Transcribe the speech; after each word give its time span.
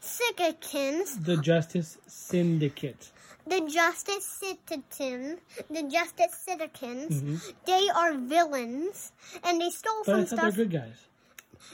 Citizens, 0.00 1.18
The 1.18 1.36
Justice 1.38 1.98
Syndicate. 2.06 3.10
the 3.46 3.60
Justice 3.68 4.26
Citizen, 4.26 5.38
the 5.70 5.82
Justice 5.84 6.34
Citizens, 6.46 7.22
Mhm. 7.22 7.54
they 7.66 7.88
are 7.88 8.12
villains, 8.14 9.12
and 9.42 9.60
they 9.60 9.70
stole 9.70 10.02
But 10.04 10.12
some 10.12 10.26
stuff. 10.26 10.40
they're 10.40 10.52
good 10.66 10.70
guys. 10.70 10.96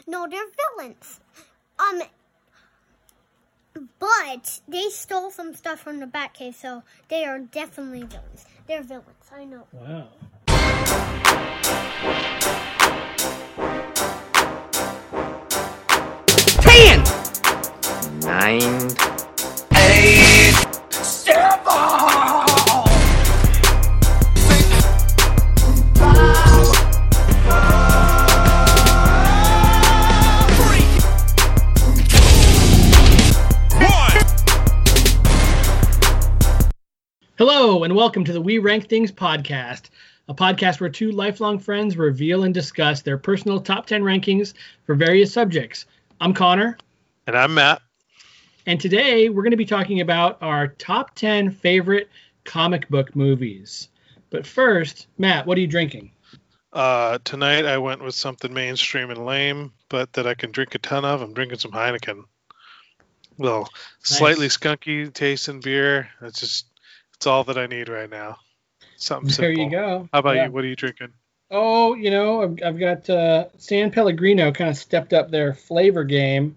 No, 0.07 0.27
they're 0.29 0.47
villains. 0.77 1.21
Um, 1.79 2.03
but 3.99 4.61
they 4.69 4.89
stole 4.91 5.31
some 5.31 5.55
stuff 5.55 5.81
from 5.81 6.01
the 6.01 6.07
Batcave, 6.07 6.55
so 6.55 6.83
they 7.09 7.25
are 7.25 7.39
definitely 7.41 8.05
villains. 8.05 8.45
They're 8.67 8.83
villains. 8.83 9.27
I 9.33 9.45
know. 9.45 9.67
Wow. 9.73 10.09
Nine, 18.39 18.61
eight, 19.77 20.53
seven, 20.91 21.73
Hello, 37.39 37.85
and 37.85 37.95
welcome 37.95 38.23
to 38.25 38.35
the 38.35 38.41
We 38.41 38.59
Rank 38.59 38.91
Things 38.91 39.11
podcast, 39.11 39.89
a 40.29 40.35
podcast 40.35 40.81
where 40.81 40.91
two 40.91 41.11
lifelong 41.11 41.59
friends 41.59 41.97
reveal 41.97 42.45
and 42.45 42.53
discuss 42.53 43.01
their 43.01 43.17
personal 43.17 43.61
top 43.61 43.87
10 43.87 44.03
rankings 44.03 44.53
for 44.85 44.95
various 44.95 45.33
subjects. 45.33 45.87
I'm 46.21 46.35
Connor, 46.35 46.77
And 47.27 47.35
I'm 47.35 47.55
Matt. 47.55 47.81
And 48.67 48.81
today 48.81 49.29
we're 49.29 49.43
going 49.43 49.53
to 49.53 49.57
be 49.57 49.65
talking 49.65 50.01
about 50.01 50.39
our 50.43 50.69
top 50.69 51.15
10 51.15 51.51
favorite 51.53 52.09
comic 52.45 52.89
book 52.89 53.15
movies. 53.15 53.89
But 54.31 54.47
first, 54.47 55.07
Matt, 55.19 55.47
what 55.47 55.57
are 55.57 55.61
you 55.61 55.67
drinking? 55.67 56.11
Uh, 56.73 57.19
tonight 57.25 57.65
I 57.65 57.79
went 57.79 58.03
with 58.03 58.15
something 58.15 58.53
mainstream 58.53 59.11
and 59.11 59.25
lame, 59.25 59.73
but 59.89 60.13
that 60.15 60.27
I 60.27 60.35
can 60.35 60.51
drink 60.51 60.75
a 60.75 60.79
ton 60.79 61.05
of. 61.05 61.23
I'm 61.23 61.33
drinking 61.33 61.59
some 61.59 61.71
Heineken. 61.73 62.25
Little 63.39 63.69
slightly 64.03 64.49
skunky 64.49 65.13
tasting 65.13 65.61
beer. 65.61 66.09
It's 66.23 66.41
just 66.41 66.67
it's 67.17 67.27
all 67.27 67.45
that 67.45 67.59
I 67.59 67.67
need 67.67 67.89
right 67.89 68.11
now. 68.11 68.39
Something 68.97 69.29
There 69.29 69.55
simple. 69.55 69.65
you 69.65 69.71
go. 69.71 70.09
How 70.13 70.19
about 70.21 70.37
Yeah. 70.37 70.47
you? 70.47 70.53
What 70.53 70.65
are 70.65 70.69
you 70.69 70.77
drinking? 70.77 71.13
Oh, 71.51 71.95
you 71.95 72.11
know, 72.11 72.43
I've, 72.43 72.59
I've 72.65 72.79
got 72.79 73.09
uh, 73.09 73.47
San 73.59 73.91
Pellegrino 73.91 74.53
kind 74.53 74.69
of 74.71 74.77
stepped 74.77 75.13
up 75.13 75.31
their 75.31 75.55
flavor 75.55 76.03
game, 76.03 76.57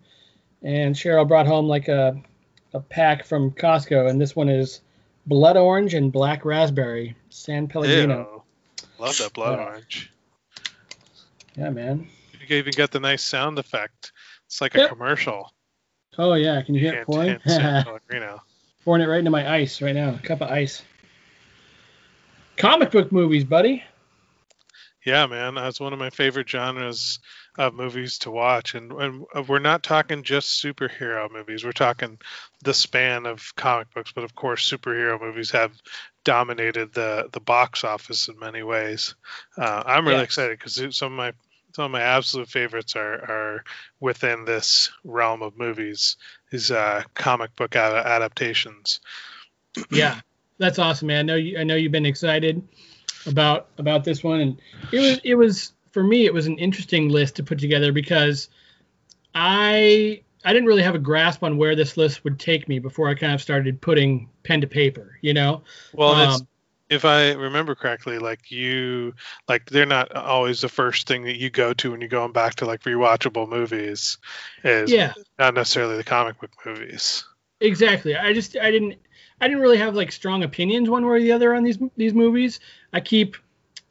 and 0.61 0.95
Cheryl 0.95 1.27
brought 1.27 1.47
home 1.47 1.67
like 1.67 1.87
a 1.87 2.21
a 2.73 2.79
pack 2.79 3.25
from 3.25 3.51
Costco, 3.51 4.09
and 4.09 4.21
this 4.21 4.35
one 4.35 4.49
is 4.49 4.81
blood 5.25 5.57
orange 5.57 5.93
and 5.93 6.11
black 6.11 6.45
raspberry 6.45 7.15
San 7.29 7.67
Pellegrino. 7.67 8.43
Ew. 8.79 8.85
Love 8.99 9.17
that 9.17 9.33
blood 9.33 9.59
orange. 9.59 10.11
Yeah, 11.55 11.69
man. 11.69 12.07
You 12.47 12.57
even 12.57 12.73
got 12.75 12.91
the 12.91 12.99
nice 12.99 13.23
sound 13.23 13.59
effect. 13.59 14.11
It's 14.47 14.61
like 14.61 14.75
a 14.75 14.87
commercial. 14.87 15.51
Oh 16.17 16.33
yeah, 16.33 16.61
can 16.61 16.75
you 16.75 16.81
hear 16.81 16.93
it 16.95 17.05
pouring? 17.05 17.39
San 17.45 17.83
Pellegrino. 17.85 18.41
pouring 18.83 19.01
it 19.01 19.05
right 19.07 19.19
into 19.19 19.31
my 19.31 19.51
ice 19.51 19.81
right 19.81 19.95
now. 19.95 20.15
A 20.15 20.19
cup 20.19 20.41
of 20.41 20.49
ice. 20.49 20.81
Comic 22.57 22.91
book 22.91 23.11
movies, 23.11 23.43
buddy. 23.43 23.83
Yeah, 25.05 25.27
man, 25.27 25.55
that's 25.55 25.79
one 25.79 25.93
of 25.93 25.99
my 25.99 26.09
favorite 26.09 26.49
genres 26.49 27.19
of 27.57 27.73
movies 27.73 28.19
to 28.19 28.31
watch, 28.31 28.75
and, 28.75 28.91
and 28.91 29.25
we're 29.47 29.59
not 29.59 29.81
talking 29.81 30.23
just 30.23 30.61
superhero 30.61 31.31
movies. 31.31 31.63
We're 31.63 31.71
talking 31.71 32.19
the 32.63 32.73
span 32.73 33.25
of 33.25 33.55
comic 33.55 33.93
books, 33.93 34.11
but 34.11 34.25
of 34.25 34.35
course, 34.35 34.69
superhero 34.69 35.19
movies 35.19 35.51
have 35.51 35.71
dominated 36.25 36.93
the 36.93 37.29
the 37.31 37.39
box 37.39 37.83
office 37.85 38.27
in 38.27 38.37
many 38.39 38.61
ways. 38.61 39.15
Uh, 39.57 39.83
I'm 39.85 40.05
really 40.05 40.17
Yeah. 40.19 40.23
excited 40.23 40.59
because 40.59 40.75
some 40.97 41.13
of 41.13 41.17
my 41.17 41.31
some 41.75 41.85
of 41.85 41.91
my 41.91 42.01
absolute 42.01 42.49
favorites 42.49 42.95
are 42.97 43.13
are 43.13 43.63
within 44.01 44.43
this 44.43 44.91
realm 45.05 45.41
of 45.43 45.57
movies. 45.57 46.17
Is 46.51 46.71
uh, 46.71 47.03
comic 47.13 47.55
book 47.55 47.75
ad- 47.75 48.05
adaptations. 48.05 48.99
yeah, 49.91 50.19
that's 50.57 50.79
awesome, 50.79 51.07
man. 51.07 51.19
I 51.19 51.33
know 51.33 51.35
you. 51.35 51.57
I 51.59 51.63
know 51.63 51.75
you've 51.75 51.91
been 51.91 52.05
excited 52.05 52.67
about 53.25 53.67
about 53.77 54.03
this 54.03 54.23
one, 54.23 54.39
and 54.39 54.61
it 54.91 54.99
was 54.99 55.19
it 55.23 55.35
was 55.35 55.73
for 55.91 56.03
me. 56.03 56.25
It 56.25 56.33
was 56.33 56.47
an 56.47 56.57
interesting 56.57 57.09
list 57.09 57.35
to 57.37 57.43
put 57.43 57.59
together 57.59 57.91
because 57.91 58.49
I 59.35 60.21
I 60.43 60.53
didn't 60.53 60.67
really 60.67 60.83
have 60.83 60.95
a 60.95 60.99
grasp 60.99 61.43
on 61.43 61.57
where 61.57 61.75
this 61.75 61.97
list 61.97 62.23
would 62.23 62.39
take 62.39 62.67
me 62.67 62.79
before 62.79 63.09
I 63.09 63.15
kind 63.15 63.33
of 63.33 63.41
started 63.41 63.81
putting 63.81 64.29
pen 64.43 64.61
to 64.61 64.67
paper. 64.67 65.17
You 65.21 65.33
know. 65.33 65.63
Well, 65.93 66.13
Um, 66.13 66.47
if 66.89 67.05
I 67.05 67.33
remember 67.33 67.75
correctly, 67.75 68.17
like 68.17 68.49
you, 68.49 69.13
like 69.47 69.69
they're 69.69 69.85
not 69.85 70.15
always 70.15 70.61
the 70.61 70.69
first 70.69 71.07
thing 71.07 71.23
that 71.23 71.37
you 71.37 71.49
go 71.49 71.73
to 71.73 71.91
when 71.91 72.01
you're 72.01 72.09
going 72.09 72.31
back 72.31 72.55
to 72.55 72.65
like 72.65 72.81
rewatchable 72.81 73.47
movies. 73.47 74.17
Is 74.63 74.91
Yeah. 74.91 75.13
not 75.37 75.53
necessarily 75.53 75.97
the 75.97 76.03
comic 76.03 76.39
book 76.39 76.51
movies. 76.65 77.25
Exactly. 77.61 78.15
I 78.15 78.33
just 78.33 78.57
I 78.57 78.71
didn't 78.71 78.95
I 79.41 79.47
didn't 79.47 79.61
really 79.61 79.77
have 79.77 79.95
like 79.95 80.11
strong 80.11 80.43
opinions 80.43 80.89
one 80.89 81.05
way 81.05 81.11
or 81.11 81.19
the 81.19 81.31
other 81.31 81.55
on 81.55 81.63
these 81.63 81.79
these 81.97 82.13
movies. 82.13 82.59
I 82.93 82.99
keep 82.99 83.37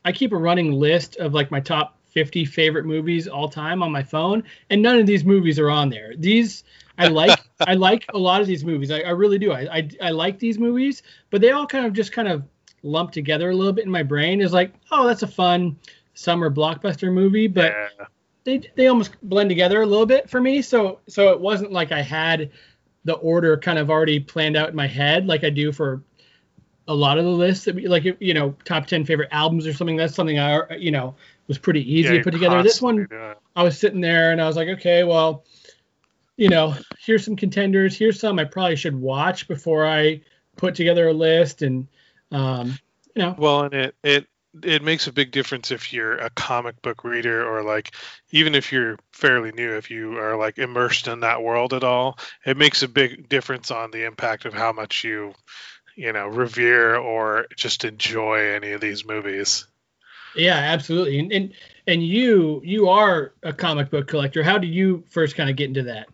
I 0.05 0.13
keep 0.13 0.33
a 0.33 0.37
running 0.37 0.73
list 0.73 1.17
of 1.17 1.35
like 1.35 1.51
my 1.51 1.61
top 1.61 1.99
50 2.07 2.45
favorite 2.47 2.85
movies 2.85 3.29
all 3.29 3.49
time 3.49 3.83
on 3.83 3.93
my 3.93 4.03
phone, 4.03 4.43
and 4.71 4.83
none 4.83 4.99
of 4.99 5.07
these 5.07 5.25
movies 5.25 5.59
are 5.59 5.71
on 5.71 5.89
there. 5.89 6.15
These 6.17 6.65
I 6.99 7.09
like 7.09 7.39
I 7.61 7.75
like 7.75 8.05
a 8.13 8.19
lot 8.19 8.41
of 8.41 8.47
these 8.47 8.65
movies. 8.65 8.91
I, 8.91 9.01
I 9.01 9.11
really 9.11 9.39
do. 9.39 9.53
I, 9.53 9.69
I 9.77 9.91
I 10.03 10.11
like 10.11 10.39
these 10.39 10.59
movies, 10.59 11.03
but 11.31 11.41
they 11.41 11.51
all 11.51 11.67
kind 11.67 11.87
of 11.87 11.93
just 11.93 12.13
kind 12.13 12.29
of 12.29 12.45
lump 12.83 13.13
together 13.13 13.51
a 13.51 13.55
little 13.55 13.73
bit 13.73 13.85
in 13.85 13.91
my 13.91 14.03
brain. 14.03 14.41
Is 14.41 14.53
like, 14.53 14.73
oh, 14.91 15.07
that's 15.07 15.23
a 15.23 15.29
fun 15.29 15.77
summer 16.15 16.51
blockbuster 16.51 17.13
movie, 17.13 17.47
but 17.47 17.73
yeah. 17.73 18.07
they 18.45 18.63
they 18.75 18.89
almost 18.89 19.13
blend 19.23 19.49
together 19.49 19.83
a 19.83 19.87
little 19.87 20.07
bit 20.07 20.29
for 20.29 20.41
me. 20.41 20.63
So 20.63 21.01
so 21.09 21.31
it 21.31 21.41
wasn't 21.41 21.73
like 21.73 21.93
I 21.93 22.03
had 22.03 22.51
the 23.09 23.15
order 23.15 23.57
kind 23.57 23.79
of 23.79 23.89
already 23.89 24.21
planned 24.21 24.55
out 24.55 24.69
in 24.69 24.77
my 24.77 24.87
head 24.87 25.27
like 25.27 25.43
I 25.43 25.49
do 25.49 25.73
for 25.73 26.03
a 26.87 26.95
lot 26.95 27.17
of 27.17 27.25
the 27.25 27.31
lists. 27.31 27.65
That, 27.65 27.75
we- 27.75 27.89
like 27.89 28.05
you 28.21 28.35
know, 28.35 28.55
top 28.67 28.87
ten 28.87 29.03
favorite 29.07 29.31
albums 29.33 29.67
or 29.67 29.73
something. 29.73 29.97
That's 29.97 30.15
something 30.15 30.39
I 30.39 30.77
you 30.77 30.91
know 30.91 31.15
was 31.47 31.57
pretty 31.57 31.81
easy 31.91 32.11
Yeah, 32.11 32.19
to 32.19 32.25
put 32.25 32.33
together. 32.33 32.63
This 32.63 32.83
one 32.83 32.97
constantly 32.99 33.17
doing 33.17 33.31
it. 33.31 33.39
I 33.57 33.63
was 33.63 33.79
sitting 33.79 34.03
there 34.03 34.33
and 34.33 34.43
I 34.43 34.47
was 34.47 34.57
like, 34.57 34.69
okay, 34.69 35.05
well, 35.05 35.45
you 36.37 36.51
know, 36.51 36.75
here's 37.01 37.25
some 37.25 37.35
contenders. 37.35 37.97
Here's 37.97 38.21
some 38.21 38.39
I 38.39 38.45
probably 38.45 38.77
should 38.77 38.95
watch 38.95 39.49
before 39.49 39.87
I 39.87 40.21
put 40.57 40.75
together 40.75 41.09
a 41.09 41.15
list. 41.15 41.63
And 41.63 41.89
um, 42.31 42.79
you 43.17 43.23
know, 43.23 43.35
Well, 43.39 43.63
and 43.63 43.73
it 43.73 43.95
it 44.05 44.27
it 44.63 44.83
makes 44.83 45.07
a 45.07 45.13
big 45.13 45.31
difference 45.31 45.71
if 45.71 45.93
you're 45.93 46.17
a 46.17 46.31
comic 46.31 46.81
book 46.83 47.05
reader 47.05 47.47
or 47.47 47.63
like 47.63 47.95
even 48.31 48.55
if 48.55 48.73
you're 48.73 48.99
fairly 49.13 49.53
new 49.53 49.77
if 49.77 49.91
you 49.91 50.19
are 50.19 50.37
like 50.37 50.59
immersed 50.59 51.07
in 51.09 51.21
that 51.21 51.43
world 51.43 51.75
at 51.75 51.85
all 51.85 52.19
it 52.45 52.57
makes 52.57 52.83
a 52.83 52.89
big 52.89 53.29
difference 53.29 53.71
on 53.71 53.91
the 53.91 54.05
impact 54.05 54.45
of 54.47 54.55
how 54.55 54.73
much 54.73 55.05
you 55.05 55.35
you 55.97 56.13
know 56.13 56.27
revere 56.27 56.97
or 56.97 57.47
just 57.57 57.85
enjoy 57.85 58.53
any 58.55 58.73
of 58.73 58.81
these 58.81 59.07
movies 59.07 59.67
Yeah, 60.35 60.57
absolutely. 60.57 61.19
And, 61.19 61.33
and 61.33 61.53
and 61.87 62.07
you 62.07 62.61
you 62.65 62.89
are 62.89 63.33
a 63.43 63.53
comic 63.53 63.91
book 63.91 64.07
collector. 64.09 64.43
How 64.43 64.59
did 64.59 64.69
you 64.69 65.05
first 65.09 65.37
kind 65.37 65.51
of 65.51 65.57
get 65.57 65.69
into 65.69 65.85
that? 65.85 66.09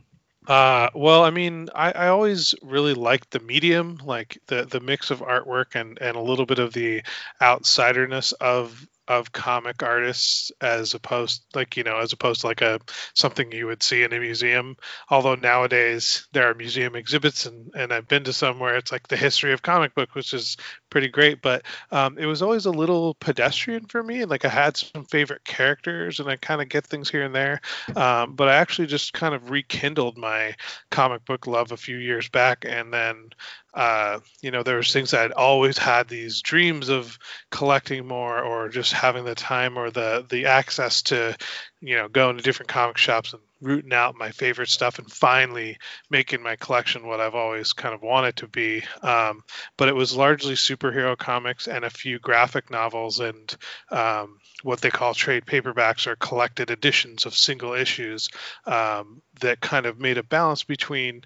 Uh, 0.47 0.91
well, 0.94 1.25
I 1.25 1.31
mean, 1.31 1.69
I, 1.75 1.93
I 1.93 2.09
always 2.09 2.55
really 2.62 2.93
liked 2.93 3.31
the 3.31 3.41
medium, 3.41 3.99
like 4.05 4.38
the 4.47 4.66
the 4.66 4.81
mix 4.81 5.10
of 5.10 5.21
artwork 5.21 5.75
and 5.75 5.99
and 6.00 6.16
a 6.16 6.21
little 6.21 6.44
bit 6.44 6.59
of 6.59 6.72
the 6.75 7.03
outsiderness 7.41 8.34
of 8.41 8.87
of 9.06 9.32
comic 9.32 9.82
artists 9.82 10.50
as 10.62 10.94
opposed 10.94 11.44
like 11.55 11.77
you 11.77 11.82
know 11.84 11.99
as 11.99 12.12
opposed 12.15 12.41
to 12.43 12.47
like 12.47 12.62
a 12.62 12.81
something 13.15 13.53
you 13.53 13.66
would 13.66 13.82
see 13.82 14.03
in 14.03 14.12
a 14.12 14.21
museum. 14.21 14.77
Although 15.09 15.34
nowadays 15.37 16.27
there 16.32 16.50
are 16.50 16.55
museum 16.55 16.94
exhibits 16.94 17.46
and 17.46 17.70
and 17.75 17.93
i've 17.93 18.08
been 18.08 18.25
to 18.25 18.32
some 18.32 18.58
where 18.58 18.76
it's 18.76 18.93
like 18.93 19.08
the 19.08 19.17
history 19.17 19.52
of 19.52 19.62
comic 19.62 19.94
book 19.94 20.14
which 20.14 20.32
is 20.35 20.56
pretty 20.94 21.08
great 21.08 21.43
but 21.43 21.64
um, 21.91 22.17
it 22.19 22.26
was 22.26 22.41
always 22.41 22.67
a 22.67 22.70
little 22.70 23.14
pedestrian 23.14 23.85
for 23.87 24.00
me 24.00 24.23
and 24.23 24.31
like 24.31 24.44
i 24.44 24.49
had 24.49 24.76
some 24.76 25.05
favorite 25.06 25.43
characters 25.43 26.20
and 26.20 26.31
i 26.31 26.37
kind 26.37 26.62
of 26.62 26.69
get 26.69 26.87
things 26.87 27.11
here 27.11 27.25
and 27.25 27.35
there 27.35 27.61
um, 27.96 28.37
but 28.37 28.49
i 28.49 28.55
actually 28.55 28.87
just 28.87 29.12
kind 29.12 29.35
of 29.35 29.50
rekindled 29.50 30.17
my 30.17 30.55
comic 30.93 31.25
book 31.25 31.49
love 31.49 31.73
a 31.73 31.76
few 31.76 31.96
years 31.96 32.29
back 32.29 32.64
and 32.64 32.93
then 32.93 33.29
uh, 33.75 34.20
you 34.41 34.52
know 34.52 34.62
there 34.62 34.76
was 34.76 34.93
things 34.93 35.12
i'd 35.12 35.32
always 35.32 35.76
had 35.76 36.06
these 36.06 36.41
dreams 36.43 36.88
of 36.88 37.19
collecting 37.50 38.06
more 38.06 38.41
or 38.41 38.69
just 38.69 38.93
having 38.93 39.25
the 39.25 39.35
time 39.35 39.76
or 39.76 39.91
the 39.91 40.25
the 40.31 40.46
access 40.46 41.02
to 41.02 41.37
you 41.84 41.96
know, 41.96 42.08
going 42.08 42.36
to 42.38 42.42
different 42.42 42.70
comic 42.70 42.96
shops 42.96 43.34
and 43.34 43.42
rooting 43.60 43.92
out 43.92 44.16
my 44.16 44.31
favorite 44.31 44.70
stuff 44.70 44.98
and 44.98 45.12
finally 45.12 45.76
making 46.08 46.42
my 46.42 46.56
collection 46.56 47.06
what 47.06 47.20
I've 47.20 47.34
always 47.34 47.75
kind 47.75 47.94
of 47.94 48.00
wanted 48.00 48.36
to 48.36 48.48
be. 48.48 48.82
Um, 49.02 49.42
but 49.76 49.88
it 49.88 49.94
was 49.94 50.16
largely 50.16 50.54
superhero 50.54 51.16
comics 51.16 51.66
and 51.66 51.84
a 51.84 51.90
few 51.90 52.19
graphic 52.19 52.70
novels 52.70 53.20
and 53.20 53.54
um, 53.90 54.38
what 54.62 54.81
they 54.81 54.90
call 54.90 55.12
trade 55.12 55.44
paperbacks 55.44 56.06
or 56.06 56.16
collected 56.16 56.70
editions 56.70 57.26
of 57.26 57.34
single 57.34 57.75
issues 57.75 58.31
um, 58.64 59.20
that 59.40 59.60
kind 59.60 59.84
of 59.84 60.00
made 60.00 60.16
a 60.16 60.22
balance 60.22 60.64
between 60.64 61.22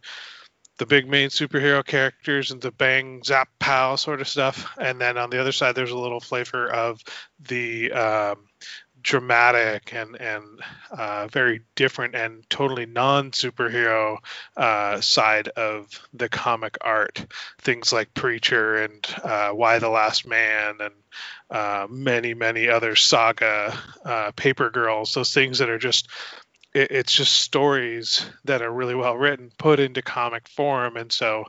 the 0.79 0.87
big 0.87 1.09
main 1.09 1.29
superhero 1.29 1.85
characters 1.85 2.51
and 2.51 2.61
the 2.61 2.73
bang 2.73 3.23
zap 3.25 3.49
pow 3.61 3.95
sort 3.95 4.21
of 4.21 4.29
stuff 4.29 4.77
and 4.79 5.01
then 5.01 5.19
on 5.19 5.31
the 5.31 5.41
other 5.41 5.53
side 5.53 5.75
there's 5.75 5.91
a 5.91 5.99
little 5.99 6.21
flavor 6.21 6.69
of 6.69 7.01
the 7.41 7.91
um, 7.93 8.48
dramatic 9.03 9.93
and 9.95 10.21
and 10.21 10.45
uh, 10.91 11.27
very 11.29 11.61
different 11.75 12.15
and 12.15 12.49
totally 12.51 12.87
non 12.87 13.31
superhero 13.31 14.19
uh, 14.57 15.01
side 15.01 15.49
of 15.49 15.87
the 16.13 16.29
comic 16.29 16.79
art. 16.81 17.27
Things 17.61 17.93
like 17.93 18.15
Preacher 18.15 18.77
and 18.77 19.07
uh, 19.23 19.51
Y 19.55 19.79
the 19.79 19.89
Last 19.89 20.27
Man 20.27 20.77
and 20.81 20.95
uh, 21.51 21.87
many 21.91 22.35
many 22.35 22.69
other 22.69 22.97
saga 22.97 23.79
uh, 24.05 24.33
paper 24.33 24.71
girls. 24.71 25.15
Those 25.15 25.33
things 25.33 25.59
that 25.59 25.71
are 25.71 25.79
just 25.79 26.09
it, 26.75 26.91
it's 26.91 27.13
just 27.13 27.33
stories 27.33 28.25
that 28.45 28.63
are 28.63 28.73
really 28.73 28.95
well 28.95 29.17
written 29.17 29.51
put 29.59 29.81
into 29.81 30.03
comic 30.03 30.49
form 30.49 30.97
and 30.97 31.13
so. 31.13 31.45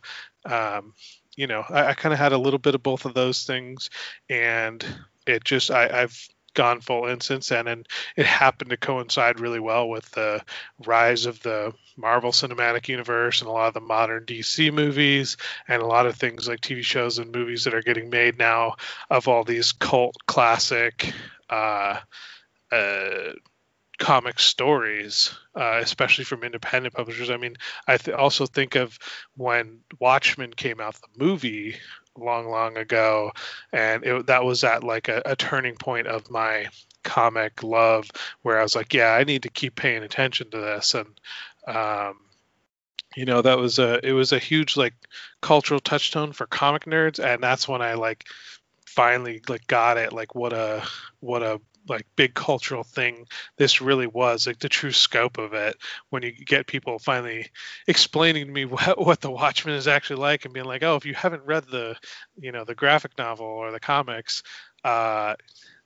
Um, 0.46 0.94
you 1.36 1.48
know, 1.48 1.64
I, 1.70 1.88
I 1.88 1.94
kind 1.94 2.12
of 2.12 2.20
had 2.20 2.34
a 2.34 2.38
little 2.38 2.60
bit 2.60 2.76
of 2.76 2.84
both 2.84 3.06
of 3.06 3.14
those 3.14 3.46
things, 3.46 3.90
and 4.30 4.84
it 5.26 5.46
just 5.46 5.72
I, 5.72 6.02
I've 6.02 6.30
gone 6.54 6.82
full 6.82 7.08
in 7.08 7.22
since 7.22 7.50
then, 7.50 7.68
and 7.68 7.88
it 8.16 8.26
happened 8.26 8.70
to 8.72 8.78
coincide 8.78 9.40
really 9.40 9.60
well 9.60 9.90
with 9.90 10.10
the 10.12 10.44
rise 10.86 11.26
of 11.26 11.42
the 11.42 11.74
Marvel 11.98 12.32
Cinematic 12.32 12.88
Universe 12.88 13.42
and 13.42 13.50
a 13.50 13.54
lot 13.54 13.68
of 13.68 13.74
the 13.74 13.82
modern 13.82 14.26
DC 14.26 14.72
movies 14.74 15.38
and 15.68 15.82
a 15.82 15.88
lot 15.88 16.06
of 16.06 16.16
things 16.16 16.48
like 16.48 16.62
TV 16.62 16.84
shows 16.84 17.20
and 17.20 17.32
movies 17.34 17.66
that 17.66 17.74
are 17.74 17.82
getting 17.82 18.10
made 18.10 18.38
now 18.38 18.76
of 19.10 19.28
all 19.28 19.44
these 19.44 19.74
cult 19.74 20.16
classic 20.26 21.14
uh, 21.50 22.00
uh, 22.72 23.34
comic 24.00 24.40
stories, 24.40 25.36
uh, 25.56 25.80
especially 25.82 26.24
from 26.24 26.44
independent 26.44 26.96
publishers. 26.96 27.30
I 27.30 27.38
mean, 27.38 27.58
I 27.88 27.98
th- 27.98 28.16
also 28.16 28.46
think 28.46 28.76
of 28.76 28.98
when 29.36 29.82
Watchmen 30.00 30.54
came 30.54 30.80
out, 30.80 30.96
the 30.96 31.24
movie 31.24 31.76
long, 32.20 32.50
long 32.50 32.78
ago, 32.78 33.32
and 33.72 34.04
it, 34.04 34.28
that 34.28 34.44
was 34.44 34.64
at 34.64 34.84
like 34.84 35.08
a, 35.08 35.22
a 35.26 35.36
turning 35.36 35.76
point 35.76 36.08
of 36.08 36.30
my 36.30 36.68
comic 37.04 37.64
love, 37.64 38.10
where 38.42 38.60
I 38.60 38.64
was 38.64 38.76
like, 38.76 38.94
yeah, 38.94 39.12
I 39.12 39.24
need 39.24 39.44
to 39.44 39.50
keep 39.50 39.76
paying 39.76 40.04
attention 40.04 40.52
to 40.52 40.58
this, 40.58 40.96
and 40.96 41.08
um, 41.68 42.18
you 43.16 43.26
know, 43.26 43.42
that 43.42 43.58
was 43.58 43.80
a 43.80 44.06
it 44.06 44.14
was 44.14 44.32
a 44.32 44.40
huge 44.40 44.78
like 44.78 44.94
cultural 45.42 45.80
touchstone 45.80 46.32
for 46.32 46.46
comic 46.46 46.86
nerds, 46.86 47.24
and 47.24 47.42
that's 47.42 47.68
when 47.68 47.82
I 47.82 47.96
like 47.96 48.26
finally 48.86 49.42
like 49.48 49.68
got 49.68 49.98
it. 49.98 50.14
Like 50.14 50.36
what 50.36 50.54
a 50.54 50.84
what 51.20 51.44
a 51.44 51.60
like 51.88 52.06
big 52.16 52.34
cultural 52.34 52.84
thing 52.84 53.26
this 53.58 53.82
really 53.82 54.08
was 54.08 54.46
like 54.46 54.60
the 54.60 54.70
true 54.70 54.92
scope 54.92 55.38
of 55.38 55.54
it 55.54 55.76
when 56.10 56.24
you 56.24 56.32
get 56.32 56.68
people 56.68 57.00
finally 57.00 57.48
explaining 57.88 58.46
to 58.46 58.52
me 58.52 58.66
what, 58.66 59.00
what 59.00 59.22
the 59.22 59.32
watchmen 59.32 59.76
is 59.76 59.88
actually 59.88 60.20
like 60.20 60.46
and 60.46 60.54
being 60.54 60.66
like 60.66 60.84
oh 60.84 60.96
if 60.96 61.06
you 61.06 61.14
haven't 61.14 61.46
read 61.46 61.66
the 61.66 61.96
you 62.40 62.52
know 62.52 62.64
the 62.64 62.76
graphic 62.76 63.18
novel 63.18 63.46
or 63.46 63.72
the 63.72 63.80
comics 63.80 64.44
uh 64.84 65.36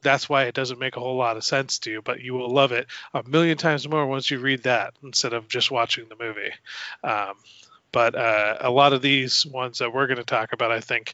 that's 0.01 0.27
why 0.27 0.43
it 0.43 0.53
doesn't 0.53 0.79
make 0.79 0.97
a 0.97 0.99
whole 0.99 1.15
lot 1.15 1.37
of 1.37 1.43
sense 1.43 1.79
to 1.79 1.91
you 1.91 2.01
but 2.01 2.19
you 2.19 2.33
will 2.33 2.49
love 2.49 2.71
it 2.71 2.87
a 3.13 3.23
million 3.23 3.57
times 3.57 3.87
more 3.87 4.05
once 4.05 4.29
you 4.29 4.39
read 4.39 4.63
that 4.63 4.93
instead 5.03 5.33
of 5.33 5.47
just 5.47 5.71
watching 5.71 6.05
the 6.09 6.21
movie. 6.21 6.51
Um, 7.03 7.35
but 7.93 8.15
uh, 8.15 8.57
a 8.59 8.69
lot 8.69 8.91
of 8.91 9.01
these 9.01 9.45
ones 9.45 9.77
that 9.77 9.93
we're 9.93 10.07
going 10.07 10.17
to 10.17 10.25
talk 10.25 10.51
about 10.51 10.71
i 10.71 10.81
think 10.81 11.13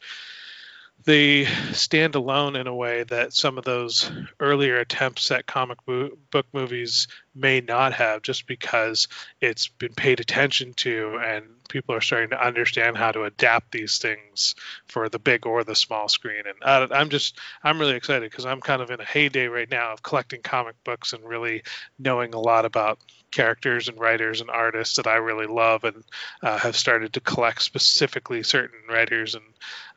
they 1.05 1.45
stand 1.73 2.15
alone 2.15 2.55
in 2.55 2.67
a 2.67 2.75
way 2.75 3.03
that 3.03 3.33
some 3.33 3.57
of 3.57 3.63
those 3.63 4.11
earlier 4.39 4.77
attempts 4.77 5.31
at 5.31 5.45
comic 5.45 5.79
book 5.85 6.47
movies 6.53 7.07
may 7.33 7.61
not 7.61 7.93
have 7.93 8.21
just 8.21 8.47
because 8.47 9.07
it's 9.39 9.67
been 9.67 9.93
paid 9.93 10.19
attention 10.19 10.73
to 10.73 11.17
and 11.23 11.45
people 11.69 11.95
are 11.95 12.01
starting 12.01 12.31
to 12.31 12.45
understand 12.45 12.97
how 12.97 13.11
to 13.11 13.23
adapt 13.23 13.71
these 13.71 13.99
things 13.99 14.55
for 14.87 15.07
the 15.07 15.19
big 15.19 15.45
or 15.45 15.63
the 15.63 15.75
small 15.75 16.09
screen. 16.09 16.43
And 16.45 16.57
I, 16.63 16.99
i'm 16.99 17.09
just 17.09 17.37
i'm 17.63 17.79
really 17.79 17.95
excited 17.95 18.29
because 18.29 18.45
i'm 18.45 18.59
kind 18.59 18.81
of 18.81 18.91
in 18.91 18.99
a 18.99 19.05
heyday 19.05 19.47
right 19.47 19.69
now 19.69 19.93
of 19.93 20.03
collecting 20.03 20.41
comic 20.41 20.75
books 20.83 21.13
and 21.13 21.23
really 21.23 21.63
knowing 21.97 22.33
a 22.33 22.39
lot 22.39 22.65
about 22.65 22.99
characters 23.31 23.87
and 23.87 23.99
writers 23.99 24.41
and 24.41 24.49
artists 24.49 24.95
that 24.95 25.07
i 25.07 25.15
really 25.15 25.47
love 25.47 25.83
and 25.83 26.03
uh, 26.41 26.57
have 26.57 26.75
started 26.75 27.13
to 27.13 27.19
collect 27.19 27.61
specifically 27.61 28.43
certain 28.43 28.79
writers 28.89 29.35
and 29.35 29.43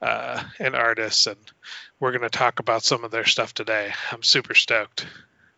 uh, 0.02 0.42
and 0.58 0.74
artists 0.74 1.26
and 1.26 1.38
we're 2.02 2.10
going 2.10 2.22
to 2.22 2.36
talk 2.36 2.58
about 2.58 2.82
some 2.82 3.04
of 3.04 3.12
their 3.12 3.24
stuff 3.24 3.54
today. 3.54 3.92
I'm 4.10 4.24
super 4.24 4.54
stoked. 4.54 5.06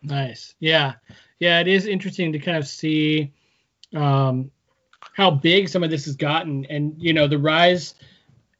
Nice. 0.02 0.54
Yeah. 0.60 0.92
Yeah, 1.38 1.60
it 1.60 1.68
is 1.68 1.86
interesting 1.86 2.34
to 2.34 2.38
kind 2.38 2.58
of 2.58 2.66
see 2.68 3.32
um, 3.94 4.50
how 5.14 5.30
big 5.30 5.70
some 5.70 5.82
of 5.82 5.88
this 5.88 6.04
has 6.04 6.16
gotten, 6.16 6.66
and 6.66 6.94
you 6.98 7.14
know, 7.14 7.26
the 7.26 7.38
rise 7.38 7.94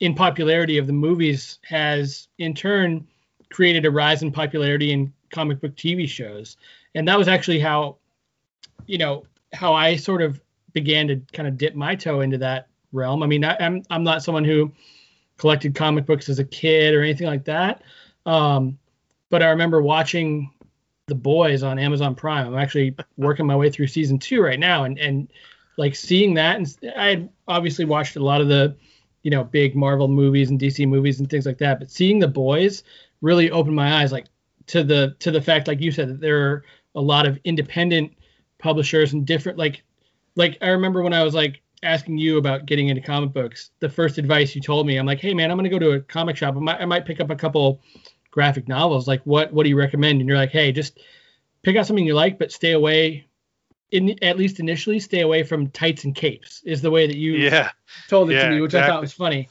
in 0.01 0.15
popularity 0.15 0.79
of 0.79 0.87
the 0.87 0.95
movies 0.95 1.59
has 1.63 2.27
in 2.39 2.55
turn 2.55 3.07
created 3.51 3.85
a 3.85 3.91
rise 3.91 4.23
in 4.23 4.33
popularity 4.33 4.91
in 4.91 5.13
comic 5.31 5.61
book 5.61 5.77
TV 5.77 6.09
shows, 6.09 6.57
and 6.95 7.07
that 7.07 7.19
was 7.19 7.29
actually 7.29 7.61
how, 7.61 7.99
you 8.87 8.99
know, 8.99 9.25
how 9.53 9.75
I 9.75 9.97
sort 9.97 10.23
of 10.23 10.41
began 10.73 11.09
to 11.09 11.21
kind 11.33 11.49
of 11.49 11.57
dip 11.57 11.75
my 11.75 11.95
toe 11.95 12.21
into 12.21 12.39
that 12.39 12.69
realm. 12.93 13.23
I 13.23 13.27
mean, 13.27 13.45
I, 13.45 13.55
am 13.55 13.77
I'm, 13.77 13.83
I'm 13.91 14.05
not 14.05 14.23
someone 14.23 14.45
who 14.45 14.73
collected 15.37 15.75
comic 15.75 16.07
books 16.07 16.29
as 16.29 16.39
a 16.39 16.45
kid 16.45 16.95
or 16.95 17.03
anything 17.03 17.27
like 17.27 17.45
that. 17.45 17.83
Um, 18.27 18.79
but 19.31 19.43
I 19.43 19.49
remember 19.49 19.83
watching 19.83 20.51
the 21.07 21.15
Boys 21.15 21.63
on 21.63 21.79
Amazon 21.79 22.15
Prime. 22.15 22.47
I'm 22.47 22.59
actually 22.59 22.95
working 23.17 23.47
my 23.47 23.57
way 23.57 23.71
through 23.71 23.89
season 23.89 24.19
two 24.19 24.43
right 24.43 24.59
now, 24.59 24.85
and 24.85 24.99
and 24.99 25.29
like 25.77 25.95
seeing 25.95 26.35
that, 26.35 26.57
and 26.57 26.95
I 26.97 27.07
had 27.07 27.29
obviously 27.49 27.85
watched 27.85 28.17
a 28.17 28.25
lot 28.25 28.41
of 28.41 28.49
the, 28.49 28.77
you 29.23 29.31
know, 29.31 29.43
big 29.43 29.75
Marvel 29.75 30.09
movies 30.09 30.51
and 30.51 30.61
DC 30.61 30.87
movies 30.87 31.19
and 31.19 31.29
things 31.29 31.47
like 31.47 31.59
that, 31.59 31.81
but 31.81 31.91
seeing 31.91 32.21
the 32.21 32.29
Boys 32.29 32.85
really 33.21 33.51
opened 33.51 33.75
my 33.75 34.01
eyes, 34.01 34.13
like 34.13 34.27
to 34.69 34.85
the 34.85 35.17
to 35.19 35.31
the 35.31 35.43
fact, 35.43 35.69
like 35.69 35.81
you 35.81 35.91
said, 35.91 36.09
that 36.09 36.21
there 36.21 36.51
are 36.51 36.65
a 36.95 37.01
lot 37.01 37.27
of 37.27 37.39
independent 37.45 38.13
publishers 38.65 39.13
and 39.13 39.27
different 39.27 39.59
like 39.59 39.85
like 40.35 40.59
I 40.61 40.71
remember 40.71 41.03
when 41.03 41.13
I 41.13 41.23
was 41.23 41.35
like 41.35 41.61
asking 41.83 42.19
you 42.19 42.39
about 42.39 42.67
getting 42.67 42.89
into 42.89 43.03
comic 43.03 43.33
books, 43.33 43.71
the 43.79 43.89
first 43.89 44.19
advice 44.19 44.57
you 44.57 44.63
told 44.63 44.87
me, 44.87 44.97
I'm 44.97 45.07
like, 45.07 45.21
hey 45.21 45.35
man, 45.35 45.51
I'm 45.51 45.57
gonna 45.57 45.69
go 45.69 45.79
to 45.79 45.93
a 45.93 46.01
comic 46.01 46.37
shop. 46.37 46.57
I 46.57 46.61
might, 46.61 46.81
I 46.81 46.85
might 46.87 47.05
pick 47.05 47.21
up 47.21 47.31
a 47.31 47.37
couple 47.37 47.81
graphic 48.35 48.67
novels 48.67 49.07
like 49.07 49.23
what 49.23 49.53
what 49.53 49.63
do 49.63 49.69
you 49.69 49.79
recommend 49.79 50.19
and 50.19 50.29
you're 50.29 50.37
like 50.37 50.51
hey 50.51 50.73
just 50.73 50.99
pick 51.63 51.77
out 51.77 51.87
something 51.87 52.05
you 52.05 52.17
like 52.17 52.37
but 52.37 52.51
stay 52.51 52.73
away 52.73 53.25
in 53.93 54.19
at 54.25 54.37
least 54.37 54.59
initially 54.59 54.99
stay 54.99 55.21
away 55.21 55.45
from 55.45 55.69
tights 55.69 56.03
and 56.03 56.17
capes 56.17 56.61
is 56.65 56.83
the 56.83 56.91
way 56.91 57.07
that 57.07 57.17
you 57.17 57.35
yeah 57.35 57.71
told 58.09 58.29
it 58.29 58.35
yeah, 58.35 58.49
to 58.49 58.51
me 58.51 58.61
which 58.61 58.71
exactly. 58.71 58.91
i 58.91 58.93
thought 58.93 59.01
was 59.01 59.13
funny 59.13 59.49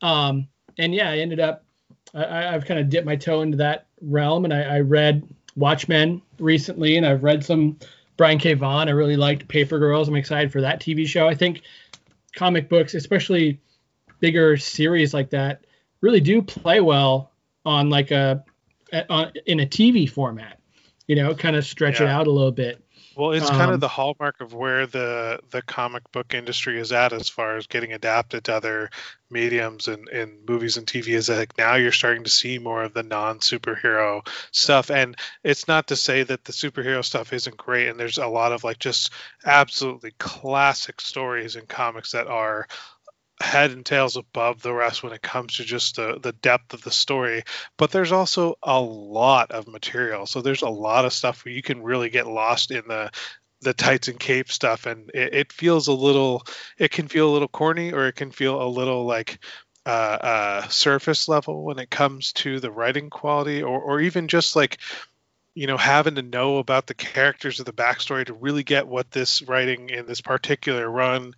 um 0.00 0.48
and 0.78 0.94
yeah 0.94 1.10
i 1.10 1.18
ended 1.18 1.40
up 1.40 1.66
I, 2.14 2.54
i've 2.54 2.64
kind 2.64 2.80
of 2.80 2.88
dipped 2.88 3.04
my 3.04 3.16
toe 3.16 3.42
into 3.42 3.58
that 3.58 3.86
realm 4.00 4.46
and 4.46 4.54
I, 4.54 4.76
I 4.76 4.80
read 4.80 5.28
watchmen 5.54 6.22
recently 6.38 6.96
and 6.96 7.04
i've 7.04 7.22
read 7.22 7.44
some 7.44 7.78
brian 8.22 8.38
k 8.38 8.54
vaughan 8.54 8.88
i 8.88 8.92
really 8.92 9.16
liked 9.16 9.48
paper 9.48 9.80
girls 9.80 10.08
i'm 10.08 10.14
excited 10.14 10.52
for 10.52 10.60
that 10.60 10.80
tv 10.80 11.06
show 11.06 11.26
i 11.26 11.34
think 11.34 11.62
comic 12.36 12.68
books 12.68 12.94
especially 12.94 13.60
bigger 14.20 14.56
series 14.56 15.12
like 15.12 15.30
that 15.30 15.64
really 16.02 16.20
do 16.20 16.42
play 16.42 16.80
well 16.80 17.32
on 17.64 17.90
like 17.90 18.10
a, 18.10 18.44
on, 19.08 19.32
in 19.46 19.60
a 19.60 19.66
TV 19.66 20.08
format. 20.08 20.58
You 21.06 21.16
know, 21.16 21.34
kind 21.34 21.56
of 21.56 21.64
stretch 21.64 22.00
yeah. 22.00 22.06
it 22.06 22.10
out 22.10 22.26
a 22.26 22.30
little 22.30 22.52
bit. 22.52 22.84
Well, 23.16 23.32
it's 23.32 23.50
um, 23.50 23.56
kind 23.56 23.70
of 23.70 23.80
the 23.80 23.88
hallmark 23.88 24.40
of 24.40 24.54
where 24.54 24.86
the 24.86 25.40
the 25.50 25.62
comic 25.62 26.10
book 26.12 26.34
industry 26.34 26.78
is 26.80 26.92
at 26.92 27.12
as 27.12 27.28
far 27.28 27.56
as 27.56 27.66
getting 27.66 27.92
adapted 27.92 28.44
to 28.44 28.54
other 28.54 28.90
mediums 29.30 29.88
and, 29.88 30.08
and 30.08 30.48
movies 30.48 30.76
and 30.76 30.86
TV 30.86 31.08
is 31.08 31.28
like 31.28 31.56
now 31.58 31.74
you're 31.74 31.92
starting 31.92 32.24
to 32.24 32.30
see 32.30 32.58
more 32.58 32.82
of 32.82 32.94
the 32.94 33.02
non 33.02 33.38
superhero 33.38 34.26
stuff. 34.52 34.90
And 34.90 35.16
it's 35.42 35.68
not 35.68 35.88
to 35.88 35.96
say 35.96 36.22
that 36.22 36.44
the 36.44 36.52
superhero 36.52 37.04
stuff 37.04 37.32
isn't 37.32 37.56
great. 37.56 37.88
And 37.88 37.98
there's 37.98 38.18
a 38.18 38.26
lot 38.26 38.52
of 38.52 38.64
like 38.64 38.78
just 38.78 39.10
absolutely 39.44 40.12
classic 40.18 41.00
stories 41.00 41.56
in 41.56 41.66
comics 41.66 42.12
that 42.12 42.26
are 42.26 42.66
head 43.42 43.72
and 43.72 43.84
tails 43.84 44.16
above 44.16 44.62
the 44.62 44.72
rest 44.72 45.02
when 45.02 45.12
it 45.12 45.22
comes 45.22 45.56
to 45.56 45.64
just 45.64 45.96
the, 45.96 46.18
the 46.22 46.32
depth 46.32 46.72
of 46.72 46.82
the 46.82 46.90
story 46.90 47.42
but 47.76 47.90
there's 47.90 48.12
also 48.12 48.56
a 48.62 48.80
lot 48.80 49.50
of 49.50 49.66
material. 49.66 50.26
So 50.26 50.40
there's 50.40 50.62
a 50.62 50.68
lot 50.68 51.04
of 51.04 51.12
stuff 51.12 51.44
where 51.44 51.54
you 51.54 51.62
can 51.62 51.82
really 51.82 52.10
get 52.10 52.26
lost 52.26 52.70
in 52.70 52.86
the 52.88 53.10
the 53.60 53.72
tights 53.72 54.08
and 54.08 54.18
cape 54.18 54.50
stuff 54.50 54.86
and 54.86 55.08
it, 55.14 55.34
it 55.34 55.52
feels 55.52 55.86
a 55.86 55.92
little 55.92 56.44
it 56.78 56.90
can 56.90 57.06
feel 57.06 57.30
a 57.30 57.32
little 57.32 57.46
corny 57.46 57.92
or 57.92 58.08
it 58.08 58.16
can 58.16 58.32
feel 58.32 58.60
a 58.60 58.66
little 58.66 59.04
like 59.04 59.38
uh, 59.86 59.88
uh, 59.88 60.68
surface 60.68 61.28
level 61.28 61.64
when 61.64 61.78
it 61.78 61.88
comes 61.88 62.32
to 62.32 62.58
the 62.58 62.72
writing 62.72 63.08
quality 63.08 63.62
or, 63.62 63.80
or 63.80 64.00
even 64.00 64.26
just 64.26 64.56
like 64.56 64.78
you 65.54 65.68
know 65.68 65.76
having 65.76 66.16
to 66.16 66.22
know 66.22 66.58
about 66.58 66.88
the 66.88 66.94
characters 66.94 67.60
of 67.60 67.66
the 67.66 67.72
backstory 67.72 68.26
to 68.26 68.32
really 68.32 68.64
get 68.64 68.88
what 68.88 69.12
this 69.12 69.42
writing 69.42 69.90
in 69.90 70.06
this 70.06 70.20
particular 70.20 70.90
run 70.90 71.32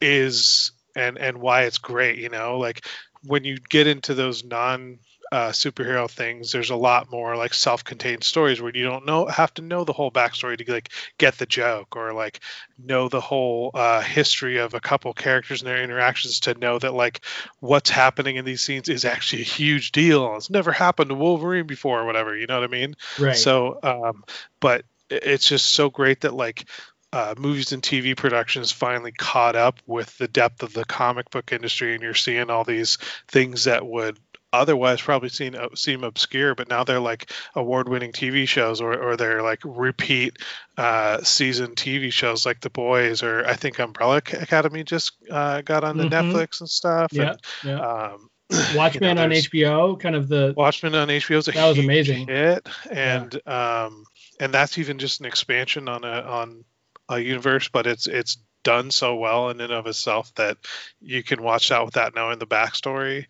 is 0.00 0.70
and 0.96 1.18
and 1.18 1.38
why 1.38 1.62
it's 1.62 1.78
great 1.78 2.18
you 2.18 2.28
know 2.28 2.58
like 2.58 2.84
when 3.24 3.44
you 3.44 3.56
get 3.68 3.86
into 3.86 4.14
those 4.14 4.44
non 4.44 4.98
uh, 5.32 5.48
superhero 5.48 6.10
things, 6.10 6.52
there's 6.52 6.68
a 6.68 6.76
lot 6.76 7.10
more 7.10 7.36
like 7.36 7.54
self-contained 7.54 8.22
stories 8.22 8.60
where 8.60 8.76
you 8.76 8.84
don't 8.84 9.06
know 9.06 9.24
have 9.24 9.52
to 9.54 9.62
know 9.62 9.82
the 9.82 9.92
whole 9.94 10.10
backstory 10.10 10.58
to 10.58 10.70
like 10.70 10.90
get 11.16 11.38
the 11.38 11.46
joke 11.46 11.96
or 11.96 12.12
like 12.12 12.40
know 12.78 13.08
the 13.08 13.20
whole 13.20 13.70
uh, 13.72 14.02
history 14.02 14.58
of 14.58 14.74
a 14.74 14.80
couple 14.80 15.14
characters 15.14 15.62
and 15.62 15.68
their 15.68 15.82
interactions 15.82 16.40
to 16.40 16.52
know 16.58 16.78
that 16.78 16.92
like 16.92 17.22
what's 17.60 17.88
happening 17.88 18.36
in 18.36 18.44
these 18.44 18.60
scenes 18.60 18.90
is 18.90 19.06
actually 19.06 19.40
a 19.40 19.46
huge 19.46 19.90
deal. 19.90 20.36
It's 20.36 20.50
never 20.50 20.70
happened 20.70 21.08
to 21.08 21.14
Wolverine 21.14 21.66
before 21.66 22.02
or 22.02 22.04
whatever. 22.04 22.36
You 22.36 22.46
know 22.46 22.60
what 22.60 22.68
I 22.68 22.72
mean? 22.72 22.94
Right. 23.18 23.34
So, 23.34 23.78
um, 23.82 24.24
but 24.60 24.84
it's 25.08 25.48
just 25.48 25.70
so 25.70 25.88
great 25.88 26.20
that 26.22 26.34
like 26.34 26.66
uh, 27.12 27.34
movies 27.38 27.72
and 27.72 27.82
TV 27.82 28.16
productions 28.16 28.72
finally 28.72 29.12
caught 29.12 29.56
up 29.56 29.78
with 29.86 30.16
the 30.18 30.28
depth 30.28 30.62
of 30.62 30.72
the 30.72 30.84
comic 30.84 31.30
book 31.30 31.52
industry, 31.52 31.94
and 31.94 32.02
you're 32.02 32.14
seeing 32.14 32.50
all 32.50 32.64
these 32.64 32.98
things 33.28 33.64
that 33.64 33.86
would 33.86 34.18
otherwise 34.54 35.00
probably 35.00 35.30
seem 35.30 35.54
uh, 35.54 35.68
seem 35.74 36.04
obscure, 36.04 36.54
but 36.54 36.68
now 36.68 36.84
they're 36.84 37.00
like 37.00 37.30
award-winning 37.54 38.12
TV 38.12 38.46
shows, 38.46 38.80
or, 38.80 38.94
or 38.98 39.16
they're 39.16 39.42
like 39.42 39.60
repeat 39.64 40.38
uh, 40.76 41.22
season 41.22 41.74
TV 41.74 42.12
shows 42.12 42.44
like 42.44 42.60
The 42.60 42.70
Boys, 42.70 43.22
or 43.22 43.46
I 43.46 43.54
think 43.54 43.78
Umbrella 43.78 44.16
Academy 44.18 44.84
just 44.84 45.12
uh, 45.30 45.62
got 45.62 45.84
on 45.84 45.96
the 45.96 46.04
Mhm. 46.04 46.10
Netflix 46.10 46.60
and 46.60 46.68
stuff. 46.68 47.12
Yeah, 47.12 47.30
and, 47.30 47.40
yeah. 47.64 47.80
Um, 47.80 48.28
Watchmen 48.76 49.16
on 49.16 49.30
HBO, 49.30 49.98
kind 49.98 50.14
of 50.14 50.28
the 50.28 50.52
Watchmen 50.54 50.94
on 50.94 51.08
HBO 51.08 51.38
is 51.38 51.48
a 51.48 51.52
That 51.52 51.68
was 51.68 51.78
amazing. 51.78 52.28
hit, 52.28 52.68
and 52.90 53.34
um, 53.48 54.04
and 54.38 54.52
that's 54.52 54.76
even 54.76 54.98
just 54.98 55.20
an 55.20 55.26
expansion 55.26 55.88
on 55.88 56.04
a 56.04 56.20
on 56.20 56.64
a 57.08 57.18
universe, 57.18 57.68
but 57.68 57.86
it's 57.86 58.06
it's 58.06 58.38
done 58.64 58.90
so 58.90 59.16
well 59.16 59.50
in 59.50 59.60
and 59.60 59.72
of 59.72 59.86
itself 59.86 60.32
that 60.36 60.56
you 61.00 61.22
can 61.22 61.42
watch 61.42 61.68
that 61.68 61.84
without 61.84 62.14
knowing 62.14 62.38
the 62.38 62.46
backstory. 62.46 63.26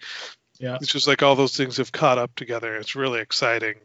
Yeah. 0.58 0.76
It's 0.80 0.92
just 0.92 1.08
like 1.08 1.22
all 1.22 1.34
those 1.34 1.56
things 1.56 1.78
have 1.78 1.90
caught 1.90 2.18
up 2.18 2.34
together. 2.34 2.76
It's 2.76 2.94
really 2.94 3.20
exciting. 3.20 3.76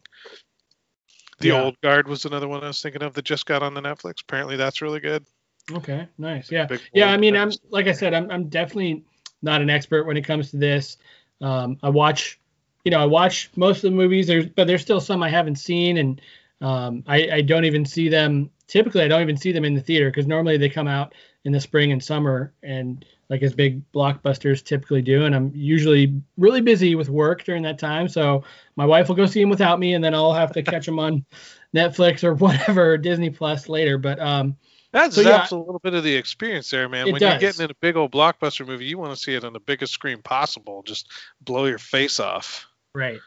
The 1.40 1.50
Yeah. 1.50 1.62
Old 1.62 1.82
Guard 1.82 2.08
was 2.08 2.26
another 2.26 2.48
one 2.48 2.64
I 2.64 2.68
was 2.68 2.82
thinking 2.82 3.04
of 3.04 3.14
that 3.14 3.26
just 3.26 3.46
got 3.46 3.64
on 3.64 3.74
the 3.74 3.82
Netflix. 3.82 4.22
Apparently, 4.22 4.58
that's 4.58 4.82
really 4.82 5.00
good. 5.00 5.26
Okay, 5.72 6.08
nice. 6.18 6.52
Yeah. 6.52 6.68
Yeah, 6.94 7.12
I 7.12 7.18
mean, 7.18 7.36
I'm 7.36 7.52
like 7.70 7.88
I 7.88 7.92
said, 7.92 8.14
I'm 8.14 8.30
I'm 8.32 8.50
definitely 8.50 9.04
not 9.42 9.62
an 9.62 9.70
expert 9.70 10.06
when 10.06 10.18
it 10.18 10.24
comes 10.24 10.52
to 10.52 10.58
this. 10.58 10.98
Um, 11.42 11.78
I 11.84 11.90
watch, 11.90 12.40
you 12.84 12.92
know, 12.92 13.00
I 13.00 13.06
watch 13.06 13.52
most 13.56 13.78
of 13.78 13.92
the 13.92 13.98
movies. 13.98 14.28
There's, 14.28 14.48
but 14.48 14.66
there's 14.68 14.82
still 14.82 15.02
some 15.02 15.22
I 15.22 15.30
haven't 15.30 15.58
seen, 15.58 15.98
and 15.98 16.22
um, 16.62 17.04
I 17.08 17.30
I 17.32 17.42
don't 17.42 17.66
even 17.66 17.86
see 17.86 18.10
them. 18.10 18.50
Typically, 18.68 19.02
I 19.02 19.08
don't 19.08 19.22
even 19.22 19.38
see 19.38 19.52
them 19.52 19.66
in 19.66 19.74
the 19.74 19.82
theater 19.82 20.10
because 20.10 20.28
normally 20.28 20.58
they 20.58 20.70
come 20.70 20.88
out 20.88 21.14
in 21.46 21.54
the 21.54 21.62
spring 21.62 21.92
and 21.92 22.04
summer, 22.04 22.54
and 22.62 23.06
like 23.30 23.42
as 23.42 23.54
big 23.54 23.82
blockbusters 23.94 24.64
typically 24.64 25.02
do. 25.02 25.26
And 25.26 25.34
I'm 25.34 25.52
usually 25.56 26.22
really 26.38 26.62
busy 26.62 26.96
with 26.96 27.10
work 27.10 27.44
during 27.44 27.64
that 27.64 27.80
time, 27.80 28.08
so 28.10 28.44
my 28.76 28.86
wife 28.86 29.08
will 29.08 29.16
go 29.16 29.26
see 29.26 29.42
them 29.42 29.50
without 29.50 29.80
me, 29.80 29.94
and 29.94 30.04
then 30.04 30.14
I'll 30.14 30.34
have 30.34 30.52
to 30.54 30.64
catch 30.64 30.86
them 30.86 31.00
on 31.00 31.26
Netflix 31.76 32.24
or 32.24 32.34
whatever 32.36 32.98
Disney 32.98 33.30
Plus 33.30 33.70
later. 33.70 33.98
But 33.98 34.20
um, 34.20 34.58
That 34.92 35.14
So, 35.14 35.22
yeah. 35.22 35.48
a 35.50 35.56
little 35.56 35.80
bit 35.80 35.94
of 35.94 36.04
the 36.04 36.16
experience 36.16 36.70
there, 36.70 36.90
man. 36.90 37.12
When 37.12 37.22
you're 37.22 37.40
getting 37.40 37.66
in 37.66 37.72
a 37.72 37.76
big 37.76 37.96
old 37.96 38.12
blockbuster 38.12 38.68
movie, 38.68 38.86
you 38.86 38.98
want 38.98 39.16
to 39.16 39.22
see 39.22 39.34
it 39.34 39.44
on 39.44 39.54
the 39.54 39.60
biggest 39.60 39.94
screen 39.94 40.22
possible. 40.22 40.84
Just 40.86 41.08
blow 41.42 41.66
your 41.66 41.78
face 41.78 42.20
off. 42.20 42.68
Right. 42.94 43.20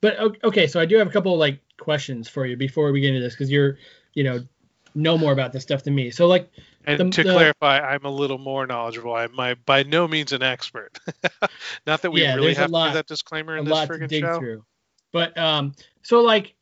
But 0.00 0.44
okay, 0.44 0.66
so 0.66 0.80
I 0.80 0.86
do 0.86 0.96
have 0.96 1.06
a 1.06 1.10
couple 1.10 1.32
of 1.32 1.38
like 1.38 1.60
questions 1.78 2.28
for 2.28 2.46
you 2.46 2.56
before 2.56 2.92
we 2.92 3.00
get 3.00 3.08
into 3.08 3.20
this 3.20 3.34
because 3.34 3.50
you're, 3.50 3.78
you 4.14 4.24
know, 4.24 4.44
know 4.94 5.18
more 5.18 5.32
about 5.32 5.52
this 5.52 5.62
stuff 5.62 5.82
than 5.84 5.94
me. 5.94 6.10
So 6.10 6.26
like, 6.26 6.50
And 6.86 7.00
The- 7.00 7.10
to 7.10 7.22
the- 7.24 7.32
clarify, 7.32 7.78
I'm 7.80 8.04
a 8.04 8.10
little 8.10 8.38
more 8.38 8.66
knowledgeable. 8.66 9.14
I'm 9.14 9.34
my, 9.34 9.54
by 9.54 9.82
no 9.84 10.06
means 10.06 10.32
an 10.32 10.42
expert. 10.42 10.98
Not 11.86 12.02
that 12.02 12.10
we 12.10 12.22
Yeah, 12.22 12.34
really 12.34 12.54
have 12.54 12.66
to 12.66 12.72
lot- 12.72 12.88
do 12.88 12.94
that 12.94 13.06
disclaimer 13.06 13.56
a 13.56 13.58
in 13.60 13.64
this 13.64 13.72
lot 13.72 13.86
to 13.88 13.94
friggin' 13.94 14.08
dig 14.08 14.22
show. 14.22 14.38
through. 14.38 14.64
But 15.12 15.36
um, 15.38 15.74
so 16.02 16.20
like, 16.20 16.54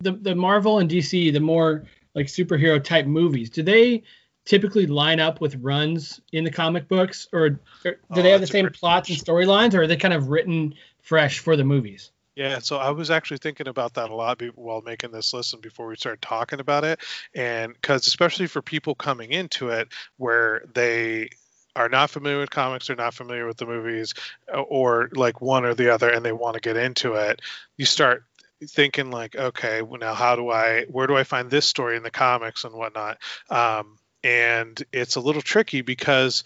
the 0.00 0.12
the 0.12 0.34
Marvel 0.34 0.78
and 0.78 0.90
DC, 0.90 1.32
the 1.32 1.40
more 1.40 1.84
like 2.14 2.26
superhero 2.26 2.82
type 2.82 3.06
movies, 3.06 3.50
do 3.50 3.62
they 3.62 4.02
typically 4.44 4.86
line 4.86 5.20
up 5.20 5.40
with 5.40 5.54
runs 5.56 6.20
in 6.32 6.42
the 6.44 6.50
comic 6.50 6.88
books, 6.88 7.28
or, 7.32 7.40
or 7.84 7.92
do 7.92 7.96
Oh, 8.10 8.22
they 8.22 8.30
have 8.30 8.40
the 8.40 8.46
same 8.46 8.68
plots 8.70 9.08
and 9.10 9.16
storylines, 9.18 9.74
or 9.74 9.82
are 9.82 9.86
they 9.86 9.96
kind 9.96 10.12
of 10.14 10.28
written 10.28 10.74
fresh 11.00 11.38
for 11.38 11.56
the 11.56 11.64
movies? 11.64 12.10
Yeah, 12.34 12.60
so 12.60 12.78
I 12.78 12.90
was 12.90 13.10
actually 13.10 13.38
thinking 13.38 13.68
about 13.68 13.94
that 13.94 14.10
a 14.10 14.14
lot 14.14 14.40
while 14.54 14.80
making 14.80 15.10
this 15.12 15.34
list 15.34 15.52
and 15.52 15.62
before 15.62 15.86
we 15.86 15.96
started 15.96 16.22
talking 16.22 16.60
about 16.60 16.82
it. 16.84 17.00
And 17.34 17.74
because, 17.74 18.06
especially 18.06 18.46
for 18.46 18.62
people 18.62 18.94
coming 18.94 19.32
into 19.32 19.68
it 19.68 19.88
where 20.16 20.64
they 20.74 21.28
are 21.76 21.90
not 21.90 22.10
familiar 22.10 22.38
with 22.38 22.50
comics, 22.50 22.86
they're 22.86 22.96
not 22.96 23.14
familiar 23.14 23.46
with 23.46 23.58
the 23.58 23.66
movies, 23.66 24.14
uh, 24.52 24.60
or 24.60 25.10
like 25.12 25.40
one 25.42 25.64
or 25.66 25.74
the 25.74 25.92
other, 25.92 26.08
and 26.08 26.24
they 26.24 26.32
want 26.32 26.54
to 26.54 26.60
get 26.60 26.76
into 26.76 27.14
it, 27.14 27.40
you 27.76 27.84
start 27.84 28.24
thinking, 28.66 29.10
like, 29.10 29.36
okay, 29.36 29.82
well, 29.82 29.98
now 30.00 30.14
how 30.14 30.36
do 30.36 30.50
I, 30.50 30.84
where 30.84 31.06
do 31.06 31.16
I 31.16 31.24
find 31.24 31.50
this 31.50 31.66
story 31.66 31.96
in 31.96 32.02
the 32.02 32.10
comics 32.10 32.64
and 32.64 32.74
whatnot? 32.74 33.18
Um, 33.50 33.98
and 34.24 34.82
it's 34.92 35.16
a 35.16 35.20
little 35.20 35.42
tricky 35.42 35.82
because 35.82 36.44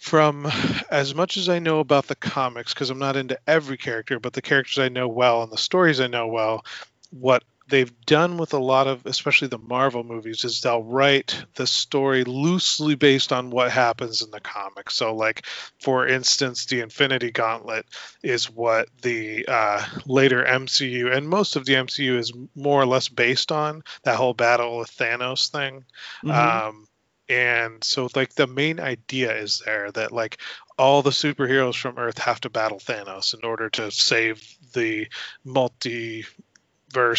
from 0.00 0.50
as 0.90 1.14
much 1.14 1.36
as 1.36 1.48
I 1.48 1.58
know 1.58 1.78
about 1.78 2.06
the 2.08 2.16
comics, 2.16 2.72
because 2.72 2.88
I'm 2.88 2.98
not 2.98 3.16
into 3.16 3.38
every 3.46 3.76
character, 3.76 4.18
but 4.18 4.32
the 4.32 4.42
characters 4.42 4.78
I 4.78 4.88
know 4.88 5.06
well 5.06 5.42
and 5.42 5.52
the 5.52 5.58
stories 5.58 6.00
I 6.00 6.06
know 6.06 6.26
well, 6.26 6.64
what 7.10 7.44
they've 7.68 7.92
done 8.06 8.38
with 8.38 8.54
a 8.54 8.58
lot 8.58 8.86
of, 8.86 9.04
especially 9.04 9.48
the 9.48 9.58
Marvel 9.58 10.02
movies, 10.02 10.42
is 10.42 10.60
they'll 10.62 10.82
write 10.82 11.44
the 11.54 11.66
story 11.66 12.24
loosely 12.24 12.94
based 12.94 13.30
on 13.30 13.50
what 13.50 13.70
happens 13.70 14.22
in 14.22 14.30
the 14.30 14.40
comics. 14.40 14.94
So, 14.94 15.14
like, 15.14 15.44
for 15.80 16.06
instance, 16.06 16.64
the 16.64 16.80
Infinity 16.80 17.30
Gauntlet 17.30 17.84
is 18.22 18.50
what 18.50 18.88
the 19.02 19.44
uh, 19.46 19.84
later 20.06 20.42
MCU 20.42 21.14
and 21.14 21.28
most 21.28 21.56
of 21.56 21.66
the 21.66 21.74
MCU 21.74 22.16
is 22.18 22.32
more 22.54 22.80
or 22.80 22.86
less 22.86 23.08
based 23.08 23.52
on 23.52 23.84
that 24.04 24.16
whole 24.16 24.34
battle 24.34 24.78
with 24.78 24.90
Thanos 24.96 25.50
thing. 25.50 25.84
Mhm. 26.24 26.34
Um, 26.34 26.86
and 27.30 27.82
so 27.84 28.08
like 28.16 28.34
the 28.34 28.48
main 28.48 28.80
idea 28.80 29.32
is 29.34 29.62
there 29.64 29.90
that 29.92 30.10
like 30.10 30.38
all 30.76 31.00
the 31.02 31.10
superheroes 31.10 31.76
from 31.76 31.96
Earth 31.96 32.18
have 32.18 32.40
to 32.40 32.50
battle 32.50 32.78
Thanos 32.78 33.34
in 33.34 33.48
order 33.48 33.70
to 33.70 33.90
save 33.92 34.42
the 34.72 35.06
multiverse 35.46 36.26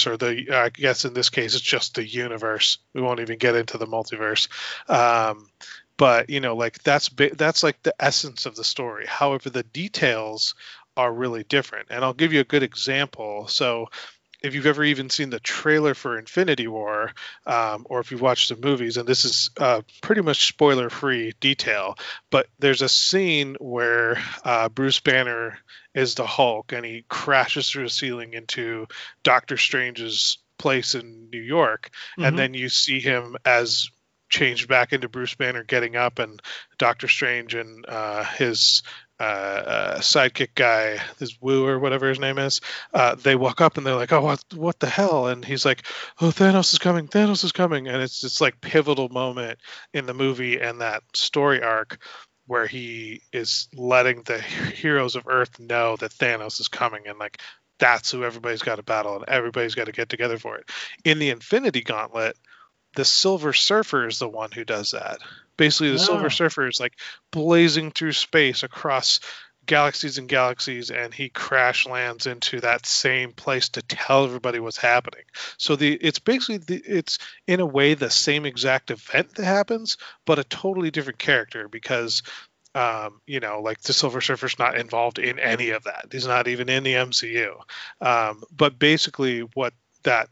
or 0.05 0.17
the 0.17 0.47
I 0.51 0.69
guess 0.69 1.05
in 1.05 1.13
this 1.13 1.29
case 1.29 1.55
it's 1.55 1.63
just 1.63 1.95
the 1.95 2.05
universe. 2.05 2.79
We 2.93 3.01
won't 3.01 3.21
even 3.21 3.37
get 3.37 3.55
into 3.55 3.77
the 3.77 3.87
multiverse. 3.87 4.49
Um, 4.89 5.49
but 5.95 6.29
you 6.29 6.41
know 6.41 6.57
like 6.57 6.83
that's 6.83 7.09
that's 7.35 7.63
like 7.63 7.81
the 7.83 7.95
essence 7.97 8.45
of 8.45 8.55
the 8.55 8.65
story. 8.65 9.05
However, 9.07 9.49
the 9.49 9.63
details 9.63 10.55
are 10.97 11.13
really 11.13 11.43
different. 11.43 11.87
And 11.89 12.03
I'll 12.03 12.13
give 12.13 12.33
you 12.33 12.41
a 12.41 12.45
good 12.45 12.63
example. 12.63 13.47
So 13.47 13.87
if 14.41 14.55
you've 14.55 14.65
ever 14.65 14.83
even 14.83 15.09
seen 15.09 15.29
the 15.29 15.39
trailer 15.39 15.93
for 15.93 16.17
Infinity 16.17 16.67
War, 16.67 17.11
um, 17.45 17.85
or 17.89 17.99
if 17.99 18.11
you've 18.11 18.21
watched 18.21 18.49
the 18.49 18.55
movies, 18.55 18.97
and 18.97 19.07
this 19.07 19.23
is 19.25 19.51
uh, 19.57 19.81
pretty 20.01 20.21
much 20.21 20.47
spoiler 20.47 20.89
free 20.89 21.33
detail, 21.39 21.97
but 22.29 22.47
there's 22.59 22.81
a 22.81 22.89
scene 22.89 23.55
where 23.59 24.17
uh, 24.43 24.67
Bruce 24.69 24.99
Banner 24.99 25.59
is 25.93 26.15
the 26.15 26.25
Hulk 26.25 26.71
and 26.71 26.85
he 26.85 27.05
crashes 27.09 27.69
through 27.69 27.85
a 27.85 27.89
ceiling 27.89 28.33
into 28.33 28.87
Doctor 29.23 29.57
Strange's 29.57 30.37
place 30.57 30.95
in 30.95 31.29
New 31.31 31.41
York, 31.41 31.89
Mhm. 32.17 32.27
and 32.27 32.39
then 32.39 32.53
you 32.53 32.69
see 32.69 32.99
him 32.99 33.35
as 33.45 33.89
changed 34.29 34.67
back 34.69 34.93
into 34.93 35.09
Bruce 35.09 35.35
Banner 35.35 35.63
getting 35.63 35.95
up, 35.97 36.17
and 36.19 36.41
Doctor 36.77 37.07
Strange 37.07 37.53
and 37.53 37.85
uh, 37.87 38.23
his 38.23 38.81
uh, 39.21 39.23
uh, 39.23 39.99
sidekick 39.99 40.55
guy, 40.55 40.99
this 41.19 41.39
Wu 41.39 41.67
or 41.67 41.77
whatever 41.77 42.09
his 42.09 42.17
name 42.17 42.39
is, 42.39 42.59
uh, 42.91 43.13
they 43.13 43.35
walk 43.35 43.61
up 43.61 43.77
and 43.77 43.85
they're 43.85 43.95
like, 43.95 44.11
"Oh, 44.11 44.21
what, 44.21 44.43
what 44.55 44.79
the 44.79 44.87
hell?" 44.87 45.27
And 45.27 45.45
he's 45.45 45.63
like, 45.63 45.85
"Oh, 46.19 46.31
Thanos 46.31 46.73
is 46.73 46.79
coming! 46.79 47.07
Thanos 47.07 47.43
is 47.43 47.51
coming!" 47.51 47.87
And 47.87 48.01
it's 48.01 48.21
this 48.21 48.41
like 48.41 48.61
pivotal 48.61 49.09
moment 49.09 49.59
in 49.93 50.07
the 50.07 50.15
movie 50.15 50.59
and 50.59 50.81
that 50.81 51.03
story 51.13 51.61
arc 51.61 51.99
where 52.47 52.65
he 52.65 53.21
is 53.31 53.67
letting 53.75 54.23
the 54.23 54.41
heroes 54.75 55.15
of 55.15 55.27
Earth 55.27 55.59
know 55.59 55.97
that 55.97 56.13
Thanos 56.13 56.59
is 56.59 56.67
coming, 56.67 57.07
and 57.07 57.19
like 57.19 57.39
that's 57.77 58.09
who 58.09 58.23
everybody's 58.23 58.63
got 58.63 58.77
to 58.77 58.83
battle 58.83 59.17
and 59.17 59.25
everybody's 59.27 59.75
got 59.75 59.85
to 59.85 59.91
get 59.91 60.09
together 60.09 60.39
for 60.39 60.57
it. 60.57 60.67
In 61.05 61.19
the 61.19 61.29
Infinity 61.29 61.81
Gauntlet, 61.81 62.37
the 62.95 63.05
Silver 63.05 63.53
Surfer 63.53 64.07
is 64.07 64.17
the 64.17 64.27
one 64.27 64.51
who 64.51 64.65
does 64.65 64.91
that. 64.91 65.19
Basically, 65.61 65.91
the. 65.91 65.99
Silver 65.99 66.31
Surfer 66.31 66.67
is 66.67 66.79
like 66.79 66.97
blazing 67.31 67.91
through 67.91 68.13
space 68.13 68.63
across 68.63 69.19
galaxies 69.67 70.17
and 70.17 70.27
galaxies 70.27 70.89
and 70.89 71.13
he 71.13 71.29
crash 71.29 71.85
lands 71.85 72.25
into 72.25 72.59
that 72.61 72.87
same 72.87 73.31
place 73.31 73.69
to 73.69 73.83
tell 73.83 74.25
everybody 74.25 74.59
what's 74.59 74.77
happening. 74.77 75.21
So 75.57 75.75
the 75.75 75.93
it's 75.93 76.17
basically 76.17 76.57
the, 76.57 76.81
it's 76.83 77.19
in 77.45 77.59
a 77.59 77.65
way 77.67 77.93
the 77.93 78.09
same 78.09 78.47
exact 78.47 78.89
event 78.89 79.35
that 79.35 79.45
happens 79.45 79.97
but 80.25 80.39
a 80.39 80.43
totally 80.43 80.89
different 80.89 81.19
character 81.19 81.67
because 81.67 82.23
um, 82.73 83.21
you 83.27 83.39
know 83.39 83.61
like 83.61 83.81
the 83.81 83.93
silver 83.93 84.19
surfer's 84.19 84.57
not 84.57 84.79
involved 84.79 85.19
in 85.19 85.37
any 85.37 85.69
of 85.69 85.83
that. 85.83 86.07
He's 86.11 86.25
not 86.25 86.47
even 86.47 86.69
in 86.69 86.81
the 86.81 86.93
mcu 86.93 87.53
um, 88.01 88.41
but 88.51 88.79
basically 88.79 89.41
what 89.41 89.75
that 90.01 90.27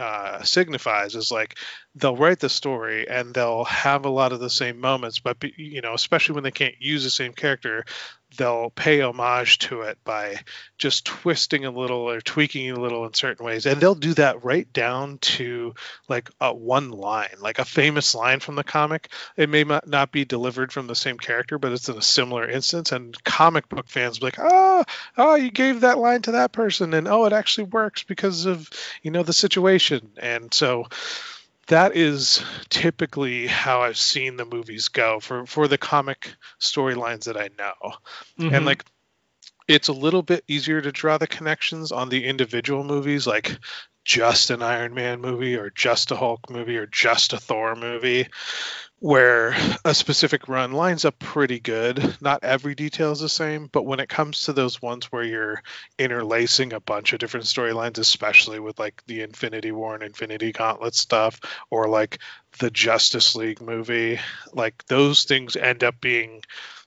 uh, 0.00 0.42
signifies 0.42 1.14
is 1.14 1.30
like 1.30 1.56
they'll 1.96 2.16
write 2.16 2.40
the 2.40 2.48
story 2.48 3.08
and 3.08 3.32
they'll 3.34 3.64
have 3.64 4.04
a 4.04 4.10
lot 4.10 4.32
of 4.32 4.40
the 4.40 4.50
same 4.50 4.80
moments, 4.80 5.20
but 5.20 5.36
you 5.56 5.80
know, 5.80 5.94
especially 5.94 6.34
when 6.34 6.44
they 6.44 6.50
can't 6.50 6.74
use 6.80 7.04
the 7.04 7.10
same 7.10 7.32
character, 7.32 7.84
they'll 8.36 8.70
pay 8.70 9.00
homage 9.00 9.58
to 9.58 9.82
it 9.82 9.96
by 10.04 10.40
just 10.76 11.04
twisting 11.04 11.64
a 11.64 11.70
little 11.70 12.10
or 12.10 12.20
tweaking 12.20 12.70
a 12.70 12.80
little 12.80 13.06
in 13.06 13.14
certain 13.14 13.46
ways, 13.46 13.64
and 13.64 13.80
they'll 13.80 13.94
do 13.94 14.12
that 14.14 14.44
right 14.44 14.72
down 14.72 15.18
to 15.18 15.72
like 16.08 16.30
a 16.40 16.52
one 16.52 16.90
line, 16.90 17.36
like 17.38 17.60
a 17.60 17.64
famous 17.64 18.12
line 18.12 18.40
from 18.40 18.56
the 18.56 18.64
comic. 18.64 19.08
It 19.36 19.48
may 19.48 19.62
not 19.62 20.10
be 20.10 20.24
delivered 20.24 20.72
from 20.72 20.88
the 20.88 20.96
same 20.96 21.18
character, 21.18 21.58
but 21.58 21.72
it's 21.72 21.88
in 21.88 21.96
a 21.96 22.02
similar 22.02 22.48
instance, 22.48 22.90
and 22.90 23.22
comic 23.22 23.68
book 23.68 23.86
fans 23.88 24.18
be 24.18 24.26
like, 24.26 24.38
oh, 24.40 24.84
oh, 25.16 25.34
you 25.36 25.52
gave 25.52 25.82
that 25.82 25.98
line 25.98 26.22
to 26.22 26.32
that 26.32 26.50
person, 26.50 26.92
and 26.92 27.06
oh, 27.06 27.26
it 27.26 27.32
actually 27.32 27.64
works 27.64 28.02
because 28.02 28.46
of 28.46 28.68
you 29.02 29.12
know 29.12 29.22
the 29.22 29.32
situation, 29.32 30.10
and 30.16 30.52
so 30.52 30.86
that 31.68 31.96
is 31.96 32.44
typically 32.68 33.46
how 33.46 33.82
I've 33.82 33.96
seen 33.96 34.36
the 34.36 34.44
movies 34.44 34.88
go 34.88 35.20
for 35.20 35.46
for 35.46 35.68
the 35.68 35.78
comic 35.78 36.34
storylines 36.60 37.24
that 37.24 37.36
I 37.36 37.50
know. 37.58 37.92
Mm-hmm. 38.38 38.54
And 38.54 38.66
like 38.66 38.84
it's 39.66 39.88
a 39.88 39.92
little 39.92 40.22
bit 40.22 40.44
easier 40.46 40.80
to 40.80 40.92
draw 40.92 41.18
the 41.18 41.26
connections 41.26 41.90
on 41.92 42.08
the 42.08 42.24
individual 42.24 42.84
movies 42.84 43.26
like 43.26 43.58
just 44.04 44.50
an 44.50 44.62
Iron 44.62 44.94
Man 44.94 45.20
movie 45.20 45.56
or 45.56 45.70
just 45.70 46.10
a 46.10 46.16
Hulk 46.16 46.50
movie 46.50 46.76
or 46.76 46.86
just 46.86 47.32
a 47.32 47.38
Thor 47.38 47.74
movie 47.74 48.28
where 49.00 49.54
a 49.84 49.92
specific 49.94 50.48
run 50.48 50.72
lines 50.72 51.04
up 51.04 51.18
pretty 51.18 51.60
good. 51.60 52.16
Not 52.22 52.42
every 52.42 52.74
detail 52.74 53.12
is 53.12 53.20
the 53.20 53.28
same, 53.28 53.68
but 53.70 53.84
when 53.84 54.00
it 54.00 54.08
comes 54.08 54.44
to 54.44 54.52
those 54.52 54.80
ones 54.80 55.12
where 55.12 55.22
you're 55.22 55.62
interlacing 55.98 56.72
a 56.72 56.80
bunch 56.80 57.12
of 57.12 57.18
different 57.18 57.46
storylines, 57.46 57.98
especially 57.98 58.60
with 58.60 58.78
like 58.78 59.02
the 59.06 59.20
Infinity 59.20 59.72
War 59.72 59.94
and 59.94 60.02
Infinity 60.02 60.52
Gauntlet 60.52 60.94
stuff, 60.94 61.40
or 61.70 61.88
like 61.88 62.18
the 62.60 62.70
Justice 62.70 63.34
League 63.34 63.60
movie, 63.60 64.20
like 64.52 64.86
those 64.86 65.24
things 65.24 65.56
end 65.56 65.84
up 65.84 66.00
being 66.00 66.42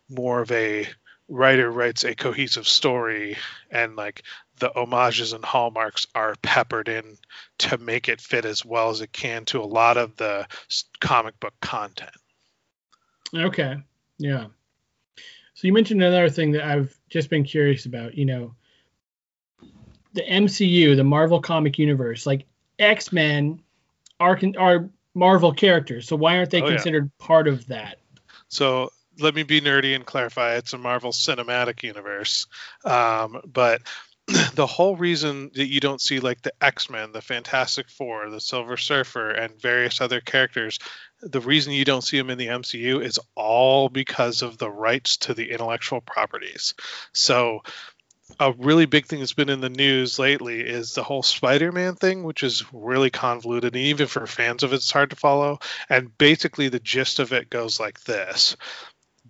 more 0.10 0.42
of 0.42 0.52
a 0.52 0.88
writer 1.30 1.70
writes 1.70 2.04
a 2.04 2.16
cohesive 2.16 2.68
story 2.68 3.38
and 3.70 3.96
like 3.96 4.24
the 4.60 4.72
homages 4.76 5.34
and 5.34 5.44
hallmarks 5.44 6.08
are 6.16 6.36
peppered 6.42 6.90
in 6.90 7.18
to 7.60 7.78
make 7.78 8.10
it 8.10 8.22
fit 8.22 8.46
as 8.46 8.66
well 8.66 8.90
as 8.90 9.02
it 9.02 9.12
can 9.12 9.46
to 9.46 9.62
a 9.62 9.66
lot 9.66 9.98
of 9.98 10.16
the 10.18 10.48
comic 11.00 11.40
book 11.40 11.54
content. 11.62 12.16
Okay. 13.34 13.78
Yeah. 14.18 14.48
So 15.54 15.68
you 15.68 15.74
mentioned 15.74 16.04
another 16.04 16.30
thing 16.30 16.52
that 16.52 16.64
I've 16.64 16.96
just 17.10 17.30
been 17.30 17.44
curious 17.44 17.86
about, 17.86 18.16
you 18.16 18.26
know, 18.26 18.54
the 20.14 20.22
MCU, 20.22 20.96
the 20.96 21.04
Marvel 21.04 21.42
comic 21.42 21.78
universe, 21.80 22.26
like 22.26 22.46
X-Men 22.80 23.62
are 24.20 24.40
are 24.58 24.90
Marvel 25.14 25.54
characters. 25.54 26.08
So 26.08 26.16
why 26.16 26.38
aren't 26.38 26.52
they 26.52 26.62
oh, 26.62 26.68
considered 26.68 27.12
yeah. 27.20 27.26
part 27.26 27.48
of 27.48 27.68
that? 27.68 28.00
So 28.50 28.92
let 29.20 29.36
me 29.36 29.44
be 29.44 29.62
nerdy 29.62 29.96
and 29.96 30.06
clarify 30.06 30.56
it's 30.56 30.74
a 30.74 30.78
Marvel 30.78 31.12
cinematic 31.12 31.84
universe. 31.84 32.48
Um, 32.86 33.42
but 33.46 33.82
the 34.28 34.68
whole 34.68 34.96
reason 34.96 35.52
that 35.56 35.68
you 35.68 35.80
don't 35.80 36.02
see 36.02 36.20
like 36.20 36.42
the 36.42 36.54
X-Men, 36.62 37.12
the 37.14 37.22
Fantastic 37.22 37.90
Four, 37.90 38.30
the 38.30 38.42
Silver 38.42 38.76
Surfer, 38.76 39.32
and 39.32 39.62
various 39.62 40.02
other 40.02 40.20
characters, 40.20 40.80
the 41.22 41.40
reason 41.40 41.74
you 41.74 41.86
don't 41.86 42.04
see 42.04 42.18
them 42.18 42.30
in 42.30 42.38
the 42.38 42.48
MCU 42.48 43.04
is 43.04 43.20
all 43.36 43.90
because 43.90 44.42
of 44.42 44.58
the 44.58 44.70
rights 44.70 45.18
to 45.18 45.34
the 45.34 45.52
intellectual 45.52 46.02
properties. 46.02 46.74
So 47.14 47.62
a 48.40 48.52
really 48.52 48.86
big 48.86 49.06
thing 49.06 49.20
that's 49.20 49.34
been 49.34 49.50
in 49.50 49.62
the 49.62 49.70
news 49.70 50.20
lately 50.20 50.60
is 50.60 50.94
the 50.94 51.04
whole 51.04 51.24
Spider-Man 51.24 51.96
thing, 51.96 52.24
which 52.24 52.44
is 52.44 52.66
really 52.74 53.10
convoluted, 53.10 53.76
and 53.76 53.86
even 53.86 54.08
for 54.08 54.28
fans 54.28 54.64
of 54.64 54.74
it, 54.74 54.78
it's 54.78 54.92
hard 54.92 55.12
to 55.12 55.16
follow. 55.16 55.60
And 55.90 56.16
basically, 56.18 56.68
the 56.68 56.80
gist 56.80 57.20
of 57.20 57.32
it 57.32 57.50
goes 57.50 57.80
like 57.80 58.02
this: 58.02 58.58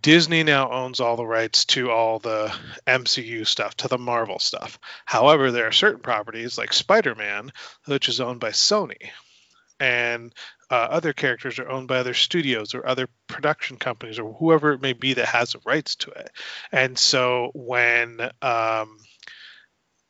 Disney 0.02 0.44
now 0.44 0.72
owns 0.72 1.00
all 1.00 1.16
the 1.16 1.26
rights 1.26 1.66
to 1.66 1.92
all 1.92 2.20
the 2.20 2.54
MCU 2.86 3.46
stuff, 3.46 3.76
to 3.78 3.88
the 3.88 3.98
Marvel 3.98 4.40
stuff. 4.40 4.80
However, 5.06 5.52
there 5.52 5.68
are 5.68 5.72
certain 5.72 6.02
properties 6.02 6.58
like 6.58 6.74
Spider 6.74 7.16
Man, 7.16 7.52
which 7.86 8.10
is 8.10 8.20
owned 8.20 8.40
by 8.40 8.52
Sony, 8.52 9.10
and 9.80 10.34
uh, 10.70 10.88
other 10.90 11.14
characters 11.14 11.60
are 11.60 11.70
owned 11.70 11.88
by 11.88 11.98
other 11.98 12.14
studios 12.14 12.74
or 12.74 12.86
other 12.86 13.08
production 13.28 13.78
companies 13.78 14.20
or 14.20 14.34
whoever 14.34 14.74
it 14.74 14.82
may 14.82 14.94
be 14.94 15.14
that 15.14 15.28
has 15.28 15.54
the 15.54 15.60
rights 15.66 15.96
to 15.96 16.12
it. 16.12 16.30
And 16.72 16.98
so 16.98 17.52
when, 17.54 18.20
um, 18.42 18.98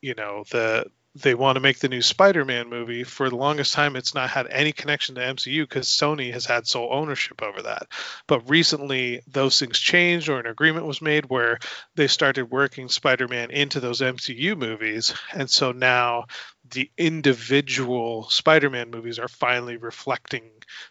you 0.01 0.15
know, 0.15 0.45
the 0.49 0.87
they 1.21 1.35
want 1.35 1.55
to 1.55 1.61
make 1.61 1.79
the 1.79 1.89
new 1.89 2.01
Spider-Man 2.01 2.69
movie. 2.69 3.03
For 3.03 3.29
the 3.29 3.35
longest 3.35 3.73
time, 3.73 3.95
it's 3.95 4.13
not 4.13 4.29
had 4.29 4.47
any 4.47 4.71
connection 4.71 5.15
to 5.15 5.21
MCU 5.21 5.63
because 5.63 5.87
Sony 5.87 6.31
has 6.33 6.45
had 6.45 6.67
sole 6.67 6.89
ownership 6.91 7.41
over 7.41 7.63
that. 7.63 7.87
But 8.27 8.49
recently, 8.49 9.21
those 9.27 9.59
things 9.59 9.79
changed, 9.79 10.29
or 10.29 10.39
an 10.39 10.45
agreement 10.45 10.85
was 10.85 11.01
made 11.01 11.25
where 11.25 11.59
they 11.95 12.07
started 12.07 12.51
working 12.51 12.89
Spider-Man 12.89 13.51
into 13.51 13.79
those 13.79 14.01
MCU 14.01 14.57
movies, 14.57 15.13
and 15.33 15.49
so 15.49 15.71
now 15.71 16.25
the 16.71 16.91
individual 16.97 18.29
Spider-Man 18.29 18.91
movies 18.91 19.19
are 19.19 19.27
finally 19.27 19.77
reflecting 19.77 20.43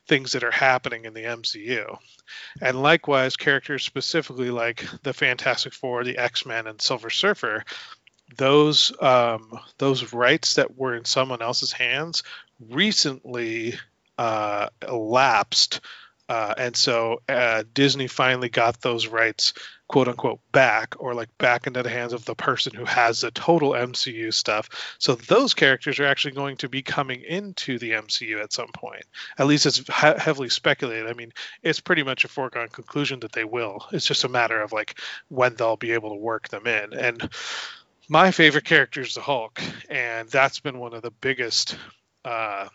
things 0.07 0.33
that 0.33 0.45
are 0.45 0.51
happening 0.51 1.05
in 1.05 1.13
the 1.13 1.25
MCU. 1.25 1.99
And 2.61 2.83
likewise, 2.83 3.37
characters 3.37 3.85
specifically 3.85 4.51
like 4.51 4.85
the 5.03 5.13
Fantastic 5.13 5.75
Four, 5.75 6.03
the 6.03 6.19
X-Men, 6.19 6.67
and 6.67 6.81
Silver 6.81 7.11
Surfer 7.11 7.65
those 8.37 8.93
um, 9.01 9.59
those 9.79 10.13
rights 10.13 10.55
that 10.55 10.77
were 10.77 10.95
in 10.95 11.05
someone 11.05 11.43
else's 11.43 11.73
hands 11.73 12.23
recently 12.61 13.75
uh, 14.19 14.69
elapsed, 14.87 15.81
uh, 16.29 16.55
and 16.59 16.77
so 16.77 17.21
uh, 17.29 17.63
Disney 17.73 18.09
finally 18.09 18.49
got 18.49 18.81
those 18.81 19.07
rights, 19.07 19.53
quote 19.87 20.09
unquote, 20.09 20.41
back, 20.51 20.97
or 20.99 21.15
like 21.15 21.29
back 21.39 21.69
into 21.69 21.85
the 21.85 21.89
hands 21.89 22.13
of 22.13 22.25
the 22.25 22.35
person 22.35 22.75
who 22.75 22.85
has 22.85 23.21
the 23.21 23.31
total 23.31 23.71
MCU 23.71 24.35
stuff. 24.35 24.69
So 24.99 25.15
those 25.15 25.55
characters 25.55 26.01
are 26.01 26.07
actually 26.07 26.35
going 26.35 26.57
to 26.59 26.69
be 26.69 26.83
coming 26.83 27.23
into 27.23 27.79
the 27.79 27.93
MCU 27.93 28.43
at 28.43 28.53
some 28.53 28.73
point. 28.75 29.05
At 29.39 29.47
least 29.47 29.67
it's 29.67 29.79
he- 29.79 30.19
heavily 30.19 30.49
speculated. 30.49 31.07
I 31.07 31.13
mean, 31.13 31.33
it's 31.63 31.81
pretty 31.81 32.03
much 32.03 32.25
a 32.25 32.29
foregone 32.29 32.69
conclusion 32.69 33.21
that 33.21 33.33
they 33.33 33.45
will. 33.45 33.87
It's 33.93 34.07
just 34.07 34.25
a 34.25 34.29
matter 34.29 34.61
of 34.61 34.73
like 34.73 34.99
when 35.29 35.55
they'll 35.55 35.77
be 35.77 35.93
able 35.93 36.11
to 36.11 36.17
work 36.17 36.49
them 36.49 36.67
in, 36.67 36.93
and 36.93 37.31
my 38.09 38.31
favorite 38.31 38.65
character 38.65 39.01
is 39.01 39.15
the 39.15 39.21
Hulk, 39.21 39.61
and 39.91 40.29
that's 40.29 40.61
been 40.61 40.79
one 40.79 40.95
of 40.95 41.03
the 41.03 41.11
biggest 41.11 41.77
uh, 42.25 42.69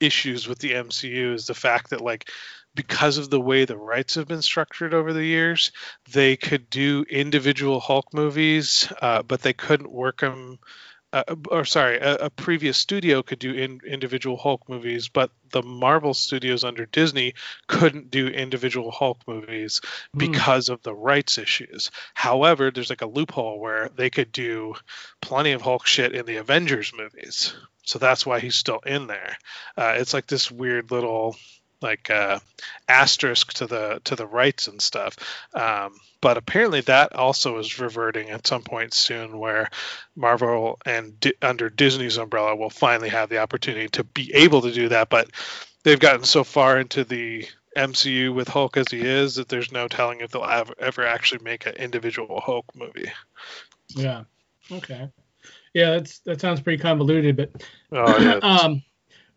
issues 0.00 0.48
with 0.48 0.58
the 0.58 0.72
MCU 0.72 1.34
is 1.34 1.46
the 1.46 1.54
fact 1.54 1.90
that 1.90 2.00
like 2.00 2.30
because 2.74 3.18
of 3.18 3.30
the 3.30 3.40
way 3.40 3.64
the 3.64 3.76
rights 3.76 4.14
have 4.14 4.28
been 4.28 4.42
structured 4.42 4.94
over 4.94 5.12
the 5.12 5.24
years, 5.24 5.72
they 6.12 6.36
could 6.36 6.70
do 6.70 7.04
individual 7.10 7.80
Hulk 7.80 8.14
movies, 8.14 8.90
uh, 9.02 9.22
but 9.22 9.42
they 9.42 9.52
couldn't 9.52 9.90
work 9.90 10.20
them 10.20 10.58
uh, 11.12 11.22
or 11.50 11.64
sorry, 11.64 11.96
a, 11.98 12.14
a, 12.16 12.30
previous 12.30 12.76
studio 12.76 13.22
could 13.22 13.38
do 13.38 13.52
in, 13.52 13.80
individual 13.86 14.36
Hulk 14.36 14.68
movies, 14.68 15.08
but 15.08 15.30
the 15.52 15.62
Marvel 15.62 16.12
studios 16.12 16.64
under 16.64 16.84
Disney 16.84 17.34
couldn't 17.66 18.10
do 18.10 18.28
individual 18.28 18.90
Hulk 18.90 19.20
movies 19.26 19.80
mm. 20.14 20.18
because 20.18 20.68
of 20.68 20.82
the 20.82 20.94
rights 20.94 21.38
issues. 21.38 21.90
However, 22.12 22.70
there's 22.70 22.90
like 22.90 23.02
a 23.02 23.06
loophole 23.06 23.58
where 23.58 23.88
they 23.96 24.10
could 24.10 24.32
do 24.32 24.74
plenty 25.22 25.52
of 25.52 25.62
Hulk 25.62 25.86
shit 25.86 26.14
in 26.14 26.26
the 26.26 26.36
Avengers 26.36 26.92
movies. 26.96 27.54
So 27.84 27.98
that's 27.98 28.26
why 28.26 28.40
he's 28.40 28.56
still 28.56 28.80
in 28.84 29.06
there. 29.06 29.38
Uh, 29.76 29.94
it's 29.96 30.12
like 30.12 30.26
this 30.26 30.50
weird 30.50 30.90
little 30.90 31.36
like 31.80 32.10
uh, 32.10 32.38
asterisk 32.88 33.52
to 33.54 33.66
the 33.66 34.00
to 34.04 34.16
the 34.16 34.26
rights 34.26 34.68
and 34.68 34.80
stuff. 34.80 35.16
Um, 35.54 35.94
but 36.20 36.36
apparently 36.36 36.80
that 36.82 37.14
also 37.14 37.58
is 37.58 37.78
reverting 37.78 38.30
at 38.30 38.46
some 38.46 38.62
point 38.62 38.94
soon, 38.94 39.38
where 39.38 39.70
Marvel 40.16 40.78
and 40.84 41.18
D- 41.20 41.34
under 41.42 41.70
Disney's 41.70 42.16
umbrella 42.16 42.56
will 42.56 42.70
finally 42.70 43.10
have 43.10 43.28
the 43.28 43.38
opportunity 43.38 43.88
to 43.90 44.04
be 44.04 44.34
able 44.34 44.62
to 44.62 44.72
do 44.72 44.88
that. 44.88 45.08
But 45.08 45.30
they've 45.84 46.00
gotten 46.00 46.24
so 46.24 46.44
far 46.44 46.78
into 46.78 47.04
the 47.04 47.46
MCU 47.76 48.34
with 48.34 48.48
Hulk 48.48 48.76
as 48.76 48.88
he 48.90 49.00
is 49.00 49.36
that 49.36 49.48
there's 49.48 49.70
no 49.70 49.86
telling 49.86 50.20
if 50.20 50.30
they'll 50.30 50.44
ever, 50.44 50.74
ever 50.80 51.06
actually 51.06 51.44
make 51.44 51.66
an 51.66 51.74
individual 51.74 52.40
Hulk 52.40 52.66
movie. 52.74 53.10
Yeah. 53.90 54.24
Okay. 54.70 55.08
Yeah, 55.74 55.90
that's 55.92 56.18
that 56.20 56.40
sounds 56.40 56.60
pretty 56.60 56.82
convoluted, 56.82 57.36
but 57.36 57.50
oh, 57.92 58.18
yeah. 58.18 58.34
um, 58.42 58.82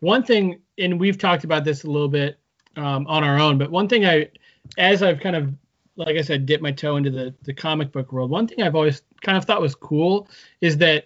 one 0.00 0.24
thing, 0.24 0.60
and 0.82 1.00
we've 1.00 1.18
talked 1.18 1.44
about 1.44 1.64
this 1.64 1.84
a 1.84 1.90
little 1.90 2.08
bit 2.08 2.38
um, 2.76 3.06
on 3.06 3.24
our 3.24 3.38
own, 3.38 3.58
but 3.58 3.70
one 3.70 3.88
thing 3.88 4.04
I, 4.04 4.28
as 4.76 5.02
I've 5.02 5.20
kind 5.20 5.36
of 5.36 5.54
like 5.96 6.16
I 6.16 6.22
said, 6.22 6.46
dip 6.46 6.60
my 6.60 6.72
toe 6.72 6.96
into 6.96 7.10
the 7.10 7.34
the 7.42 7.52
comic 7.52 7.92
book 7.92 8.12
world. 8.12 8.30
One 8.30 8.46
thing 8.46 8.62
I've 8.62 8.74
always 8.74 9.02
kind 9.20 9.36
of 9.36 9.44
thought 9.44 9.60
was 9.60 9.74
cool 9.74 10.28
is 10.60 10.78
that 10.78 11.04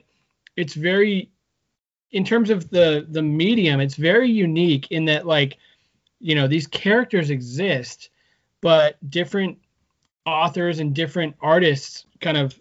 it's 0.57 0.75
very, 0.75 1.31
in 2.13 2.25
terms 2.25 2.51
of 2.51 2.71
the 2.71 3.07
the 3.09 3.23
medium, 3.23 3.81
it's 3.81 3.97
very 3.97 4.31
unique 4.31 4.91
in 4.91 5.05
that 5.07 5.27
like, 5.27 5.59
you 6.21 6.35
know, 6.35 6.47
these 6.47 6.67
characters 6.67 7.31
exist, 7.31 8.11
but 8.61 8.97
different 9.11 9.59
authors 10.25 10.79
and 10.79 10.95
different 10.95 11.35
artists 11.41 12.05
kind 12.21 12.37
of, 12.37 12.59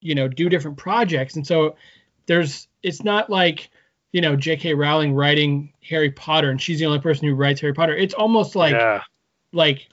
you 0.00 0.14
know, 0.14 0.28
do 0.28 0.48
different 0.48 0.76
projects, 0.76 1.36
and 1.36 1.46
so 1.46 1.76
there's 2.26 2.68
it's 2.82 3.04
not 3.04 3.28
like 3.28 3.68
you 4.12 4.20
know 4.20 4.36
J.K. 4.36 4.74
Rowling 4.74 5.14
writing 5.14 5.72
Harry 5.82 6.10
Potter, 6.10 6.50
and 6.50 6.60
she's 6.60 6.78
the 6.78 6.86
only 6.86 7.00
person 7.00 7.26
who 7.26 7.34
writes 7.34 7.60
Harry 7.60 7.74
Potter. 7.74 7.96
It's 7.96 8.14
almost 8.14 8.56
like 8.56 8.72
yeah. 8.72 9.02
like 9.52 9.88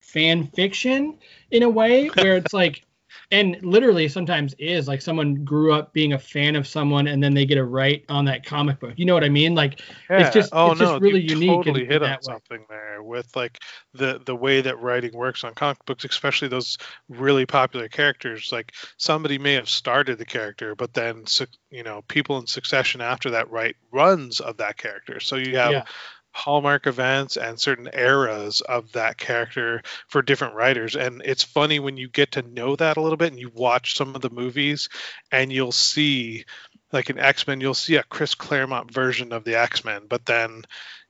fan 0.00 0.46
fiction 0.46 1.18
in 1.50 1.62
a 1.62 1.68
way 1.68 2.08
where 2.08 2.36
it's 2.36 2.52
like 2.52 2.84
and 3.30 3.56
literally 3.62 4.08
sometimes 4.08 4.54
is 4.58 4.88
like 4.88 5.00
someone 5.00 5.44
grew 5.44 5.72
up 5.72 5.92
being 5.92 6.12
a 6.14 6.18
fan 6.18 6.56
of 6.56 6.66
someone 6.66 7.06
and 7.06 7.22
then 7.22 7.34
they 7.34 7.46
get 7.46 7.58
a 7.58 7.64
write 7.64 8.04
on 8.08 8.24
that 8.24 8.44
comic 8.44 8.80
book 8.80 8.94
you 8.96 9.04
know 9.04 9.14
what 9.14 9.24
i 9.24 9.28
mean 9.28 9.54
like 9.54 9.80
Yeah. 10.08 10.20
it's 10.20 10.30
just 10.30 10.50
oh 10.52 10.72
it's 10.72 10.80
no, 10.80 10.86
just 10.86 11.00
really 11.00 11.20
you 11.20 11.34
unique 11.34 11.48
totally 11.48 11.84
hit 11.86 12.02
on 12.02 12.10
way 12.10 12.16
something 12.20 12.64
there 12.68 13.02
with 13.02 13.34
like 13.36 13.58
the 13.94 14.20
the 14.24 14.34
way 14.34 14.60
that 14.60 14.78
writing 14.80 15.12
works 15.14 15.44
on 15.44 15.54
comic 15.54 15.84
books, 15.84 16.04
especially 16.04 16.48
those 16.48 16.78
really 17.08 17.46
popular 17.46 17.88
characters. 17.88 18.50
Like 18.52 18.72
somebody 18.96 19.38
may 19.38 19.54
have 19.54 19.68
started 19.68 20.18
the 20.18 20.24
character, 20.24 20.74
but 20.74 20.94
then 20.94 21.24
you 21.70 21.82
know 21.82 22.02
people 22.08 22.38
in 22.38 22.46
succession 22.46 23.00
after 23.00 23.30
that 23.30 23.50
write 23.50 23.76
runs 23.92 24.40
of 24.40 24.56
that 24.58 24.76
character. 24.76 25.20
So 25.20 25.36
you 25.36 25.56
have 25.56 25.72
Yeah. 25.72 25.84
Hallmark 26.32 26.86
events 26.86 27.36
and 27.36 27.60
certain 27.60 27.88
eras 27.92 28.60
of 28.60 28.92
that 28.92 29.16
character 29.16 29.82
for 30.08 30.22
different 30.22 30.54
writers. 30.54 30.96
And 30.96 31.22
it's 31.24 31.42
funny 31.42 31.78
when 31.78 31.96
you 31.96 32.08
get 32.08 32.32
to 32.32 32.42
know 32.42 32.76
that 32.76 32.96
a 32.96 33.00
little 33.00 33.16
bit 33.16 33.32
and 33.32 33.40
you 33.40 33.50
watch 33.54 33.96
some 33.96 34.14
of 34.14 34.22
the 34.22 34.30
movies 34.30 34.88
and 35.32 35.52
you'll 35.52 35.72
see 35.72 36.44
like 36.92 37.08
in 37.08 37.20
x-men 37.20 37.60
you'll 37.60 37.72
see 37.72 37.94
a 37.96 38.02
chris 38.02 38.34
claremont 38.34 38.92
version 38.92 39.32
of 39.32 39.44
the 39.44 39.56
x-men 39.56 40.02
but 40.08 40.26
then 40.26 40.64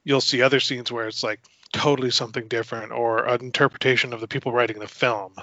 you'll 0.05 0.21
see 0.21 0.43
other 0.43 0.61
scenes 0.61 0.93
where 0.93 1.09
it's 1.09 1.23
like 1.23 1.41
totally 1.73 2.11
something 2.11 2.49
different 2.49 2.93
or 2.93 3.27
an 3.27 3.41
interpretation 3.41 4.13
of 4.13 4.21
the 4.21 4.29
people 4.29 4.53
writing 4.53 4.79
the 4.79 4.89
film. 4.89 5.35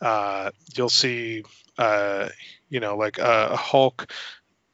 Uh, 0.00 0.50
you'll 0.76 0.88
see 0.88 1.42
uh, 1.78 2.28
you 2.68 2.80
know 2.80 2.96
like 2.96 3.18
a, 3.18 3.48
a 3.52 3.56
hulk 3.56 4.12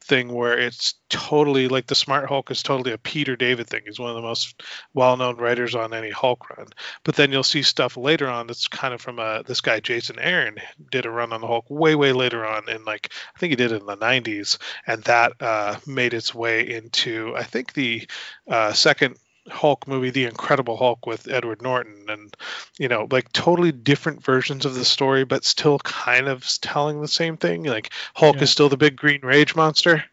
thing 0.07 0.33
where 0.33 0.57
it's 0.57 0.95
totally 1.09 1.67
like 1.67 1.87
the 1.87 1.95
smart 1.95 2.27
hulk 2.27 2.51
is 2.51 2.63
totally 2.63 2.91
a 2.91 2.97
peter 2.97 3.35
david 3.35 3.67
thing. 3.67 3.81
He's 3.85 3.99
one 3.99 4.09
of 4.09 4.15
the 4.15 4.21
most 4.21 4.63
well-known 4.93 5.37
writers 5.37 5.75
on 5.75 5.93
any 5.93 6.09
hulk 6.09 6.49
run. 6.49 6.67
But 7.03 7.15
then 7.15 7.31
you'll 7.31 7.43
see 7.43 7.63
stuff 7.63 7.97
later 7.97 8.27
on 8.27 8.47
that's 8.47 8.67
kind 8.67 8.93
of 8.93 9.01
from 9.01 9.19
uh, 9.19 9.43
this 9.43 9.61
guy 9.61 9.79
jason 9.79 10.17
aaron 10.19 10.57
did 10.91 11.05
a 11.05 11.09
run 11.09 11.33
on 11.33 11.41
the 11.41 11.47
hulk 11.47 11.65
way 11.69 11.95
way 11.95 12.13
later 12.13 12.45
on 12.45 12.67
in 12.69 12.83
like 12.85 13.11
i 13.35 13.39
think 13.39 13.51
he 13.51 13.55
did 13.55 13.71
it 13.71 13.81
in 13.81 13.87
the 13.87 13.97
90s 13.97 14.57
and 14.85 15.03
that 15.03 15.33
uh, 15.41 15.75
made 15.85 16.13
its 16.13 16.33
way 16.33 16.69
into 16.69 17.33
i 17.35 17.43
think 17.43 17.73
the 17.73 18.07
uh, 18.47 18.73
second 18.73 19.17
Hulk 19.49 19.87
movie, 19.87 20.09
The 20.09 20.25
Incredible 20.25 20.77
Hulk 20.77 21.05
with 21.05 21.27
Edward 21.27 21.61
Norton, 21.61 22.05
and 22.09 22.35
you 22.77 22.87
know, 22.87 23.07
like 23.09 23.31
totally 23.31 23.71
different 23.71 24.23
versions 24.23 24.65
of 24.65 24.75
the 24.75 24.85
story, 24.85 25.25
but 25.25 25.45
still 25.45 25.79
kind 25.79 26.27
of 26.27 26.45
telling 26.61 27.01
the 27.01 27.07
same 27.07 27.37
thing. 27.37 27.63
Like 27.63 27.91
Hulk 28.15 28.35
Yeah. 28.35 28.43
is 28.43 28.51
still 28.51 28.69
the 28.69 28.77
big 28.77 28.95
green 28.95 29.21
rage 29.21 29.55
monster, 29.55 30.03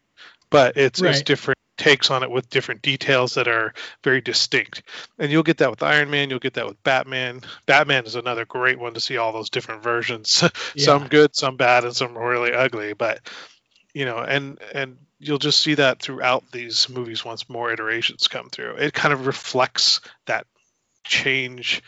but 0.49 0.77
it's 0.77 1.01
it's 1.01 1.21
different 1.21 1.57
takes 1.77 2.09
on 2.09 2.23
it 2.23 2.31
with 2.31 2.49
different 2.49 2.81
details 2.81 3.33
that 3.33 3.47
are 3.47 3.73
very 4.03 4.21
distinct. 4.21 4.83
And 5.19 5.31
you'll 5.31 5.43
get 5.43 5.57
that 5.57 5.69
with 5.69 5.83
Iron 5.83 6.09
Man, 6.09 6.29
you'll 6.29 6.39
get 6.39 6.53
that 6.53 6.65
with 6.65 6.81
Batman. 6.83 7.41
Batman 7.65 8.05
is 8.05 8.15
another 8.15 8.45
great 8.45 8.79
one 8.79 8.93
to 8.93 9.01
see 9.01 9.17
all 9.17 9.33
those 9.33 9.49
different 9.49 9.83
versions. 9.83 10.29
some 10.77 11.03
Yeah. 11.03 11.07
good, 11.07 11.35
some 11.35 11.57
bad, 11.57 11.83
and 11.83 11.95
some 11.95 12.17
really 12.17 12.53
ugly, 12.53 12.93
but 12.93 13.19
you 13.93 14.05
know, 14.05 14.17
and 14.19 14.59
and 14.73 14.97
you'll 15.19 15.37
just 15.37 15.61
see 15.61 15.75
that 15.75 16.01
throughout 16.01 16.43
these 16.51 16.89
movies 16.89 17.23
once 17.23 17.49
more 17.49 17.71
iterations 17.71 18.27
come 18.27 18.49
through. 18.49 18.75
It 18.75 18.93
kind 18.93 19.13
of 19.13 19.27
reflects 19.27 20.01
that 20.25 20.45
change 21.03 21.81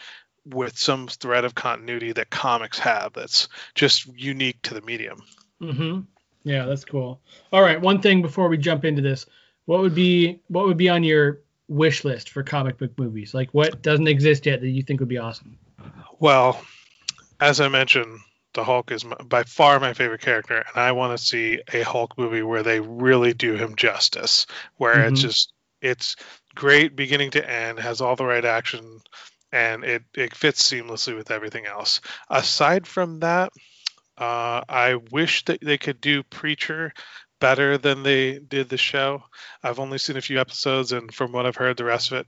with 0.46 0.78
some 0.78 1.08
thread 1.08 1.44
of 1.44 1.56
continuity 1.56 2.14
that 2.14 2.30
comics 2.30 2.80
have 2.80 3.14
that's 3.14 3.50
just 3.76 4.06
unique 4.08 4.62
to 4.62 4.74
the 4.74 4.82
medium. 4.82 5.22
hmm 5.60 6.02
Yeah, 6.44 6.66
that's 6.66 6.86
cool. 6.86 7.20
All 7.52 7.62
right, 7.62 7.82
one 7.82 8.02
thing 8.02 8.22
before 8.22 8.48
we 8.48 8.58
jump 8.58 8.86
into 8.86 9.02
this, 9.02 9.26
what 9.66 9.82
would 9.82 9.96
be 9.96 10.40
what 10.48 10.66
would 10.66 10.78
be 10.78 10.90
on 10.90 11.04
your 11.04 11.42
wish 11.68 12.06
list 12.06 12.30
for 12.30 12.44
comic 12.44 12.78
book 12.78 12.98
movies? 12.98 13.34
Like 13.34 13.50
what 13.52 13.82
doesn't 13.82 14.08
exist 14.08 14.46
yet 14.46 14.62
that 14.62 14.70
you 14.70 14.84
think 14.84 15.02
would 15.02 15.10
be 15.10 15.18
awesome? 15.18 15.58
Well, 16.20 16.62
as 17.40 17.60
I 17.60 17.68
mentioned, 17.68 18.20
the 18.54 18.64
Hulk 18.64 18.92
is 18.92 19.06
my, 19.06 19.16
by 19.16 19.44
far 19.44 19.80
my 19.80 19.94
favorite 19.94 20.22
character, 20.22 20.58
and 20.58 20.78
I 20.78 20.92
want 20.94 21.18
to 21.18 21.24
see 21.26 21.62
a 21.74 21.82
Hulk 21.84 22.18
movie 22.18 22.42
where 22.44 22.64
they 22.64 22.80
really 22.80 23.34
do 23.34 23.56
him 23.56 23.76
justice, 23.76 24.46
where 24.78 25.06
it's 25.06 25.22
Mhm. 25.22 25.24
just 25.24 25.54
it's 25.82 26.16
great 26.56 26.96
beginning 26.96 27.32
to 27.32 27.50
end, 27.50 27.80
has 27.80 28.02
all 28.02 28.16
the 28.16 28.26
right 28.26 28.46
action, 28.46 29.00
and 29.52 29.84
it 29.84 30.04
it 30.16 30.36
fits 30.36 30.62
seamlessly 30.64 31.16
with 31.16 31.32
everything 31.32 31.66
else. 31.68 32.02
Aside 32.30 32.88
from 32.88 33.20
that, 33.20 33.52
uh, 34.18 34.62
I 34.68 34.96
wish 35.12 35.46
that 35.46 35.62
they 35.62 35.78
could 35.78 36.02
do 36.02 36.24
Preacher 36.24 36.94
better 37.40 37.78
than 37.78 38.04
they 38.04 38.40
did 38.40 38.70
the 38.70 38.78
show. 38.78 39.24
I've 39.64 39.80
only 39.80 39.98
seen 40.00 40.18
a 40.18 40.22
few 40.22 40.40
episodes, 40.40 40.92
and 40.92 41.14
from 41.14 41.32
what 41.32 41.46
I've 41.46 41.56
heard, 41.56 41.78
the 41.78 41.84
rest 41.86 42.12
of 42.12 42.20
it 42.20 42.28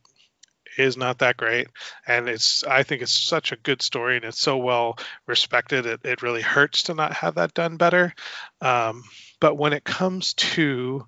is 0.79 0.97
not 0.97 1.19
that 1.19 1.37
great. 1.37 1.67
And 2.07 2.29
it's 2.29 2.63
i 2.63 2.83
think 2.83 3.01
it's 3.01 3.11
such 3.13 3.51
a 3.51 3.57
good 3.57 3.81
story 3.81 4.15
and 4.15 4.25
it's 4.25 4.39
so 4.39 4.57
well 4.57 4.97
respected 5.27 5.85
it, 5.85 6.01
it 6.03 6.21
really 6.21 6.41
hurts 6.41 6.83
to 6.83 6.93
not 6.93 7.13
have 7.13 7.35
that 7.35 7.53
done 7.53 7.77
better. 7.77 8.13
Um, 8.61 9.03
but 9.39 9.55
when 9.55 9.73
it 9.73 9.83
comes 9.83 10.33
to 10.35 11.05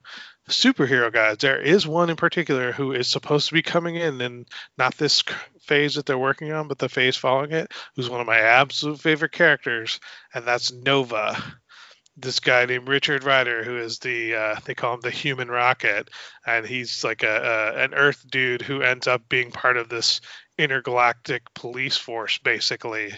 superhero 0.50 1.14
guys 1.14 1.38
there 1.38 1.62
is 1.62 1.88
one 1.88 2.10
in 2.10 2.16
particular 2.16 2.72
who 2.72 2.92
is 2.92 3.08
supposed 3.08 3.48
to 3.48 3.54
be 3.54 3.62
coming 3.62 3.96
in 3.96 4.20
and 4.22 4.48
not 4.78 4.98
this 4.98 5.24
phase 5.62 5.96
that 5.96 6.06
they're 6.06 6.18
working 6.18 6.52
on 6.52 6.68
but 6.68 6.78
the 6.78 6.90
phase 6.90 7.16
following 7.16 7.52
it 7.52 7.72
who's 7.96 8.10
one 8.10 8.20
of 8.20 8.28
my 8.28 8.40
absolute 8.40 9.00
favorite 9.00 9.32
characters 9.32 10.00
and 10.34 10.46
that's 10.46 10.74
nova 10.74 11.42
this 12.22 12.40
guy 12.40 12.66
named 12.66 12.88
Richard 12.88 13.24
Ryder, 13.24 13.64
who 13.64 13.78
is 13.78 14.00
the 14.00 14.36
uh, 14.36 14.56
they 14.66 14.76
call 14.76 14.96
him 14.96 15.02
the 15.02 15.12
Human 15.12 15.50
Rocket, 15.50 16.10
and 16.46 16.66
he's 16.66 17.04
like 17.04 17.24
a, 17.24 17.74
a 17.76 17.84
an 17.84 17.94
Earth 17.94 18.24
dude 18.30 18.62
who 18.62 18.82
ends 18.82 19.08
up 19.08 19.28
being 19.30 19.52
part 19.52 19.78
of 19.78 19.90
this 19.90 20.22
intergalactic 20.58 21.54
police 21.54 21.98
force, 21.98 22.38
basically. 22.38 23.14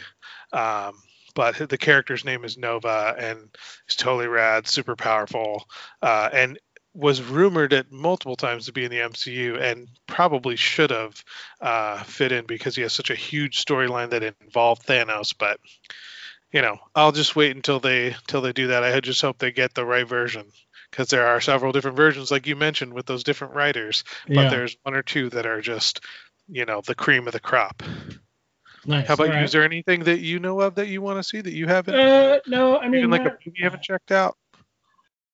Um, 0.52 0.94
but 1.36 1.70
the 1.70 1.78
character's 1.78 2.26
name 2.26 2.46
is 2.46 2.58
Nova, 2.58 3.16
and 3.18 3.50
he's 3.88 3.96
totally 3.96 4.28
rad, 4.28 4.68
super 4.68 4.96
powerful, 4.96 5.68
uh, 6.02 6.30
and 6.32 6.60
was 6.94 7.24
rumored 7.24 7.74
at 7.74 7.92
multiple 7.92 8.36
times 8.36 8.68
to 8.68 8.72
be 8.72 8.86
in 8.86 8.92
the 8.92 9.00
MCU, 9.00 9.60
and 9.60 9.88
probably 10.06 10.56
should 10.56 10.92
have 10.92 11.24
uh, 11.60 12.04
fit 12.04 12.32
in 12.32 12.46
because 12.46 12.76
he 12.76 12.84
has 12.84 12.94
such 12.94 13.10
a 13.10 13.16
huge 13.16 13.64
storyline 13.64 14.12
that 14.12 14.36
involved 14.42 14.86
Thanos, 14.86 15.34
but 15.38 15.60
you 16.54 16.62
know, 16.62 16.78
I'll 16.96 17.12
just 17.12 17.36
wait 17.36 17.56
until 17.56 17.80
they 17.80 18.16
till 18.28 18.42
they 18.42 18.54
do 18.54 18.68
that. 18.68 18.84
I 18.84 19.00
just 19.02 19.22
hope 19.22 19.40
they 19.40 19.52
get 19.52 19.74
the 19.74 19.86
right 19.86 20.08
version 20.08 20.52
because 20.92 21.10
there 21.10 21.28
are 21.28 21.42
several 21.42 21.72
different 21.72 21.98
versions, 21.98 22.32
like 22.32 22.48
you 22.48 22.56
mentioned, 22.56 22.94
with 22.94 23.06
those 23.08 23.24
different 23.24 23.56
writers. 23.56 24.04
But 24.34 24.34
Yeah, 24.36 24.50
there's 24.50 24.78
one 24.84 24.96
or 24.96 25.04
two 25.04 25.30
that 25.32 25.46
are 25.48 25.62
just, 25.62 26.02
you 26.48 26.66
know, 26.66 26.82
the 26.82 26.96
cream 26.96 27.28
of 27.28 27.34
the 27.34 27.40
crop. 27.40 27.82
nice. 28.86 29.08
How 29.08 29.14
about 29.16 29.26
All 29.26 29.34
you? 29.34 29.34
right. 29.36 29.44
Is 29.44 29.52
there 29.52 29.64
anything 29.64 30.04
that 30.06 30.20
you 30.20 30.40
know 30.40 30.60
of 30.62 30.76
that 30.76 30.88
you 30.88 31.02
want 31.02 31.20
to 31.20 31.24
see 31.24 31.42
that 31.42 31.54
you 31.54 31.68
haven't? 31.68 31.96
Uh, 31.96 32.40
no, 32.48 32.78
I 32.78 32.88
mean 32.90 33.04
even 33.04 33.10
like 33.10 33.26
a 33.26 33.32
movie 33.46 33.58
you 33.60 33.66
haven't 33.66 33.84
checked 33.84 34.12
out? 34.12 34.38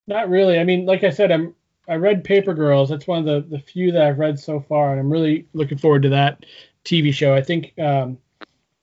not 0.08 0.30
really. 0.30 0.60
I 0.60 0.64
mean, 0.64 0.86
like 0.86 1.04
I 1.04 1.10
said, 1.10 1.32
I'm 1.32 1.56
I 1.88 1.96
read 1.96 2.24
Paper 2.24 2.54
Girls. 2.54 2.90
That's 2.90 3.08
one 3.08 3.20
of 3.20 3.26
the 3.26 3.58
the 3.58 3.60
few 3.64 3.92
that 3.92 4.02
I've 4.02 4.20
read 4.20 4.40
so 4.40 4.60
far, 4.60 4.92
and 4.92 5.00
I'm 5.00 5.12
really 5.12 5.48
looking 5.54 5.78
forward 5.78 6.04
to 6.04 6.10
that 6.10 6.46
TV 6.84 7.12
show. 7.12 7.34
I 7.36 7.42
think 7.42 7.78
um, 7.80 8.18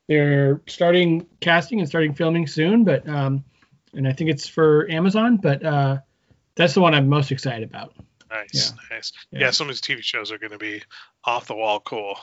they're 0.09 0.61
starting 0.67 1.27
casting 1.41 1.81
and 1.81 1.89
starting 1.89 2.15
filming 2.15 2.47
soon, 2.47 2.85
but 2.85 3.09
um, 3.09 3.45
and 3.95 4.07
I 4.07 4.13
think 4.13 4.31
it's 4.31 4.49
for 4.49 4.89
Amazon. 4.91 5.37
But 5.37 5.65
uh, 5.65 5.99
that's 6.55 6.75
the 6.75 6.81
one 6.81 6.95
I'm 6.95 7.09
most 7.09 7.33
excited 7.33 7.69
about. 7.69 7.95
Nice, 8.31 8.73
nice. 8.91 9.13
Yeah. 9.31 9.41
Yeah. 9.41 9.51
some 9.51 9.69
of 9.69 9.75
these 9.75 9.81
TV 9.81 10.03
shows 10.03 10.33
are 10.33 10.39
going 10.39 10.53
to 10.53 10.59
be 10.59 10.83
off 11.25 11.47
the 11.47 11.55
wall 11.55 11.81
cool. 11.81 12.19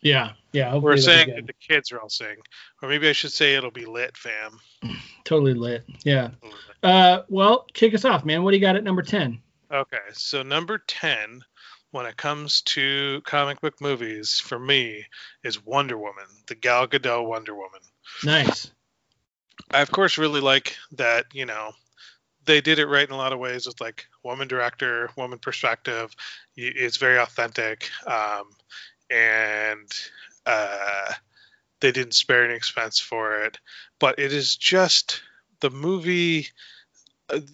Yeah, 0.00 0.32
yeah. 0.52 0.76
We're 0.76 0.96
saying 0.96 1.34
that 1.34 1.46
the 1.46 1.54
kids 1.54 1.90
are 1.90 2.00
all 2.00 2.08
saying, 2.08 2.36
or 2.82 2.88
maybe 2.88 3.08
I 3.08 3.12
should 3.12 3.32
say 3.32 3.56
it'll 3.56 3.72
be 3.72 3.84
lit, 3.84 4.16
fam. 4.16 4.60
totally 5.24 5.54
lit. 5.54 5.84
Yeah. 6.04 6.30
Uh, 6.82 7.22
well, 7.28 7.66
kick 7.72 7.94
us 7.94 8.04
off, 8.04 8.24
man. 8.24 8.44
What 8.44 8.52
do 8.52 8.56
you 8.56 8.60
got 8.60 8.76
at 8.76 8.84
number 8.84 9.02
ten? 9.02 9.40
Okay, 9.70 9.98
so 10.12 10.42
number 10.42 10.78
10 10.78 11.44
when 11.90 12.06
it 12.06 12.16
comes 12.16 12.62
to 12.62 13.22
comic 13.24 13.60
book 13.60 13.80
movies 13.80 14.40
for 14.40 14.58
me 14.58 15.06
is 15.42 15.64
Wonder 15.64 15.96
Woman, 15.96 16.26
the 16.46 16.54
Gal 16.54 16.86
Gadot 16.86 17.26
Wonder 17.26 17.54
Woman. 17.54 17.80
Nice. 18.24 18.70
I 19.70 19.80
of 19.80 19.90
course 19.90 20.18
really 20.18 20.40
like 20.40 20.76
that, 20.92 21.26
you 21.32 21.46
know, 21.46 21.72
they 22.44 22.60
did 22.60 22.78
it 22.78 22.86
right 22.86 23.06
in 23.06 23.14
a 23.14 23.16
lot 23.16 23.32
of 23.32 23.38
ways 23.38 23.66
with 23.66 23.80
like 23.80 24.06
woman 24.24 24.48
director, 24.48 25.10
woman 25.16 25.38
perspective. 25.38 26.14
It's 26.56 26.96
very 26.96 27.18
authentic. 27.18 27.90
Um, 28.06 28.44
and 29.10 29.90
uh, 30.46 31.12
they 31.80 31.92
didn't 31.92 32.14
spare 32.14 32.44
any 32.44 32.54
expense 32.54 32.98
for 32.98 33.42
it. 33.44 33.58
But 33.98 34.18
it 34.18 34.32
is 34.32 34.56
just 34.56 35.20
the 35.60 35.70
movie. 35.70 36.48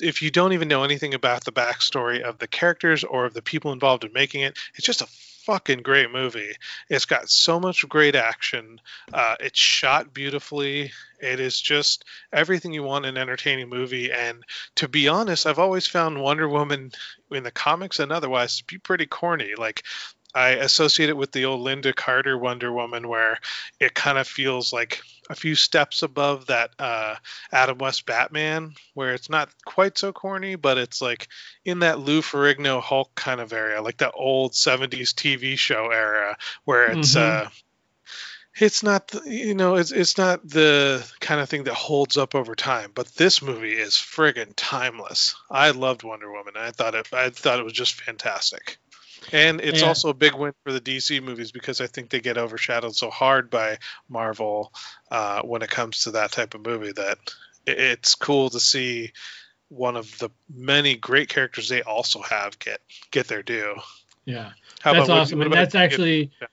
If 0.01 0.23
you 0.23 0.31
don't 0.31 0.53
even 0.53 0.69
know 0.69 0.85
anything 0.85 1.15
about 1.15 1.45
the 1.45 1.53
backstory 1.53 2.21
of 2.21 2.39
the 2.39 2.47
characters 2.47 3.05
or 3.05 3.25
of 3.25 3.35
the 3.35 3.43
people 3.43 3.73
involved 3.73 4.05
in 4.05 4.13
making 4.13 4.43
it, 4.43 4.57
it's 4.75 4.87
just 4.87 5.03
a 5.03 5.09
fucking 5.45 5.83
great 5.83 6.11
movie. 6.11 6.53
It's 6.89 7.05
got 7.05 7.29
so 7.29 7.61
much 7.61 7.87
great 7.89 8.15
action. 8.15 8.81
Uh, 9.13 9.37
it's 9.41 9.59
shot 9.59 10.15
beautifully. 10.15 10.93
It 11.21 11.39
is 11.39 11.61
just 11.61 12.05
everything 12.33 12.73
you 12.73 12.83
want 12.83 13.05
in 13.05 13.17
an 13.17 13.23
entertaining 13.23 13.69
movie. 13.69 14.11
And 14.11 14.43
to 14.77 14.89
be 14.89 15.09
honest, 15.09 15.47
I've 15.47 15.59
always 15.59 15.87
found 15.87 16.21
Wonder 16.21 16.49
Woman 16.49 16.93
in 17.31 17.45
the 17.45 17.51
comics 17.51 17.99
and 17.99 18.11
otherwise 18.11 18.59
to 18.59 18.65
be 18.65 18.79
pretty 18.79 19.07
corny. 19.07 19.53
Like 19.57 19.85
I 20.35 20.51
associate 20.51 21.09
it 21.11 21.17
with 21.17 21.33
the 21.33 21.45
old 21.45 21.65
Lynda 21.67 21.95
Carter 21.95 22.37
Wonder 22.37 22.73
Woman, 22.73 23.09
where 23.09 23.39
it 23.79 23.95
kind 23.95 24.19
of 24.19 24.27
feels 24.27 24.73
like 24.73 25.01
a 25.31 25.35
few 25.35 25.55
steps 25.55 26.03
above 26.03 26.47
that 26.47 26.71
uh, 26.79 27.15
Adam 27.53 27.79
West 27.79 28.05
Batman, 28.05 28.75
where 28.95 29.15
it's 29.15 29.31
not 29.31 29.49
quite 29.65 29.97
so 29.97 30.13
corny, 30.13 30.57
but 30.57 30.77
it's 30.77 31.01
like 31.01 31.29
in 31.65 31.79
that 31.81 32.01
Lou 32.01 32.21
Ferrigno 32.21 32.83
Hulk 32.83 33.15
kind 33.15 33.41
of 33.41 33.53
area, 33.53 33.81
like 33.81 33.99
that 33.99 34.13
old 34.15 34.53
'70s 34.53 35.15
TV 35.15 35.57
show 35.57 35.91
era, 35.91 36.37
where 36.65 36.91
it's 36.91 37.15
Mhm. 37.15 37.47
uh, 37.47 37.51
it's 38.57 38.83
not 38.85 39.13
you 39.25 39.55
know 39.55 39.77
it's 39.77 39.91
it's 39.91 40.17
not 40.17 40.49
the 40.49 41.05
kind 41.21 41.41
of 41.41 41.49
thing 41.49 41.65
that 41.65 41.75
holds 41.75 42.17
up 42.17 42.35
over 42.35 42.55
time. 42.55 42.93
But 42.95 43.09
this 43.15 43.43
movie 43.43 43.73
is 43.79 43.95
friggin' 43.95 44.53
timeless. 44.57 45.35
I 45.51 45.71
loved 45.71 46.03
Wonder 46.05 46.31
Woman. 46.31 46.55
I 46.57 46.71
thought 46.71 46.95
it 46.95 47.09
I 47.13 47.31
thought 47.31 47.59
it 47.59 47.65
was 47.65 47.73
just 47.73 48.01
fantastic. 48.01 48.79
And 49.33 49.61
it's 49.61 49.81
Yeah. 49.83 49.89
also 49.89 50.09
a 50.11 50.15
big 50.15 50.35
win 50.35 50.53
for 50.65 50.73
the 50.73 50.81
DC 50.81 51.23
movies 51.23 51.53
because 51.53 51.81
I 51.81 51.87
think 51.87 52.11
they 52.11 52.21
get 52.21 52.39
overshadowed 52.39 52.95
so 52.97 53.11
hard 53.11 53.51
by 53.51 53.79
Marvel 54.09 54.73
uh, 55.11 55.43
when 55.43 55.63
it 55.63 55.71
comes 55.71 56.01
to 56.03 56.13
that 56.13 56.33
type 56.33 56.55
of 56.55 56.65
movie 56.65 56.93
that 56.93 57.19
it's 57.67 58.15
cool 58.15 58.51
to 58.51 58.61
see 58.61 59.13
one 59.69 59.97
of 59.97 60.19
the 60.19 60.29
many 60.55 60.95
great 60.97 61.29
characters 61.29 61.69
they 61.69 61.83
also 61.83 62.21
have 62.23 62.59
get 62.59 62.81
get 63.11 63.27
their 63.29 63.43
due. 63.43 63.75
Yeah. 64.25 64.53
How 64.83 64.93
that's 64.93 65.09
what- 65.09 65.19
awesome, 65.19 65.39
what 65.39 65.47
and 65.47 65.55
that's 65.55 65.75
actually 65.75 66.31
Yeah. 66.41 66.49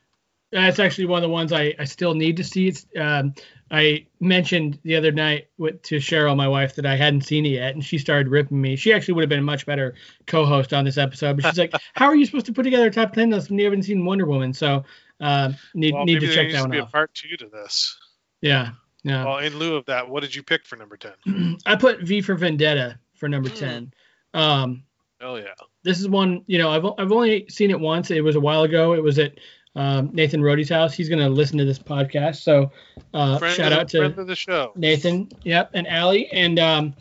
That's 0.52 0.80
actually 0.80 1.06
one 1.06 1.18
of 1.18 1.24
the 1.24 1.30
ones 1.30 1.54
I, 1.54 1.74
I 1.80 1.86
still 1.86 2.14
need 2.14 2.38
to 2.38 2.44
see. 2.44 2.68
It's, 2.68 2.86
um, 3.00 3.34
I 3.70 4.06
mentioned 4.20 4.80
the 4.84 4.98
other 4.98 5.12
night 5.12 5.48
with, 5.58 5.82
to 5.84 5.96
Cheryl, 5.96 6.36
my 6.36 6.48
wife, 6.48 6.76
that 6.76 6.86
I 6.86 6.98
hadn't 6.98 7.22
seen 7.22 7.46
it 7.46 7.50
yet, 7.50 7.74
and 7.74 7.84
she 7.84 7.98
started 7.98 8.28
ripping 8.30 8.60
me. 8.60 8.76
She 8.76 8.92
actually 8.92 9.14
would 9.14 9.22
have 9.22 9.30
been 9.30 9.40
a 9.40 9.44
much 9.44 9.66
better 9.66 9.96
co-host 10.28 10.74
on 10.74 10.84
this 10.84 10.98
episode, 10.98 11.38
but 11.38 11.46
she's 11.46 11.58
like, 11.58 11.74
"How 11.94 12.08
are 12.08 12.16
you 12.16 12.26
supposed 12.26 12.48
to 12.48 12.54
put 12.54 12.64
together 12.64 12.88
a 12.88 12.92
top 12.92 13.14
ten 13.14 13.30
list 13.30 13.50
when 13.50 13.60
you 13.60 13.66
haven't 13.66 13.84
seen 13.84 14.04
Wonder 14.04 14.26
Woman?" 14.26 14.54
So 14.54 14.84
uh, 15.22 15.54
need 15.74 15.94
well, 15.94 16.06
need 16.06 16.16
maybe 16.16 16.28
to 16.28 16.28
there 16.28 16.36
check 16.36 16.44
needs 16.48 16.56
that 16.56 16.64
to 16.64 16.70
one 16.70 16.72
be 16.72 16.80
a 16.80 16.86
part 16.86 17.14
two 17.14 17.38
to 17.38 17.48
this. 17.48 17.98
Yeah, 18.42 18.72
yeah. 19.04 19.24
Well, 19.24 19.38
in 19.38 19.58
lieu 19.58 19.76
of 19.76 19.86
that, 19.86 20.10
what 20.10 20.22
did 20.22 20.36
you 20.36 20.44
pick 20.44 20.66
for 20.66 20.76
number 20.76 20.98
ten? 20.98 21.58
I 21.66 21.78
put 21.78 22.02
V 22.02 22.22
for 22.22 22.36
Vendetta 22.36 23.00
for 23.16 23.30
number 23.30 23.50
Hmm. 23.50 23.56
ten. 23.56 23.94
Um, 24.34 24.84
Oh 25.24 25.36
yeah. 25.36 25.54
this 25.84 26.00
is 26.00 26.10
one 26.10 26.44
you 26.48 26.58
know 26.58 26.72
I've, 26.72 26.86
I've 26.98 27.12
only 27.12 27.46
seen 27.48 27.70
it 27.70 27.80
once 27.80 28.10
it 28.10 28.24
was 28.24 28.36
a 28.36 28.40
while 28.40 28.64
ago 28.64 28.94
it 28.94 29.04
was 29.04 29.20
at 29.20 29.36
um, 29.76 30.10
nathan 30.14 30.42
Rody's 30.42 30.70
house 30.70 30.94
he's 30.94 31.10
going 31.10 31.20
to 31.20 31.30
listen 31.30 31.58
to 31.58 31.66
this 31.66 31.80
podcast 31.80 32.38
so 32.38 32.72
uh, 33.14 33.40
shout 33.50 33.72
out 33.72 33.88
to 33.90 34.10
the 34.10 34.36
show. 34.36 34.72
nathan 34.76 35.30
yep 35.44 35.72
and 35.74 35.88
Allie. 35.88 36.28
and 36.32 36.60
um, 36.60 36.94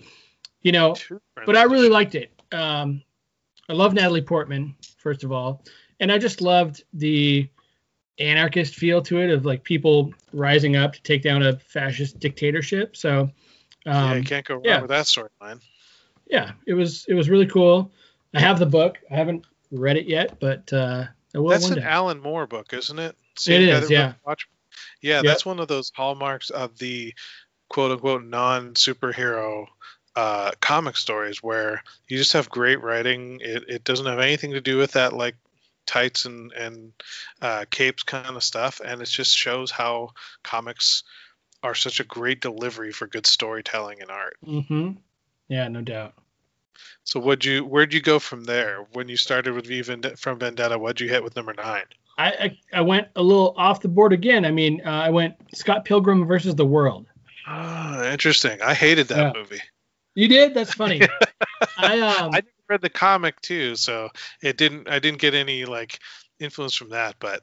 you 0.62 0.72
know 0.72 0.94
but 1.46 1.56
i 1.56 1.62
really 1.64 1.88
liked 1.88 2.14
it 2.14 2.30
um, 2.52 3.02
i 3.68 3.72
love 3.72 3.94
natalie 3.94 4.22
portman 4.22 4.74
first 4.98 5.24
of 5.24 5.32
all 5.32 5.64
and 5.98 6.10
i 6.12 6.18
just 6.18 6.40
loved 6.40 6.84
the 6.92 7.48
anarchist 8.18 8.74
feel 8.74 9.00
to 9.00 9.18
it 9.18 9.30
of 9.30 9.46
like 9.46 9.64
people 9.64 10.12
rising 10.32 10.76
up 10.76 10.92
to 10.92 11.02
take 11.02 11.22
down 11.22 11.42
a 11.42 11.58
fascist 11.58 12.18
dictatorship 12.18 12.96
so 12.96 13.30
yeah, 13.86 14.10
um, 14.10 14.18
you 14.18 14.24
can't 14.24 14.46
go 14.46 14.54
wrong 14.54 14.64
yeah. 14.64 14.80
with 14.80 14.90
that 14.90 15.06
storyline. 15.06 15.60
yeah, 16.26 16.52
it 16.66 16.74
was 16.74 17.06
it 17.08 17.14
was 17.14 17.30
really 17.30 17.46
cool. 17.46 17.90
I 18.34 18.40
have 18.40 18.58
the 18.58 18.66
book. 18.66 18.98
I 19.10 19.16
haven't 19.16 19.46
read 19.70 19.96
it 19.96 20.06
yet, 20.06 20.38
but 20.38 20.72
uh, 20.72 21.06
That's 21.32 21.70
an. 21.70 21.78
Alan 21.80 22.20
Moore 22.20 22.46
book, 22.46 22.72
isn't 22.72 22.98
it? 22.98 23.16
It 23.46 23.62
is, 23.62 23.90
yeah. 23.90 24.14
Watch- 24.24 24.48
Yeah, 25.00 25.16
Yep. 25.16 25.24
that's 25.24 25.46
one 25.46 25.60
of 25.60 25.68
those 25.68 25.90
hallmarks 25.94 26.50
of 26.50 26.78
the 26.78 27.14
quote 27.68 27.92
unquote 27.92 28.24
non 28.24 28.74
superhero 28.74 29.66
uh, 30.16 30.50
comic 30.60 30.96
stories 30.96 31.42
where 31.42 31.82
you 32.08 32.18
just 32.18 32.32
have 32.32 32.50
great 32.50 32.82
writing. 32.82 33.40
It, 33.40 33.64
it 33.68 33.84
doesn't 33.84 34.06
have 34.06 34.18
anything 34.18 34.52
to 34.52 34.60
do 34.60 34.76
with 34.76 34.92
that 34.92 35.12
like 35.12 35.36
tights 35.86 36.24
and 36.24 36.52
and 36.52 36.92
uh, 37.40 37.64
capes 37.70 38.02
kind 38.02 38.36
of 38.36 38.42
stuff, 38.44 38.80
and 38.84 39.00
it 39.00 39.08
just 39.08 39.36
shows 39.36 39.70
how 39.70 40.10
comics 40.42 41.04
are 41.62 41.74
such 41.74 42.00
a 42.00 42.04
great 42.04 42.40
delivery 42.40 42.90
for 42.92 43.06
good 43.06 43.26
storytelling 43.26 44.00
and 44.00 44.10
art. 44.10 44.36
hmm 44.44 44.92
Yeah, 45.48 45.68
no 45.68 45.82
doubt. 45.82 46.14
So, 47.04 47.20
would 47.20 47.44
you 47.44 47.64
where'd 47.64 47.94
you 47.94 48.00
go 48.00 48.18
from 48.18 48.44
there 48.44 48.86
when 48.92 49.08
you 49.08 49.16
started 49.16 49.54
with 49.54 49.66
V 49.66 49.82
from 49.82 50.38
Vendetta? 50.38 50.78
What'd 50.78 51.00
you 51.00 51.08
hit 51.08 51.22
with 51.24 51.36
number 51.36 51.54
nine? 51.54 51.84
I, 52.18 52.28
I 52.30 52.58
I 52.74 52.80
went 52.82 53.08
a 53.16 53.22
little 53.22 53.54
off 53.56 53.80
the 53.80 53.88
board 53.88 54.12
again. 54.12 54.44
I 54.44 54.50
mean, 54.50 54.82
uh, 54.84 54.90
I 54.90 55.10
went 55.10 55.34
Scott 55.54 55.84
Pilgrim 55.84 56.26
versus 56.26 56.54
the 56.54 56.66
World. 56.66 57.06
Ah, 57.46 58.04
interesting. 58.10 58.60
I 58.62 58.74
hated 58.74 59.08
that 59.08 59.18
Yeah. 59.18 59.32
movie. 59.34 59.60
You 60.14 60.28
did? 60.28 60.54
That's 60.54 60.74
funny. 60.74 61.00
I 61.78 62.00
um 62.00 62.34
I 62.34 62.42
read 62.68 62.82
the 62.82 62.90
comic 62.90 63.40
too, 63.40 63.76
so 63.76 64.10
it 64.42 64.56
didn't. 64.56 64.88
I 64.88 64.98
didn't 64.98 65.20
get 65.20 65.34
any 65.34 65.64
like 65.64 65.98
influence 66.38 66.74
from 66.74 66.90
that, 66.90 67.16
but 67.18 67.42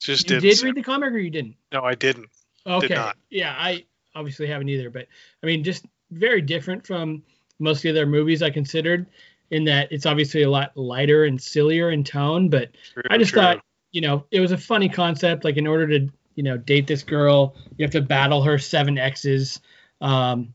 just 0.00 0.28
you 0.28 0.40
did 0.40 0.62
read 0.62 0.74
the 0.74 0.82
comic 0.82 1.12
or 1.12 1.18
you 1.18 1.30
didn't? 1.30 1.56
No, 1.72 1.82
I 1.82 1.94
didn't. 1.94 2.28
Okay. 2.66 2.94
not. 2.94 3.16
Yeah, 3.30 3.54
I 3.56 3.84
obviously 4.14 4.46
haven't 4.46 4.68
either, 4.68 4.90
but 4.90 5.06
I 5.42 5.46
mean, 5.46 5.64
just 5.64 5.84
very 6.10 6.40
different 6.40 6.86
from 6.86 7.22
most 7.58 7.78
of 7.78 7.82
the 7.82 7.90
other 7.90 8.06
movies 8.06 8.42
I 8.42 8.50
considered 8.50 9.06
in 9.50 9.64
that 9.64 9.92
it's 9.92 10.06
obviously 10.06 10.42
a 10.42 10.50
lot 10.50 10.76
lighter 10.76 11.24
and 11.24 11.40
sillier 11.40 11.90
in 11.90 12.02
tone, 12.04 12.48
but 12.48 12.70
I 13.10 13.18
just 13.18 13.32
True, 13.32 13.42
thought, 13.42 13.64
you 13.92 14.00
know, 14.00 14.24
it 14.30 14.40
was 14.40 14.52
a 14.52 14.58
funny 14.58 14.88
concept. 14.88 15.44
Like 15.44 15.56
in 15.56 15.66
order 15.66 15.86
to, 15.86 16.08
you 16.34 16.42
know, 16.42 16.56
date 16.56 16.86
this 16.86 17.02
girl, 17.02 17.54
you 17.76 17.84
have 17.84 17.92
to 17.92 18.00
battle 18.00 18.42
her 18.42 18.58
seven 18.58 18.98
exes. 18.98 19.60
Um, 20.00 20.54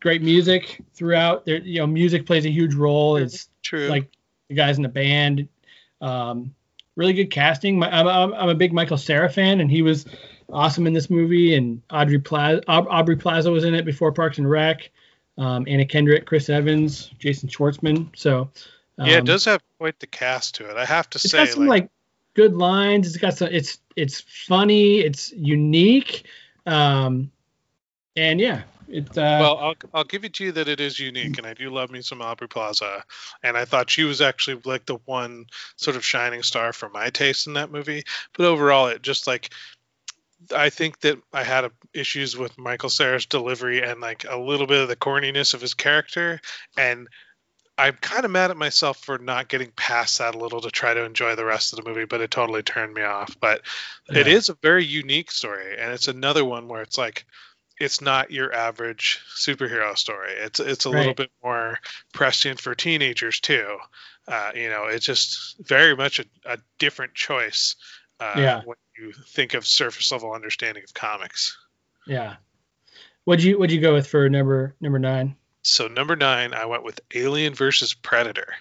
great 0.00 0.22
music 0.22 0.82
throughout. 0.94 1.46
There, 1.46 1.58
you 1.58 1.80
know, 1.80 1.86
music 1.86 2.26
plays 2.26 2.44
a 2.44 2.50
huge 2.50 2.74
role. 2.74 3.16
It's 3.16 3.48
true. 3.62 3.88
like 3.88 4.10
the 4.48 4.54
guys 4.54 4.76
in 4.76 4.82
the 4.82 4.88
band. 4.88 5.48
Um, 6.00 6.54
really 6.96 7.14
good 7.14 7.30
casting. 7.30 7.78
My, 7.78 7.90
I'm, 7.90 8.06
I'm, 8.06 8.34
I'm 8.34 8.48
a 8.48 8.54
big 8.54 8.72
Michael 8.72 8.98
Cera 8.98 9.30
fan, 9.30 9.60
and 9.60 9.70
he 9.70 9.82
was 9.82 10.06
awesome 10.52 10.86
in 10.86 10.92
this 10.92 11.08
movie. 11.08 11.54
And 11.54 11.82
Audrey 11.90 12.18
Plaza, 12.18 12.62
Aubrey 12.68 13.16
Plaza 13.16 13.50
was 13.50 13.64
in 13.64 13.74
it 13.74 13.84
before 13.84 14.12
Parks 14.12 14.38
and 14.38 14.48
Rec. 14.48 14.90
Um, 15.38 15.64
Anna 15.66 15.86
Kendrick, 15.86 16.26
Chris 16.26 16.48
Evans, 16.48 17.10
Jason 17.18 17.48
Schwartzman. 17.48 18.08
So 18.14 18.50
um, 18.98 19.08
yeah, 19.08 19.18
it 19.18 19.24
does 19.24 19.44
have 19.46 19.62
quite 19.78 19.98
the 19.98 20.06
cast 20.06 20.56
to 20.56 20.68
it. 20.70 20.76
I 20.76 20.84
have 20.84 21.08
to 21.10 21.16
it's 21.16 21.30
say, 21.30 21.38
got 21.38 21.48
some 21.48 21.66
like, 21.66 21.84
like, 21.84 21.90
good 22.34 22.54
lines. 22.54 23.06
It's 23.06 23.16
got 23.16 23.36
some. 23.36 23.48
It's 23.50 23.78
it's 23.96 24.20
funny. 24.20 25.00
It's 25.00 25.32
unique. 25.32 26.24
Um, 26.66 27.30
and 28.16 28.40
yeah, 28.40 28.62
it's 28.88 29.16
uh, 29.16 29.38
well, 29.40 29.58
I'll 29.58 29.74
I'll 29.94 30.04
give 30.04 30.24
it 30.24 30.34
to 30.34 30.44
you 30.44 30.52
that 30.52 30.68
it 30.68 30.78
is 30.78 31.00
unique, 31.00 31.38
and 31.38 31.46
I 31.46 31.54
do 31.54 31.70
love 31.70 31.90
me 31.90 32.02
some 32.02 32.20
Aubrey 32.20 32.48
Plaza, 32.48 33.02
and 33.42 33.56
I 33.56 33.64
thought 33.64 33.88
she 33.88 34.04
was 34.04 34.20
actually 34.20 34.60
like 34.64 34.84
the 34.84 34.98
one 35.06 35.46
sort 35.76 35.96
of 35.96 36.04
shining 36.04 36.42
star 36.42 36.72
for 36.74 36.90
my 36.90 37.08
taste 37.08 37.46
in 37.46 37.54
that 37.54 37.72
movie. 37.72 38.04
But 38.36 38.46
overall, 38.46 38.88
it 38.88 39.02
just 39.02 39.26
like 39.26 39.50
I 40.54 40.70
think 40.70 41.00
that 41.00 41.18
I 41.32 41.42
had 41.44 41.64
a, 41.64 41.72
issues 41.94 42.36
with 42.36 42.58
Michael 42.58 42.88
Cera's 42.88 43.26
delivery 43.26 43.82
and 43.82 44.00
like 44.00 44.24
a 44.28 44.36
little 44.38 44.66
bit 44.66 44.82
of 44.82 44.88
the 44.88 44.96
corniness 44.96 45.54
of 45.54 45.60
his 45.60 45.74
character, 45.74 46.40
and 46.76 47.08
I'm 47.78 47.94
kind 47.94 48.24
of 48.24 48.30
mad 48.30 48.50
at 48.50 48.56
myself 48.56 48.98
for 48.98 49.18
not 49.18 49.48
getting 49.48 49.70
past 49.72 50.18
that 50.18 50.34
a 50.34 50.38
little 50.38 50.60
to 50.60 50.70
try 50.70 50.94
to 50.94 51.04
enjoy 51.04 51.34
the 51.36 51.44
rest 51.44 51.72
of 51.72 51.78
the 51.82 51.88
movie, 51.88 52.04
but 52.04 52.20
it 52.20 52.30
totally 52.30 52.62
turned 52.62 52.94
me 52.94 53.02
off. 53.02 53.36
But 53.40 53.62
it 54.14 54.26
Yeah. 54.26 54.34
is 54.34 54.48
a 54.48 54.54
very 54.62 54.84
unique 54.84 55.30
story, 55.30 55.78
and 55.78 55.92
it's 55.92 56.08
another 56.08 56.44
one 56.44 56.68
where 56.68 56.82
it's 56.82 56.98
like 56.98 57.24
it's 57.80 58.00
not 58.00 58.30
your 58.30 58.52
average 58.52 59.20
superhero 59.36 59.96
story. 59.96 60.32
It's 60.32 60.60
it's 60.60 60.84
a 60.84 60.90
little 60.90 61.14
bit 61.14 61.30
more 61.42 61.78
prescient 62.12 62.60
for 62.60 62.74
teenagers 62.74 63.40
too. 63.40 63.78
Uh, 64.28 64.52
you 64.54 64.68
know, 64.68 64.84
it's 64.86 65.06
just 65.06 65.56
very 65.66 65.96
much 65.96 66.20
a, 66.20 66.24
a 66.44 66.58
different 66.78 67.14
choice 67.14 67.74
uh, 68.22 68.34
Yeah. 68.40 68.60
when 68.64 68.76
you 68.98 69.12
think 69.12 69.54
of 69.54 69.66
surface 69.66 70.12
level 70.12 70.32
understanding 70.32 70.84
of 70.84 70.94
comics. 70.94 71.56
yeah. 72.06 72.36
What'd 73.24 73.44
you 73.44 73.58
What'd 73.58 73.72
you 73.72 73.80
go 73.80 73.94
with 73.94 74.06
for 74.08 74.28
number 74.28 74.74
number 74.80 74.98
nine? 74.98 75.36
So 75.62 75.86
number 75.86 76.16
nine, 76.16 76.54
I 76.54 76.66
went 76.66 76.82
with 76.84 77.00
Alien 77.14 77.54
versus 77.54 77.94
Predator. 77.94 78.54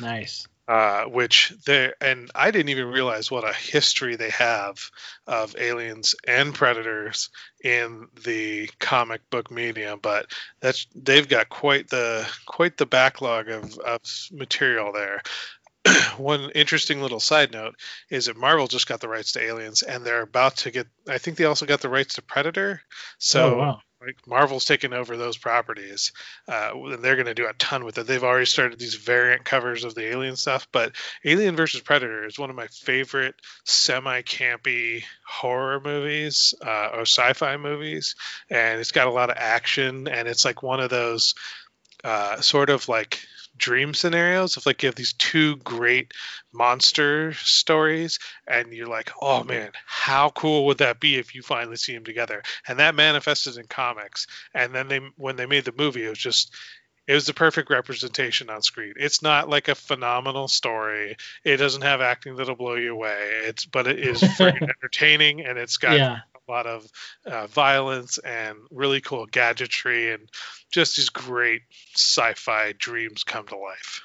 Nice. 0.00 0.46
uh, 0.68 1.04
which 1.04 1.52
they 1.66 1.92
and 2.00 2.30
I 2.34 2.50
didn't 2.52 2.70
even 2.70 2.86
realize 2.86 3.30
what 3.30 3.48
a 3.48 3.52
history 3.52 4.16
they 4.16 4.30
have 4.30 4.78
of 5.26 5.54
aliens 5.58 6.14
and 6.26 6.54
predators 6.54 7.30
in 7.62 8.06
the 8.24 8.70
comic 8.78 9.28
book 9.30 9.50
medium. 9.50 9.98
But 10.00 10.26
that's 10.60 10.86
they've 10.94 11.28
got 11.28 11.48
quite 11.48 11.88
the 11.90 12.26
quite 12.46 12.76
the 12.76 12.86
backlog 12.86 13.48
of, 13.48 13.76
of 13.78 14.00
material 14.32 14.92
there. 14.92 15.22
One 16.16 16.50
interesting 16.50 17.02
little 17.02 17.20
side 17.20 17.52
note 17.52 17.74
is 18.08 18.26
that 18.26 18.36
Marvel 18.36 18.66
just 18.66 18.88
got 18.88 19.00
the 19.00 19.08
rights 19.08 19.32
to 19.32 19.42
Aliens, 19.42 19.82
and 19.82 20.04
they're 20.04 20.22
about 20.22 20.56
to 20.58 20.70
get. 20.70 20.86
I 21.08 21.18
think 21.18 21.36
they 21.36 21.44
also 21.44 21.66
got 21.66 21.80
the 21.80 21.88
rights 21.88 22.14
to 22.14 22.22
Predator. 22.22 22.80
So 23.18 23.54
oh 23.54 23.58
wow. 23.58 23.80
like 24.00 24.16
Marvel's 24.26 24.64
taking 24.64 24.94
over 24.94 25.16
those 25.16 25.36
properties, 25.36 26.12
uh, 26.48 26.70
and 26.74 27.04
they're 27.04 27.16
going 27.16 27.26
to 27.26 27.34
do 27.34 27.46
a 27.46 27.52
ton 27.54 27.84
with 27.84 27.98
it. 27.98 28.06
They've 28.06 28.24
already 28.24 28.46
started 28.46 28.78
these 28.78 28.94
variant 28.94 29.44
covers 29.44 29.84
of 29.84 29.94
the 29.94 30.10
Alien 30.10 30.36
stuff, 30.36 30.68
but 30.72 30.92
Alien 31.24 31.54
versus 31.54 31.82
Predator 31.82 32.24
is 32.24 32.38
one 32.38 32.50
of 32.50 32.56
my 32.56 32.68
favorite 32.68 33.34
semi-campy 33.64 35.04
horror 35.26 35.80
movies 35.80 36.54
uh, 36.64 36.90
or 36.94 37.02
sci-fi 37.02 37.58
movies, 37.58 38.14
and 38.48 38.80
it's 38.80 38.92
got 38.92 39.06
a 39.06 39.12
lot 39.12 39.28
of 39.28 39.36
action, 39.38 40.08
and 40.08 40.28
it's 40.28 40.46
like 40.46 40.62
one 40.62 40.80
of 40.80 40.88
those 40.88 41.34
uh, 42.04 42.40
sort 42.40 42.70
of 42.70 42.88
like 42.88 43.20
dream 43.56 43.94
scenarios 43.94 44.56
of 44.56 44.66
like 44.66 44.82
you 44.82 44.88
have 44.88 44.96
these 44.96 45.12
two 45.12 45.56
great 45.56 46.12
monster 46.52 47.32
stories 47.34 48.18
and 48.46 48.72
you're 48.72 48.88
like 48.88 49.12
oh 49.22 49.44
man 49.44 49.70
how 49.86 50.30
cool 50.30 50.66
would 50.66 50.78
that 50.78 51.00
be 51.00 51.16
if 51.16 51.34
you 51.34 51.42
finally 51.42 51.76
see 51.76 51.94
them 51.94 52.04
together 52.04 52.42
and 52.66 52.78
that 52.78 52.94
manifested 52.94 53.56
in 53.56 53.66
comics 53.66 54.26
and 54.54 54.74
then 54.74 54.88
they 54.88 55.00
when 55.16 55.36
they 55.36 55.46
made 55.46 55.64
the 55.64 55.74
movie 55.76 56.04
it 56.04 56.08
was 56.08 56.18
just 56.18 56.54
it 57.06 57.14
was 57.14 57.26
the 57.26 57.34
perfect 57.34 57.70
representation 57.70 58.48
on 58.48 58.62
screen. 58.62 58.94
It's 58.96 59.20
not 59.20 59.48
like 59.48 59.68
a 59.68 59.74
phenomenal 59.74 60.48
story. 60.48 61.16
It 61.44 61.58
doesn't 61.58 61.82
have 61.82 62.00
acting 62.00 62.36
that'll 62.36 62.56
blow 62.56 62.76
you 62.76 62.92
away. 62.92 63.28
It's 63.42 63.66
but 63.66 63.86
it 63.86 63.98
is 63.98 64.22
entertaining 64.40 65.44
and 65.44 65.58
it's 65.58 65.76
got 65.76 65.98
yeah. 65.98 66.20
A 66.48 66.52
lot 66.52 66.66
of 66.66 66.86
uh, 67.26 67.46
violence 67.46 68.18
and 68.18 68.58
really 68.70 69.00
cool 69.00 69.26
gadgetry 69.26 70.12
and 70.12 70.28
just 70.70 70.96
these 70.96 71.08
great 71.08 71.62
sci-fi 71.94 72.72
dreams 72.78 73.24
come 73.24 73.46
to 73.46 73.56
life. 73.56 74.02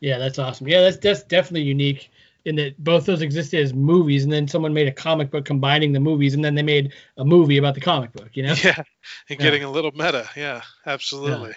Yeah, 0.00 0.18
that's 0.18 0.38
awesome. 0.38 0.68
Yeah, 0.68 0.80
that's 0.82 0.96
that's 0.96 1.22
definitely 1.22 1.62
unique 1.62 2.10
in 2.44 2.56
that 2.56 2.82
both 2.82 3.06
those 3.06 3.22
existed 3.22 3.60
as 3.60 3.72
movies, 3.72 4.24
and 4.24 4.32
then 4.32 4.48
someone 4.48 4.74
made 4.74 4.88
a 4.88 4.92
comic 4.92 5.30
book 5.30 5.44
combining 5.44 5.92
the 5.92 6.00
movies, 6.00 6.34
and 6.34 6.44
then 6.44 6.56
they 6.56 6.62
made 6.62 6.92
a 7.16 7.24
movie 7.24 7.56
about 7.56 7.74
the 7.74 7.80
comic 7.80 8.12
book. 8.12 8.30
You 8.34 8.42
know? 8.44 8.54
Yeah, 8.64 8.82
and 9.28 9.38
getting 9.38 9.62
yeah. 9.62 9.68
a 9.68 9.70
little 9.70 9.92
meta. 9.92 10.28
Yeah, 10.36 10.62
absolutely. 10.84 11.50
Yeah. 11.50 11.56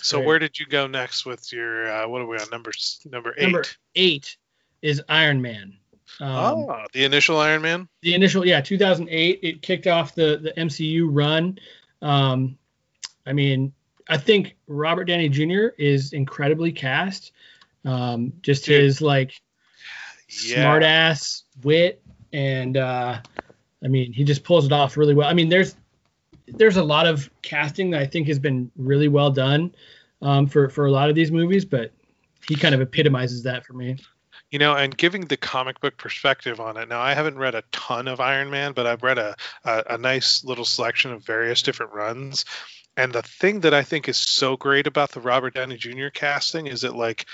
So 0.00 0.20
where 0.20 0.38
did 0.38 0.58
you 0.58 0.66
go 0.66 0.86
next 0.86 1.26
with 1.26 1.52
your 1.52 1.90
uh, 1.90 2.08
what 2.08 2.22
are 2.22 2.26
we 2.26 2.38
on 2.38 2.48
number 2.50 2.70
number 3.04 3.34
eight? 3.36 3.42
Number 3.42 3.64
eight 3.94 4.36
is 4.80 5.02
Iron 5.08 5.42
Man. 5.42 5.76
Um, 6.20 6.66
oh, 6.68 6.84
the 6.92 7.04
initial 7.04 7.38
Iron 7.38 7.62
Man. 7.62 7.88
The 8.02 8.14
initial, 8.14 8.46
yeah, 8.46 8.60
2008. 8.60 9.40
It 9.42 9.62
kicked 9.62 9.86
off 9.86 10.14
the 10.14 10.38
the 10.42 10.52
MCU 10.60 11.08
run. 11.10 11.58
Um, 12.02 12.58
I 13.26 13.32
mean, 13.32 13.72
I 14.08 14.16
think 14.16 14.56
Robert 14.66 15.04
Downey 15.04 15.28
Jr. 15.28 15.68
is 15.78 16.12
incredibly 16.12 16.72
cast. 16.72 17.32
Um, 17.84 18.32
just 18.42 18.64
Dude. 18.64 18.82
his 18.82 19.00
like 19.00 19.40
yeah. 20.44 20.62
smart 20.62 20.82
ass 20.82 21.44
wit 21.62 22.02
and 22.32 22.76
uh, 22.76 23.20
I 23.82 23.88
mean, 23.88 24.12
he 24.12 24.24
just 24.24 24.44
pulls 24.44 24.66
it 24.66 24.72
off 24.72 24.96
really 24.96 25.14
well. 25.14 25.28
I 25.28 25.34
mean, 25.34 25.48
there's 25.48 25.76
there's 26.46 26.76
a 26.76 26.82
lot 26.82 27.06
of 27.06 27.30
casting 27.42 27.90
that 27.90 28.00
I 28.00 28.06
think 28.06 28.26
has 28.28 28.38
been 28.38 28.70
really 28.76 29.08
well 29.08 29.30
done 29.30 29.74
um, 30.22 30.46
for 30.46 30.68
for 30.68 30.86
a 30.86 30.90
lot 30.90 31.08
of 31.08 31.14
these 31.14 31.30
movies, 31.30 31.64
but 31.64 31.92
he 32.46 32.54
kind 32.56 32.74
of 32.74 32.80
epitomizes 32.80 33.42
that 33.44 33.64
for 33.64 33.74
me. 33.74 33.96
You 34.50 34.58
know, 34.58 34.74
and 34.74 34.96
giving 34.96 35.26
the 35.26 35.36
comic 35.36 35.80
book 35.80 35.98
perspective 35.98 36.58
on 36.58 36.76
it. 36.78 36.88
Now, 36.88 37.00
I 37.00 37.12
haven't 37.12 37.38
read 37.38 37.54
a 37.54 37.64
ton 37.70 38.08
of 38.08 38.20
Iron 38.20 38.50
Man, 38.50 38.72
but 38.72 38.86
I've 38.86 39.02
read 39.02 39.18
a, 39.18 39.36
a, 39.64 39.82
a 39.90 39.98
nice 39.98 40.42
little 40.42 40.64
selection 40.64 41.12
of 41.12 41.24
various 41.24 41.60
different 41.60 41.92
runs. 41.92 42.46
And 42.96 43.12
the 43.12 43.22
thing 43.22 43.60
that 43.60 43.74
I 43.74 43.82
think 43.82 44.08
is 44.08 44.16
so 44.16 44.56
great 44.56 44.86
about 44.86 45.12
the 45.12 45.20
Robert 45.20 45.54
Downey 45.54 45.76
Jr. 45.76 46.08
casting 46.12 46.66
is 46.66 46.80
that 46.80 46.96
like 46.96 47.26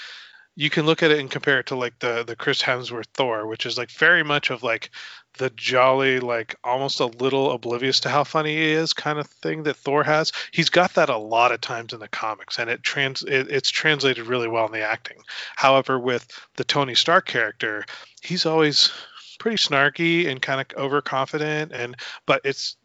you 0.56 0.70
can 0.70 0.86
look 0.86 1.02
at 1.02 1.10
it 1.10 1.18
and 1.18 1.30
compare 1.30 1.58
it 1.58 1.66
to 1.66 1.76
like 1.76 1.98
the 1.98 2.24
the 2.24 2.36
Chris 2.36 2.62
Hemsworth 2.62 3.08
Thor, 3.14 3.46
which 3.46 3.66
is 3.66 3.76
like 3.76 3.90
very 3.90 4.22
much 4.22 4.50
of 4.50 4.62
like 4.62 4.90
the 5.38 5.50
jolly, 5.50 6.20
like 6.20 6.54
almost 6.62 7.00
a 7.00 7.06
little 7.06 7.50
oblivious 7.50 7.98
to 8.00 8.08
how 8.08 8.22
funny 8.22 8.54
he 8.54 8.70
is 8.70 8.92
kind 8.92 9.18
of 9.18 9.26
thing 9.26 9.64
that 9.64 9.76
Thor 9.76 10.04
has. 10.04 10.32
He's 10.52 10.70
got 10.70 10.94
that 10.94 11.08
a 11.08 11.16
lot 11.16 11.50
of 11.50 11.60
times 11.60 11.92
in 11.92 11.98
the 11.98 12.08
comics, 12.08 12.58
and 12.58 12.70
it 12.70 12.82
trans 12.82 13.22
it, 13.22 13.50
it's 13.50 13.70
translated 13.70 14.26
really 14.26 14.48
well 14.48 14.66
in 14.66 14.72
the 14.72 14.86
acting. 14.86 15.18
However, 15.56 15.98
with 15.98 16.28
the 16.56 16.64
Tony 16.64 16.94
Stark 16.94 17.26
character, 17.26 17.84
he's 18.22 18.46
always 18.46 18.92
pretty 19.40 19.56
snarky 19.56 20.28
and 20.28 20.40
kind 20.40 20.60
of 20.60 20.78
overconfident 20.78 21.72
and 21.72 21.96
but 22.24 22.40
it's 22.44 22.76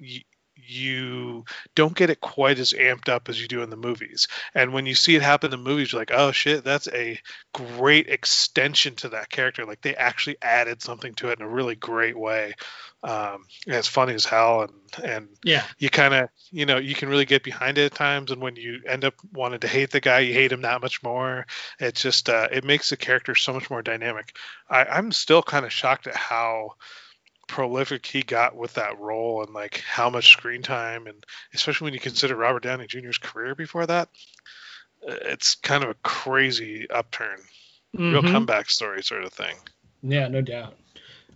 you 0.69 1.45
don't 1.75 1.95
get 1.95 2.09
it 2.09 2.21
quite 2.21 2.59
as 2.59 2.73
amped 2.73 3.09
up 3.09 3.29
as 3.29 3.41
you 3.41 3.47
do 3.47 3.61
in 3.61 3.69
the 3.69 3.77
movies. 3.77 4.27
And 4.53 4.73
when 4.73 4.85
you 4.85 4.95
see 4.95 5.15
it 5.15 5.21
happen 5.21 5.51
in 5.53 5.63
the 5.63 5.69
movies, 5.69 5.91
you're 5.91 6.01
like, 6.01 6.11
oh 6.13 6.31
shit, 6.31 6.63
that's 6.63 6.87
a 6.87 7.19
great 7.53 8.07
extension 8.07 8.95
to 8.97 9.09
that 9.09 9.29
character. 9.29 9.65
Like 9.65 9.81
they 9.81 9.95
actually 9.95 10.37
added 10.41 10.81
something 10.81 11.13
to 11.15 11.29
it 11.29 11.39
in 11.39 11.45
a 11.45 11.49
really 11.49 11.75
great 11.75 12.17
way. 12.17 12.53
Um, 13.01 13.45
and 13.65 13.75
it's 13.75 13.87
funny 13.87 14.13
as 14.13 14.25
hell, 14.25 14.63
and 14.63 15.05
and 15.05 15.29
yeah, 15.41 15.63
you 15.77 15.89
kind 15.89 16.13
of 16.13 16.29
you 16.51 16.65
know 16.65 16.77
you 16.77 16.93
can 16.93 17.07
really 17.07 17.23
get 17.23 17.43
behind 17.43 17.77
it 17.77 17.85
at 17.85 17.95
times. 17.95 18.29
And 18.29 18.41
when 18.41 18.57
you 18.57 18.81
end 18.85 19.05
up 19.05 19.13
wanting 19.31 19.61
to 19.61 19.69
hate 19.69 19.91
the 19.91 20.01
guy, 20.01 20.19
you 20.19 20.33
hate 20.33 20.51
him 20.51 20.63
that 20.63 20.81
much 20.81 21.01
more. 21.01 21.45
It's 21.79 22.01
just 22.01 22.27
uh, 22.27 22.49
it 22.51 22.65
makes 22.65 22.89
the 22.89 22.97
character 22.97 23.35
so 23.35 23.53
much 23.53 23.69
more 23.69 23.81
dynamic. 23.81 24.35
I, 24.69 24.83
I'm 24.83 25.13
still 25.13 25.41
kind 25.41 25.65
of 25.65 25.71
shocked 25.71 26.07
at 26.07 26.15
how 26.15 26.71
prolific 27.49 28.05
he 28.05 28.21
got 28.21 28.55
with 28.55 28.75
that 28.75 28.99
role 28.99 29.43
and 29.43 29.53
like 29.53 29.79
how 29.79 30.09
much 30.09 30.31
screen 30.31 30.61
time 30.61 31.07
and 31.07 31.25
especially 31.53 31.85
when 31.85 31.93
you 31.93 31.99
consider 31.99 32.35
Robert 32.35 32.63
Downey 32.63 32.87
Jr.'s 32.87 33.17
career 33.17 33.55
before 33.55 33.85
that, 33.87 34.07
uh, 35.07 35.15
it's 35.23 35.55
kind 35.55 35.83
of 35.83 35.89
a 35.89 35.95
crazy 35.95 36.89
upturn, 36.89 37.39
mm-hmm. 37.97 38.13
real 38.13 38.21
comeback 38.21 38.69
story 38.69 39.03
sort 39.03 39.23
of 39.23 39.33
thing. 39.33 39.55
Yeah, 40.03 40.27
no 40.27 40.41
doubt. 40.41 40.75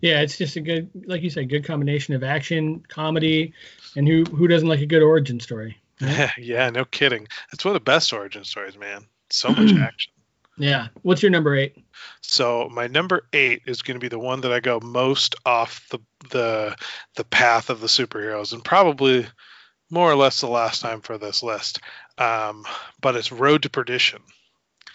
Yeah, 0.01 0.21
it's 0.21 0.37
just 0.37 0.55
a 0.55 0.61
good, 0.61 0.89
like 1.07 1.21
you 1.21 1.29
said, 1.29 1.49
good 1.49 1.65
combination 1.65 2.13
of 2.13 2.23
action, 2.23 2.83
comedy, 2.87 3.53
and 3.95 4.07
who 4.07 4.23
who 4.23 4.47
doesn't 4.47 4.67
like 4.67 4.81
a 4.81 4.85
good 4.85 5.01
origin 5.01 5.39
story? 5.39 5.77
Right? 5.99 6.31
yeah, 6.37 6.69
no 6.69 6.85
kidding. 6.85 7.27
That's 7.51 7.65
one 7.65 7.75
of 7.75 7.81
the 7.81 7.91
best 7.91 8.13
origin 8.13 8.43
stories, 8.43 8.77
man. 8.77 9.05
So 9.29 9.49
much 9.49 9.73
action. 9.79 10.12
Yeah. 10.57 10.87
What's 11.01 11.23
your 11.23 11.31
number 11.31 11.55
eight? 11.55 11.77
So 12.21 12.69
my 12.71 12.87
number 12.87 13.25
eight 13.33 13.63
is 13.65 13.81
going 13.81 13.95
to 13.95 14.03
be 14.03 14.09
the 14.09 14.19
one 14.19 14.41
that 14.41 14.53
I 14.53 14.59
go 14.59 14.79
most 14.79 15.35
off 15.45 15.87
the 15.89 15.99
the 16.29 16.75
the 17.15 17.23
path 17.23 17.69
of 17.69 17.81
the 17.81 17.87
superheroes, 17.87 18.53
and 18.53 18.63
probably 18.63 19.25
more 19.89 20.11
or 20.11 20.15
less 20.15 20.41
the 20.41 20.47
last 20.47 20.81
time 20.81 21.01
for 21.01 21.17
this 21.17 21.43
list. 21.43 21.79
Um, 22.17 22.65
but 23.01 23.15
it's 23.15 23.31
Road 23.31 23.63
to 23.63 23.69
Perdition. 23.69 24.21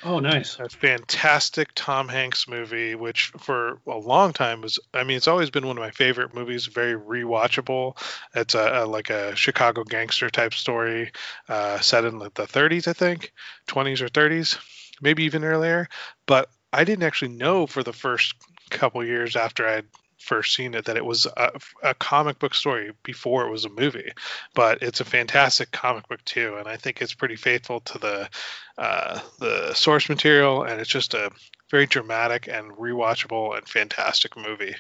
Oh, 0.05 0.21
nice! 0.21 0.61
A 0.61 0.69
fantastic 0.69 1.71
Tom 1.75 2.09
Hanks 2.09 2.47
movie, 2.47 2.95
which 2.95 3.33
for 3.39 3.81
a 3.89 3.99
long 3.99 4.33
time 4.33 4.61
was. 4.61 4.79
I 4.95 5.03
mean, 5.03 5.17
it's 5.17 5.27
always 5.27 5.51
been 5.51 5.67
one 5.67 5.77
of 5.77 5.83
my 5.83 5.91
favorite 5.91 6.35
movies. 6.35 6.67
Very 6.67 6.95
rewatchable. 6.95 8.01
It's 8.33 8.55
a, 8.55 8.85
a 8.85 8.87
like 8.87 9.11
a 9.11 9.35
Chicago 9.35 9.83
gangster 9.83 10.31
type 10.31 10.55
story, 10.55 11.11
uh, 11.49 11.81
set 11.81 12.05
in 12.05 12.19
the 12.19 12.31
30s, 12.31 12.87
I 12.87 12.93
think, 12.93 13.33
20s 13.67 14.01
or 14.01 14.09
30s 14.09 14.59
maybe 15.01 15.25
even 15.25 15.45
earlier. 15.45 15.89
But 16.27 16.51
I 16.73 16.85
didn't 16.85 17.05
actually 17.05 17.35
know 17.35 17.67
for 17.67 17.83
the 17.83 17.93
first 17.93 18.35
couple 18.71 19.05
years 19.05 19.37
after 19.37 19.67
I'd 19.67 19.87
first 20.19 20.55
seen 20.55 20.75
it 20.75 20.85
that 20.87 20.97
it 20.97 21.05
was 21.05 21.27
a, 21.27 21.53
a, 21.83 21.95
comic 21.95 22.39
book 22.39 22.55
story 22.55 22.93
before 23.03 23.47
it 23.47 23.51
was 23.51 23.65
a 23.65 23.71
movie. 23.71 24.13
But 24.55 24.83
it's 24.83 25.01
a 25.01 25.05
fantastic 25.05 25.71
comic 25.71 26.09
book 26.09 26.25
too, 26.25 26.57
and 26.57 26.69
I 26.69 26.77
think 26.77 27.01
it's 27.01 27.15
pretty 27.15 27.37
faithful 27.37 27.81
to 27.81 27.99
the 27.99 28.31
uh, 28.77 29.21
the 29.39 29.75
source 29.75 30.09
material, 30.09 30.65
and 30.65 30.81
it's 30.81 30.91
just 30.91 31.15
a 31.15 31.31
very 31.71 31.87
dramatic 31.87 32.49
and 32.49 32.73
rewatchable 32.73 33.57
and 33.57 33.67
fantastic 33.67 34.37
movie. 34.37 34.75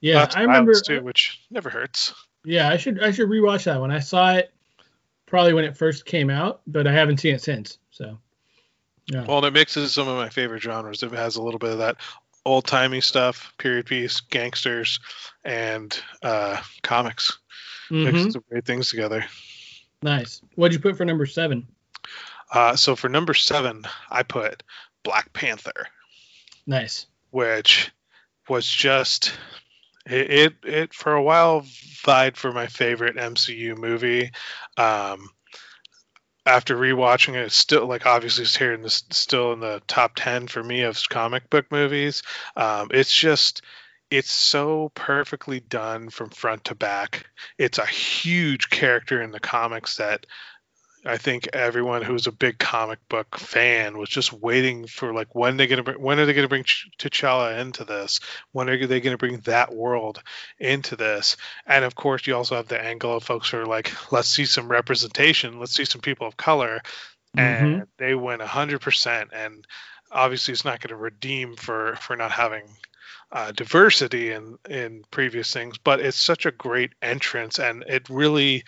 Yeah, 0.00 0.28
I 0.34 0.42
remember 0.42 0.74
too, 0.74 1.02
which 1.02 1.40
never 1.50 1.70
hurts. 1.70 2.14
Yeah, 2.44 2.68
I 2.68 2.76
should 2.76 3.02
I 3.02 3.10
should 3.10 3.28
rewatch 3.28 3.64
that 3.64 3.80
one. 3.80 3.90
I 3.90 3.98
saw 3.98 4.34
it 4.34 4.52
probably 5.26 5.52
when 5.52 5.64
it 5.64 5.76
first 5.76 6.06
came 6.06 6.30
out, 6.30 6.60
but 6.66 6.86
I 6.86 6.92
haven't 6.92 7.18
seen 7.18 7.34
it 7.34 7.42
since. 7.42 7.78
Yeah. 9.10 9.24
Well, 9.24 9.38
and 9.38 9.46
it 9.46 9.52
mixes 9.52 9.92
some 9.92 10.08
of 10.08 10.16
my 10.16 10.28
favorite 10.28 10.62
genres. 10.62 11.02
It 11.02 11.12
has 11.12 11.36
a 11.36 11.42
little 11.42 11.58
bit 11.58 11.70
of 11.70 11.78
that 11.78 11.96
old 12.44 12.66
timey 12.66 13.00
stuff, 13.00 13.52
period 13.58 13.86
piece, 13.86 14.20
gangsters, 14.20 15.00
and 15.44 15.98
uh, 16.22 16.60
comics. 16.82 17.38
Mm-hmm. 17.90 18.04
Mixes 18.04 18.32
some 18.34 18.44
great 18.50 18.66
things 18.66 18.90
together. 18.90 19.24
Nice. 20.02 20.42
What'd 20.54 20.74
you 20.74 20.80
put 20.80 20.96
for 20.96 21.04
number 21.04 21.26
seven? 21.26 21.66
Uh, 22.52 22.76
so 22.76 22.96
for 22.96 23.08
number 23.08 23.34
seven, 23.34 23.84
I 24.10 24.22
put 24.22 24.62
Black 25.02 25.32
Panther. 25.32 25.88
Nice. 26.66 27.06
Which 27.30 27.90
was 28.48 28.66
just 28.66 29.32
it, 30.06 30.30
it, 30.30 30.54
it 30.64 30.94
for 30.94 31.14
a 31.14 31.22
while 31.22 31.64
vied 32.04 32.36
for 32.36 32.52
my 32.52 32.66
favorite 32.66 33.16
MCU 33.16 33.76
movie. 33.76 34.30
Um, 34.76 35.30
after 36.48 36.76
rewatching 36.76 37.34
it, 37.34 37.44
it's 37.44 37.56
still 37.56 37.86
like 37.86 38.06
obviously 38.06 38.42
it's 38.42 38.56
here 38.56 38.72
in 38.72 38.80
the 38.80 38.90
still 38.90 39.52
in 39.52 39.60
the 39.60 39.82
top 39.86 40.12
ten 40.16 40.48
for 40.48 40.62
me 40.62 40.82
of 40.82 40.98
comic 41.08 41.50
book 41.50 41.66
movies. 41.70 42.22
Um, 42.56 42.88
it's 42.90 43.14
just 43.14 43.62
it's 44.10 44.30
so 44.30 44.90
perfectly 44.94 45.60
done 45.60 46.08
from 46.08 46.30
front 46.30 46.64
to 46.64 46.74
back. 46.74 47.26
It's 47.58 47.78
a 47.78 47.86
huge 47.86 48.70
character 48.70 49.20
in 49.20 49.30
the 49.30 49.40
comics 49.40 49.98
that 49.98 50.24
I 51.04 51.16
think 51.16 51.48
everyone 51.52 52.02
who's 52.02 52.26
a 52.26 52.32
big 52.32 52.58
comic 52.58 52.98
book 53.08 53.38
fan 53.38 53.98
was 53.98 54.08
just 54.08 54.32
waiting 54.32 54.86
for 54.86 55.14
like 55.14 55.34
when 55.34 55.56
they 55.56 55.66
gonna 55.66 55.84
bring, 55.84 56.00
when 56.00 56.18
are 56.18 56.26
they 56.26 56.32
gonna 56.32 56.48
bring 56.48 56.64
Ch- 56.64 56.88
T'Challa 56.98 57.60
into 57.60 57.84
this? 57.84 58.20
When 58.52 58.68
are 58.68 58.86
they 58.86 59.00
gonna 59.00 59.16
bring 59.16 59.38
that 59.40 59.72
world 59.72 60.20
into 60.58 60.96
this? 60.96 61.36
And 61.66 61.84
of 61.84 61.94
course, 61.94 62.26
you 62.26 62.34
also 62.34 62.56
have 62.56 62.68
the 62.68 62.82
angle 62.82 63.16
of 63.16 63.22
folks 63.22 63.50
who 63.50 63.58
are 63.58 63.66
like, 63.66 63.92
let's 64.12 64.28
see 64.28 64.44
some 64.44 64.68
representation, 64.68 65.60
let's 65.60 65.74
see 65.74 65.84
some 65.84 66.00
people 66.00 66.26
of 66.26 66.36
color, 66.36 66.82
and 67.36 67.86
they 67.98 68.14
went 68.14 68.42
hundred 68.42 68.80
percent. 68.80 69.30
And 69.32 69.64
obviously, 70.10 70.52
it's 70.52 70.64
not 70.64 70.80
going 70.80 70.90
to 70.90 70.96
redeem 70.96 71.54
for 71.54 71.96
for 71.96 72.16
not 72.16 72.32
having 72.32 72.64
uh, 73.30 73.52
diversity 73.52 74.32
in 74.32 74.58
in 74.68 75.04
previous 75.10 75.52
things, 75.52 75.78
but 75.78 76.00
it's 76.00 76.18
such 76.18 76.44
a 76.44 76.50
great 76.50 76.92
entrance, 77.02 77.58
and 77.60 77.84
it 77.86 78.10
really 78.10 78.64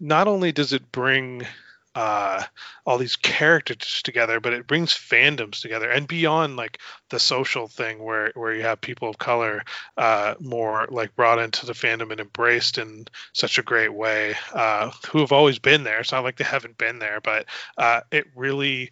not 0.00 0.28
only 0.28 0.50
does 0.50 0.72
it 0.72 0.90
bring 0.90 1.46
uh, 1.94 2.42
all 2.84 2.98
these 2.98 3.16
characters 3.16 4.02
together, 4.02 4.40
but 4.40 4.52
it 4.52 4.66
brings 4.66 4.92
fandoms 4.92 5.60
together 5.60 5.90
and 5.90 6.08
beyond 6.08 6.56
like 6.56 6.78
the 7.10 7.20
social 7.20 7.68
thing 7.68 8.02
where 8.02 8.32
where 8.34 8.52
you 8.52 8.62
have 8.62 8.80
people 8.80 9.08
of 9.08 9.18
color 9.18 9.62
uh, 9.96 10.34
more 10.40 10.86
like 10.90 11.14
brought 11.14 11.38
into 11.38 11.66
the 11.66 11.72
fandom 11.72 12.10
and 12.10 12.20
embraced 12.20 12.78
in 12.78 13.06
such 13.32 13.58
a 13.58 13.62
great 13.62 13.92
way, 13.92 14.34
uh, 14.52 14.90
who 15.10 15.20
have 15.20 15.32
always 15.32 15.58
been 15.58 15.84
there. 15.84 16.00
It's 16.00 16.12
not 16.12 16.24
like 16.24 16.36
they 16.36 16.44
haven't 16.44 16.78
been 16.78 16.98
there, 16.98 17.20
but 17.20 17.46
uh, 17.78 18.00
it 18.10 18.26
really 18.34 18.90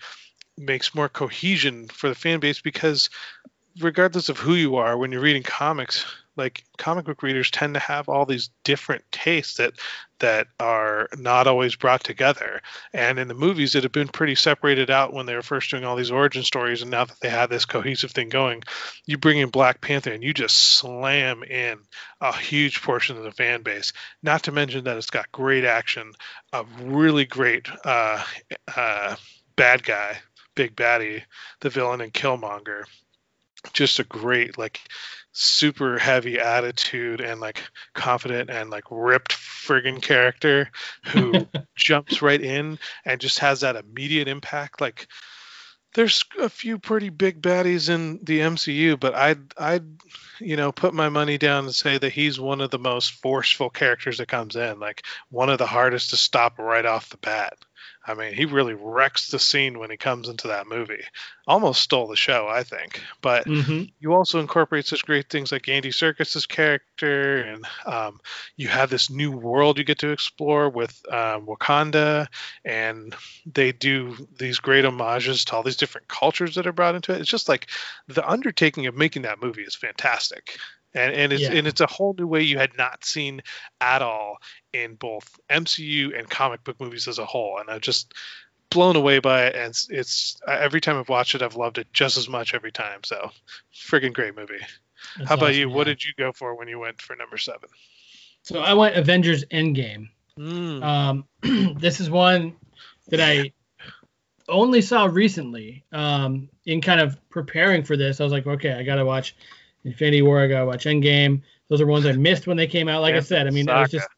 makes 0.56 0.94
more 0.94 1.08
cohesion 1.08 1.88
for 1.88 2.08
the 2.08 2.14
fan 2.14 2.40
base 2.40 2.60
because 2.60 3.10
regardless 3.80 4.28
of 4.28 4.38
who 4.38 4.54
you 4.54 4.76
are 4.76 4.96
when 4.96 5.10
you're 5.10 5.22
reading 5.22 5.42
comics 5.42 6.04
like 6.36 6.64
comic 6.78 7.04
book 7.04 7.22
readers 7.22 7.50
tend 7.50 7.74
to 7.74 7.80
have 7.80 8.08
all 8.08 8.24
these 8.24 8.50
different 8.64 9.04
tastes 9.10 9.56
that 9.56 9.74
that 10.18 10.46
are 10.60 11.08
not 11.18 11.46
always 11.46 11.74
brought 11.74 12.04
together. 12.04 12.62
And 12.92 13.18
in 13.18 13.28
the 13.28 13.34
movies 13.34 13.74
it 13.74 13.82
had 13.82 13.92
been 13.92 14.08
pretty 14.08 14.34
separated 14.34 14.90
out 14.90 15.12
when 15.12 15.26
they 15.26 15.34
were 15.34 15.42
first 15.42 15.70
doing 15.70 15.84
all 15.84 15.96
these 15.96 16.10
origin 16.10 16.42
stories 16.42 16.82
and 16.82 16.90
now 16.90 17.04
that 17.04 17.20
they 17.20 17.28
have 17.28 17.50
this 17.50 17.64
cohesive 17.64 18.12
thing 18.12 18.28
going 18.28 18.62
you 19.04 19.18
bring 19.18 19.38
in 19.38 19.50
black 19.50 19.80
panther 19.80 20.12
and 20.12 20.22
you 20.22 20.32
just 20.32 20.56
slam 20.56 21.42
in 21.42 21.78
a 22.20 22.36
huge 22.36 22.82
portion 22.82 23.16
of 23.16 23.24
the 23.24 23.32
fan 23.32 23.62
base. 23.62 23.92
Not 24.22 24.44
to 24.44 24.52
mention 24.52 24.84
that 24.84 24.96
it's 24.96 25.10
got 25.10 25.32
great 25.32 25.64
action 25.64 26.12
a 26.52 26.64
really 26.82 27.24
great 27.24 27.66
uh, 27.84 28.22
uh, 28.76 29.16
bad 29.56 29.82
guy 29.82 30.18
big 30.54 30.76
baddie 30.76 31.22
the 31.60 31.70
villain 31.70 32.00
and 32.00 32.12
killmonger. 32.12 32.84
Just 33.72 33.98
a 34.00 34.04
great 34.04 34.58
like 34.58 34.80
super 35.32 35.98
heavy 35.98 36.38
attitude 36.38 37.20
and 37.20 37.40
like 37.40 37.62
confident 37.94 38.50
and 38.50 38.70
like 38.70 38.84
ripped 38.90 39.32
friggin' 39.32 40.02
character 40.02 40.70
who 41.06 41.46
jumps 41.76 42.22
right 42.22 42.40
in 42.40 42.78
and 43.04 43.20
just 43.20 43.38
has 43.38 43.60
that 43.60 43.76
immediate 43.76 44.28
impact. 44.28 44.80
Like 44.80 45.08
there's 45.94 46.24
a 46.38 46.48
few 46.48 46.78
pretty 46.78 47.10
big 47.10 47.42
baddies 47.42 47.88
in 47.88 48.18
the 48.22 48.40
MCU 48.40 48.98
but 48.98 49.14
I'd 49.14 49.40
I'd 49.58 49.84
you 50.38 50.56
know 50.56 50.72
put 50.72 50.94
my 50.94 51.08
money 51.08 51.38
down 51.38 51.64
and 51.64 51.74
say 51.74 51.98
that 51.98 52.12
he's 52.12 52.40
one 52.40 52.60
of 52.60 52.70
the 52.70 52.78
most 52.78 53.12
forceful 53.12 53.70
characters 53.70 54.18
that 54.18 54.28
comes 54.28 54.56
in 54.56 54.80
like 54.80 55.04
one 55.30 55.50
of 55.50 55.58
the 55.58 55.66
hardest 55.66 56.10
to 56.10 56.16
stop 56.16 56.58
right 56.58 56.86
off 56.86 57.10
the 57.10 57.18
bat 57.18 57.58
I 58.04 58.14
mean, 58.14 58.34
he 58.34 58.46
really 58.46 58.74
wrecks 58.74 59.28
the 59.28 59.38
scene 59.38 59.78
when 59.78 59.90
he 59.90 59.96
comes 59.96 60.28
into 60.28 60.48
that 60.48 60.66
movie. 60.66 61.04
Almost 61.46 61.82
stole 61.82 62.08
the 62.08 62.16
show, 62.16 62.48
I 62.48 62.64
think. 62.64 63.00
But 63.20 63.46
hmm 63.46 63.82
you 64.00 64.14
also 64.14 64.40
incorporate 64.40 64.86
such 64.86 65.06
great 65.06 65.30
things 65.30 65.52
like 65.52 65.68
Andy 65.68 65.90
Serkis's 65.90 66.46
character, 66.46 67.42
and 67.42 67.64
um, 67.86 68.18
you 68.56 68.66
have 68.68 68.90
this 68.90 69.10
new 69.10 69.30
world 69.30 69.78
you 69.78 69.84
get 69.84 69.98
to 70.00 70.10
explore 70.10 70.68
with 70.68 71.00
um, 71.08 71.46
Wakanda, 71.46 72.26
and 72.64 73.14
they 73.46 73.70
do 73.72 74.16
these 74.38 74.58
great 74.58 74.84
homages 74.84 75.44
to 75.44 75.56
all 75.56 75.62
these 75.62 75.76
different 75.76 76.08
cultures 76.08 76.56
that 76.56 76.66
are 76.66 76.72
brought 76.72 76.96
into 76.96 77.12
it. 77.12 77.20
It's 77.20 77.30
just 77.30 77.48
like 77.48 77.70
the 78.08 78.28
undertaking 78.28 78.86
of 78.86 78.96
making 78.96 79.22
that 79.22 79.40
movie 79.40 79.62
is 79.62 79.76
fantastic. 79.76 80.58
And, 80.94 81.14
and 81.14 81.32
it's 81.32 81.42
Yeah. 81.42 81.54
and 81.54 81.66
it's 81.66 81.80
a 81.80 81.86
whole 81.86 82.14
new 82.18 82.26
way 82.26 82.42
you 82.42 82.58
had 82.58 82.76
not 82.76 83.04
seen 83.04 83.40
at 83.80 84.02
all 84.02 84.36
in 84.72 84.94
both 84.94 85.38
MCU 85.50 86.18
and 86.18 86.28
comic 86.28 86.64
book 86.64 86.80
movies 86.80 87.08
as 87.08 87.18
a 87.18 87.26
whole. 87.26 87.58
And 87.58 87.70
I'm 87.70 87.80
just 87.80 88.14
blown 88.70 88.96
away 88.96 89.18
by 89.18 89.46
it. 89.46 89.54
And 89.54 89.70
it's, 89.70 89.88
it's 89.90 90.36
uh, 90.46 90.52
every 90.52 90.80
time 90.80 90.98
I've 90.98 91.08
watched 91.08 91.34
it, 91.34 91.42
I've 91.42 91.56
loved 91.56 91.78
it 91.78 91.92
just 91.92 92.16
as 92.16 92.28
much 92.28 92.54
every 92.54 92.72
time. 92.72 93.00
So, 93.04 93.30
friggin' 93.74 94.12
great 94.12 94.36
movie. 94.36 94.54
That's 95.16 95.28
How 95.28 95.34
about 95.34 95.50
awesome, 95.50 95.60
you? 95.60 95.70
What 95.70 95.84
did 95.84 96.04
you 96.04 96.12
go 96.16 96.32
for 96.32 96.54
when 96.54 96.68
you 96.68 96.78
went 96.78 97.00
for 97.00 97.16
number 97.16 97.36
seven? 97.36 97.68
So 98.42 98.60
I 98.60 98.74
went 98.74 98.96
Avengers 98.96 99.44
Endgame. 99.46 100.08
Mm. 100.38 100.82
Um, 100.82 101.24
this 101.78 102.00
is 102.00 102.10
one 102.10 102.56
that 103.08 103.20
I 103.20 103.52
only 104.48 104.82
saw 104.82 105.04
recently. 105.04 105.84
Um, 105.92 106.48
in 106.64 106.80
kind 106.80 107.00
of 107.00 107.18
preparing 107.30 107.84
for 107.84 107.96
this, 107.96 108.20
I 108.20 108.24
was 108.24 108.32
like, 108.32 108.46
okay, 108.46 108.72
I 108.72 108.82
gotta 108.82 109.04
watch 109.04 109.36
Infinity 109.84 110.22
War. 110.22 110.40
I 110.40 110.46
gotta 110.46 110.66
watch 110.66 110.84
Endgame. 110.84 111.42
Those 111.68 111.80
are 111.80 111.86
ones 111.86 112.06
I 112.06 112.12
missed 112.12 112.46
when 112.46 112.56
they 112.56 112.66
came 112.66 112.88
out. 112.88 113.02
Like 113.02 113.14
I 113.14 113.20
said, 113.20 113.46
I 113.46 113.50
mean, 113.50 113.66
that 113.66 113.80
was 113.80 113.90
just 113.90 114.08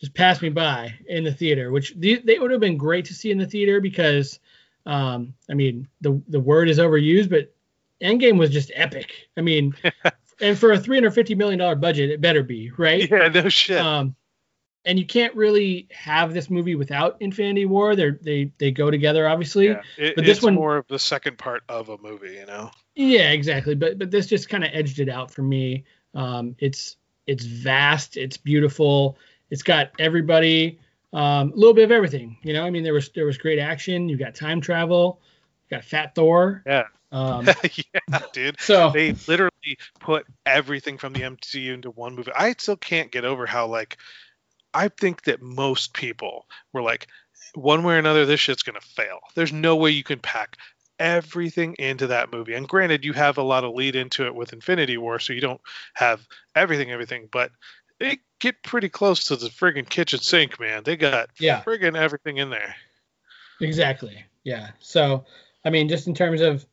just 0.00 0.14
passed 0.14 0.42
me 0.42 0.48
by 0.48 0.94
in 1.06 1.24
the 1.24 1.32
theater, 1.32 1.70
which 1.70 1.94
the, 1.96 2.20
they 2.24 2.38
would 2.38 2.50
have 2.50 2.60
been 2.60 2.78
great 2.78 3.04
to 3.06 3.14
see 3.14 3.30
in 3.30 3.38
the 3.38 3.46
theater 3.46 3.80
because, 3.80 4.40
um, 4.86 5.34
I 5.50 5.54
mean, 5.54 5.88
the 6.00 6.20
the 6.28 6.40
word 6.40 6.68
is 6.68 6.78
overused, 6.78 7.30
but 7.30 7.54
Endgame 8.02 8.38
was 8.38 8.50
just 8.50 8.72
epic. 8.74 9.12
I 9.36 9.42
mean, 9.42 9.74
and 10.40 10.58
for 10.58 10.72
a 10.72 10.78
three 10.78 10.96
hundred 10.96 11.12
fifty 11.12 11.34
million 11.34 11.58
dollar 11.58 11.74
budget, 11.74 12.10
it 12.10 12.20
better 12.20 12.42
be 12.42 12.70
right. 12.76 13.08
Yeah, 13.10 13.28
no 13.28 13.48
shit. 13.48 13.78
Um, 13.78 14.16
and 14.86 14.98
you 14.98 15.06
can't 15.06 15.34
really 15.34 15.86
have 15.90 16.32
this 16.32 16.48
movie 16.48 16.74
without 16.74 17.18
Infinity 17.20 17.66
War. 17.66 17.94
They 17.94 18.10
they 18.10 18.52
they 18.58 18.70
go 18.70 18.90
together, 18.90 19.28
obviously. 19.28 19.68
yeah, 19.68 19.82
it, 19.98 20.16
but 20.16 20.24
this 20.24 20.38
it's 20.38 20.44
one- 20.44 20.54
more 20.54 20.78
of 20.78 20.86
the 20.88 20.98
second 20.98 21.38
part 21.38 21.62
of 21.68 21.90
a 21.90 21.98
movie, 21.98 22.34
you 22.34 22.46
know. 22.46 22.70
Yeah, 22.94 23.30
exactly. 23.30 23.74
But 23.74 23.98
but 23.98 24.10
this 24.10 24.26
just 24.26 24.48
kind 24.48 24.64
of 24.64 24.70
edged 24.72 25.00
it 25.00 25.08
out 25.08 25.30
for 25.30 25.42
me. 25.42 25.84
Um, 26.14 26.56
it's 26.58 26.96
it's 27.26 27.44
vast. 27.44 28.16
It's 28.16 28.38
beautiful. 28.38 29.18
It's 29.50 29.62
got 29.62 29.90
everybody. 29.98 30.78
Um, 31.12 31.52
a 31.52 31.56
little 31.56 31.74
bit 31.74 31.84
of 31.84 31.90
everything. 31.90 32.36
You 32.42 32.52
know, 32.52 32.64
I 32.64 32.70
mean, 32.70 32.84
there 32.84 32.94
was 32.94 33.10
there 33.10 33.26
was 33.26 33.36
great 33.38 33.58
action. 33.58 34.08
You've 34.08 34.20
got 34.20 34.34
time 34.34 34.60
travel. 34.60 35.20
You 35.68 35.76
got 35.76 35.84
Fat 35.84 36.14
Thor. 36.14 36.62
Yeah. 36.66 36.84
Um, 37.12 37.46
yeah, 37.74 38.20
dude. 38.32 38.60
so 38.60 38.90
They 38.90 39.12
literally 39.26 39.78
put 39.98 40.26
everything 40.46 40.96
from 40.98 41.12
the 41.12 41.22
MCU 41.22 41.74
into 41.74 41.90
one 41.90 42.14
movie. 42.14 42.30
I 42.36 42.54
still 42.56 42.76
can't 42.76 43.10
get 43.10 43.24
over 43.24 43.46
how 43.46 43.66
like 43.66 43.98
I 44.72 44.88
think 44.88 45.24
that 45.24 45.42
most 45.42 45.94
people 45.94 46.46
were 46.72 46.82
like, 46.82 47.08
one 47.54 47.82
way 47.82 47.94
or 47.94 47.98
another, 47.98 48.24
this 48.26 48.38
shit's 48.38 48.62
gonna 48.62 48.80
fail. 48.80 49.18
There's 49.34 49.52
no 49.52 49.74
way 49.74 49.90
you 49.90 50.04
can 50.04 50.20
pack 50.20 50.56
everything 51.00 51.74
into 51.78 52.06
that 52.08 52.30
movie. 52.30 52.54
And 52.54 52.68
granted, 52.68 53.04
you 53.04 53.12
have 53.14 53.38
a 53.38 53.42
lot 53.42 53.64
of 53.64 53.74
lead 53.74 53.96
into 53.96 54.26
it 54.26 54.34
with 54.34 54.52
Infinity 54.52 54.98
War, 54.98 55.18
so 55.18 55.32
you 55.32 55.40
don't 55.40 55.60
have 55.94 56.28
everything, 56.54 56.92
everything, 56.92 57.28
but 57.32 57.50
they 58.00 58.18
get 58.40 58.62
pretty 58.64 58.88
close 58.88 59.24
to 59.24 59.36
the 59.36 59.48
friggin' 59.48 59.88
kitchen 59.88 60.18
sink, 60.18 60.58
man. 60.58 60.82
They 60.82 60.96
got 60.96 61.30
Yeah. 61.38 61.62
friggin' 61.62 61.96
everything 61.96 62.38
in 62.38 62.50
there. 62.50 62.74
Exactly. 63.60 64.24
Yeah. 64.42 64.70
So, 64.80 65.24
I 65.64 65.70
mean, 65.70 65.88
just 65.88 66.08
in 66.08 66.14
terms 66.14 66.40
of, 66.40 66.66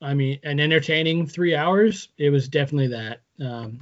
I 0.00 0.14
mean, 0.14 0.38
an 0.44 0.60
entertaining 0.60 1.26
three 1.26 1.54
hours, 1.54 2.08
it 2.16 2.30
was 2.30 2.48
definitely 2.48 2.88
that. 2.88 3.20
Um, 3.40 3.80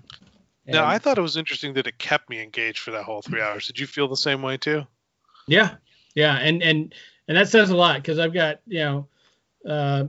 Now, 0.67 0.87
I 0.87 0.99
thought 0.99 1.19
it 1.19 1.23
was 1.23 1.37
interesting 1.37 1.75
that 1.75 1.87
it 1.87 1.99
kept 1.99 2.31
me 2.31 2.43
engaged 2.43 2.79
for 2.79 2.93
that 2.93 3.05
whole 3.05 3.21
three 3.21 3.43
hours. 3.43 3.67
Did 3.67 3.79
you 3.79 3.87
feel 3.87 4.09
the 4.09 4.17
same 4.17 4.41
way 4.43 4.57
too? 4.57 4.87
yeah, 5.47 5.77
yeah, 6.15 6.37
and 6.39 6.63
and 6.63 6.95
and 7.29 7.37
that 7.37 7.49
says 7.49 7.71
a 7.71 7.77
lot 7.77 7.97
because 7.97 8.19
I've 8.19 8.33
got 8.33 8.61
you 8.67 8.79
know, 8.79 9.09
uh, 9.69 10.05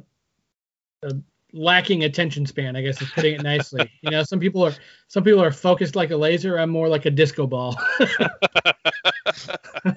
a 1.03 1.11
lacking 1.55 2.03
attention 2.03 2.45
span. 2.45 2.75
I 2.75 2.81
guess 2.81 3.01
is 3.01 3.09
putting 3.11 3.35
it 3.35 3.41
nicely. 3.41 3.89
you 4.01 4.11
know, 4.11 4.21
some 4.23 4.39
people 4.39 4.63
are 4.63 4.73
some 5.07 5.23
people 5.23 5.41
are 5.41 5.51
focused 5.51 5.95
like 5.95 6.11
a 6.11 6.17
laser. 6.17 6.59
I'm 6.59 6.69
more 6.69 6.87
like 6.87 7.05
a 7.05 7.11
disco 7.11 7.47
ball. 7.47 7.75
uh, 9.85 9.93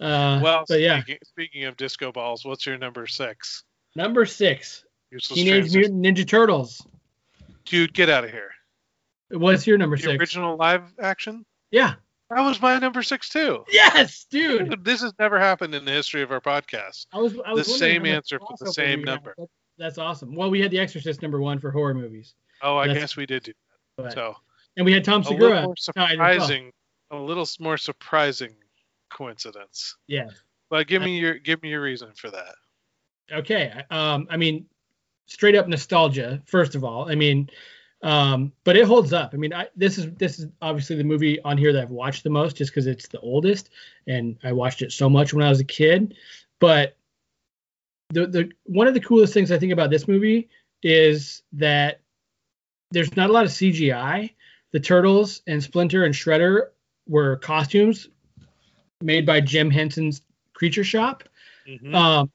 Well, 0.00 0.64
but 0.68 0.80
yeah, 0.80 1.00
speaking, 1.02 1.18
speaking 1.24 1.64
of 1.64 1.76
disco 1.76 2.12
balls, 2.12 2.44
what's 2.44 2.66
your 2.66 2.78
number 2.78 3.06
six? 3.06 3.64
number 3.94 4.26
six, 4.26 4.84
Useless 5.10 5.38
Teenage 5.38 5.70
Transition. 5.72 6.00
Mutant 6.00 6.18
Ninja 6.18 6.28
Turtles. 6.28 6.86
Dude, 7.64 7.94
get 7.94 8.10
out 8.10 8.24
of 8.24 8.30
here. 8.30 8.50
What's 9.30 9.66
your 9.66 9.78
number 9.78 9.96
The 9.96 10.02
six? 10.04 10.20
original 10.20 10.56
live 10.56 10.82
action? 11.00 11.44
Yeah. 11.70 11.94
That 12.30 12.40
was 12.42 12.60
my 12.60 12.78
number 12.78 13.02
six 13.02 13.28
too. 13.28 13.64
Yes, 13.70 14.26
dude. 14.30 14.84
This 14.84 15.00
has 15.00 15.12
never 15.18 15.38
happened 15.38 15.74
in 15.74 15.84
the 15.84 15.92
history 15.92 16.22
of 16.22 16.30
our 16.32 16.40
podcast. 16.40 17.06
I 17.12 17.18
was, 17.18 17.34
I 17.46 17.52
was 17.52 17.66
The 17.66 17.72
same 17.74 18.04
answer 18.04 18.38
for 18.40 18.54
the 18.58 18.72
same 18.72 19.02
number. 19.02 19.34
That- 19.38 19.48
That's 19.78 19.98
awesome. 19.98 20.34
Well, 20.34 20.50
we 20.50 20.60
had 20.60 20.70
The 20.70 20.78
Exorcist 20.78 21.22
number 21.22 21.40
one 21.40 21.58
for 21.58 21.70
horror 21.70 21.94
movies, 21.94 22.34
Oh, 22.62 22.76
I 22.76 22.86
That's- 22.86 23.02
guess 23.02 23.16
we 23.16 23.26
did 23.26 23.42
do 23.44 23.52
but, 23.96 24.04
that. 24.04 24.12
So 24.14 24.36
and 24.76 24.84
we 24.86 24.92
had 24.92 25.04
Tom 25.04 25.22
a 25.22 25.30
little 25.30 25.36
Segura. 25.38 25.74
surprising, 25.78 26.72
a 27.10 27.16
little 27.16 27.46
more 27.60 27.76
surprising 27.76 28.54
coincidence. 29.10 29.96
Yeah. 30.06 30.28
But 30.70 30.86
give 30.88 31.02
me 31.02 31.18
your 31.18 31.34
give 31.34 31.62
me 31.62 31.68
your 31.70 31.80
reason 31.82 32.12
for 32.16 32.30
that. 32.30 32.54
Okay. 33.32 33.82
Um, 33.90 34.26
I 34.30 34.36
mean, 34.36 34.66
straight 35.26 35.54
up 35.54 35.68
nostalgia. 35.68 36.42
First 36.46 36.74
of 36.74 36.84
all, 36.84 37.08
I 37.10 37.14
mean, 37.14 37.48
Um, 38.02 38.52
but 38.64 38.76
it 38.76 38.84
holds 38.86 39.12
up. 39.14 39.30
I 39.32 39.36
mean, 39.38 39.52
I, 39.54 39.68
this 39.74 39.96
is 39.98 40.12
this 40.16 40.38
is 40.38 40.48
obviously 40.60 40.96
the 40.96 41.04
movie 41.04 41.40
on 41.42 41.56
here 41.56 41.72
that 41.72 41.82
I've 41.82 41.90
watched 41.90 42.24
the 42.24 42.30
most, 42.30 42.56
just 42.56 42.70
because 42.70 42.86
it's 42.86 43.08
the 43.08 43.18
oldest, 43.20 43.70
and 44.06 44.36
I 44.44 44.52
watched 44.52 44.82
it 44.82 44.92
so 44.92 45.08
much 45.08 45.32
when 45.32 45.44
I 45.44 45.48
was 45.48 45.60
a 45.60 45.64
kid. 45.64 46.14
But 46.60 46.96
the 48.10 48.26
the 48.26 48.52
one 48.64 48.86
of 48.86 48.94
the 48.94 49.00
coolest 49.00 49.34
things 49.34 49.50
I 49.50 49.58
think 49.58 49.72
about 49.72 49.90
this 49.90 50.06
movie 50.06 50.48
is 50.82 51.42
that 51.54 52.00
there's 52.90 53.16
not 53.16 53.30
a 53.30 53.32
lot 53.32 53.44
of 53.44 53.50
CGI. 53.50 54.30
The 54.72 54.80
turtles 54.80 55.42
and 55.46 55.62
Splinter 55.62 56.04
and 56.04 56.14
Shredder 56.14 56.68
were 57.08 57.36
costumes 57.36 58.08
made 59.02 59.26
by 59.26 59.40
Jim 59.40 59.70
Henson's 59.70 60.22
Creature 60.54 60.84
Shop. 60.84 61.24
Mhm. 61.66 61.94
Um, 61.94 62.30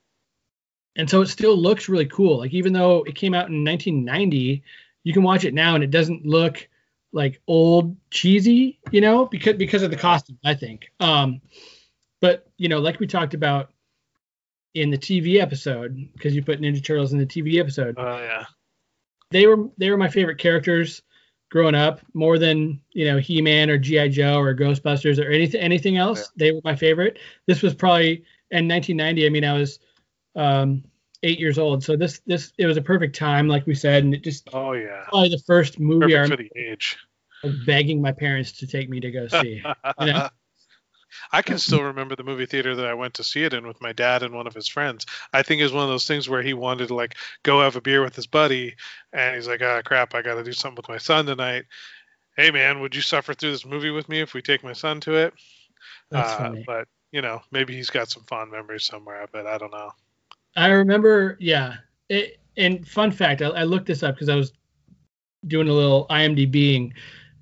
and 0.96 1.10
so 1.10 1.22
it 1.22 1.28
still 1.28 1.56
looks 1.56 1.88
really 1.88 2.06
cool. 2.06 2.40
Like 2.40 2.54
even 2.54 2.74
though 2.74 3.04
it 3.04 3.16
came 3.16 3.34
out 3.34 3.50
in 3.50 3.64
1990, 3.64 4.64
you 5.04 5.14
can 5.14 5.24
watch 5.24 5.46
it 5.46 5.54
now 5.54 5.76
and 5.76 5.84
it 5.84 5.92
doesn't 5.92 6.26
look 6.26 6.68
like 7.14 7.42
old 7.48 7.96
cheesy, 8.10 8.80
you 8.92 9.02
know, 9.02 9.26
because 9.26 9.56
because 9.56 9.84
of 9.84 9.92
the 9.92 9.98
costume. 9.98 10.38
I 10.44 10.54
think. 10.54 10.92
Um, 11.00 11.42
but 12.20 12.50
you 12.58 12.70
know, 12.70 12.80
like 12.80 13.00
we 13.00 13.08
talked 13.08 13.34
about 13.34 13.71
in 14.74 14.90
the 14.90 14.98
TV 14.98 15.40
episode, 15.42 16.10
because 16.14 16.36
you 16.36 16.44
put 16.44 16.62
Ninja 16.62 16.84
Turtles 16.84 17.14
in 17.14 17.20
the 17.20 17.26
TV 17.26 17.60
episode, 17.60 17.96
oh 17.98 18.18
yeah. 18.20 18.46
they 19.32 19.48
were 19.48 19.70
they 19.78 19.90
were 19.90 19.98
my 19.98 20.10
favorite 20.10 20.38
characters 20.38 21.02
growing 21.50 21.76
up 21.76 22.00
more 22.14 22.38
than 22.40 22.80
you 22.94 23.06
know 23.06 23.18
He-Man 23.18 23.70
or 23.70 23.78
GI 23.78 24.10
Joe 24.10 24.40
or 24.40 24.56
Ghostbusters 24.56 25.24
or 25.24 25.30
anything 25.30 25.62
anything 25.62 25.98
else. 25.98 26.32
They 26.36 26.52
were 26.52 26.62
my 26.64 26.76
favorite. 26.76 27.20
This 27.48 27.62
was 27.62 27.76
probably 27.76 28.24
in 28.50 28.68
1990. 28.68 29.26
I 29.26 29.30
mean, 29.30 29.44
I 29.44 29.54
was 29.54 29.80
um, 30.36 30.84
eight 31.24 31.40
years 31.40 31.58
old, 31.60 31.84
so 31.84 31.96
this 31.98 32.22
this 32.26 32.54
it 32.58 32.66
was 32.66 32.78
a 32.78 32.82
perfect 32.82 33.16
time, 33.16 33.48
like 33.48 33.68
we 33.68 33.76
said, 33.76 34.04
and 34.04 34.14
it 34.14 34.24
just 34.24 34.50
Oh 34.54 34.72
yeah. 34.74 35.04
probably 35.10 35.30
the 35.30 35.44
first 35.46 35.80
movie 35.80 36.16
I 36.16 36.22
Perfect 36.22 36.30
for 36.30 36.38
remember 36.38 36.50
the 36.54 36.60
age. 36.60 36.98
begging 37.66 38.02
my 38.02 38.14
parents 38.14 38.54
to 38.54 38.68
take 38.68 38.90
me 38.90 39.00
to 39.02 39.12
go 39.12 39.28
see. 39.28 39.62
You 40.00 40.06
know? 40.06 40.30
I 41.32 41.42
can 41.42 41.58
still 41.58 41.84
remember 41.84 42.16
the 42.16 42.24
movie 42.24 42.46
theater 42.46 42.76
that 42.76 42.86
I 42.86 42.94
went 42.94 43.16
to 43.16 43.24
see 43.24 43.44
it 43.44 43.54
in 43.54 43.68
with 43.68 43.82
my 43.82 43.94
dad 43.94 44.24
and 44.24 44.34
one 44.34 44.48
of 44.48 44.54
his 44.54 44.68
friends. 44.68 45.06
I 45.34 45.44
think 45.44 45.60
it 45.60 45.64
was 45.64 45.74
one 45.74 45.84
of 45.84 45.90
those 45.90 46.08
things 46.08 46.30
where 46.30 46.42
he 46.42 46.54
wanted 46.54 46.88
to 46.90 46.96
like 46.96 47.16
go 47.44 47.62
have 47.62 47.76
a 47.76 47.82
beer 47.82 48.04
with 48.04 48.16
his 48.16 48.28
buddy, 48.28 48.76
and 49.14 49.36
he's 49.36 49.48
like, 49.48 49.62
"Ah, 49.62 49.82
crap, 49.84 50.16
I 50.16 50.22
got 50.22 50.36
to 50.36 50.44
do 50.44 50.54
something 50.54 50.78
with 50.78 50.90
my 50.90 50.98
son 50.98 51.26
tonight." 51.26 51.66
Hey, 52.38 52.52
man, 52.52 52.80
would 52.80 52.96
you 52.96 53.02
suffer 53.02 53.34
through 53.34 53.52
this 53.52 53.66
movie 53.66 53.92
with 53.92 54.08
me 54.10 54.22
if 54.22 54.34
we 54.34 54.42
take 54.42 54.64
my 54.64 54.74
son 54.74 55.00
to 55.02 55.16
it? 55.16 55.34
Uh. 56.12 56.54
But 56.66 56.88
you 57.12 57.22
know, 57.22 57.42
maybe 57.52 57.76
he's 57.76 57.90
got 57.90 58.10
some 58.10 58.24
fond 58.24 58.52
memories 58.52 58.86
somewhere. 58.86 59.26
But 59.32 59.46
I 59.46 59.58
don't 59.58 59.72
know. 59.72 59.92
I 60.56 60.68
remember, 60.68 61.38
yeah. 61.40 61.76
It, 62.10 62.40
and 62.58 62.86
fun 62.88 63.12
fact, 63.12 63.42
I, 63.42 63.48
I 63.48 63.64
looked 63.64 63.86
this 63.88 64.04
up 64.04 64.16
because 64.16 64.30
I 64.30 64.36
was 64.36 64.54
doing 65.48 65.68
a 65.68 65.74
little 65.74 66.08
IMDbing 66.10 66.94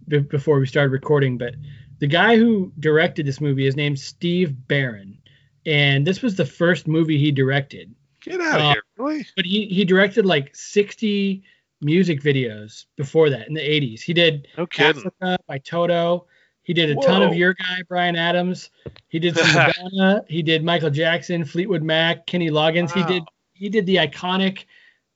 b- 0.07 0.19
before 0.19 0.59
we 0.59 0.65
started 0.67 0.91
recording. 0.91 1.37
But 1.37 1.55
the 1.99 2.07
guy 2.07 2.37
who 2.37 2.71
directed 2.79 3.25
this 3.25 3.39
movie 3.41 3.67
is 3.67 3.75
named 3.75 3.99
Steve 3.99 4.67
Barron, 4.67 5.17
and 5.65 6.05
this 6.05 6.21
was 6.21 6.35
the 6.35 6.45
first 6.45 6.87
movie 6.87 7.17
he 7.17 7.31
directed. 7.31 7.93
Get 8.21 8.41
out 8.41 8.55
of 8.59 8.61
Uh, 8.65 8.69
here, 8.73 8.83
really? 8.97 9.25
But 9.35 9.45
he 9.45 9.65
he 9.67 9.85
directed 9.85 10.25
like 10.25 10.55
60 10.55 11.43
music 11.81 12.21
videos 12.21 12.85
before 12.97 13.29
that 13.29 13.47
in 13.47 13.53
the 13.53 13.61
80s. 13.61 14.01
He 14.01 14.13
did 14.13 14.47
No 14.57 14.67
kidding. 14.67 14.97
Africa 14.97 15.37
by 15.47 15.57
Toto. 15.59 16.27
He 16.63 16.73
did 16.73 16.89
a 16.91 16.95
ton 16.95 17.23
of 17.23 17.33
your 17.35 17.53
guy, 17.55 17.81
Bryan 17.87 18.15
Adams. 18.15 18.69
He 19.07 19.17
did 19.17 19.35
some 19.37 19.47
Madonna. 19.93 20.23
He 20.27 20.43
did 20.43 20.63
Michael 20.63 20.89
Jackson, 20.91 21.43
Fleetwood 21.45 21.81
Mac, 21.81 22.27
Kenny 22.27 22.49
Loggins. 22.49 22.91
He 22.91 23.03
did 23.05 23.23
he 23.53 23.69
did 23.69 23.85
the 23.85 23.95
iconic 23.95 24.65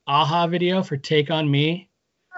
a-ha 0.08 0.48
video 0.48 0.82
for 0.84 0.98
Take 0.98 1.30
on 1.30 1.50
Me. 1.52 1.90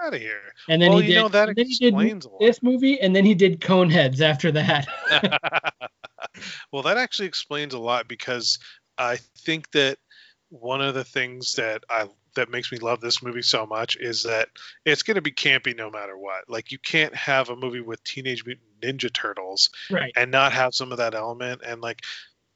Out 0.02 0.14
of 0.14 0.20
here. 0.20 0.40
And 0.68 0.80
then 0.80 0.90
well, 0.90 0.98
he 0.98 1.08
you 1.08 1.14
did, 1.14 1.20
know 1.20 1.28
that 1.28 1.48
and 1.48 1.56
then 1.56 1.66
he 1.66 1.76
did 1.76 1.94
explains 1.94 2.26
a 2.26 2.28
lot. 2.28 2.40
this 2.40 2.62
movie, 2.62 3.00
and 3.00 3.16
then 3.16 3.24
he 3.24 3.34
did 3.34 3.60
Coneheads 3.60 4.20
after 4.20 4.52
that. 4.52 4.86
well, 6.72 6.82
that 6.82 6.96
actually 6.98 7.28
explains 7.28 7.74
a 7.74 7.78
lot 7.78 8.08
because 8.08 8.58
I 8.98 9.16
think 9.38 9.70
that 9.72 9.98
one 10.50 10.80
of 10.80 10.94
the 10.94 11.04
things 11.04 11.54
that 11.54 11.84
I 11.90 12.08
that 12.34 12.50
makes 12.50 12.70
me 12.70 12.78
love 12.78 13.00
this 13.00 13.22
movie 13.22 13.42
so 13.42 13.66
much 13.66 13.96
is 13.96 14.22
that 14.24 14.48
it's 14.84 15.02
going 15.02 15.14
to 15.14 15.22
be 15.22 15.32
campy 15.32 15.74
no 15.74 15.90
matter 15.90 16.18
what. 16.18 16.48
Like 16.48 16.70
you 16.70 16.78
can't 16.78 17.14
have 17.14 17.48
a 17.48 17.56
movie 17.56 17.80
with 17.80 18.04
Teenage 18.04 18.44
Mutant 18.44 18.80
Ninja 18.82 19.10
Turtles 19.12 19.70
right. 19.90 20.12
and 20.16 20.30
not 20.30 20.52
have 20.52 20.74
some 20.74 20.92
of 20.92 20.98
that 20.98 21.14
element 21.14 21.62
and 21.64 21.80
like 21.80 22.02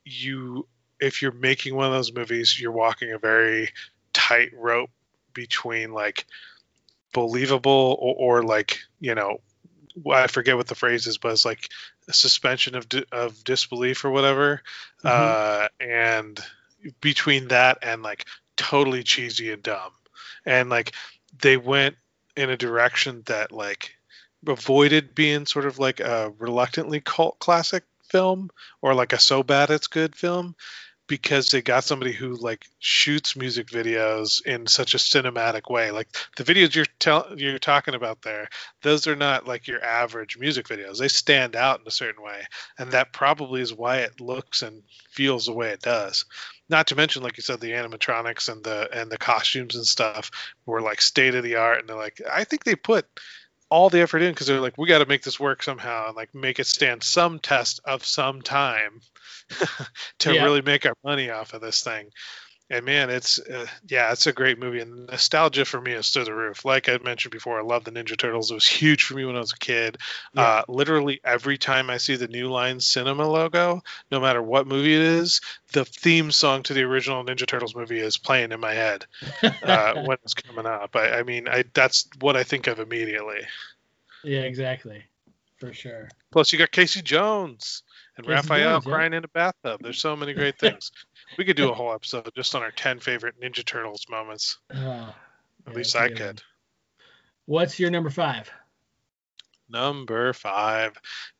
you 0.05 0.67
if 1.01 1.23
you're 1.23 1.33
making 1.33 1.75
one 1.75 1.87
of 1.87 1.93
those 1.93 2.13
movies, 2.13 2.61
you're 2.61 2.73
walking 2.73 3.13
a 3.13 3.19
very 3.19 3.71
tight 4.13 4.51
rope 4.55 4.91
between 5.33 5.93
like 5.93 6.27
believable 7.13 7.97
or, 8.01 8.41
or 8.41 8.43
like 8.43 8.81
you 9.01 9.15
know 9.15 9.41
I 10.11 10.29
forget 10.29 10.57
what 10.57 10.67
the 10.69 10.75
phrase 10.75 11.07
is, 11.07 11.19
but 11.19 11.33
it's 11.33 11.45
like 11.45 11.69
a 12.09 12.13
suspension 12.13 12.75
of 12.77 12.89
di- 12.89 13.05
of 13.13 13.43
disbelief 13.45 14.05
or 14.05 14.11
whatever, 14.11 14.63
Mhm. 15.05 15.11
uh, 15.11 15.69
and 15.81 16.41
between 17.01 17.49
that 17.49 17.79
and 17.83 18.03
like 18.03 18.25
totally 18.57 19.03
cheesy 19.03 19.51
and 19.53 19.63
dumb, 19.63 19.93
and 20.47 20.71
like 20.71 20.93
they 21.43 21.57
went 21.57 21.97
in 22.37 22.51
a 22.51 22.57
direction 22.57 23.23
that 23.27 23.53
like 23.53 23.97
avoided 24.47 25.15
being 25.15 25.45
sort 25.47 25.67
of 25.67 25.79
like 25.79 26.01
a 26.01 26.33
reluctantly 26.39 27.01
cult 27.01 27.39
classic 27.39 27.85
film 28.05 28.51
or 28.81 28.95
like 28.95 29.13
a 29.13 29.19
so 29.19 29.43
bad 29.43 29.71
it's 29.71 29.87
good 29.87 30.17
film 30.17 30.57
because 31.11 31.51
they 31.51 31.61
got 31.61 31.83
somebody 31.83 32.13
who 32.13 32.37
like 32.37 32.69
shoots 32.79 33.35
music 33.35 33.67
videos 33.67 34.47
in 34.47 34.69
such 34.69 34.95
a 34.95 34.97
cinematic 34.97 35.69
way. 35.69 35.91
Like 35.91 36.07
the 36.37 36.45
videos 36.45 36.73
you're 36.73 36.87
tell 37.01 37.27
you're 37.37 37.59
talking 37.59 37.97
about 37.97 38.23
there, 38.23 38.49
those 38.83 39.09
are 39.09 39.17
not 39.17 39.45
like 39.45 39.67
your 39.67 39.85
average 39.85 40.39
music 40.39 40.69
videos. 40.69 40.99
They 40.99 41.09
stand 41.09 41.57
out 41.57 41.81
in 41.81 41.87
a 41.89 41.91
certain 41.91 42.23
way, 42.23 42.43
and 42.79 42.93
that 42.93 43.13
probably 43.13 43.61
is 43.61 43.75
why 43.75 43.99
it 43.99 44.21
looks 44.21 44.63
and 44.63 44.85
feels 45.11 45.47
the 45.47 45.53
way 45.53 45.71
it 45.71 45.83
does. 45.83 46.27
Not 46.69 46.87
to 46.87 46.95
mention, 46.95 47.25
like 47.25 47.37
you 47.37 47.43
said, 47.43 47.59
the 47.59 47.73
animatronics 47.73 48.49
and 48.49 48.63
the 48.63 48.89
and 48.93 49.11
the 49.11 49.19
costumes 49.19 49.75
and 49.75 49.85
stuff 49.85 50.31
were 50.65 50.81
like 50.81 51.03
state 51.03 51.35
of 51.35 51.43
the 51.43 51.57
art, 51.57 51.81
and 51.81 51.89
they're 51.89 51.97
like, 51.97 52.21
I 52.33 52.45
think 52.45 52.63
they 52.63 52.77
put 52.77 53.05
all 53.69 53.91
the 53.91 54.01
effort 54.01 54.23
in 54.23 54.31
because 54.31 54.47
they're 54.47 54.61
like, 54.61 54.79
we 54.79 54.87
got 54.87 54.99
to 54.99 55.07
make 55.07 55.25
this 55.25 55.41
work 55.41 55.65
somehow 55.65 56.07
and 56.07 56.17
like 56.17 56.33
make 56.37 56.61
it 56.61 56.67
stand 56.67 57.03
some 57.03 57.41
test 57.41 57.81
of 57.85 58.05
some 58.05 58.43
time 58.43 59.01
to 60.21 60.35
Yeah. 60.35 60.45
really 60.45 60.63
make 60.63 60.87
our 60.87 60.95
money 61.05 61.31
off 61.31 61.55
of 61.55 61.61
this 61.61 61.83
thing. 61.83 62.11
And 62.73 62.85
man, 62.85 63.11
it's 63.11 63.41
uh, 63.41 63.67
yeah, 63.89 64.13
it's 64.13 64.29
a 64.29 64.33
great 64.33 64.57
movie, 64.61 64.79
and 64.79 65.09
nostalgia 65.09 65.65
for 65.65 65.81
me 65.81 65.91
is 65.91 66.11
through 66.11 66.27
the 66.27 66.33
roof. 66.33 66.65
Like 66.65 66.89
I 66.89 66.99
mentioned 66.99 67.33
before, 67.33 67.59
I 67.59 67.65
love 67.65 67.83
the 67.83 67.91
Ninja 67.91 68.17
Turtles. 68.17 68.53
It 68.53 68.55
was 68.55 68.65
huge 68.65 69.03
for 69.03 69.15
me 69.15 69.25
when 69.25 69.35
I 69.35 69.41
was 69.41 69.53
a 69.53 69.59
kid. 69.59 69.99
Yeah. 70.35 70.43
Uh, 70.43 70.63
literally 70.69 71.21
every 71.25 71.59
time 71.59 71.91
I 71.91 71.97
see 71.97 72.15
the 72.15 72.29
New 72.29 72.49
Line 72.49 72.79
Cinema 72.79 73.27
logo, 73.29 73.83
no 74.13 74.21
matter 74.21 74.41
what 74.41 74.69
movie 74.69 74.95
it 74.95 75.01
is, 75.03 75.41
the 75.73 75.85
theme 75.85 76.31
song 76.31 76.63
to 76.63 76.73
the 76.75 76.83
original 76.85 77.25
Ninja 77.25 77.45
Turtles 77.45 77.75
movie 77.75 77.99
is 77.99 78.19
playing 78.19 78.53
in 78.53 78.61
my 78.61 78.75
head 78.75 79.05
uh, 79.43 80.05
when 80.05 80.19
it's 80.23 80.35
coming 80.35 80.67
up. 80.67 80.95
I, 80.95 81.19
I 81.19 81.23
mean, 81.25 81.49
I 81.49 81.65
that's 81.75 82.09
what 82.21 82.37
I 82.37 82.45
think 82.45 82.69
of 82.69 82.79
immediately. 82.79 83.41
yeah, 84.23 84.43
exactly. 84.43 85.03
For 85.59 85.73
sure. 85.73 86.09
Plus, 86.31 86.53
you 86.53 86.59
got 86.61 86.71
Casey 86.71 87.03
Jones 87.03 87.83
and 88.21 88.37
Casey 88.37 88.49
Raphael 88.49 88.75
Jones, 88.75 88.87
yeah. 88.87 88.93
crying 88.93 89.13
in 89.13 89.25
a 89.25 89.29
bathtub. 89.29 89.81
There's 89.83 89.99
so 89.99 90.17
many 90.17 90.33
great 90.33 90.59
things. 90.59 90.93
we 91.39 91.45
could 91.45 91.57
do 91.57 91.71
a 91.71 91.75
whole 91.75 91.93
episode 91.93 92.29
just 92.37 92.55
on 92.55 92.63
our 92.63 92.71
10 92.71 93.01
favorite 93.01 93.41
Ninja 93.41 93.65
Turtles 93.65 94.07
moments. 94.09 94.59
Oh, 94.73 94.77
At 94.77 95.15
yeah, 95.69 95.75
least 95.75 95.97
I 95.97 96.09
could. 96.09 96.21
one. 96.21 96.37
What's 97.47 97.79
your 97.79 97.91
number 97.91 98.11
five? 98.11 98.51
Number 99.69 100.33
five, 100.33 100.93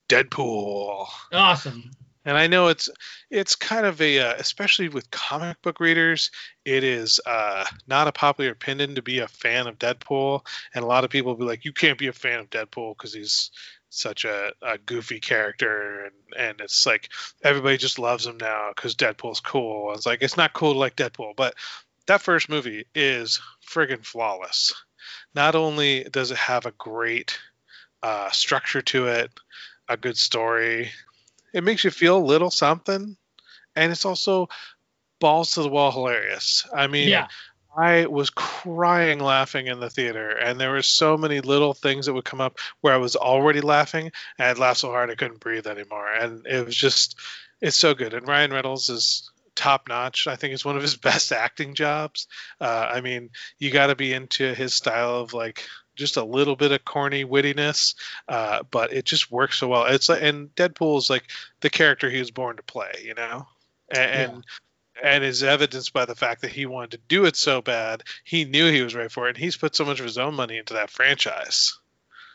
Deadpool. 0.09 1.07
Awesome. 1.33 1.91
And 2.25 2.37
I 2.37 2.49
know 2.49 2.69
it's 2.69 2.91
it's 3.31 3.57
kind 3.57 3.87
of 3.87 4.01
a 4.01 4.19
uh, 4.19 4.35
especially 4.39 4.89
with 4.89 5.11
comic 5.11 5.61
book 5.63 5.81
readers, 5.81 6.31
it 6.67 6.85
is 6.85 7.19
uh, 7.25 7.65
not 7.87 8.09
a 8.09 8.13
popular 8.13 8.51
opinion 8.51 8.95
to 8.97 9.03
be 9.03 9.21
a 9.21 9.29
fan 9.29 9.67
of 9.67 9.79
Deadpool, 9.79 10.45
and 10.75 10.85
a 10.85 10.87
lot 10.87 11.05
of 11.05 11.11
people 11.11 11.33
will 11.33 11.39
be 11.39 11.47
like, 11.47 11.65
you 11.65 11.73
can't 11.73 11.99
be 11.99 12.09
a 12.09 12.13
fan 12.13 12.39
of 12.41 12.51
Deadpool 12.51 12.97
because 12.97 13.15
he's 13.15 13.51
such 13.91 14.25
a, 14.25 14.53
a 14.63 14.79
goofy 14.79 15.21
character, 15.21 16.05
and 16.05 16.15
and 16.39 16.61
it's 16.61 16.87
like 16.87 17.11
everybody 17.43 17.77
just 17.77 17.99
loves 17.99 18.27
him 18.27 18.39
now 18.39 18.71
because 18.75 18.95
Deadpool's 18.95 19.41
cool. 19.41 19.93
It's 19.93 20.07
like 20.07 20.23
it's 20.23 20.37
not 20.37 20.53
cool 20.55 20.73
to 20.73 20.79
like 20.79 20.97
Deadpool, 20.97 21.37
but 21.37 21.55
that 22.07 22.23
first 22.23 22.49
movie 22.49 22.87
is 22.95 23.41
friggin' 23.67 24.05
flawless. 24.05 24.73
Not 25.35 25.55
only 25.55 26.05
does 26.05 26.31
it 26.31 26.39
have 26.39 26.67
a 26.67 26.73
great 26.73 27.39
uh, 28.03 28.31
structure 28.31 28.83
to 28.83 29.07
it, 29.09 29.31
a 29.89 29.97
good 29.97 30.17
story, 30.17 30.91
it 31.53 31.65
makes 31.65 31.85
you 31.85 31.91
feel 31.91 32.17
a 32.17 32.25
little 32.25 32.51
something, 32.51 33.17
and 33.77 33.93
it's 33.93 34.05
also 34.05 34.49
balls 35.21 35.53
to 35.53 35.63
the 35.63 35.69
wall 35.69 35.93
hilarious. 35.93 36.67
I 36.75 36.87
mean, 36.87 37.09
Yeah. 37.09 37.29
I 37.77 38.07
was 38.07 38.31
crying 38.31 39.21
laughing 39.21 39.67
in 39.69 39.81
the 39.81 39.91
theater, 39.91 40.31
and 40.31 40.59
there 40.59 40.73
were 40.73 40.83
so 40.83 41.17
many 41.17 41.41
little 41.41 41.75
things 41.75 42.07
that 42.07 42.15
would 42.15 42.25
come 42.25 42.41
up 42.41 42.59
where 42.81 42.95
I 42.95 42.99
was 42.99 43.17
already 43.17 43.61
laughing, 43.61 44.11
and 44.39 44.49
I'd 44.49 44.59
laugh 44.59 44.79
so 44.79 44.91
hard 44.91 45.11
I 45.11 45.15
couldn't 45.15 45.41
breathe 45.41 45.67
anymore. 45.67 46.11
And 46.11 46.47
it 46.47 46.65
was 46.67 46.77
just, 46.77 47.17
it's 47.61 47.77
so 47.77 47.95
good. 47.95 48.15
And 48.15 48.27
Ryan 48.27 48.53
Reynolds 48.53 48.89
is 48.89 49.31
top 49.55 49.89
notch. 49.89 50.27
I 50.27 50.37
think 50.37 50.55
it's 50.55 50.65
one 50.65 50.77
of 50.77 50.83
his 50.83 50.97
best 51.09 51.33
acting 51.33 51.75
jobs. 51.75 52.27
Uh, 52.61 52.91
I 52.93 53.01
mean, 53.01 53.31
you 53.59 53.71
got 53.71 53.87
to 53.87 53.95
be 53.97 54.13
into 54.13 54.55
his 54.55 54.75
style 54.75 55.17
of 55.21 55.33
like 55.33 55.65
just 55.95 56.17
a 56.17 56.25
little 56.25 56.57
bit 56.57 56.73
of 56.73 56.85
corny 56.85 57.25
wittiness, 57.25 57.95
uh, 58.29 58.63
but 58.71 58.93
it 58.93 59.05
just 59.05 59.31
works 59.31 59.59
so 59.59 59.69
well. 59.69 59.85
It's 59.87 60.09
like, 60.09 60.23
and 60.23 60.55
Deadpool 60.55 60.99
is 60.99 61.11
like 61.11 61.25
the 61.61 61.71
character 61.71 62.11
he 62.11 62.19
was 62.19 62.31
born 62.31 62.57
to 62.57 62.63
play, 62.63 62.93
you 63.05 63.15
know, 63.15 63.47
and. 63.91 64.33
and 64.33 64.45
and 65.03 65.25
is 65.25 65.43
evidenced 65.43 65.93
by 65.93 66.05
the 66.05 66.15
fact 66.15 66.43
that 66.43 66.53
he 66.53 66.67
wanted 66.67 66.93
to 66.93 66.99
do 67.09 67.25
it 67.25 67.37
so 67.37 67.63
bad. 67.63 68.03
He 68.25 68.45
knew 68.45 68.71
he 68.71 68.83
was 68.83 68.95
right 68.95 69.11
for 69.11 69.27
it, 69.27 69.31
and 69.31 69.39
he's 69.39 69.57
put 69.57 69.75
so 69.75 69.85
much 69.85 69.99
of 70.01 70.05
his 70.07 70.19
own 70.19 70.35
money 70.35 70.59
into 70.59 70.75
that 70.75 70.91
franchise. 70.91 71.79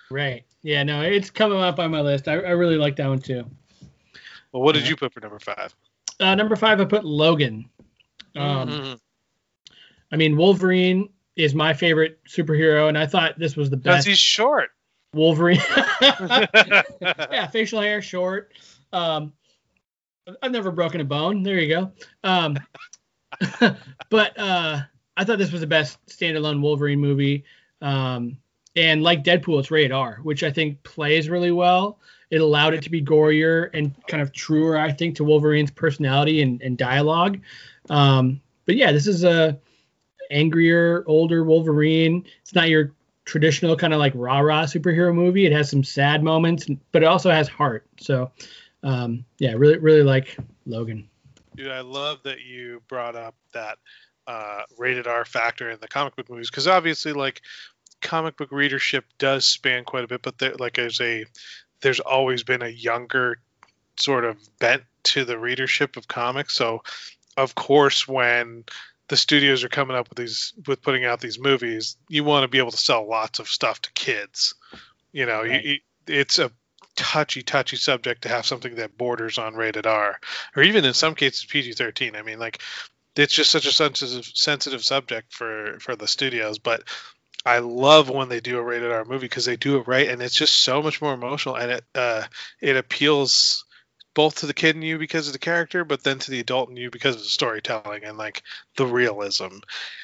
Right. 0.10 0.46
Yeah. 0.62 0.84
No, 0.84 1.02
it's 1.02 1.30
coming 1.32 1.60
up 1.60 1.80
on 1.80 1.92
my 1.92 2.02
list. 2.02 2.28
I, 2.28 2.34
I 2.34 2.52
really 2.52 2.78
like 2.78 2.98
that 2.98 3.08
one 3.08 3.20
too. 3.20 3.46
Well, 4.52 4.64
what 4.64 4.76
did 4.76 4.88
you 4.88 4.96
put 4.96 5.14
for 5.14 5.20
number 5.20 5.40
five? 5.40 5.76
Uh, 6.20 6.36
number 6.36 6.56
five, 6.56 6.80
I 6.80 6.86
put 6.86 7.04
Logan. 7.04 7.70
Um, 8.36 8.70
Mhm. 8.70 9.00
I 10.12 10.18
mean, 10.18 10.38
Wolverine 10.38 11.10
is 11.36 11.54
my 11.54 11.74
favorite 11.74 12.20
superhero, 12.26 12.88
and 12.88 12.98
I 12.98 13.08
thought 13.08 13.38
this 13.38 13.56
was 13.56 13.70
the 13.70 13.78
best. 13.78 13.84
Because 13.84 14.06
he's 14.06 14.20
short. 14.20 14.70
Wolverine. 15.14 15.60
yeah, 16.02 17.48
facial 17.48 17.82
hair, 17.82 18.02
short. 18.02 18.52
Um, 18.94 19.34
I've 20.42 20.52
never 20.52 20.72
broken 20.72 21.02
a 21.02 21.06
bone. 21.06 21.44
There 21.44 21.60
you 21.60 21.70
go. 21.70 21.92
Um, 22.24 22.58
but 24.10 24.40
uh, 24.40 24.82
I 25.18 25.24
thought 25.24 25.38
this 25.38 25.52
was 25.52 25.62
the 25.62 25.68
best 25.68 26.04
standalone 26.08 26.62
Wolverine 26.62 27.00
movie. 27.00 27.44
Um, 27.82 28.38
and 28.76 29.04
like 29.04 29.24
Deadpool, 29.24 29.60
it's 29.60 29.72
rated 29.72 29.92
R, 29.92 30.20
which 30.24 30.44
I 30.44 30.52
think 30.52 30.84
plays 30.84 31.30
really 31.30 31.52
well. 31.52 32.00
It 32.30 32.42
allowed 32.42 32.74
it 32.74 32.82
to 32.84 32.90
be 32.90 33.02
gorier 33.02 33.70
and 33.74 33.96
kind 34.08 34.22
of 34.22 34.32
truer, 34.32 34.78
I 34.78 34.92
think, 34.92 35.16
to 35.18 35.24
Wolverine's 35.24 35.72
personality 35.72 36.42
and, 36.42 36.62
and 36.62 36.78
dialogue. 36.78 37.40
Um, 37.90 38.42
but 38.66 38.76
yeah, 38.76 38.92
this 38.92 39.08
is 39.08 39.24
a 39.24 39.60
angrier, 40.32 41.04
older 41.08 41.44
Wolverine. 41.44 42.26
It's 42.42 42.56
not 42.56 42.70
your 42.70 42.94
traditional 43.26 43.76
kind 43.76 43.94
of 43.94 44.00
like 44.00 44.14
rah 44.16 44.40
rah 44.40 44.64
superhero 44.64 45.14
movie. 45.14 45.46
It 45.46 45.52
has 45.52 45.70
some 45.70 45.84
sad 45.84 46.24
moments, 46.24 46.68
but 46.92 47.04
it 47.04 47.06
also 47.06 47.32
has 47.32 47.48
heart. 47.48 47.86
So, 48.00 48.32
um, 48.86 49.26
yeah, 49.40 49.54
really, 49.58 49.78
really 49.80 50.04
like 50.04 50.38
Logan. 50.66 51.10
Dude, 51.56 51.72
I 51.72 51.82
love 51.82 52.20
that 52.24 52.42
you 52.42 52.82
brought 52.88 53.16
up 53.16 53.36
that 53.54 53.80
uh, 54.28 54.62
rated 54.78 55.08
R 55.08 55.26
factor 55.26 55.70
in 55.70 55.80
the 55.82 55.88
comic 55.88 56.16
book 56.16 56.30
movies 56.30 56.50
because 56.50 56.68
obviously, 56.68 57.14
like, 57.14 57.42
comic 58.02 58.38
book 58.38 58.52
readership 58.52 59.06
does 59.18 59.46
span 59.46 59.84
quite 59.84 60.04
a 60.04 60.08
bit, 60.08 60.22
but 60.22 60.38
there, 60.38 60.54
like, 60.56 60.76
there's 60.76 61.02
a 61.02 61.26
there's 61.82 62.00
always 62.00 62.44
been 62.44 62.62
a 62.62 62.70
younger 62.70 63.40
sort 63.98 64.24
of 64.26 64.38
bent 64.60 64.84
to 65.04 65.26
the 65.26 65.38
readership 65.38 65.98
of 65.98 66.08
comics. 66.08 66.56
So, 66.56 66.84
of 67.38 67.56
course, 67.56 68.08
when 68.08 68.66
the 69.08 69.18
studios 69.18 69.64
are 69.64 69.70
coming 69.70 69.96
up 69.96 70.10
with 70.10 70.18
these 70.18 70.54
with 70.68 70.82
putting 70.82 71.06
out 71.06 71.22
these 71.22 71.40
movies, 71.40 71.98
you 72.10 72.24
want 72.24 72.44
to 72.44 72.48
be 72.48 72.60
able 72.60 72.72
to 72.72 72.78
sell 72.78 73.08
lots 73.08 73.40
of 73.40 73.48
stuff 73.48 73.82
to 73.82 73.92
kids. 73.94 74.54
You 75.12 75.26
know, 75.26 75.42
Right. 75.42 75.64
you, 75.64 75.80
it's 76.08 76.40
a 76.40 76.52
touchy, 76.96 77.42
touchy 77.44 77.78
subject 77.78 78.24
to 78.24 78.30
have 78.30 78.46
something 78.46 78.76
that 78.76 78.98
borders 78.98 79.38
on 79.38 79.56
rated 79.56 79.86
R, 79.86 80.20
or 80.56 80.64
even 80.64 80.86
in 80.86 80.94
some 80.94 81.16
cases 81.16 81.46
PG 81.46 81.74
thirteen. 81.74 82.16
I 82.16 82.22
mean, 82.22 82.40
like 82.40 82.62
it's 83.16 83.34
just 83.34 83.52
such 83.52 83.66
a 83.66 83.72
sensitive, 83.72 84.26
sensitive 84.26 84.84
subject 84.84 85.34
for 85.34 85.78
for 85.80 85.96
the 85.96 86.08
studios, 86.08 86.60
but. 86.60 86.84
I 87.48 87.60
love 87.60 88.10
when 88.10 88.28
they 88.28 88.40
do 88.40 88.58
a 88.58 88.64
rated 88.64 88.92
R 88.92 89.06
movie 89.06 89.26
because 89.28 89.46
they 89.46 89.56
do 89.56 89.78
it 89.78 89.88
right, 89.88 90.10
and 90.10 90.20
it's 90.20 90.34
just 90.34 90.64
so 90.64 90.82
much 90.82 91.00
more 91.00 91.14
emotional, 91.14 91.54
and 91.54 91.74
it 91.74 91.86
uh, 91.94 92.24
it 92.60 92.76
appeals 92.76 93.65
both 94.16 94.36
to 94.38 94.48
the 94.48 94.54
kid 94.54 94.76
in 94.76 94.82
you 94.82 94.98
because 94.98 95.28
of 95.28 95.34
the 95.34 95.40
character, 95.40 95.86
but 95.86 96.04
then 96.04 96.18
to 96.18 96.32
the 96.32 96.40
adult 96.40 96.70
in 96.70 96.78
you 96.78 96.90
because 96.90 97.16
of 97.16 97.22
the 97.22 97.28
storytelling 97.28 98.04
and 98.06 98.18
like 98.18 98.42
the 98.78 98.88
realism. 98.88 99.58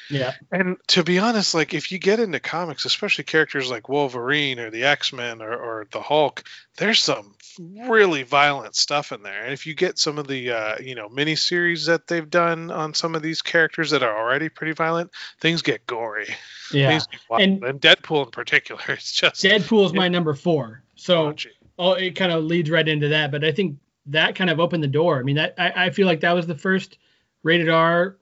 Yeah. 0.08 0.34
And 0.52 0.76
to 0.88 1.02
be 1.02 1.18
honest, 1.18 1.54
like 1.54 1.74
if 1.74 1.90
you 1.90 1.98
get 1.98 2.20
into 2.20 2.38
comics, 2.38 2.84
especially 2.84 3.24
characters 3.24 3.70
like 3.70 3.88
Wolverine 3.88 4.60
or 4.60 4.70
the 4.70 4.84
X 4.84 5.12
Men 5.12 5.42
or, 5.42 5.52
or 5.52 5.86
the 5.90 6.00
Hulk, 6.02 6.44
there's 6.76 7.00
some 7.00 7.34
really 7.58 8.22
violent 8.22 8.76
stuff 8.76 9.12
in 9.12 9.22
there. 9.22 9.44
And 9.44 9.52
if 9.52 9.66
you 9.66 9.74
get 9.74 9.98
some 9.98 10.18
of 10.18 10.28
the 10.28 10.52
uh, 10.52 10.76
you 10.78 10.94
know 10.94 11.08
miniseries 11.08 11.86
that 11.86 12.06
they've 12.06 12.28
done 12.28 12.70
on 12.70 12.94
some 12.94 13.14
of 13.14 13.22
these 13.22 13.42
characters 13.42 13.90
that 13.90 14.02
are 14.02 14.16
already 14.16 14.50
pretty 14.50 14.72
violent, 14.72 15.10
things 15.40 15.62
get 15.62 15.86
gory. 15.86 16.28
Yeah. 16.72 16.98
Get. 16.98 17.06
And- 17.40 17.64
And, 17.64 17.80
Deadpool 17.80 18.26
in 18.26 18.30
particular, 18.30 18.82
it's 18.88 19.12
just 19.12 19.42
Deadpool 19.42 19.86
is 19.86 19.92
my 19.94 20.08
number 20.08 20.34
four. 20.34 20.82
So 20.96 21.34
oh, 21.78 21.94
it 21.94 22.14
kind 22.14 22.30
of 22.30 22.44
leads 22.44 22.70
right 22.70 22.86
into 22.86 23.08
that. 23.08 23.30
But 23.30 23.44
I 23.44 23.52
think 23.52 23.78
that 24.06 24.34
kind 24.34 24.50
of 24.50 24.60
opened 24.60 24.82
the 24.82 24.88
door. 24.88 25.18
I 25.18 25.22
mean, 25.22 25.36
that 25.36 25.54
I, 25.58 25.86
I 25.86 25.90
feel 25.90 26.06
like 26.06 26.20
that 26.20 26.32
was 26.32 26.46
the 26.46 26.56
first 26.58 26.98
rated 27.42 27.68
R 27.68 28.16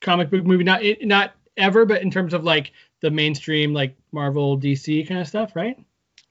comic 0.00 0.30
book 0.30 0.44
movie. 0.44 0.64
Not 0.64 0.82
it, 0.82 1.06
not 1.06 1.34
ever, 1.56 1.84
but 1.84 2.02
in 2.02 2.10
terms 2.10 2.34
of 2.34 2.44
like 2.44 2.72
the 3.00 3.10
mainstream 3.10 3.72
like 3.72 3.96
Marvel, 4.12 4.58
DC 4.58 5.06
kind 5.08 5.20
of 5.20 5.28
stuff, 5.28 5.56
right? 5.56 5.78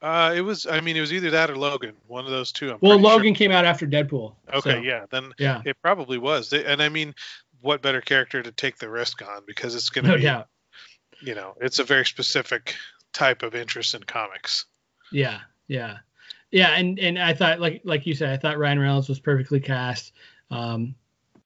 Uh, 0.02 0.34
it 0.36 0.42
was. 0.42 0.66
I 0.66 0.82
mean, 0.82 0.98
it 0.98 1.02
was 1.02 1.14
either 1.14 1.30
that 1.32 1.52
or 1.52 1.56
Logan. 1.56 1.96
One 2.08 2.26
of 2.26 2.32
those 2.32 2.52
two. 2.52 2.72
I'm 2.72 2.80
Well, 2.82 2.94
pretty 2.94 3.04
sure. 3.04 3.18
Logan 3.18 3.34
came 3.36 3.52
out 3.52 3.66
after 3.66 3.86
Deadpool. 3.86 4.34
Okay, 4.54 4.72
so, 4.72 4.78
yeah. 4.80 5.06
Then 5.12 5.32
yeah, 5.38 5.62
it 5.66 5.78
probably 5.82 6.18
was. 6.18 6.52
And 6.54 6.82
I 6.82 6.90
mean, 6.90 7.14
what 7.62 7.82
better 7.84 8.02
character 8.02 8.42
to 8.42 8.52
take 8.52 8.78
the 8.78 8.90
risk 8.90 9.22
on 9.22 9.44
because 9.46 9.76
it's 9.76 9.90
going 9.90 10.06
to 10.06 10.12
no 10.12 10.18
be, 10.18 10.24
doubt. 10.24 10.48
you 11.22 11.36
know, 11.36 11.56
it's 11.62 11.78
a 11.78 11.84
very 11.84 12.06
specific 12.06 12.76
type 13.14 13.44
of 13.44 13.54
interest 13.54 13.94
in 13.94 14.02
comics. 14.04 14.66
Yeah, 15.12 15.42
yeah, 15.68 15.98
yeah. 16.52 16.76
And 16.76 17.00
and 17.00 17.18
I 17.20 17.34
thought 17.34 17.60
like 17.60 17.82
like 17.84 18.06
you 18.06 18.14
said, 18.14 18.30
I 18.30 18.38
thought 18.38 18.58
Ryan 18.58 18.80
Reynolds 18.80 19.10
was 19.10 19.20
perfectly 19.20 19.60
cast. 19.60 20.14
Um, 20.50 20.96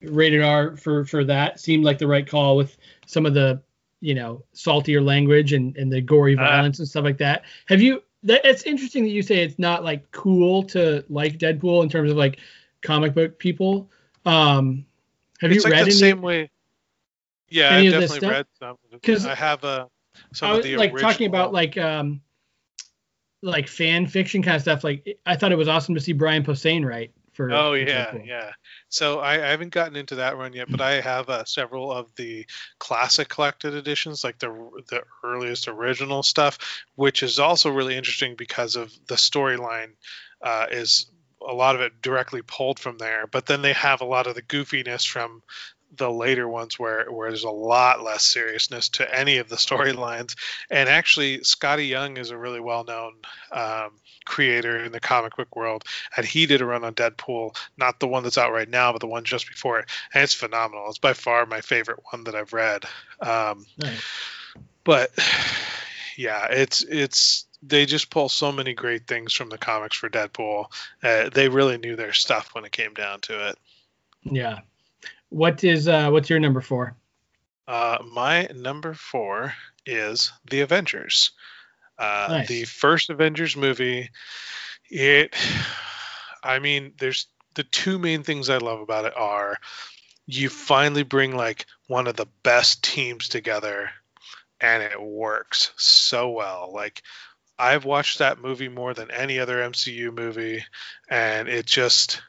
rated 0.01 0.41
R 0.41 0.75
for 0.77 1.05
for 1.05 1.23
that 1.23 1.59
seemed 1.59 1.83
like 1.83 1.97
the 1.97 2.07
right 2.07 2.27
call 2.27 2.57
with 2.57 2.77
some 3.05 3.25
of 3.25 3.33
the 3.33 3.61
you 4.01 4.13
know 4.13 4.43
saltier 4.53 5.01
language 5.01 5.53
and 5.53 5.75
and 5.77 5.91
the 5.91 6.01
gory 6.01 6.35
Uh. 6.35 6.41
violence 6.41 6.79
and 6.79 6.87
stuff 6.87 7.03
like 7.03 7.17
that. 7.19 7.43
Have 7.67 7.81
you? 7.81 8.03
That, 8.23 8.41
it's 8.43 8.63
interesting 8.63 9.03
that 9.03 9.11
you 9.11 9.21
say 9.21 9.43
it's 9.43 9.59
not 9.59 9.83
like 9.83 10.11
cool 10.11 10.63
to 10.63 11.05
like 11.09 11.37
Deadpool 11.37 11.83
in 11.83 11.89
terms 11.89 12.09
of 12.09 12.17
like 12.17 12.39
comic 12.81 13.13
book 13.13 13.37
people. 13.37 13.89
Um, 14.25 14.85
have 15.39 15.51
you 15.51 15.61
like 15.61 15.73
read 15.73 15.81
the 15.81 15.91
any? 15.91 15.91
same 15.91 16.21
way. 16.21 16.49
Yeah, 17.49 17.75
I've 17.75 17.93
of 17.93 18.01
this 18.01 18.11
definitely 18.11 18.35
read 18.35 18.45
some. 18.59 18.77
Because 18.91 19.25
I 19.27 19.35
have 19.35 19.63
uh, 19.63 19.85
some 20.33 20.49
I 20.49 20.51
of 20.51 20.57
was 20.57 20.65
the 20.65 20.77
like 20.77 20.97
talking 20.97 21.27
about 21.27 21.53
like 21.53 21.77
um 21.77 22.21
like 23.45 23.67
fan 23.67 24.07
fiction 24.07 24.41
kind 24.41 24.55
of 24.55 24.61
stuff. 24.61 24.83
Like 24.83 25.17
I 25.25 25.35
thought 25.35 25.51
it 25.51 25.57
was 25.57 25.67
awesome 25.67 25.95
to 25.95 26.01
see 26.01 26.13
Brian 26.13 26.43
Posehn 26.43 26.85
write 26.85 27.11
for. 27.33 27.51
Oh 27.51 27.73
yeah, 27.73 28.17
yeah. 28.23 28.51
So 28.89 29.19
I, 29.19 29.33
I 29.33 29.51
haven't 29.51 29.69
gotten 29.69 29.95
into 29.95 30.15
that 30.15 30.37
run 30.37 30.53
yet, 30.53 30.67
but 30.69 30.81
I 30.81 31.01
have 31.01 31.29
uh, 31.29 31.45
several 31.45 31.91
of 31.91 32.13
the 32.15 32.45
classic 32.79 33.29
collected 33.29 33.73
editions, 33.75 34.23
like 34.23 34.39
the 34.39 34.49
the 34.89 35.03
earliest 35.23 35.67
original 35.67 36.23
stuff, 36.23 36.57
which 36.95 37.23
is 37.23 37.39
also 37.39 37.69
really 37.69 37.95
interesting 37.95 38.35
because 38.35 38.75
of 38.75 38.91
the 39.07 39.15
storyline 39.15 39.91
uh, 40.41 40.65
is 40.71 41.11
a 41.47 41.53
lot 41.53 41.75
of 41.75 41.81
it 41.81 42.01
directly 42.01 42.41
pulled 42.41 42.79
from 42.79 42.97
there. 42.97 43.27
But 43.27 43.45
then 43.45 43.61
they 43.61 43.73
have 43.73 44.01
a 44.01 44.05
lot 44.05 44.27
of 44.27 44.35
the 44.35 44.41
goofiness 44.41 45.07
from 45.07 45.43
the 45.97 46.09
later 46.09 46.47
ones 46.47 46.77
where 46.79 47.11
where 47.11 47.29
there's 47.29 47.43
a 47.43 47.49
lot 47.49 48.03
less 48.03 48.25
seriousness 48.25 48.89
to 48.89 49.17
any 49.17 49.37
of 49.37 49.49
the 49.49 49.55
storylines. 49.55 50.35
And 50.69 50.89
actually, 50.89 51.39
Skottie 51.39 51.89
Young 51.89 52.17
is 52.17 52.31
a 52.31 52.37
really 52.37 52.59
well 52.59 52.83
known 52.83 53.13
um, 53.51 53.91
creator 54.25 54.83
in 54.83 54.91
the 54.91 54.99
comic 54.99 55.35
book 55.37 55.55
world 55.55 55.85
and 56.17 56.25
he 56.25 56.45
did 56.45 56.61
a 56.61 56.65
run 56.65 56.83
on 56.83 56.95
Deadpool, 56.95 57.55
not 57.77 57.99
the 57.99 58.07
one 58.07 58.23
that's 58.23 58.37
out 58.37 58.51
right 58.51 58.69
now, 58.69 58.91
but 58.91 58.99
the 58.99 59.07
one 59.07 59.23
just 59.23 59.47
before 59.47 59.79
it, 59.79 59.89
and 60.13 60.23
it's 60.23 60.33
phenomenal. 60.33 60.89
It's 60.89 60.97
by 60.97 61.13
far 61.13 61.45
my 61.45 61.61
favorite 61.61 61.99
one 62.11 62.23
that 62.25 62.35
I've 62.35 62.53
read. 62.53 62.85
Um, 63.21 63.65
Nice. 63.77 64.03
but 64.83 65.11
yeah, 66.17 66.47
it's 66.49 66.81
it's 66.81 67.45
they 67.61 67.85
just 67.85 68.09
pull 68.09 68.29
so 68.29 68.51
many 68.51 68.73
great 68.73 69.07
things 69.07 69.33
from 69.33 69.49
the 69.49 69.57
comics 69.57 69.97
for 69.97 70.09
Deadpool. 70.09 70.65
Uh, 71.03 71.29
they 71.29 71.49
really 71.49 71.77
knew 71.77 71.95
their 71.95 72.13
stuff 72.13 72.53
when 72.53 72.65
it 72.65 72.71
came 72.71 72.93
down 72.93 73.19
to 73.21 73.49
it. 73.49 73.57
Yeah. 74.23 74.59
What 75.35 75.65
is 75.65 75.89
uh 75.89 76.11
what's 76.11 76.29
your 76.29 76.39
number 76.39 76.61
four? 76.61 76.95
Uh, 77.67 77.97
my 78.09 78.47
number 78.55 78.93
four 78.93 79.53
is 79.85 80.31
The 80.49 80.61
Avengers. 80.61 81.31
Uh, 81.99 82.27
Nice. 82.29 82.47
The 82.47 82.63
first 82.63 83.09
Avengers 83.09 83.57
movie. 83.57 84.11
It, 84.89 85.35
I 86.41 86.59
mean, 86.59 86.93
there's 86.99 87.27
the 87.55 87.65
two 87.65 87.99
main 87.99 88.23
things 88.23 88.49
I 88.49 88.59
love 88.59 88.79
about 88.79 89.03
it 89.03 89.17
are 89.17 89.57
you 90.25 90.47
finally 90.47 91.03
bring 91.03 91.35
like 91.35 91.65
one 91.87 92.07
of 92.07 92.15
the 92.15 92.27
best 92.43 92.81
teams 92.81 93.27
together 93.27 93.89
and 94.61 94.83
it 94.83 95.01
works 95.01 95.73
so 95.75 96.29
well. 96.29 96.71
Like, 96.73 97.01
I've 97.59 97.83
watched 97.83 98.19
that 98.19 98.39
movie 98.39 98.69
more 98.69 98.93
than 98.93 99.11
any 99.11 99.39
other 99.39 99.57
MCU 99.57 100.13
movie, 100.13 100.63
and 101.09 101.49
it 101.49 101.65
just 101.65 102.21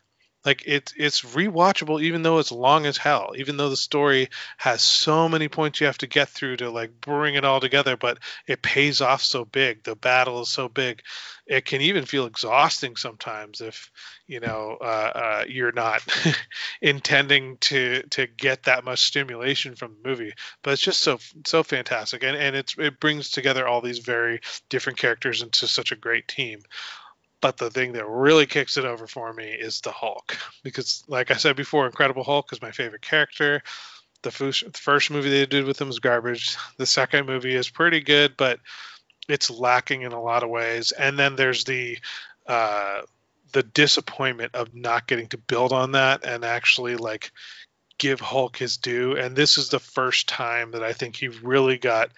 Like 0.47 0.63
it's 0.65 0.95
it's 0.97 1.23
rewatchable 1.23 2.01
even 2.01 2.23
though 2.23 2.39
it's 2.39 2.53
long 2.53 2.87
as 2.87 2.97
hell. 2.97 3.33
Even 3.37 3.57
though 3.57 3.69
the 3.69 3.77
story 3.77 4.29
has 4.57 4.81
so 4.81 5.29
many 5.29 5.49
points 5.49 5.81
you 5.81 5.87
have 5.87 5.99
to 5.99 6.07
get 6.07 6.29
through 6.29 6.59
to 6.59 6.71
like 6.71 7.01
bring 7.01 7.35
it 7.35 7.45
all 7.45 7.59
together, 7.59 7.97
but 7.97 8.19
it 8.47 8.63
pays 8.63 9.01
off 9.01 9.23
so 9.23 9.45
big. 9.45 9.83
The 9.83 9.97
battle 9.97 10.41
is 10.41 10.49
so 10.49 10.69
big. 10.69 11.03
It 11.49 11.65
can 11.65 11.81
even 11.81 12.05
feel 12.07 12.27
exhausting 12.27 12.95
sometimes 12.95 13.61
if 13.61 13.91
you 14.29 14.39
know 14.39 14.79
uh, 14.81 14.85
uh, 14.85 15.45
you're 15.49 15.73
not 15.73 16.03
intending 16.81 17.57
to 17.63 18.05
to 18.11 18.29
get 18.29 18.65
that 18.65 18.85
much 18.85 19.01
stimulation 19.01 19.75
from 19.75 19.97
the 20.01 20.09
movie. 20.09 20.33
But 20.63 20.75
it's 20.75 20.83
just 20.83 21.03
so 21.03 21.19
so 21.45 21.65
fantastic, 21.65 22.23
and 22.23 22.37
and 22.37 22.55
it's 22.55 22.77
it 22.79 23.01
brings 23.01 23.31
together 23.31 23.67
all 23.67 23.81
these 23.81 23.99
very 23.99 24.41
different 24.69 24.99
characters 25.01 25.43
into 25.43 25.67
such 25.67 25.91
a 25.91 25.97
great 25.97 26.29
team. 26.29 26.61
But 27.47 27.59
the 27.59 27.71
thing 27.71 27.93
that 27.93 28.09
really 28.09 28.47
kicks 28.47 28.77
it 28.77 28.85
over 28.85 29.07
for 29.07 29.33
me 29.33 29.45
is 29.45 29.81
the 29.81 29.93
Hulk, 29.93 30.37
because 30.65 31.05
like 31.07 31.31
I 31.31 31.35
said 31.35 31.55
before, 31.55 31.87
Incredible 31.87 32.25
Hulk 32.25 32.53
is 32.53 32.61
my 32.61 32.73
favorite 32.73 33.03
character. 33.03 33.63
The 34.23 34.33
first, 34.33 35.13
movie 35.13 35.31
they 35.31 35.47
did 35.47 35.65
with 35.65 35.81
him 35.81 35.87
was 35.87 36.01
garbage. 36.01 36.57
The 36.77 36.87
second 36.87 37.27
movie 37.27 37.55
is 37.55 37.71
pretty 37.71 38.01
good, 38.01 38.37
but 38.37 38.59
it's 39.29 39.49
lacking 39.49 40.03
in 40.03 40.11
a 40.11 40.21
lot 40.21 40.43
of 40.43 40.51
ways. 40.51 40.91
And 40.91 41.17
then 41.17 41.37
there's 41.37 41.63
the 41.63 41.99
uh, 42.49 43.03
the 43.53 43.63
disappointment 43.63 44.57
of 44.57 44.75
not 44.75 45.07
getting 45.07 45.29
to 45.29 45.39
build 45.39 45.73
on 45.73 45.93
that 45.93 46.25
and 46.25 46.45
actually 46.45 46.97
like 46.97 47.31
give 47.97 48.19
Hulk 48.19 48.57
his 48.57 48.77
due. 48.77 49.17
And 49.17 49.37
this 49.37 49.57
is 49.57 49.69
the 49.69 49.79
first 49.79 50.27
time 50.29 50.73
that 50.73 50.83
I 50.83 50.95
think 50.95 51.15
he 51.15 51.29
really 51.29 51.79
got 51.79 52.11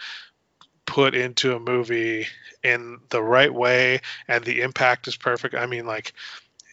put 0.89 1.15
into 1.15 1.55
a 1.55 1.61
movie 1.61 2.27
in 2.65 2.99
the 3.11 3.23
right 3.23 3.53
way 3.53 4.01
and 4.27 4.43
the 4.43 4.63
impact 4.63 5.07
is 5.07 5.17
perfect. 5.17 5.55
I 5.55 5.67
mean 5.67 5.87
like 5.87 6.15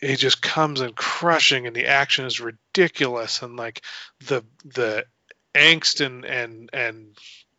it 0.02 0.16
just 0.16 0.42
comes 0.42 0.80
in 0.80 0.94
crushing 0.94 1.68
and 1.68 1.76
the 1.76 1.88
action 1.88 2.26
is 2.26 2.40
ridiculous 2.40 3.42
and 3.42 3.58
like 3.58 3.82
the 4.26 4.44
the 4.64 5.06
angst 5.54 6.04
and 6.04 6.24
and 6.24 6.70
and 6.72 7.18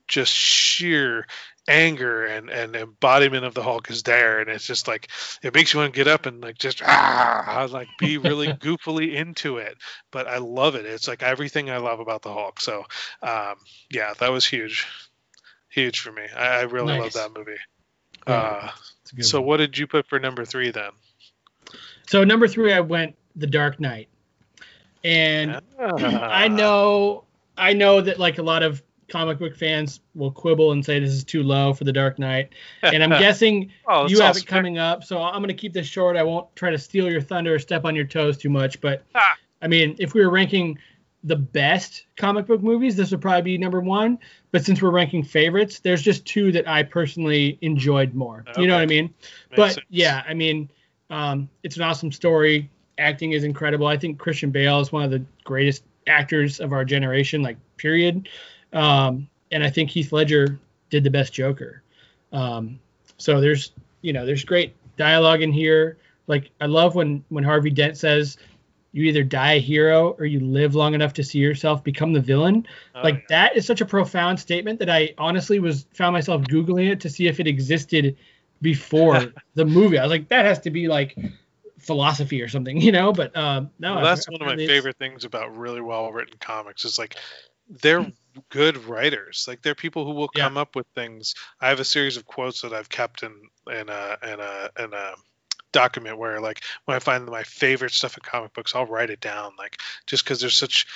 just 0.09 0.33
sheer 0.33 1.27
anger 1.69 2.25
and 2.25 2.49
and 2.49 2.75
embodiment 2.75 3.45
of 3.45 3.53
the 3.53 3.63
Hulk 3.63 3.91
is 3.91 4.03
there, 4.05 4.41
and 4.41 4.49
it's 4.49 4.67
just 4.67 4.89
like 4.89 5.09
it 5.43 5.53
makes 5.53 5.75
you 5.75 5.81
want 5.81 5.93
to 5.93 5.97
get 5.99 6.09
up 6.09 6.25
and 6.25 6.41
like 6.41 6.57
just 6.57 6.81
ah, 6.83 7.69
like 7.71 7.89
be 7.99 8.17
really 8.17 8.47
goofily 8.53 9.15
into 9.15 9.59
it. 9.59 9.77
But 10.11 10.27
I 10.27 10.39
love 10.39 10.75
it. 10.75 10.87
It's 10.87 11.09
like 11.09 11.23
everything 11.23 11.69
I 11.71 11.79
love 11.79 12.01
about 12.01 12.23
the 12.23 12.33
Hulk. 12.33 12.61
So 12.61 12.85
um, 13.23 13.57
yeah, 13.91 14.15
that 14.21 14.33
was 14.33 14.47
huge, 14.47 14.87
huge 15.77 16.01
for 16.01 16.11
me. 16.11 16.23
I, 16.35 16.61
I 16.61 16.63
really 16.63 16.99
Nice. 16.99 17.15
love 17.15 17.33
that 17.35 17.39
movie. 17.39 17.59
Yeah, 18.27 18.35
Uh, 18.35 18.71
It's 19.03 19.13
a 19.13 19.17
good 19.17 19.25
so 19.27 19.41
one. 19.41 19.47
what 19.49 19.57
did 19.59 19.77
you 19.79 19.87
put 19.87 20.07
for 20.09 20.19
number 20.19 20.45
three 20.45 20.71
then? 20.71 20.91
So 22.09 22.25
number 22.25 22.49
three, 22.49 22.73
I 22.73 22.81
went 22.81 23.15
The 23.37 23.47
Dark 23.47 23.79
Knight, 23.79 24.09
and 25.05 25.61
Ah. 25.79 26.29
I 26.31 26.49
know, 26.49 27.25
I 27.59 27.73
know 27.75 28.01
that 28.01 28.19
like 28.19 28.39
a 28.39 28.43
lot 28.43 28.63
of 28.63 28.83
comic 29.09 29.39
book 29.39 29.55
fans 29.55 30.01
will 30.15 30.33
quibble 30.33 30.73
and 30.73 30.85
say 30.85 30.99
this 30.99 31.11
is 31.13 31.23
too 31.25 31.43
low 31.43 31.73
for 31.75 31.85
The 31.85 31.93
Dark 31.93 32.19
Knight, 32.19 32.53
and 32.83 33.03
I'm 33.05 33.11
guessing 33.21 33.71
Oh, 33.87 34.09
you 34.09 34.21
have 34.21 34.37
it 34.37 34.47
coming 34.47 34.79
up. 34.79 35.05
So 35.05 35.21
I'm 35.23 35.43
gonna 35.43 35.53
keep 35.55 35.73
this 35.75 35.87
short. 35.87 36.17
I 36.17 36.23
won't 36.23 36.55
try 36.57 36.71
to 36.71 36.79
steal 36.79 37.11
your 37.11 37.21
thunder 37.21 37.55
or 37.55 37.59
step 37.59 37.85
on 37.85 37.95
your 37.95 38.07
toes 38.07 38.39
too 38.39 38.51
much. 38.51 38.81
But 38.81 39.05
Ah. 39.15 39.37
I 39.63 39.69
mean, 39.69 39.95
if 39.99 40.15
we 40.15 40.25
were 40.25 40.31
ranking 40.31 40.79
the 41.25 41.37
best 41.37 42.07
comic 42.17 42.47
book 42.47 42.63
movies, 42.63 42.97
this 42.97 43.11
would 43.11 43.21
probably 43.21 43.43
be 43.43 43.59
number 43.59 43.81
one. 43.81 44.19
But 44.53 44.65
since 44.65 44.81
we're 44.81 44.91
ranking 44.91 45.23
favorites, 45.23 45.81
there's 45.81 46.03
just 46.03 46.25
two 46.25 46.53
that 46.53 46.69
I 46.69 46.83
personally 46.83 47.59
enjoyed 47.63 48.15
more. 48.15 48.45
You 48.57 48.67
know 48.67 48.75
what 48.75 48.83
I 48.83 48.87
mean? 48.87 49.07
Makes 49.51 49.57
but 49.57 49.73
sense. 49.75 49.87
yeah, 49.91 50.23
I 50.29 50.35
mean, 50.35 50.71
um, 51.11 51.49
it's 51.63 51.77
an 51.77 51.83
awesome 51.83 52.13
story. 52.13 52.71
Acting 52.99 53.33
is 53.33 53.45
incredible. 53.45 53.87
I 53.87 53.97
think 53.97 54.19
Christian 54.19 54.51
Bale 54.51 54.81
is 54.81 54.93
one 54.93 55.03
of 55.03 55.11
the 55.11 55.25
greatest 55.45 55.83
actors 56.07 56.61
of 56.61 56.73
our 56.73 56.85
generation, 56.85 57.43
like 57.43 57.57
period. 57.77 58.29
Um, 58.73 59.29
and 59.51 59.63
I 59.63 59.71
think 59.71 59.91
Heath 59.91 60.13
Ledger 60.13 60.59
did 60.91 61.05
the 61.05 61.11
best 61.11 61.33
Joker. 61.33 61.83
Um, 62.33 62.79
so 63.19 63.41
there's, 63.41 63.73
you 64.03 64.13
know, 64.13 64.25
there's 64.25 64.45
great 64.45 64.75
dialogue 64.97 65.43
in 65.43 65.53
here. 65.53 65.99
Like 66.27 66.51
I 66.61 66.67
love 66.67 66.95
when 66.95 67.25
when 67.29 67.45
Harvey 67.45 67.71
Dent 67.71 67.97
says, 67.97 68.39
"You 68.97 69.05
either 69.05 69.23
die 69.23 69.55
a 69.55 69.61
hero 69.61 70.17
or 70.19 70.25
you 70.25 70.41
live 70.41 70.75
long 70.75 70.95
enough 70.95 71.13
to 71.15 71.23
see 71.23 71.39
yourself 71.39 71.85
become 71.85 72.15
the 72.15 72.21
villain." 72.21 72.67
Oh, 72.95 73.03
like 73.03 73.17
yeah. 73.17 73.21
that 73.29 73.57
is 73.57 73.67
such 73.67 73.83
a 73.83 73.85
profound 73.85 74.41
statement 74.41 74.79
that 74.79 74.89
I 74.89 75.13
honestly 75.19 75.59
was 75.59 75.87
found 75.93 76.15
myself 76.15 76.43
googling 76.45 76.91
it 76.91 77.01
to 77.01 77.11
see 77.11 77.27
if 77.27 77.39
it 77.39 77.47
existed 77.47 78.17
before 78.63 79.35
the 79.55 79.67
movie. 79.67 79.99
I 79.99 80.03
was 80.03 80.11
like, 80.11 80.29
that 80.29 80.47
has 80.47 80.61
to 80.61 80.71
be 80.71 80.89
like 80.89 81.17
philosophy 81.79 82.41
or 82.41 82.49
something, 82.49 82.81
you 82.81 82.93
know? 82.93 83.13
But 83.13 83.37
um, 83.37 83.71
no, 83.79 83.97
Well, 83.97 84.05
that's 84.05 84.29
one 84.31 84.41
of 84.41 84.47
my 84.47 84.57
favorite 84.57 84.97
things 84.97 85.25
about 85.25 85.55
really 85.57 85.83
well 85.83 86.11
written 86.11 86.39
comics 86.41 86.85
is 86.87 86.99
like 86.99 87.17
they're 87.69 88.11
good 88.49 88.77
writers. 88.87 89.45
Like 89.47 89.63
they're 89.63 89.75
people 89.75 90.05
who 90.05 90.13
will 90.13 90.31
Yeah. 90.35 90.45
come 90.45 90.57
up 90.57 90.75
with 90.75 90.87
things. 90.95 91.35
I 91.61 91.69
have 91.69 91.81
a 91.81 91.85
series 91.85 92.17
of 92.17 92.25
quotes 92.25 92.63
that 92.63 92.73
I've 92.73 92.89
kept 92.89 93.23
in 93.23 93.33
in 93.67 93.89
a 93.89 94.17
in 94.23 94.41
a 94.41 94.71
in 94.79 94.93
a 94.95 95.13
document 95.73 96.19
where 96.19 96.41
like 96.41 96.63
when 96.85 96.97
I 96.97 97.01
find 97.01 97.27
my 97.27 97.43
favorite 97.43 97.93
stuff 97.93 98.17
in 98.17 98.23
comic 98.23 98.53
books, 98.55 98.75
I'll 98.75 98.87
write 98.87 99.11
it 99.11 99.21
down. 99.21 99.53
Like 99.59 99.79
just 100.07 100.25
because 100.25 100.41
there's 100.41 100.57
such 100.57 100.87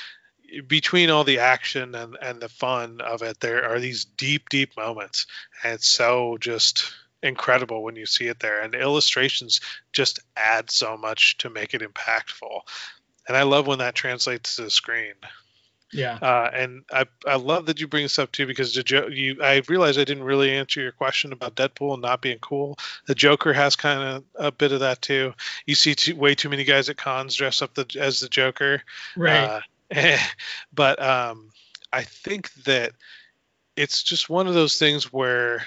between 0.67 1.11
all 1.11 1.25
the 1.25 1.39
action 1.39 1.95
and 1.95 2.17
and 2.21 2.41
the 2.41 2.49
fun 2.49 3.01
of 3.01 3.23
it, 3.23 3.41
there 3.41 3.71
are 3.71 3.81
these 3.81 4.05
deep 4.05 4.49
deep 4.49 4.77
moments, 4.77 5.27
and 5.63 5.75
it's 5.75 5.89
so 5.89 6.39
just 6.39 6.93
incredible 7.23 7.83
when 7.83 7.97
you 7.97 8.07
see 8.07 8.27
it 8.27 8.41
there. 8.41 8.61
And 8.63 8.75
illustrations 8.75 9.61
just 9.93 10.21
add 10.37 10.71
so 10.71 10.97
much 10.97 11.39
to 11.39 11.51
make 11.51 11.75
it 11.75 11.83
impactful. 11.83 12.61
And 13.29 13.37
i 13.37 13.43
love 13.43 13.67
when 13.67 13.79
that 13.79 13.95
translates 13.95 14.57
to 14.57 14.63
the 14.63 14.71
screen 14.71 15.15
Yeah. 15.93 16.19
uh, 16.23 16.51
and 16.53 16.85
I, 16.93 17.07
I 17.27 17.37
love 17.37 17.67
that 17.67 17.81
you 17.81 17.89
bring 17.89 18.05
this 18.05 18.19
up 18.19 18.31
too 18.33 18.47
because 18.47 18.75
the 18.75 18.83
jo- 18.83 19.09
you 19.09 19.43
I 19.43 19.63
realized 19.69 19.99
I 19.99 20.05
didn't 20.05 20.25
really 20.25 20.51
answer 20.53 20.81
your 20.81 20.93
question 20.93 21.33
about 21.33 21.57
Deadpool 21.57 22.01
not 22.01 22.21
being 22.23 22.39
cool. 22.39 22.79
The 23.07 23.15
Joker 23.15 23.53
has 23.53 23.77
kind 23.77 24.01
of 24.03 24.25
a 24.37 24.53
bit 24.53 24.73
of 24.73 24.81
that 24.81 25.03
too. 25.03 25.35
You 25.67 25.75
see 25.75 25.95
too, 25.95 26.17
way 26.17 26.35
too 26.35 26.49
many 26.49 26.65
guys 26.65 26.89
at 26.89 26.97
cons 26.97 27.35
dress 27.35 27.63
up 27.63 27.75
the, 27.75 27.87
as 27.99 28.21
the 28.21 28.29
Joker, 28.29 28.83
Right. 29.17 29.63
uh, 29.95 30.17
but 30.73 31.03
um, 31.03 31.51
I 31.93 32.03
think 32.03 32.53
that 32.65 32.93
it's 33.77 34.03
just 34.03 34.29
one 34.31 34.47
of 34.47 34.55
those 34.55 34.79
things 34.79 35.13
where 35.13 35.63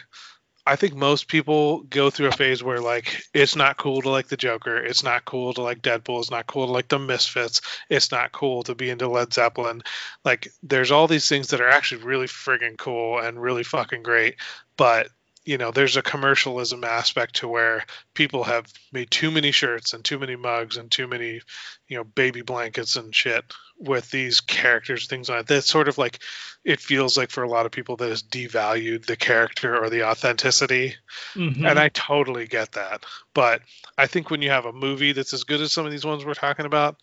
I 0.66 0.78
think 0.78 0.95
most 0.95 1.28
people 1.28 1.82
go 1.84 2.09
through 2.09 2.28
a 2.28 2.32
phase 2.32 2.64
where 2.64 2.80
like 2.80 3.24
it's 3.34 3.55
not 3.55 3.78
cool 3.78 4.01
to 4.01 4.09
like 4.09 4.28
the 4.28 4.38
Joker, 4.38 4.78
it's 4.78 5.03
not 5.03 5.26
cool 5.26 5.53
to 5.53 5.61
like 5.61 5.82
Deadpool, 5.82 6.20
it's 6.20 6.32
not 6.32 6.47
cool 6.47 6.68
to 6.68 6.72
like 6.72 6.88
the 6.88 6.99
Misfits, 6.99 7.61
it's 7.89 8.11
not 8.11 8.32
cool 8.32 8.64
to 8.64 8.76
be 8.76 8.89
into 8.89 9.09
Led 9.09 9.34
Zeppelin. 9.34 9.82
Like 10.24 10.47
there's 10.64 10.91
all 10.91 11.07
these 11.07 11.28
things 11.28 11.49
that 11.49 11.59
are 11.59 11.70
actually 11.70 12.03
really 12.03 12.28
friggin' 12.28 12.78
cool 12.78 13.20
and 13.20 13.41
really 13.41 13.64
fucking 13.64 14.03
great, 14.03 14.36
but 14.78 15.09
you 15.45 15.57
know 15.57 15.71
there's 15.71 15.97
a 15.97 16.01
commercialism 16.01 16.83
aspect 16.83 17.35
to 17.35 17.47
where 17.47 17.85
people 18.13 18.43
have 18.43 18.71
made 18.91 19.11
too 19.11 19.29
many 19.29 19.51
shirts 19.51 19.93
and 19.93 20.03
too 20.03 20.17
many 20.19 20.35
mugs 20.35 20.77
and 20.77 20.89
too 20.89 21.07
many 21.07 21.41
you 21.87 21.97
know 21.97 22.03
baby 22.03 22.41
blankets 22.41 22.95
and 22.95 23.13
shit 23.13 23.43
with 23.77 24.09
these 24.11 24.39
characters 24.39 25.07
things 25.07 25.29
like 25.29 25.45
that. 25.47 25.63
Sort 25.63 25.87
of 25.87 25.97
like 25.97 26.19
it 26.63 26.79
feels 26.79 27.17
like 27.17 27.29
for 27.29 27.43
a 27.43 27.49
lot 27.49 27.65
of 27.65 27.71
people 27.71 27.97
that 27.97 28.09
has 28.09 28.23
devalued 28.23 29.05
the 29.05 29.17
character 29.17 29.77
or 29.77 29.89
the 29.89 30.07
authenticity. 30.07 30.95
Mhm. 31.35 31.69
and 31.69 31.79
i 31.79 31.89
totally 31.89 32.47
get 32.47 32.71
that. 32.73 33.03
But 33.33 33.61
i 33.97 34.07
think 34.07 34.29
when 34.29 34.41
you 34.41 34.49
have 34.49 34.65
a 34.65 34.73
movie 34.73 35.11
that's 35.11 35.33
as 35.33 35.43
good 35.43 35.61
as 35.61 35.71
some 35.73 35.85
of 35.85 35.91
these 35.91 36.05
ones 36.05 36.25
we're 36.25 36.33
talking 36.33 36.65
about 36.65 36.97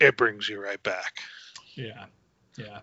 it 0.00 0.16
brings 0.16 0.48
you 0.48 0.60
right 0.60 0.82
back. 0.82 1.20
Yeah, 1.76 2.06
yeah. 2.56 2.80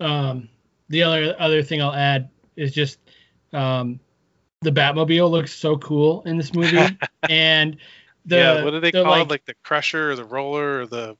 Um, 0.00 0.48
the 0.88 1.02
other 1.02 1.36
other 1.38 1.62
thing 1.62 1.82
I'll 1.82 1.92
add 1.92 2.30
is 2.56 2.72
just 2.72 2.98
um, 3.52 4.00
the 4.60 4.72
Batmobile 4.72 5.30
looks 5.30 5.54
so 5.54 5.76
cool 5.78 6.22
in 6.22 6.36
this 6.36 6.54
movie, 6.54 6.98
and 7.28 7.76
the 8.26 8.36
yeah 8.36 8.64
what 8.64 8.70
do 8.70 8.80
they 8.80 8.90
the, 8.90 9.02
call 9.02 9.12
like, 9.12 9.26
it? 9.26 9.30
like 9.30 9.44
the 9.44 9.54
crusher 9.62 10.10
or 10.10 10.16
the 10.16 10.24
roller 10.24 10.80
or 10.80 10.86
the 10.86 11.16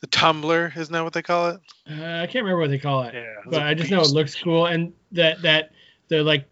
the 0.00 0.06
tumbler? 0.06 0.72
Isn't 0.74 0.92
that 0.92 1.04
what 1.04 1.12
they 1.12 1.22
call 1.22 1.50
it? 1.50 1.60
Uh, 1.88 1.94
I 1.94 2.26
can't 2.26 2.44
remember 2.44 2.60
what 2.60 2.70
they 2.70 2.78
call 2.78 3.02
it, 3.02 3.14
yeah 3.14 3.20
it 3.20 3.50
but 3.50 3.62
I 3.62 3.74
just 3.74 3.90
know 3.90 4.00
it 4.00 4.10
looks 4.10 4.34
cool, 4.34 4.66
and 4.66 4.92
that 5.12 5.42
that 5.42 5.72
the 6.08 6.22
like 6.22 6.48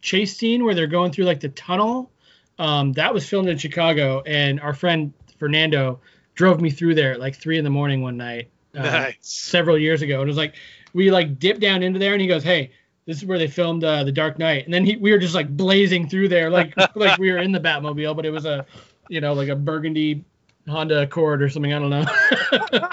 chase 0.00 0.36
scene 0.36 0.64
where 0.64 0.74
they're 0.74 0.86
going 0.86 1.12
through 1.12 1.24
like 1.24 1.40
the 1.40 1.48
tunnel, 1.50 2.10
um, 2.58 2.92
that 2.92 3.12
was 3.12 3.28
filmed 3.28 3.48
in 3.48 3.58
Chicago, 3.58 4.22
and 4.24 4.60
our 4.60 4.74
friend 4.74 5.12
Fernando 5.38 6.00
drove 6.34 6.60
me 6.60 6.70
through 6.70 6.94
there 6.94 7.12
at 7.12 7.20
like 7.20 7.34
three 7.34 7.58
in 7.58 7.64
the 7.64 7.70
morning 7.70 8.02
one 8.02 8.16
night. 8.16 8.50
uh, 8.76 8.82
nice. 8.82 9.16
several 9.20 9.78
years 9.78 10.02
ago. 10.02 10.20
And 10.20 10.24
it 10.24 10.30
was 10.30 10.36
like 10.36 10.54
we 10.92 11.10
like 11.10 11.38
dip 11.38 11.58
down 11.58 11.82
into 11.82 11.98
there, 11.98 12.12
and 12.12 12.20
he 12.20 12.28
goes, 12.28 12.42
"Hey, 12.42 12.72
this 13.06 13.18
is 13.18 13.24
where 13.24 13.38
they 13.38 13.48
filmed 13.48 13.84
uh, 13.84 14.04
the 14.04 14.12
Dark 14.12 14.38
Knight." 14.38 14.64
And 14.64 14.74
then 14.74 14.84
he, 14.84 14.96
we 14.96 15.12
were 15.12 15.18
just 15.18 15.34
like 15.34 15.48
blazing 15.56 16.08
through 16.08 16.28
there, 16.28 16.50
like 16.50 16.74
like 16.96 17.18
we 17.18 17.32
were 17.32 17.38
in 17.38 17.52
the 17.52 17.60
Batmobile, 17.60 18.14
but 18.14 18.26
it 18.26 18.30
was 18.30 18.44
a, 18.44 18.66
you 19.08 19.20
know, 19.20 19.32
like 19.32 19.48
a 19.48 19.56
burgundy 19.56 20.24
Honda 20.68 21.02
Accord 21.02 21.42
or 21.42 21.48
something. 21.48 21.72
I 21.72 21.78
don't 21.78 21.90
know. 21.90 22.06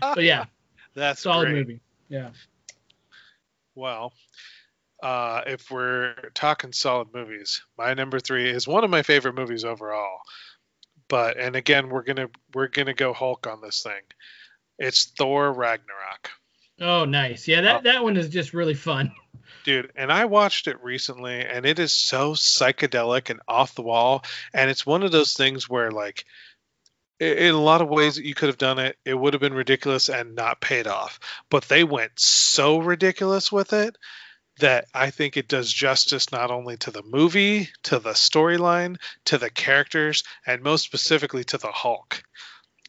but 0.00 0.24
yeah, 0.24 0.46
that's 0.94 1.22
solid 1.22 1.46
great. 1.46 1.54
movie. 1.54 1.80
Yeah. 2.08 2.30
Well, 3.74 4.12
uh, 5.02 5.42
if 5.46 5.70
we're 5.70 6.14
talking 6.34 6.72
solid 6.72 7.08
movies, 7.12 7.62
my 7.76 7.94
number 7.94 8.20
three 8.20 8.48
is 8.48 8.66
one 8.66 8.84
of 8.84 8.90
my 8.90 9.02
favorite 9.02 9.34
movies 9.34 9.64
overall. 9.64 10.18
but 11.08 11.36
and 11.38 11.56
again 11.56 11.90
we're 11.90 12.02
gonna 12.02 12.28
we're 12.54 12.68
gonna 12.68 12.94
go 12.94 13.12
Hulk 13.12 13.46
on 13.46 13.60
this 13.60 13.82
thing. 13.82 14.02
It's 14.78 15.04
Thor 15.16 15.52
Ragnarok. 15.52 16.30
Oh, 16.80 17.04
nice. 17.04 17.46
Yeah, 17.46 17.60
that 17.62 17.76
uh, 17.76 17.80
that 17.80 18.02
one 18.02 18.16
is 18.16 18.28
just 18.28 18.52
really 18.52 18.74
fun. 18.74 19.12
dude 19.64 19.90
and 19.96 20.12
i 20.12 20.24
watched 20.26 20.68
it 20.68 20.82
recently 20.82 21.40
and 21.40 21.66
it 21.66 21.78
is 21.78 21.92
so 21.92 22.32
psychedelic 22.32 23.30
and 23.30 23.40
off 23.48 23.74
the 23.74 23.82
wall 23.82 24.24
and 24.52 24.70
it's 24.70 24.86
one 24.86 25.02
of 25.02 25.12
those 25.12 25.34
things 25.34 25.68
where 25.68 25.90
like 25.90 26.24
in 27.20 27.54
a 27.54 27.60
lot 27.60 27.80
of 27.80 27.88
ways 27.88 28.18
you 28.18 28.34
could 28.34 28.48
have 28.48 28.58
done 28.58 28.78
it 28.78 28.96
it 29.04 29.14
would 29.14 29.32
have 29.32 29.40
been 29.40 29.54
ridiculous 29.54 30.08
and 30.08 30.34
not 30.34 30.60
paid 30.60 30.86
off 30.86 31.18
but 31.50 31.64
they 31.64 31.84
went 31.84 32.12
so 32.16 32.78
ridiculous 32.78 33.50
with 33.50 33.72
it 33.72 33.96
that 34.60 34.86
i 34.94 35.10
think 35.10 35.36
it 35.36 35.48
does 35.48 35.72
justice 35.72 36.30
not 36.30 36.50
only 36.50 36.76
to 36.76 36.90
the 36.90 37.02
movie 37.02 37.68
to 37.82 37.98
the 37.98 38.10
storyline 38.10 38.96
to 39.24 39.38
the 39.38 39.50
characters 39.50 40.22
and 40.46 40.62
most 40.62 40.84
specifically 40.84 41.44
to 41.44 41.58
the 41.58 41.72
hulk 41.72 42.22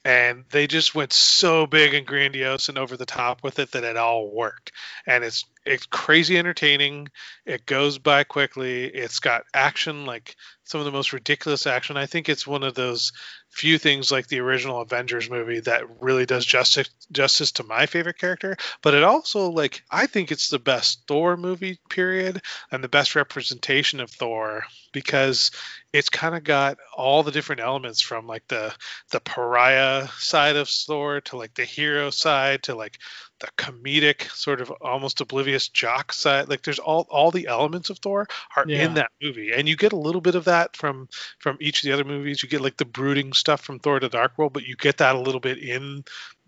and 0.06 0.46
they 0.52 0.68
just 0.68 0.94
went 0.94 1.12
so 1.12 1.66
big 1.66 1.96
and 1.96 2.06
grandiose 2.06 2.70
and 2.70 2.78
over 2.78 2.96
the 2.96 3.08
top 3.08 3.44
with 3.44 3.58
it 3.58 3.72
that 3.72 3.84
it 3.84 3.98
all 3.98 4.30
worked. 4.30 4.72
And 5.08 5.24
it's 5.24 5.46
it's 5.66 5.86
crazy 5.88 6.38
entertaining. 6.38 7.10
It 7.46 7.66
goes 7.66 7.98
by 7.98 8.24
quickly. 8.24 8.86
It's 8.86 9.20
got 9.20 9.46
action 9.54 10.06
like 10.06 10.36
some 10.64 10.80
of 10.80 10.86
the 10.86 10.92
most 10.92 11.14
ridiculous 11.14 11.68
action. 11.68 11.98
I 11.98 12.06
think 12.06 12.28
it's 12.28 12.48
one 12.48 12.64
of 12.64 12.74
those 12.74 13.12
few 13.50 13.78
things 13.78 14.12
like 14.12 14.28
the 14.28 14.42
original 14.42 14.82
avengers 14.82 15.30
movie 15.30 15.62
that 15.62 16.02
really 16.02 16.26
does 16.26 16.46
justice 16.46 16.90
justice 17.12 17.54
to 17.54 17.64
my 17.64 17.86
favorite 17.86 18.20
character. 18.20 18.58
But 18.82 18.94
it 18.96 19.04
also 19.04 19.50
like 19.50 19.84
i 19.90 20.06
think 20.08 20.32
it's 20.32 20.50
the 20.50 20.60
best 20.60 21.04
thor 21.08 21.38
movie 21.38 21.80
period 21.90 22.42
and 22.72 22.84
the 22.84 22.90
best 22.90 23.16
representation 23.16 24.00
of 24.02 24.12
thor 24.12 24.66
because 24.92 25.52
it's 25.94 26.10
kind 26.10 26.36
of 26.36 26.44
got 26.44 26.78
all 26.96 27.24
the 27.24 27.32
different 27.32 27.62
elements 27.62 28.02
from 28.02 28.28
like 28.28 28.48
the 28.48 28.74
the 29.12 29.22
pariah 29.22 30.08
side 30.18 30.58
of 30.58 30.68
thor 30.68 31.22
to 31.22 31.38
like 31.38 31.54
the 31.54 31.66
hero 31.66 32.10
side 32.10 32.64
to 32.64 32.76
like 32.76 33.00
the 33.40 33.48
comedic 33.58 34.30
sort 34.32 34.62
of 34.62 34.72
almost 34.82 35.20
oblivious 35.22 35.68
jock 35.68 36.14
side 36.14 36.48
like 36.48 36.62
there's 36.64 36.80
all 36.80 37.06
all 37.10 37.32
the 37.32 37.48
elements 37.48 37.90
of 37.90 37.98
thor 38.00 38.28
are 38.56 38.66
Yeah. 38.68 38.86
in 38.86 38.94
that 38.96 39.12
movie 39.22 39.52
and 39.52 39.68
you 39.68 39.76
get 39.76 39.94
a 39.94 39.98
little 39.98 40.22
bit 40.22 40.36
of 40.36 40.46
that 40.46 40.76
from 40.78 41.10
from 41.40 41.58
each 41.60 41.80
of 41.80 41.88
the 41.88 41.92
other 41.92 42.06
movies 42.06 42.42
you 42.42 42.50
get 42.50 42.62
like 42.62 42.78
the 42.78 42.86
brooding 42.86 43.34
stuff 43.34 43.62
from 43.62 43.80
thor 43.80 44.00
the 44.00 44.10
dark 44.10 44.38
world 44.38 44.54
but 44.54 44.64
you 44.64 44.76
get 44.76 44.98
that 44.98 45.16
a 45.16 45.20
little 45.20 45.42
bit 45.42 45.58
in 45.58 46.04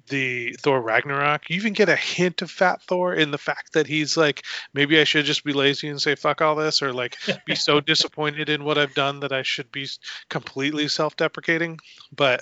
the 0.09 0.53
Thor 0.61 0.81
Ragnarok. 0.81 1.49
You 1.49 1.57
even 1.57 1.73
get 1.73 1.89
a 1.89 1.95
hint 1.97 2.41
of 2.41 2.49
Fat 2.49 2.81
Thor 2.83 3.13
in 3.13 3.31
the 3.31 3.37
fact 3.37 3.73
that 3.73 3.87
he's 3.87 4.15
like, 4.15 4.45
maybe 4.73 4.99
I 5.01 5.03
should 5.03 5.25
just 5.25 5.43
be 5.43 5.51
lazy 5.51 5.89
and 5.89 6.01
say 6.01 6.15
fuck 6.15 6.41
all 6.41 6.55
this, 6.55 6.81
or 6.81 6.93
like 6.93 7.17
be 7.45 7.55
so 7.55 7.79
disappointed 7.81 8.47
in 8.47 8.63
what 8.63 8.77
I've 8.77 8.93
done 8.93 9.19
that 9.19 9.33
I 9.33 9.41
should 9.41 9.69
be 9.69 9.85
completely 10.29 10.87
self-deprecating. 10.87 11.79
But 12.15 12.41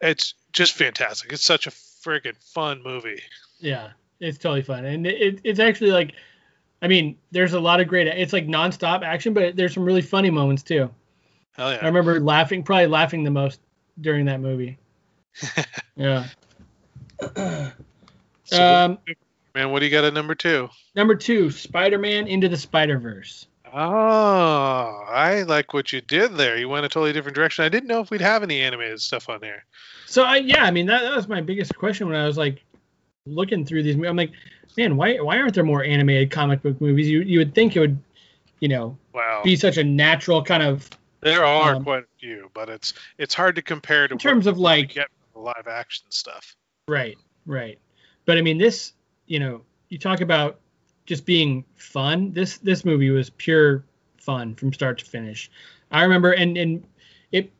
it's 0.00 0.34
just 0.52 0.72
fantastic. 0.72 1.32
It's 1.32 1.44
such 1.44 1.68
a 1.68 1.70
friggin' 1.70 2.42
fun 2.52 2.82
movie. 2.84 3.22
Yeah, 3.58 3.90
it's 4.20 4.38
totally 4.38 4.62
fun, 4.62 4.84
and 4.84 5.06
it, 5.06 5.20
it, 5.20 5.40
it's 5.44 5.58
actually 5.60 5.90
like, 5.90 6.12
I 6.82 6.88
mean, 6.88 7.16
there's 7.30 7.54
a 7.54 7.60
lot 7.60 7.80
of 7.80 7.88
great. 7.88 8.06
It's 8.06 8.32
like 8.32 8.46
nonstop 8.46 9.02
action, 9.02 9.32
but 9.32 9.56
there's 9.56 9.74
some 9.74 9.84
really 9.84 10.02
funny 10.02 10.30
moments 10.30 10.62
too. 10.62 10.90
Hell 11.52 11.72
yeah! 11.72 11.78
I 11.82 11.86
remember 11.86 12.20
laughing, 12.20 12.62
probably 12.62 12.86
laughing 12.86 13.24
the 13.24 13.30
most 13.30 13.60
during 14.00 14.26
that 14.26 14.40
movie. 14.40 14.78
yeah. 15.96 16.26
So, 18.48 18.62
Um, 18.62 18.98
man, 19.56 19.72
what 19.72 19.80
do 19.80 19.86
you 19.86 19.90
got 19.90 20.04
at 20.04 20.14
number 20.14 20.36
two? 20.36 20.68
number 20.94 21.16
two, 21.16 21.50
Spider-Man 21.50 22.28
into 22.28 22.48
the 22.48 22.56
Spider-Verse. 22.56 23.48
Oh, 23.74 25.04
I 25.08 25.42
like 25.42 25.74
what 25.74 25.92
you 25.92 26.00
did 26.00 26.36
there. 26.36 26.56
You 26.56 26.68
went 26.68 26.86
a 26.86 26.88
totally 26.88 27.12
different 27.12 27.34
direction. 27.34 27.64
I 27.64 27.68
didn't 27.68 27.88
know 27.88 28.00
if 28.00 28.10
we'd 28.10 28.20
have 28.20 28.44
any 28.44 28.60
animated 28.60 29.00
stuff 29.00 29.28
on 29.28 29.40
there. 29.40 29.64
So 30.06 30.22
I 30.22 30.36
yeah, 30.36 30.64
I 30.64 30.70
mean 30.70 30.86
that, 30.86 31.02
that 31.02 31.16
was 31.16 31.26
my 31.26 31.40
biggest 31.40 31.76
question 31.76 32.06
when 32.06 32.16
I 32.16 32.24
was 32.24 32.38
like 32.38 32.62
looking 33.26 33.64
through 33.64 33.82
these. 33.82 33.96
I'm 33.96 34.16
like, 34.16 34.32
man, 34.76 34.96
why 34.96 35.16
why 35.16 35.38
aren't 35.38 35.54
there 35.54 35.64
more 35.64 35.84
animated 35.84 36.30
comic 36.30 36.62
book 36.62 36.80
movies? 36.80 37.08
You 37.08 37.20
you 37.22 37.38
would 37.38 37.54
think 37.54 37.76
it 37.76 37.80
would, 37.80 37.98
you 38.60 38.68
know, 38.68 38.96
Wow, 39.12 39.42
be 39.44 39.56
such 39.56 39.76
a 39.76 39.84
natural 39.84 40.42
kind 40.42 40.62
of 40.62 40.88
there 41.26 41.44
are 41.44 41.74
um, 41.74 41.82
quite 41.82 42.04
a 42.04 42.06
few, 42.20 42.50
but 42.54 42.68
it's 42.68 42.94
it's 43.18 43.34
hard 43.34 43.56
to 43.56 43.62
compare 43.62 44.06
to 44.06 44.12
in 44.12 44.18
terms 44.18 44.46
of 44.46 44.58
like 44.58 44.94
get 44.94 45.08
the 45.34 45.40
live 45.40 45.66
action 45.68 46.06
stuff. 46.10 46.54
Right, 46.88 47.16
right. 47.46 47.78
But 48.26 48.38
I 48.38 48.42
mean, 48.42 48.58
this, 48.58 48.92
you 49.26 49.40
know, 49.40 49.62
you 49.88 49.98
talk 49.98 50.20
about 50.20 50.60
just 51.04 51.26
being 51.26 51.64
fun. 51.74 52.32
This 52.32 52.58
this 52.58 52.84
movie 52.84 53.10
was 53.10 53.30
pure 53.30 53.84
fun 54.18 54.54
from 54.54 54.72
start 54.72 54.98
to 54.98 55.04
finish. 55.04 55.50
I 55.90 56.02
remember, 56.02 56.32
and 56.32 56.56
and 56.56 56.84
it 57.32 57.50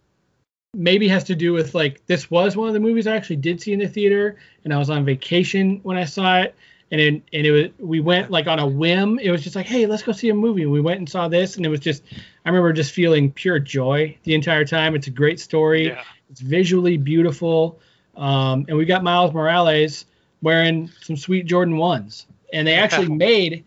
maybe 0.77 1.09
has 1.09 1.25
to 1.25 1.35
do 1.35 1.53
with 1.53 1.75
like 1.75 2.05
this 2.07 2.31
was 2.31 2.57
one 2.57 2.69
of 2.69 2.75
the 2.75 2.81
movies 2.81 3.07
I 3.07 3.17
actually 3.17 3.37
did 3.37 3.61
see 3.61 3.73
in 3.73 3.79
the 3.79 3.89
theater, 3.89 4.37
and 4.65 4.73
I 4.73 4.79
was 4.79 4.91
on 4.91 5.05
vacation 5.05 5.81
when 5.83 5.97
I 5.97 6.05
saw 6.05 6.41
it, 6.41 6.55
and 6.91 7.01
it, 7.01 7.23
and 7.33 7.47
it 7.47 7.51
was 7.51 7.67
we 7.79 8.01
went 8.01 8.31
like 8.31 8.47
on 8.47 8.59
a 8.59 8.67
whim. 8.67 9.19
It 9.19 9.31
was 9.31 9.43
just 9.43 9.57
like, 9.57 9.67
hey, 9.67 9.87
let's 9.87 10.03
go 10.03 10.13
see 10.13 10.29
a 10.29 10.35
movie. 10.35 10.63
And 10.63 10.71
we 10.71 10.81
went 10.81 10.99
and 10.99 11.09
saw 11.09 11.29
this, 11.29 11.57
and 11.57 11.65
it 11.65 11.69
was 11.71 11.81
just 11.81 12.03
I 12.45 12.51
remember 12.51 12.73
just 12.73 12.93
feeling 12.93 13.33
pure 13.33 13.59
joy 13.59 14.17
the 14.25 14.35
entire 14.35 14.65
time. 14.65 14.95
It's 14.95 15.07
a 15.07 15.11
great 15.11 15.41
story. 15.41 15.89
Yeah, 15.89 16.03
It's 16.31 16.41
visually 16.41 16.97
beautiful. 16.99 17.81
Um, 18.17 18.65
and 18.69 18.77
we 18.77 18.85
got 18.85 19.03
Miles 19.03 19.33
Morales 19.33 20.07
wearing 20.43 20.91
some 21.01 21.17
sweet 21.17 21.47
Jordan 21.47 21.77
ones. 21.77 22.27
And 22.53 22.67
they 22.67 22.75
actually 22.75 23.09
made, 23.15 23.65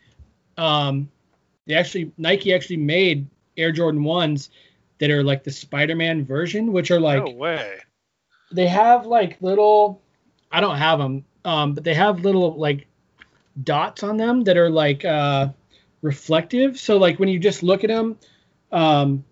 um, 0.57 1.09
they 1.65 1.75
actually 1.75 2.11
Nike 2.17 2.53
actually 2.53 2.77
made 2.77 3.27
Air 3.57 3.71
Jordan 3.71 4.03
ones 4.03 4.49
that 4.99 5.09
are 5.09 5.23
like 5.23 5.43
the 5.43 5.51
Spider-Man 5.51 6.25
version, 6.25 6.71
which 6.71 6.91
are 6.91 6.99
like 6.99 7.23
no 7.25 7.31
way. 7.31 7.79
they 8.51 8.67
have 8.67 9.05
like 9.05 9.37
little. 9.41 10.01
I 10.51 10.61
don't 10.61 10.77
have 10.77 10.99
them, 10.99 11.25
um, 11.45 11.73
but 11.73 11.83
they 11.83 11.93
have 11.93 12.21
little 12.23 12.57
like 12.57 12.87
dots 13.63 14.03
on 14.03 14.17
them 14.17 14.43
that 14.45 14.57
are 14.57 14.69
like 14.69 15.05
uh, 15.05 15.49
reflective. 16.01 16.79
So 16.79 16.97
like 16.97 17.19
when 17.19 17.29
you 17.29 17.39
just 17.39 17.63
look 17.63 17.83
at 17.83 17.89
them, 17.89 18.17
um, 18.71 19.23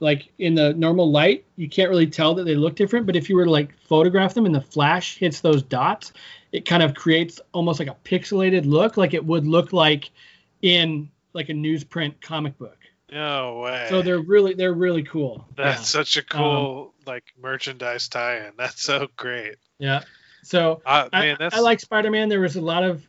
like 0.00 0.30
in 0.38 0.54
the 0.54 0.74
normal 0.74 1.10
light, 1.10 1.44
you 1.56 1.68
can't 1.68 1.90
really 1.90 2.06
tell 2.06 2.34
that 2.34 2.44
they 2.44 2.54
look 2.54 2.76
different. 2.76 3.06
But 3.06 3.16
if 3.16 3.28
you 3.28 3.36
were 3.36 3.44
to 3.44 3.50
like 3.50 3.76
photograph 3.88 4.34
them 4.34 4.46
and 4.46 4.54
the 4.54 4.60
flash 4.60 5.18
hits 5.18 5.40
those 5.40 5.62
dots, 5.62 6.12
it 6.52 6.64
kind 6.64 6.82
of 6.82 6.94
creates 6.94 7.40
almost 7.52 7.78
like 7.80 7.88
a 7.88 7.96
pixelated 8.04 8.64
look, 8.66 8.96
like 8.96 9.14
it 9.14 9.24
would 9.24 9.46
look 9.46 9.72
like 9.72 10.10
in 10.62 11.10
like 11.32 11.48
a 11.48 11.52
newsprint 11.52 12.20
comic 12.20 12.56
book. 12.58 12.77
No 13.10 13.60
way. 13.64 13.86
So 13.88 14.02
they're 14.02 14.18
really 14.20 14.54
they're 14.54 14.72
really 14.72 15.02
cool. 15.02 15.46
That's 15.56 15.80
yeah. 15.80 15.84
such 15.84 16.16
a 16.16 16.22
cool 16.22 16.94
like 17.06 17.24
merchandise 17.40 18.08
tie-in. 18.08 18.52
That's 18.58 18.82
so 18.82 19.08
great. 19.16 19.56
yeah. 19.78 20.02
So 20.42 20.80
Uh, 20.86 21.08
I, 21.12 21.20
man, 21.20 21.36
that's 21.38 21.56
I 21.56 21.60
like 21.60 21.80
Spider-Man. 21.80 22.28
There 22.28 22.40
was 22.40 22.56
a 22.56 22.60
lot 22.60 22.82
of, 22.82 23.06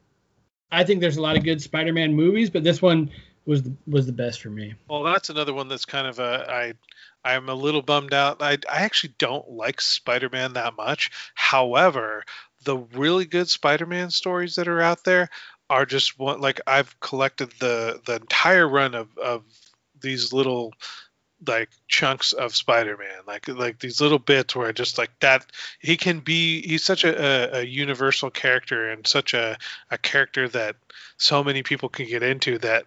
I 0.71 0.83
think 0.83 0.99
there's 0.99 1.17
a 1.17 1.21
lot 1.21 1.37
of 1.37 1.43
good 1.43 1.61
Spider-Man 1.61 2.13
movies, 2.13 2.49
but 2.49 2.63
this 2.63 2.81
one 2.81 3.11
was 3.45 3.63
the, 3.63 3.73
was 3.87 4.05
the 4.05 4.11
best 4.11 4.41
for 4.41 4.49
me. 4.49 4.73
well, 4.89 5.03
that's 5.03 5.29
another 5.29 5.53
one 5.53 5.67
that's 5.67 5.85
kind 5.85 6.07
of 6.07 6.19
a 6.19 6.45
I. 6.49 6.73
I'm 7.25 7.49
a 7.49 7.53
little 7.53 7.81
bummed 7.81 8.13
out. 8.13 8.41
I 8.41 8.53
I 8.69 8.83
actually 8.83 9.13
don't 9.17 9.49
like 9.49 9.81
Spider-Man 9.81 10.53
that 10.53 10.77
much. 10.77 11.11
However, 11.35 12.23
the 12.63 12.77
really 12.77 13.25
good 13.25 13.49
Spider-Man 13.49 14.09
stories 14.11 14.55
that 14.55 14.69
are 14.69 14.81
out 14.81 15.03
there 15.03 15.29
are 15.69 15.85
just 15.85 16.17
one 16.17 16.39
like 16.39 16.61
I've 16.65 16.97
collected 17.01 17.51
the 17.59 18.01
the 18.05 18.15
entire 18.15 18.67
run 18.67 18.95
of 18.95 19.17
of 19.17 19.43
these 20.01 20.33
little 20.33 20.73
like 21.47 21.69
chunks 21.87 22.33
of 22.33 22.55
Spider-Man, 22.55 23.21
like 23.25 23.47
like 23.47 23.79
these 23.79 24.01
little 24.01 24.19
bits 24.19 24.55
where 24.55 24.73
just 24.73 24.97
like 24.97 25.11
that 25.21 25.45
he 25.79 25.95
can 25.95 26.19
be 26.19 26.61
he's 26.61 26.83
such 26.83 27.05
a, 27.05 27.57
a, 27.57 27.59
a 27.59 27.63
universal 27.63 28.29
character 28.29 28.89
and 28.89 29.07
such 29.07 29.33
a, 29.33 29.57
a 29.89 29.97
character 29.97 30.49
that 30.49 30.75
so 31.17 31.43
many 31.43 31.63
people 31.63 31.89
can 31.89 32.07
get 32.07 32.23
into 32.23 32.57
that 32.59 32.85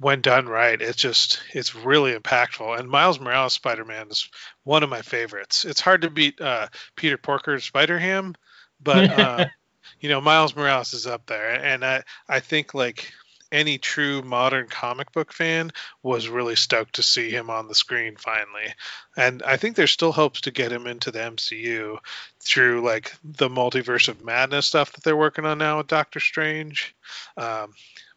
when 0.00 0.22
done 0.22 0.46
right, 0.46 0.80
it's 0.80 1.00
just 1.00 1.40
it's 1.52 1.74
really 1.74 2.14
impactful. 2.14 2.78
And 2.78 2.88
Miles 2.88 3.20
Morales 3.20 3.52
Spider-Man 3.52 4.08
is 4.08 4.28
one 4.64 4.82
of 4.82 4.88
my 4.88 5.02
favorites. 5.02 5.64
It's 5.66 5.80
hard 5.80 6.02
to 6.02 6.10
beat 6.10 6.40
uh, 6.40 6.68
Peter 6.96 7.18
Porker's 7.18 7.64
Spider-Ham, 7.64 8.34
but 8.82 9.10
uh, 9.18 9.46
you 10.00 10.08
know 10.08 10.20
Miles 10.20 10.56
Morales 10.56 10.94
is 10.94 11.06
up 11.06 11.26
there, 11.26 11.50
and 11.50 11.84
I 11.84 12.02
I 12.28 12.40
think 12.40 12.72
like 12.72 13.12
any 13.52 13.78
true 13.78 14.22
modern 14.22 14.68
comic 14.68 15.12
book 15.12 15.32
fan 15.32 15.72
was 16.02 16.28
really 16.28 16.56
stoked 16.56 16.96
to 16.96 17.02
see 17.02 17.30
him 17.30 17.50
on 17.50 17.68
the 17.68 17.74
screen 17.74 18.16
finally. 18.16 18.74
And 19.16 19.42
I 19.42 19.56
think 19.56 19.76
there's 19.76 19.90
still 19.90 20.12
hopes 20.12 20.42
to 20.42 20.50
get 20.50 20.72
him 20.72 20.86
into 20.86 21.10
the 21.10 21.18
MCU 21.18 21.98
through 22.40 22.82
like 22.82 23.14
the 23.24 23.48
multiverse 23.48 24.08
of 24.08 24.24
madness 24.24 24.66
stuff 24.66 24.92
that 24.92 25.04
they're 25.04 25.16
working 25.16 25.46
on 25.46 25.58
now 25.58 25.78
with 25.78 25.88
Doctor 25.88 26.20
Strange. 26.20 26.94
Um, 27.36 27.74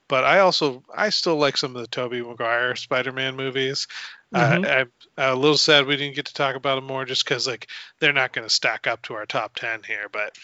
but 0.07 0.23
I 0.23 0.39
also 0.39 0.84
I 0.93 1.09
still 1.09 1.38
like 1.38 1.57
some 1.57 1.75
of 1.75 1.81
the 1.81 1.88
Tobey 1.88 2.21
Maguire 2.21 2.75
Spider-Man 2.75 3.36
movies. 3.36 3.88
Mhm. 4.34 4.65
Uh, 4.65 4.69
I'm 4.69 4.91
a 5.17 5.36
little 5.36 5.57
sad 5.57 5.86
we 5.86 5.95
didn't 5.95 6.15
get 6.15 6.25
to 6.25 6.34
talk 6.34 6.55
about 6.55 6.75
them 6.75 6.86
more, 6.86 7.05
just 7.05 7.23
because 7.23 7.47
like 7.47 7.67
they're 7.99 8.13
not 8.13 8.34
going 8.34 8.47
to 8.47 8.53
stack 8.53 8.86
up 8.88 9.01
to 9.03 9.13
our 9.15 9.25
top 9.25 9.55
ten 9.55 9.81
here. 9.84 10.09
But 10.11 10.38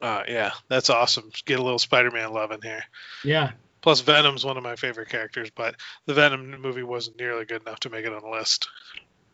uh, 0.00 0.24
yeah, 0.26 0.52
that's 0.68 0.90
awesome. 0.90 1.30
Get 1.44 1.58
a 1.58 1.62
little 1.62 1.78
Spider-Man 1.78 2.32
love 2.32 2.50
in 2.50 2.62
here. 2.62 2.84
Yeah. 3.22 3.52
Plus, 3.84 4.00
Venom's 4.00 4.46
one 4.46 4.56
of 4.56 4.62
my 4.62 4.76
favorite 4.76 5.10
characters, 5.10 5.50
but 5.50 5.76
the 6.06 6.14
Venom 6.14 6.58
movie 6.58 6.82
wasn't 6.82 7.18
nearly 7.18 7.44
good 7.44 7.60
enough 7.60 7.80
to 7.80 7.90
make 7.90 8.06
it 8.06 8.14
on 8.14 8.22
the 8.22 8.30
list. 8.30 8.66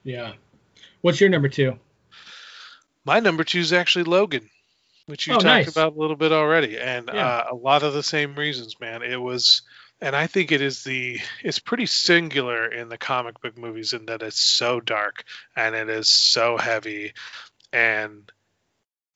Yeah. 0.02 0.32
What's 1.02 1.20
your 1.20 1.30
number 1.30 1.48
two? 1.48 1.78
My 3.04 3.20
number 3.20 3.44
two 3.44 3.60
is 3.60 3.72
actually 3.72 4.06
Logan, 4.06 4.50
which 5.06 5.28
you 5.28 5.34
Oh, 5.34 5.36
talked 5.36 5.44
nice. 5.44 5.68
about 5.70 5.94
a 5.94 6.00
little 6.00 6.16
bit 6.16 6.32
already, 6.32 6.76
and 6.80 7.08
Yeah. 7.14 7.24
uh, 7.28 7.46
a 7.52 7.54
lot 7.54 7.84
of 7.84 7.92
the 7.94 8.02
same 8.02 8.34
reasons, 8.34 8.74
man. 8.80 9.04
It 9.04 9.20
was, 9.20 9.62
and 10.00 10.16
I 10.16 10.26
think 10.26 10.50
it 10.50 10.62
is 10.62 10.82
the, 10.82 11.20
it's 11.44 11.60
pretty 11.60 11.86
singular 11.86 12.66
in 12.66 12.88
the 12.88 12.98
comic 12.98 13.40
book 13.40 13.56
movies 13.56 13.92
in 13.92 14.06
that 14.06 14.20
it's 14.20 14.40
so 14.40 14.80
dark 14.80 15.22
and 15.54 15.76
it 15.76 15.88
is 15.88 16.10
so 16.10 16.56
heavy, 16.58 17.12
and 17.72 18.32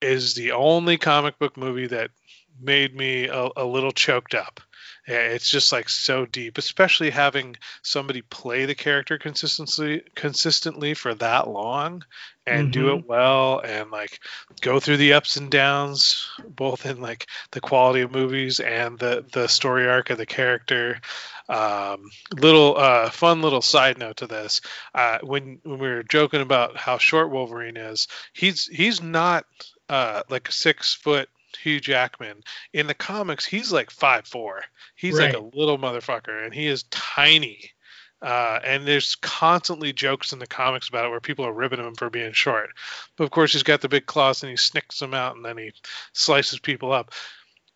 is 0.01 0.35
the 0.37 0.53
only 0.53 0.97
comic 0.97 1.41
book 1.41 1.57
movie 1.57 1.89
that 1.89 2.13
made 2.61 2.95
me 2.95 3.27
a, 3.27 3.49
a 3.57 3.65
little 3.65 3.91
choked 3.91 4.37
up. 4.37 4.61
Yeah, 5.07 5.21
It's 5.21 5.51
just 5.51 5.71
like 5.71 5.91
so 5.91 6.25
deep, 6.25 6.57
especially 6.57 7.11
having 7.11 7.57
somebody 7.83 8.23
play 8.23 8.65
the 8.65 8.75
character 8.75 9.19
consistently 9.19 10.03
consistently 10.15 10.95
for 10.95 11.15
that 11.17 11.47
long 11.47 12.05
and 12.47 12.71
do 12.71 12.93
it 12.95 13.07
well 13.07 13.59
and 13.61 13.91
like 13.91 14.21
go 14.61 14.81
through 14.81 14.99
the 14.99 15.15
ups 15.15 15.37
and 15.37 15.51
downs 15.51 16.29
both 16.49 16.85
in 16.87 17.01
like 17.01 17.27
the 17.53 17.61
quality 17.61 18.01
of 18.03 18.13
movies 18.13 18.61
and 18.61 18.99
the 18.99 19.25
the 19.33 19.47
story 19.47 19.89
arc 19.89 20.11
of 20.11 20.19
the 20.19 20.27
character. 20.27 21.01
Um 21.49 22.11
little 22.33 22.77
uh 22.79 23.11
fun 23.11 23.43
little 23.43 23.61
side 23.63 23.99
note 23.99 24.19
to 24.19 24.27
this 24.27 24.63
uh 24.95 25.19
when 25.23 25.59
when 25.65 25.79
we 25.79 25.89
were 25.89 26.03
joking 26.03 26.41
about 26.41 26.77
how 26.79 26.97
short 26.97 27.31
wolverine 27.31 27.77
is 27.77 28.09
he's 28.33 28.67
he's 28.67 29.03
not 29.03 29.45
uh 29.91 30.23
like 30.31 30.49
a 30.49 30.53
six 30.53 30.95
foot 30.95 31.29
Hugh 31.65 31.81
Jackman. 31.81 32.43
In 32.73 32.87
the 32.87 32.95
comics, 32.95 33.45
he's 33.45 33.73
like 33.73 33.91
five 33.91 34.27
four. 34.27 34.63
He's 34.95 35.19
like 35.19 35.35
a 35.35 35.39
little 35.57 35.79
motherfucker, 35.79 36.45
and 36.45 36.53
he 36.53 36.67
is 36.67 36.85
tiny. 36.85 37.73
Uh, 38.21 38.59
and 38.65 38.87
there's 38.87 39.17
constantly 39.17 39.93
jokes 39.93 40.33
in 40.33 40.39
the 40.39 40.47
comics 40.47 40.89
about 40.89 41.05
it 41.05 41.11
where 41.11 41.21
people 41.21 41.45
are 41.45 41.53
ribbing 41.53 41.81
him 41.81 41.95
for 41.95 42.09
being 42.09 42.33
short. 42.33 42.71
But 43.17 43.25
of 43.25 43.31
course, 43.31 43.53
he's 43.53 43.65
got 43.65 43.83
the 43.83 43.89
big 43.89 44.07
claws 44.07 44.43
and 44.43 44.51
he 44.51 44.57
snicks 44.57 44.99
them 44.99 45.13
out 45.13 45.37
and 45.37 45.45
then 45.45 45.59
he 45.59 45.73
slices 46.13 46.59
people 46.59 46.93
up. 46.93 47.13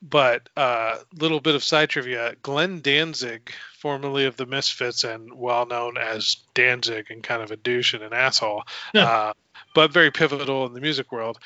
But 0.01 0.49
uh, 0.57 0.99
little 1.12 1.41
bit 1.41 1.55
of 1.55 1.64
side 1.64 1.91
trivia: 1.91 2.36
Glenn 2.41 2.80
Danzig, 2.80 3.53
formerly 3.78 4.26
of 4.26 4.36
the 4.36 4.47
Misfits 4.47 5.05
and 5.05 5.34
well 5.34 5.66
known 5.66 5.99
as 5.99 6.36
Danzig 6.55 7.11
and 7.11 7.22
kind 7.22 7.43
of 7.43 7.51
a 7.51 7.57
douche 7.57 7.95
and 7.95 8.05
an 8.05 8.12
asshole, 8.12 8.62
uh, 8.95 9.32
but 9.74 9.93
very 9.93 10.12
pivotal 10.12 10.66
in 10.66 10.72
the 10.72 10.80
music 10.80 11.11
world, 11.11 11.39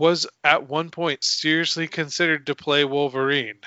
was 0.00 0.26
at 0.42 0.68
one 0.68 0.90
point 0.90 1.22
seriously 1.22 1.86
considered 1.86 2.46
to 2.46 2.54
play 2.56 2.84
Wolverine 2.84 3.60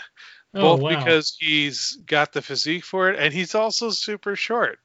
Oh, 0.55 0.77
both 0.77 0.81
wow. 0.81 0.89
because 0.89 1.35
he's 1.39 1.97
got 2.05 2.33
the 2.33 2.41
physique 2.41 2.83
for 2.85 3.09
it 3.09 3.19
and 3.19 3.33
he's 3.33 3.55
also 3.55 3.89
super 3.91 4.35
short. 4.35 4.79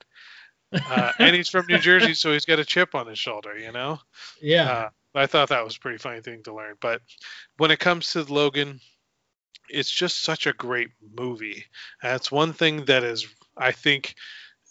Uh, 0.73 1.13
and 1.19 1.35
he's 1.35 1.49
from 1.49 1.67
New 1.67 1.79
Jersey, 1.79 2.15
so 2.15 2.33
he's 2.33 2.45
got 2.45 2.59
a 2.59 2.65
chip 2.65 2.95
on 2.95 3.07
his 3.07 3.19
shoulder, 3.19 3.59
you 3.59 3.73
know? 3.73 3.99
yeah. 4.43 4.71
Uh, 4.71 4.89
I 5.15 5.27
thought 5.27 5.49
that 5.49 5.65
was 5.65 5.77
a 5.77 5.81
pretty 5.81 5.99
funny 5.99 6.21
thing 6.21 6.43
to 6.45 6.55
learn. 6.55 6.75
But 6.81 7.01
when 7.57 7.71
it 7.71 7.79
comes 7.79 8.13
to 8.13 8.23
Logan, 8.23 8.81
it's 9.71 9.91
just 9.91 10.23
such 10.23 10.47
a 10.47 10.53
great 10.53 10.91
movie. 11.19 11.65
And 12.03 12.15
it's 12.17 12.31
one 12.31 12.53
thing 12.53 12.85
that 12.87 13.05
is, 13.05 13.27
I 13.57 13.73
think, 13.73 14.15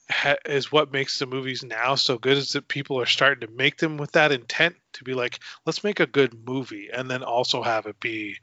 ha- 0.09 0.35
is 0.45 0.71
what 0.71 0.91
makes 0.91 1.19
the 1.19 1.25
movies 1.25 1.63
now 1.63 1.95
so 1.95 2.17
good 2.17 2.37
is 2.37 2.53
that 2.53 2.67
people 2.67 2.99
are 2.99 3.05
starting 3.05 3.47
to 3.47 3.53
make 3.53 3.77
them 3.77 3.97
with 3.97 4.11
that 4.13 4.31
intent 4.31 4.75
to 4.93 5.03
be 5.03 5.13
like, 5.13 5.39
let's 5.65 5.83
make 5.83 5.99
a 5.99 6.07
good 6.07 6.47
movie 6.47 6.89
and 6.93 7.09
then 7.09 7.23
also 7.23 7.61
have 7.61 7.85
it 7.85 7.99
be 7.99 8.37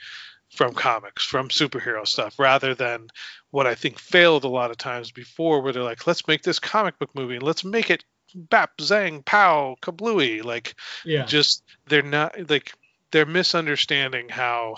from 0.50 0.72
comics, 0.72 1.24
from 1.24 1.48
superhero 1.48 2.06
stuff, 2.06 2.38
rather 2.38 2.74
than 2.74 3.08
what 3.50 3.66
I 3.66 3.74
think 3.74 3.98
failed 3.98 4.44
a 4.44 4.48
lot 4.48 4.70
of 4.70 4.76
times 4.76 5.10
before, 5.10 5.60
where 5.60 5.72
they're 5.72 5.82
like, 5.82 6.06
let's 6.06 6.28
make 6.28 6.42
this 6.42 6.58
comic 6.58 6.98
book 6.98 7.10
movie 7.14 7.34
and 7.34 7.42
let's 7.42 7.64
make 7.64 7.90
it 7.90 8.04
bap, 8.34 8.76
zang, 8.78 9.24
pow, 9.24 9.76
kablooey. 9.82 10.44
Like, 10.44 10.74
yeah. 11.04 11.24
just 11.24 11.64
they're 11.86 12.02
not 12.02 12.48
like 12.48 12.72
they're 13.10 13.26
misunderstanding 13.26 14.28
how 14.28 14.76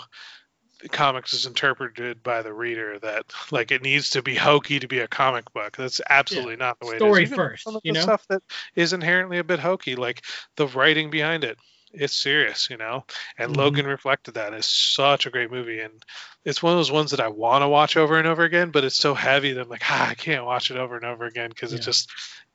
comics 0.91 1.33
is 1.33 1.45
interpreted 1.45 2.21
by 2.23 2.41
the 2.41 2.53
reader 2.53 2.99
that 2.99 3.25
like 3.51 3.71
it 3.71 3.81
needs 3.81 4.11
to 4.11 4.21
be 4.21 4.35
hokey 4.35 4.79
to 4.79 4.87
be 4.87 4.99
a 4.99 5.07
comic 5.07 5.51
book 5.53 5.75
that's 5.75 6.01
absolutely 6.09 6.55
not 6.55 6.79
the 6.79 6.85
way 6.85 6.97
Story 6.97 7.21
it 7.21 7.25
is 7.25 7.31
Even 7.31 7.35
first, 7.35 7.63
some 7.63 7.75
of 7.75 7.83
you 7.83 7.91
the 7.91 7.95
know? 7.95 8.03
stuff 8.03 8.25
that 8.29 8.41
is 8.75 8.93
inherently 8.93 9.39
a 9.39 9.43
bit 9.43 9.59
hokey 9.59 9.95
like 9.95 10.23
the 10.55 10.67
writing 10.67 11.09
behind 11.09 11.43
it 11.43 11.57
it's 11.93 12.15
serious 12.15 12.69
you 12.69 12.77
know 12.77 13.03
and 13.37 13.51
Mhm. 13.51 13.57
logan 13.57 13.87
reflected 13.87 14.33
that 14.35 14.53
it's 14.53 14.67
such 14.69 15.25
a 15.25 15.29
great 15.29 15.49
movie 15.49 15.79
and 15.79 16.03
it's 16.45 16.61
one 16.61 16.73
of 16.73 16.77
those 16.77 16.91
ones 16.91 17.11
that 17.11 17.19
i 17.21 17.27
want 17.27 17.63
to 17.63 17.67
watch 17.67 17.97
over 17.97 18.17
and 18.19 18.27
over 18.27 18.43
again 18.43 18.69
but 18.71 18.83
it's 18.83 18.97
so 18.97 19.13
heavy 19.13 19.53
that 19.53 19.61
i'm 19.61 19.69
like 19.69 19.81
ah, 19.89 20.09
i 20.09 20.13
can't 20.15 20.45
watch 20.45 20.69
it 20.69 20.77
over 20.77 20.95
and 20.95 21.05
over 21.05 21.25
again 21.25 21.49
because 21.49 21.71
Yeah. 21.71 21.77
it 21.77 21.81
just 21.81 22.11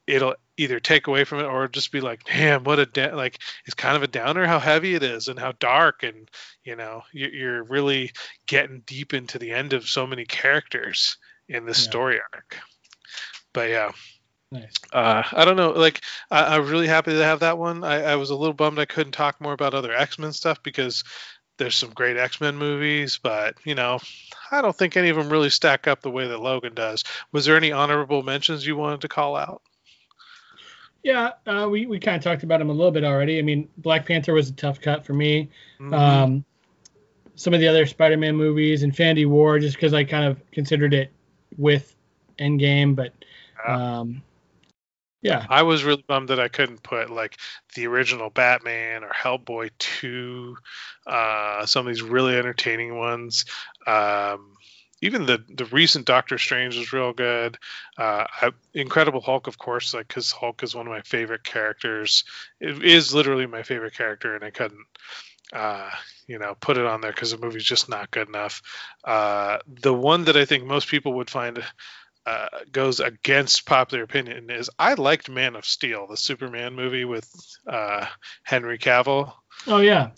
it'll 0.07 0.35
either 0.57 0.81
take 0.81 1.07
away 1.07 1.25
from 1.25 1.39
it 1.41 1.45
or 1.45 1.69
just 1.69 1.93
be 1.93 2.01
like 2.01 2.25
damn 2.25 2.65
what 2.65 2.79
a 2.79 2.87
da-, 2.87 3.15
like 3.15 3.39
it's 3.65 3.75
kind 3.75 3.97
of 3.97 4.03
a 4.03 4.09
downer 4.09 4.47
how 4.47 4.59
heavy 4.59 4.95
it 4.95 5.03
is 5.03 5.29
and 5.29 5.39
how 5.39 5.53
dark 5.61 6.03
and 6.03 6.29
you 6.65 6.77
know 6.77 7.03
you- 7.13 7.31
you're 7.33 7.63
really 7.65 8.11
getting 8.47 8.81
deep 8.87 9.15
into 9.15 9.39
the 9.39 9.53
end 9.53 9.73
of 9.73 9.89
so 9.89 10.07
many 10.07 10.25
characters 10.25 11.17
in 11.49 11.65
this 11.67 11.79
Yeah. 11.85 11.91
story 11.91 12.21
arc 12.33 12.59
but 13.53 13.69
yeah 13.71 13.93
Nice. 14.51 14.75
uh, 14.93 15.23
I 15.33 15.47
don't 15.47 15.57
know. 15.57 15.71
Like, 15.71 16.03
I, 16.31 16.57
I'm 16.57 16.67
really 16.69 16.87
happy 16.87 17.13
to 17.13 17.25
have 17.25 17.41
that 17.41 17.57
one. 17.57 17.83
I, 17.85 18.03
I 18.03 18.17
was 18.17 18.29
a 18.29 18.37
little 18.37 18.53
bummed 18.53 18.79
I 18.79 18.85
couldn't 18.85 19.13
talk 19.13 19.41
more 19.41 19.55
about 19.55 19.73
other 19.73 19.95
X 19.95 20.19
Men 20.19 20.35
stuff 20.35 20.63
because 20.63 21.05
there's 21.57 21.75
some 21.75 21.89
great 21.89 22.19
X 22.19 22.39
Men 22.39 22.59
movies, 22.59 23.19
but 23.23 23.55
you 23.65 23.75
know, 23.75 23.99
I 24.51 24.61
don't 24.61 24.77
think 24.77 24.95
any 24.95 25.09
of 25.09 25.17
them 25.17 25.31
really 25.31 25.49
stack 25.49 25.87
up 25.87 26.03
the 26.03 26.11
way 26.11 26.27
that 26.29 26.39
Logan 26.43 26.75
does. 26.75 27.03
Was 27.33 27.47
there 27.47 27.57
any 27.57 27.73
honorable 27.73 28.23
mentions 28.23 28.67
you 28.67 28.77
wanted 28.77 29.01
to 29.01 29.09
call 29.09 29.37
out? 29.37 29.63
Yeah, 31.03 31.33
uh, 31.47 31.69
we, 31.69 31.87
we 31.87 31.99
kind 31.99 32.17
of 32.17 32.23
talked 32.23 32.45
about 32.45 32.61
him 32.61 32.71
a 32.71 32.73
little 32.73 32.93
bit 32.93 33.05
already. 33.05 33.39
I 33.39 33.43
mean, 33.43 33.69
Black 33.79 34.07
Panther 34.07 34.33
was 34.35 34.49
a 34.49 34.53
tough 34.53 34.81
cut 34.81 35.05
for 35.05 35.15
me. 35.15 35.51
Mhm. 35.81 35.93
Um, 35.93 36.45
some 37.35 37.55
of 37.55 37.61
the 37.61 37.69
other 37.69 37.87
Spider-Man 37.87 38.37
movies, 38.37 38.83
Infinity 38.83 39.27
War, 39.27 39.59
just 39.59 39.77
because 39.77 39.95
I 39.95 40.05
kind 40.05 40.27
of 40.27 40.39
considered 40.53 40.95
it 40.95 41.11
with 41.57 41.97
Endgame, 42.39 42.95
but 42.95 43.13
um, 43.67 44.23
yeah, 45.23 45.47
I 45.49 45.63
was 45.63 45.85
really 45.85 46.05
bummed 46.07 46.29
that 46.29 46.41
I 46.41 46.49
couldn't 46.49 46.83
put 46.83 47.09
like 47.09 47.39
the 47.75 47.87
original 47.87 48.29
Batman 48.29 49.05
or 49.05 49.11
Hellboy 49.11 49.71
2, 49.79 50.57
uh, 51.07 51.65
some 51.67 51.87
of 51.87 51.95
these 51.95 52.03
really 52.03 52.37
entertaining 52.37 52.97
ones. 52.97 53.45
Um, 53.87 54.57
even 55.03 55.27
the 55.27 55.45
the 55.55 55.67
recent 55.67 56.07
Doctor 56.07 56.39
Strange 56.39 56.77
was 56.79 56.93
real 56.93 57.13
good. 57.13 57.59
Uh, 57.99 58.25
I, 58.41 58.51
Incredible 58.73 59.21
Hulk, 59.21 59.47
of 59.49 59.59
course, 59.59 59.93
like 59.93 60.09
because 60.09 60.33
Hulk 60.33 60.63
is 60.63 60.75
one 60.75 60.87
of 60.87 60.93
my 60.93 61.03
favorite 61.03 61.45
characters. 61.45 62.25
It 62.61 62.83
is 62.85 63.15
literally 63.15 63.47
my 63.47 63.63
favorite 63.63 63.95
character, 63.95 64.35
and 64.35 64.45
I 64.45 64.51
couldn't. 64.51 64.87
Uh, 65.53 65.91
you 66.27 66.39
know, 66.39 66.55
put 66.59 66.79
it 66.79 66.87
on 66.87 67.03
there 67.03 67.11
because 67.13 67.33
the 67.33 67.37
movie's 67.37 67.65
just 67.65 67.89
not 67.91 68.11
good 68.11 68.27
enough. 68.27 68.63
Uh, 69.05 69.59
the 69.83 69.93
one 69.93 70.25
that 70.25 70.37
I 70.37 70.47
think 70.47 70.65
most 70.65 70.89
people 70.89 71.13
would 71.15 71.29
find 71.29 71.63
uh, 72.25 72.47
goes 72.71 73.01
against 73.01 73.67
popular 73.67 74.05
opinion 74.05 74.49
is 74.51 74.71
I 74.79 74.95
liked 74.95 75.29
Man 75.29 75.57
of 75.57 75.67
Steel, 75.67 76.07
the 76.07 76.17
Superman 76.17 76.75
movie 76.75 77.05
with 77.05 77.29
uh, 77.67 78.07
Henry 78.45 78.79
Cavill, 78.79 79.33
oh 79.67 79.81
yeah, 79.81 80.11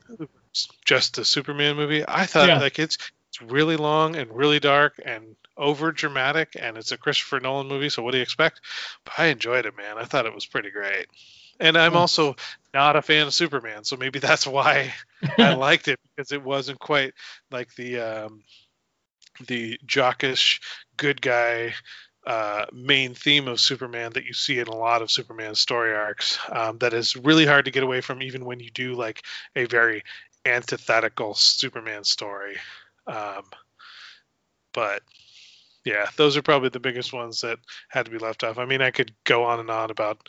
just 0.85 1.17
the 1.17 1.25
Superman 1.25 1.77
movie. 1.77 2.05
I 2.07 2.27
thought 2.27 2.49
Yeah. 2.49 2.59
like 2.59 2.79
it's 2.79 2.99
it's 3.35 3.51
really 3.51 3.77
long 3.77 4.17
and 4.17 4.31
really 4.31 4.61
dark 4.61 5.01
and 5.05 5.35
over 5.57 5.93
dramatic, 5.93 6.57
and 6.59 6.77
it's 6.77 6.93
a 6.93 6.97
Christopher 6.97 7.41
Nolan 7.41 7.67
movie. 7.67 7.89
So 7.89 8.03
what 8.03 8.13
do 8.13 8.19
you 8.19 8.23
expect? 8.23 8.61
But 9.05 9.15
I 9.19 9.27
enjoyed 9.27 9.67
it, 9.67 9.77
man. 9.77 9.99
I 9.99 10.05
thought 10.05 10.27
it 10.27 10.35
was 10.35 10.47
pretty 10.47 10.71
great. 10.71 11.07
And 11.61 11.77
I'm 11.77 11.97
also 11.97 12.35
not 12.73 12.97
a 12.97 13.03
fan 13.03 13.27
of 13.27 13.35
Superman, 13.35 13.85
so 13.85 13.97
maybe 13.97 14.19
that's 14.21 14.47
why 14.47 14.95
I 15.39 15.55
liked 15.55 15.89
it 15.89 15.99
because 16.17 16.33
it 16.33 16.43
wasn't 16.43 16.79
quite 16.79 17.15
like 17.51 17.75
the 17.75 18.01
um, 18.01 18.43
the 19.47 19.79
jockish 19.87 20.61
good 20.97 21.21
guy 21.21 21.75
uh, 22.27 22.67
main 22.73 23.15
theme 23.15 23.49
of 23.49 23.61
Superman 23.61 24.13
that 24.15 24.25
you 24.25 24.33
see 24.33 24.59
in 24.59 24.69
a 24.69 24.77
lot 24.77 25.03
of 25.03 25.11
Superman 25.11 25.55
story 25.55 25.95
arcs. 25.95 26.39
Um, 26.51 26.79
that 26.79 26.95
is 26.95 27.17
really 27.17 27.47
hard 27.47 27.67
to 27.67 27.71
get 27.71 27.83
away 27.83 28.01
from, 28.01 28.23
even 28.23 28.45
when 28.45 28.61
you 28.61 28.71
do 28.71 28.95
like 28.95 29.23
a 29.55 29.67
very 29.67 30.03
antithetical 30.45 31.35
Superman 31.35 32.05
story. 32.05 32.57
Um, 33.07 33.45
but 34.73 35.03
yeah, 35.85 36.07
those 36.17 36.37
are 36.37 36.43
probably 36.43 36.71
the 36.71 36.81
biggest 36.81 37.13
ones 37.13 37.41
that 37.43 37.59
had 37.89 38.07
to 38.07 38.11
be 38.11 38.19
left 38.19 38.45
off. 38.45 38.59
I 38.59 38.65
mean, 38.65 38.83
I 38.83 38.91
could 38.91 39.13
go 39.25 39.45
on 39.45 39.61
and 39.61 39.71
on 39.71 39.91
about 39.91 40.29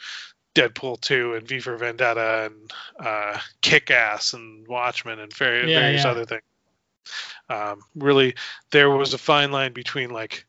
Deadpool 0.53 0.99
2 1.01 1.35
and 1.35 1.47
V 1.47 1.59
for 1.59 1.77
Vendetta 1.77 2.49
and 2.49 2.73
uh, 2.99 3.39
Kick 3.61 3.91
Ass 3.91 4.33
and 4.33 4.67
Watchmen 4.67 5.19
and 5.19 5.33
var- 5.35 5.67
Yeah, 5.67 5.79
various 5.79 6.03
yeah. 6.03 6.11
other 6.11 6.25
things. 6.25 6.41
Um, 7.49 7.81
really, 7.95 8.35
there 8.71 8.89
was 8.89 9.13
a 9.13 9.17
fine 9.17 9.51
line 9.51 9.73
between 9.73 10.09
like 10.09 10.45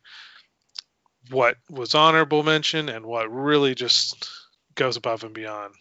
what 1.31 1.57
was 1.68 1.95
honorable 1.95 2.43
mention 2.43 2.89
and 2.89 3.05
what 3.05 3.33
really 3.33 3.74
just 3.74 4.31
goes 4.74 4.97
above 4.97 5.24
and 5.24 5.35
beyond. 5.35 5.74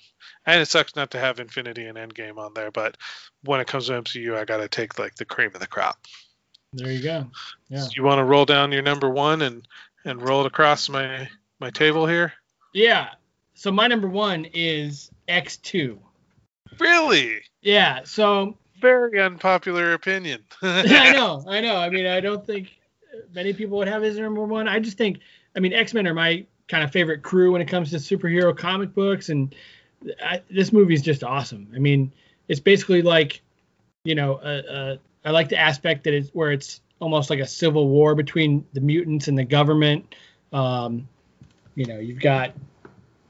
And 0.46 0.62
it 0.62 0.68
sucks 0.68 0.96
not 0.96 1.12
to 1.12 1.20
have 1.20 1.40
Infinity 1.40 1.86
and 1.86 1.98
Endgame 1.98 2.38
on 2.38 2.54
there, 2.54 2.72
but 2.72 2.98
when 3.44 3.60
it 3.60 3.68
comes 3.68 3.88
to 3.88 3.94
MCU, 3.94 4.36
I 4.36 4.46
got 4.46 4.58
to 4.58 4.68
take 4.68 5.00
like 5.00 5.16
the 5.16 5.26
cream 5.26 5.52
of 5.54 5.60
the 5.60 5.68
crop. 5.68 5.98
There 6.76 6.92
you 6.92 7.02
go. 7.04 7.28
Yeah, 7.70 7.88
You 7.96 8.04
want 8.04 8.20
to 8.20 8.24
roll 8.24 8.46
down 8.46 8.72
your 8.72 8.82
number 8.82 9.10
one 9.10 9.42
and 9.42 9.68
and 10.04 10.22
roll 10.22 10.42
it 10.42 10.48
across 10.48 10.90
my 10.90 11.28
my 11.60 11.70
table 11.70 12.06
here? 12.08 12.34
yeah. 12.74 13.10
So 13.58 13.72
my 13.72 13.88
number 13.88 14.10
one 14.10 14.46
is 14.54 15.10
X2. 15.30 15.98
Really? 16.78 17.42
Yeah. 17.62 18.02
So 18.04 18.58
Very 18.82 19.22
unpopular 19.22 19.94
opinion. 19.94 20.44
I 20.62 21.14
know, 21.14 21.44
I 21.48 21.62
know. 21.62 21.78
I 21.78 21.90
mean, 21.90 22.06
I 22.06 22.20
don't 22.20 22.46
think 22.46 22.78
many 23.34 23.54
people 23.54 23.78
would 23.78 23.88
have 23.88 24.02
his 24.02 24.18
number 24.18 24.44
one. 24.44 24.68
I 24.68 24.80
just 24.80 24.98
think, 24.98 25.20
I 25.56 25.60
mean, 25.62 25.72
X 25.74 25.94
Men 25.94 26.06
are 26.06 26.14
my 26.14 26.46
kind 26.68 26.84
of 26.84 26.92
favorite 26.92 27.22
crew 27.24 27.54
when 27.54 27.62
it 27.62 27.68
comes 27.70 27.92
to 27.92 27.96
superhero 27.98 28.56
comic 28.56 28.94
books, 28.94 29.30
and 29.30 29.56
I, 30.22 30.42
this 30.50 30.74
movie 30.74 30.94
is 30.94 31.02
just 31.02 31.24
awesome. 31.24 31.72
I 31.74 31.80
mean, 31.80 32.12
it's 32.50 32.60
basically 32.60 33.02
like, 33.04 33.42
you 34.04 34.16
know, 34.16 34.36
uh, 34.36 34.62
uh, 34.70 34.98
I 35.26 35.32
like 35.32 35.50
the 35.50 35.58
aspect 35.58 36.04
that 36.04 36.14
it's 36.14 36.30
where 36.30 36.52
it's 36.52 36.82
almost 37.00 37.30
like 37.30 37.40
a 37.40 37.48
civil 37.48 37.90
war 37.90 38.16
between 38.16 38.66
the 38.74 38.82
mutants 38.82 39.28
and 39.28 39.38
the 39.38 39.44
government. 39.44 40.16
Um, 40.54 41.08
you 41.76 41.86
know, 41.86 42.00
you've 42.00 42.22
got 42.22 42.54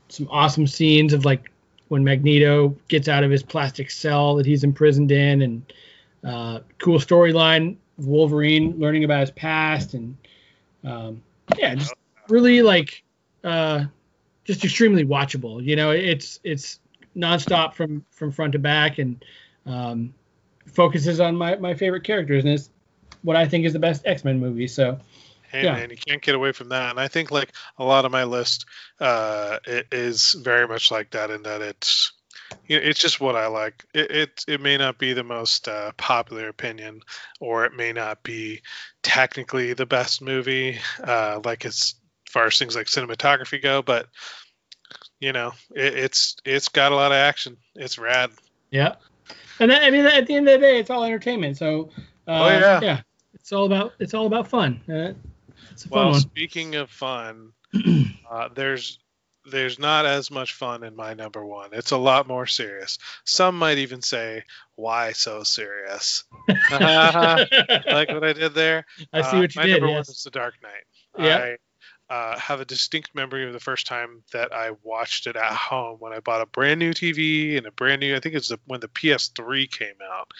some 0.10 0.28
awesome 0.30 0.68
scenes 0.68 1.14
of 1.14 1.26
like 1.26 1.52
when 1.88 2.04
Magneto 2.04 2.76
gets 2.88 3.08
out 3.08 3.24
of 3.24 3.32
his 3.32 3.44
plastic 3.44 3.90
cell 3.90 4.36
that 4.36 4.46
he's 4.46 4.64
imprisoned 4.64 5.12
in, 5.12 5.42
and 5.42 5.74
uh, 6.24 6.60
cool 6.80 7.00
storyline 7.00 7.78
Wolverine 7.98 8.78
learning 8.78 9.04
about 9.04 9.22
his 9.22 9.32
past, 9.32 9.94
and 9.94 10.18
um, 10.84 11.22
yeah, 11.58 11.76
just 11.76 11.94
really 12.28 12.62
like 12.62 13.04
uh, 13.44 13.86
just 14.44 14.64
extremely 14.64 15.06
watchable. 15.06 15.64
You 15.64 15.76
know, 15.76 15.92
it's 15.92 16.40
it's 16.44 16.80
nonstop 17.16 17.74
from 17.74 18.04
from 18.12 18.32
front 18.32 18.54
to 18.54 18.60
back, 18.60 19.00
and 19.00 19.24
um, 19.66 20.14
focuses 20.68 21.20
on 21.20 21.36
my 21.36 21.56
my 21.56 21.74
favorite 21.74 22.04
characters, 22.04 22.44
and 22.44 22.54
it's 22.54 22.70
what 23.22 23.36
I 23.36 23.48
think 23.48 23.66
is 23.66 23.74
the 23.74 23.80
best 23.80 24.06
X 24.06 24.24
Men 24.24 24.40
movie. 24.40 24.68
So 24.68 25.00
Hey 25.56 25.64
Yeah. 25.64 25.76
man, 25.76 25.90
you 25.90 25.98
can't 25.98 26.22
get 26.22 26.36
away 26.36 26.52
from 26.52 26.70
that. 26.70 26.90
And 26.90 27.00
I 27.00 27.08
think 27.08 27.32
like 27.32 27.54
a 27.78 27.84
lot 27.84 28.06
of 28.06 28.12
my 28.12 28.24
list 28.26 28.66
uh, 29.00 29.60
is 29.66 30.34
very 30.34 30.68
much 30.68 30.92
like 30.92 31.12
that 31.12 31.32
in 31.32 31.44
that 31.44 31.62
it's 31.62 32.12
you 32.68 32.78
know, 32.78 32.86
it's 32.86 33.00
just 33.00 33.22
what 33.22 33.36
I 33.36 33.48
like. 33.48 33.86
It, 33.94 34.12
it 34.12 34.46
it 34.48 34.62
may 34.62 34.78
not 34.78 34.98
be 34.98 35.14
the 35.14 35.24
most 35.24 35.68
uh, 35.68 35.92
popular 35.98 36.48
opinion, 36.50 37.02
or 37.40 37.66
it 37.66 37.74
may 37.74 37.94
not 37.94 38.22
be 38.24 38.62
technically 39.02 39.74
the 39.74 39.86
best 39.86 40.22
movie, 40.22 40.80
uh, 41.04 41.40
like 41.44 41.66
as 41.66 41.96
far 42.30 42.48
as 42.48 42.58
things 42.60 42.76
like 42.76 42.88
cinematography 42.88 43.62
go. 43.62 43.82
But 43.82 44.08
you 45.20 45.32
know, 45.32 45.54
it, 45.74 45.94
it's 45.94 46.36
it's 46.44 46.70
got 46.70 46.92
a 46.92 46.96
lot 46.96 47.12
of 47.12 47.18
action. 47.18 47.58
It's 47.76 47.98
rad. 47.98 48.32
yeah, 48.72 48.96
and 49.60 49.72
that, 49.72 49.84
I 49.84 49.90
mean 49.92 50.06
at 50.06 50.28
the 50.28 50.36
end 50.36 50.48
of 50.48 50.60
the 50.60 50.66
day, 50.66 50.80
it's 50.80 50.90
all 50.90 51.04
entertainment. 51.04 51.58
So 51.58 51.90
uh, 52.28 52.32
Oh, 52.32 52.48
yeah. 52.48 52.80
yeah, 52.82 53.02
it's 53.34 53.52
all 53.52 53.66
about 53.66 53.94
it's 54.00 54.14
all 54.14 54.26
about 54.28 54.48
fun. 54.48 54.82
Uh, 54.90 55.14
it's 55.72 55.86
a 55.86 55.90
fun 55.90 56.00
Well, 56.06 56.12
one. 56.12 56.20
speaking 56.22 56.76
of 56.76 56.90
fun, 56.90 57.52
uh, 58.32 58.50
there's 58.56 59.00
there's 59.52 59.78
not 59.78 60.06
as 60.08 60.32
much 60.32 60.54
fun 60.54 60.84
in 60.84 60.96
my 60.96 61.14
number 61.14 61.46
one. 61.46 61.70
It's 61.74 61.92
a 61.92 61.98
lot 61.98 62.28
more 62.28 62.48
serious. 62.48 62.98
Some 63.26 63.60
might 63.60 63.78
even 63.78 64.02
say, 64.02 64.44
"Why 64.76 65.12
so 65.12 65.44
serious?" 65.44 66.24
like 66.72 68.10
what 68.10 68.24
I 68.24 68.34
did 68.34 68.54
there. 68.56 68.86
I 69.14 69.22
see 69.22 69.38
Uh, 69.38 69.42
what 69.42 69.56
you 69.56 69.62
my 69.62 69.66
did. 69.68 69.74
number 69.74 69.88
one 69.88 69.98
Yes. 69.98 70.10
is 70.10 70.24
The 70.24 70.32
Dark 70.32 70.56
Knight. 70.64 70.84
Yeah. 71.26 71.38
I 71.38 71.58
uh, 72.10 72.38
have 72.38 72.62
a 72.62 72.66
distinct 72.66 73.16
memory 73.16 73.48
of 73.48 73.54
the 73.54 73.60
first 73.60 73.88
time 73.88 74.24
that 74.32 74.54
I 74.54 74.72
watched 74.84 75.28
it 75.28 75.36
at 75.36 75.54
home 75.54 75.98
when 76.00 76.14
I 76.14 76.20
bought 76.20 76.42
a 76.42 76.46
brand 76.46 76.80
new 76.80 76.94
TV 76.94 77.58
and 77.58 77.66
a 77.66 77.72
brand 77.72 78.02
new. 78.02 78.16
I 78.16 78.20
think 78.20 78.36
it's 78.36 78.52
when 78.66 78.80
the 78.80 78.88
PS3 78.88 79.70
came 79.70 79.96
out, 80.04 80.32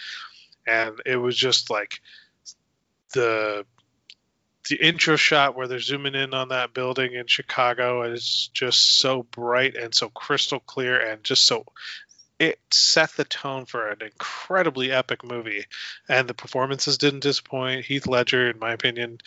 and 0.68 1.02
it 1.06 1.18
was 1.18 1.36
just 1.36 1.70
like 1.70 2.02
the 3.14 3.66
the 4.70 4.76
intro 4.76 5.16
shot 5.16 5.56
where 5.56 5.68
they're 5.68 5.80
zooming 5.80 6.16
in 6.16 6.34
on 6.34 6.50
that 6.50 6.74
building 6.74 7.14
in 7.14 7.28
Chicago 7.28 8.02
it's 8.02 8.48
just 8.48 8.98
so 8.98 9.24
bright 9.24 9.76
and 9.76 9.94
so 9.94 10.10
crystal 10.10 10.60
clear 10.60 11.00
and 11.00 11.24
just 11.24 11.46
so 11.46 11.66
it 12.40 12.60
set 12.72 13.12
the 13.12 13.24
tone 13.24 13.66
for 13.66 13.90
an 13.90 14.00
incredibly 14.02 14.92
epic 14.92 15.24
movie 15.24 15.66
and 16.10 16.28
the 16.28 16.34
performances 16.34 16.98
didn't 16.98 17.22
disappoint 17.22 17.86
heath 17.86 18.08
ledger 18.08 18.50
in 18.50 18.60
my 18.60 18.74
opinion 18.74 19.20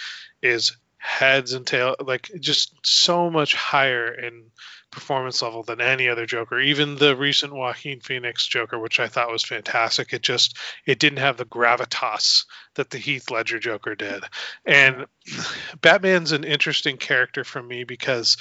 is 0.42 0.76
heads 0.98 1.52
and 1.52 1.66
tail 1.66 1.94
like 2.04 2.28
just 2.40 2.74
so 2.84 3.30
much 3.30 3.54
higher 3.54 4.12
in 4.12 4.44
performance 4.90 5.42
level 5.42 5.62
than 5.62 5.80
any 5.80 6.08
other 6.08 6.26
joker. 6.26 6.58
Even 6.58 6.96
the 6.96 7.16
recent 7.16 7.52
joaquin 7.52 8.00
phoenix 8.00 8.46
joker 8.46 8.78
which 8.78 9.00
i 9.00 9.06
thought 9.06 9.30
was 9.30 9.44
fantastic 9.44 10.12
it 10.12 10.22
just 10.22 10.56
it 10.86 10.98
didn't 10.98 11.18
have 11.18 11.36
the 11.36 11.44
gravitas 11.44 12.44
that 12.74 12.90
the 12.90 12.98
heath 12.98 13.30
ledger 13.30 13.58
joker 13.58 13.94
did. 13.94 14.24
And 14.66 15.06
batman's 15.80 16.32
an 16.32 16.44
interesting 16.44 16.96
character 16.96 17.44
for 17.44 17.62
me 17.62 17.84
because 17.84 18.36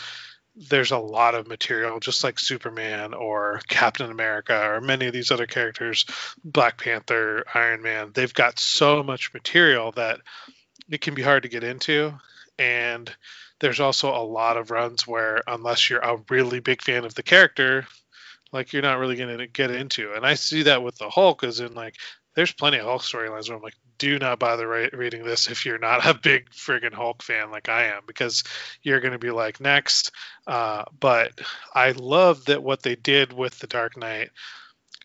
there's 0.70 0.92
a 0.92 0.98
lot 0.98 1.36
of 1.36 1.48
material 1.48 2.00
just 2.00 2.24
like 2.24 2.40
superman 2.40 3.14
or 3.14 3.62
captain 3.68 4.10
america 4.10 4.60
or 4.60 4.82
many 4.82 5.06
of 5.06 5.14
these 5.14 5.30
other 5.30 5.46
characters 5.46 6.06
black 6.44 6.80
panther 6.80 7.44
iron 7.54 7.84
man. 7.84 8.12
They've 8.14 8.34
got 8.34 8.58
so 8.58 9.04
much 9.04 9.34
material 9.34 9.92
that 9.92 10.22
it 10.90 11.02
can 11.02 11.14
be 11.14 11.22
hard 11.22 11.44
to 11.44 11.50
get 11.50 11.64
into 11.64 12.14
and 12.60 13.14
there's 13.60 13.80
also 13.80 14.16
a 14.16 14.24
lot 14.24 14.58
of 14.58 14.72
runs 14.72 15.08
where 15.08 15.42
unless 15.48 15.90
you're 15.90 16.00
a 16.00 16.22
really 16.30 16.60
big 16.60 16.82
fan 16.82 17.06
of 17.06 17.16
the 17.16 17.24
character 17.24 17.86
like 18.54 18.74
you're 18.74 18.82
not 18.82 19.00
really 19.00 19.16
going 19.16 19.38
to 19.38 19.48
get 19.48 19.72
into. 19.72 20.14
And 20.14 20.26
i 20.26 20.34
see 20.36 20.64
that 20.64 20.84
with 20.84 20.98
the 20.98 21.10
hulk 21.10 21.44
is 21.44 21.60
in 21.60 21.74
like 21.74 21.96
there's 22.36 22.52
plenty 22.52 22.78
of 22.78 22.86
hulk 22.86 23.02
storylines 23.02 23.50
where 23.50 23.58
i'm 23.58 23.64
like 23.64 23.76
do 23.98 24.20
not 24.20 24.38
bother 24.38 24.68
re- 24.68 24.90
reading 24.94 25.24
this 25.24 25.48
if 25.48 25.66
you're 25.66 25.80
not 25.80 26.06
a 26.06 26.14
big 26.24 26.50
friggin 26.52 26.94
hulk 26.94 27.24
fan 27.24 27.52
like 27.52 27.70
i 27.70 27.86
am 27.86 28.04
because 28.06 28.44
you're 28.84 29.00
going 29.00 29.14
to 29.14 29.20
be 29.20 29.32
like 29.32 29.60
next. 29.60 30.12
Uh, 30.46 30.84
but 31.00 31.40
i 31.74 31.92
love 31.92 32.46
that 32.46 32.64
what 32.64 32.84
they 32.84 32.96
did 32.96 33.34
with 33.34 33.58
the 33.60 33.68
dark 33.68 33.98
knight 33.98 34.30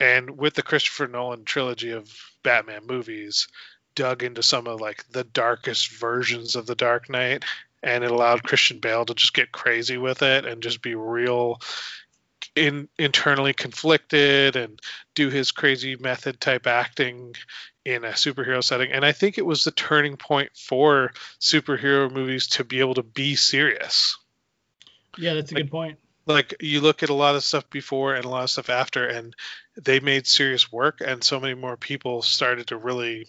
and 0.01 0.39
with 0.39 0.55
the 0.55 0.63
christopher 0.63 1.07
nolan 1.07 1.45
trilogy 1.45 1.91
of 1.91 2.09
batman 2.43 2.87
movies 2.87 3.49
dug 3.95 4.23
into 4.23 4.43
some 4.43 4.67
of 4.67 4.81
like 4.81 5.05
the 5.13 5.25
darkest 5.25 5.91
versions 5.93 6.57
of 6.57 6.67
the 6.67 6.75
dark 6.75 7.09
knight 7.11 7.45
and 7.83 8.05
it 8.05 8.11
allowed 8.11 8.43
christian 8.43 8.79
bale 8.79 9.05
to 9.05 9.15
just 9.15 9.35
get 9.35 9.53
crazy 9.53 9.97
with 9.99 10.23
it 10.23 10.45
and 10.47 10.63
just 10.63 10.83
be 10.83 10.95
real 10.95 11.61
in 12.55 12.89
internally 12.99 13.53
conflicted 13.53 14.57
and 14.57 14.81
do 15.15 15.31
his 15.31 15.53
crazy 15.53 15.97
method 15.97 16.41
type 16.41 16.67
acting 16.67 17.35
in 17.85 18.05
a 18.05 18.09
superhero 18.11 18.63
setting 18.63 18.93
and 18.93 19.05
i 19.05 19.13
think 19.13 19.39
it 19.39 19.47
was 19.47 19.65
the 19.65 19.71
turning 19.71 20.17
point 20.17 20.51
for 20.57 21.13
superhero 21.41 22.11
movies 22.11 22.47
to 22.49 22.65
be 22.65 22.81
able 22.81 22.95
to 22.95 23.03
be 23.03 23.35
serious 23.37 24.17
Yeah, 25.19 25.35
that's 25.35 25.53
a 25.53 25.55
Like- 25.55 25.65
good 25.65 25.71
point. 25.71 25.99
like 26.27 26.55
you 26.61 26.81
look 26.81 27.03
at 27.03 27.11
a 27.11 27.15
lot 27.15 27.35
of 27.35 27.43
stuff 27.43 27.69
before 27.71 28.15
and 28.15 28.25
a 28.25 28.29
lot 28.29 28.45
of 28.45 28.51
stuff 28.51 28.71
after 28.71 29.07
and 29.07 29.35
they 29.77 29.99
made 30.01 30.27
serious 30.27 30.71
work 30.71 31.01
and 31.05 31.25
so 31.25 31.41
many 31.41 31.55
more 31.55 31.77
people 31.77 32.23
started 32.23 32.69
to 32.69 32.77
really 32.77 33.27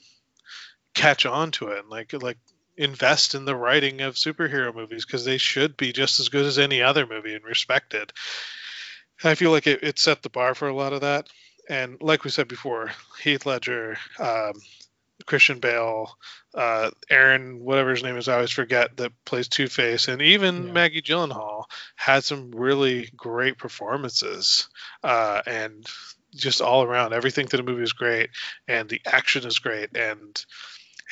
catch 0.94 1.26
on 1.26 1.52
to 1.52 1.68
it 1.70 1.80
and 1.80 1.90
like 1.90 2.14
like 2.22 2.38
invest 2.78 3.36
in 3.36 3.46
the 3.46 3.56
writing 3.56 4.02
of 4.02 4.16
superhero 4.16 4.74
movies 4.74 5.06
because 5.06 5.26
they 5.26 5.38
should 5.38 5.78
be 5.78 5.92
just 5.92 6.20
as 6.20 6.30
good 6.30 6.46
as 6.46 6.58
any 6.58 6.82
other 6.82 7.06
movie 7.06 7.36
and 7.36 7.44
respected 7.44 8.12
and 9.22 9.30
i 9.30 9.36
feel 9.36 9.52
like 9.52 9.68
it, 9.68 9.84
it 9.84 10.00
set 10.00 10.24
the 10.24 10.30
bar 10.30 10.56
for 10.56 10.68
a 10.68 10.76
lot 10.76 10.94
of 10.94 11.02
that 11.02 11.28
and 11.70 12.02
like 12.02 12.24
we 12.24 12.30
said 12.32 12.48
before 12.48 12.92
heath 13.22 13.46
ledger 13.46 13.98
um, 14.20 14.54
christian 15.28 15.60
bale 15.60 16.18
uh, 16.56 16.90
aaron 17.10 17.60
whatever 17.60 17.92
his 17.92 18.04
name 18.04 18.18
is 18.18 18.28
i 18.28 18.34
always 18.36 18.50
forget 18.52 18.98
that 18.98 19.12
plays 19.24 19.48
two-face 19.48 20.08
and 20.08 20.22
even 20.22 20.68
Yeah. 20.68 20.74
maggie 20.74 21.02
gyllenhaal 21.02 21.66
had 21.96 22.24
some 22.24 22.52
really 22.52 23.10
great 23.16 23.58
performances 23.58 24.68
uh, 25.04 25.42
and 25.46 25.86
just 26.36 26.62
all 26.62 26.84
around 26.84 27.14
everything 27.14 27.48
to 27.48 27.58
the 27.58 27.64
movie 27.64 27.84
is 27.84 27.94
great 27.94 28.32
and 28.68 28.90
the 28.90 29.02
action 29.06 29.46
is 29.46 29.60
great 29.60 29.96
and 29.96 30.44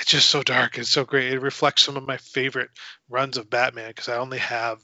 it's 0.01 0.11
just 0.11 0.29
so 0.29 0.41
dark. 0.41 0.79
It's 0.79 0.89
so 0.89 1.05
great. 1.05 1.31
It 1.31 1.41
reflects 1.41 1.83
some 1.83 1.95
of 1.95 2.07
my 2.07 2.17
favorite 2.17 2.71
runs 3.07 3.37
of 3.37 3.49
batman 3.49 3.89
because 3.89 4.09
i 4.09 4.17
only 4.17 4.39
have 4.39 4.79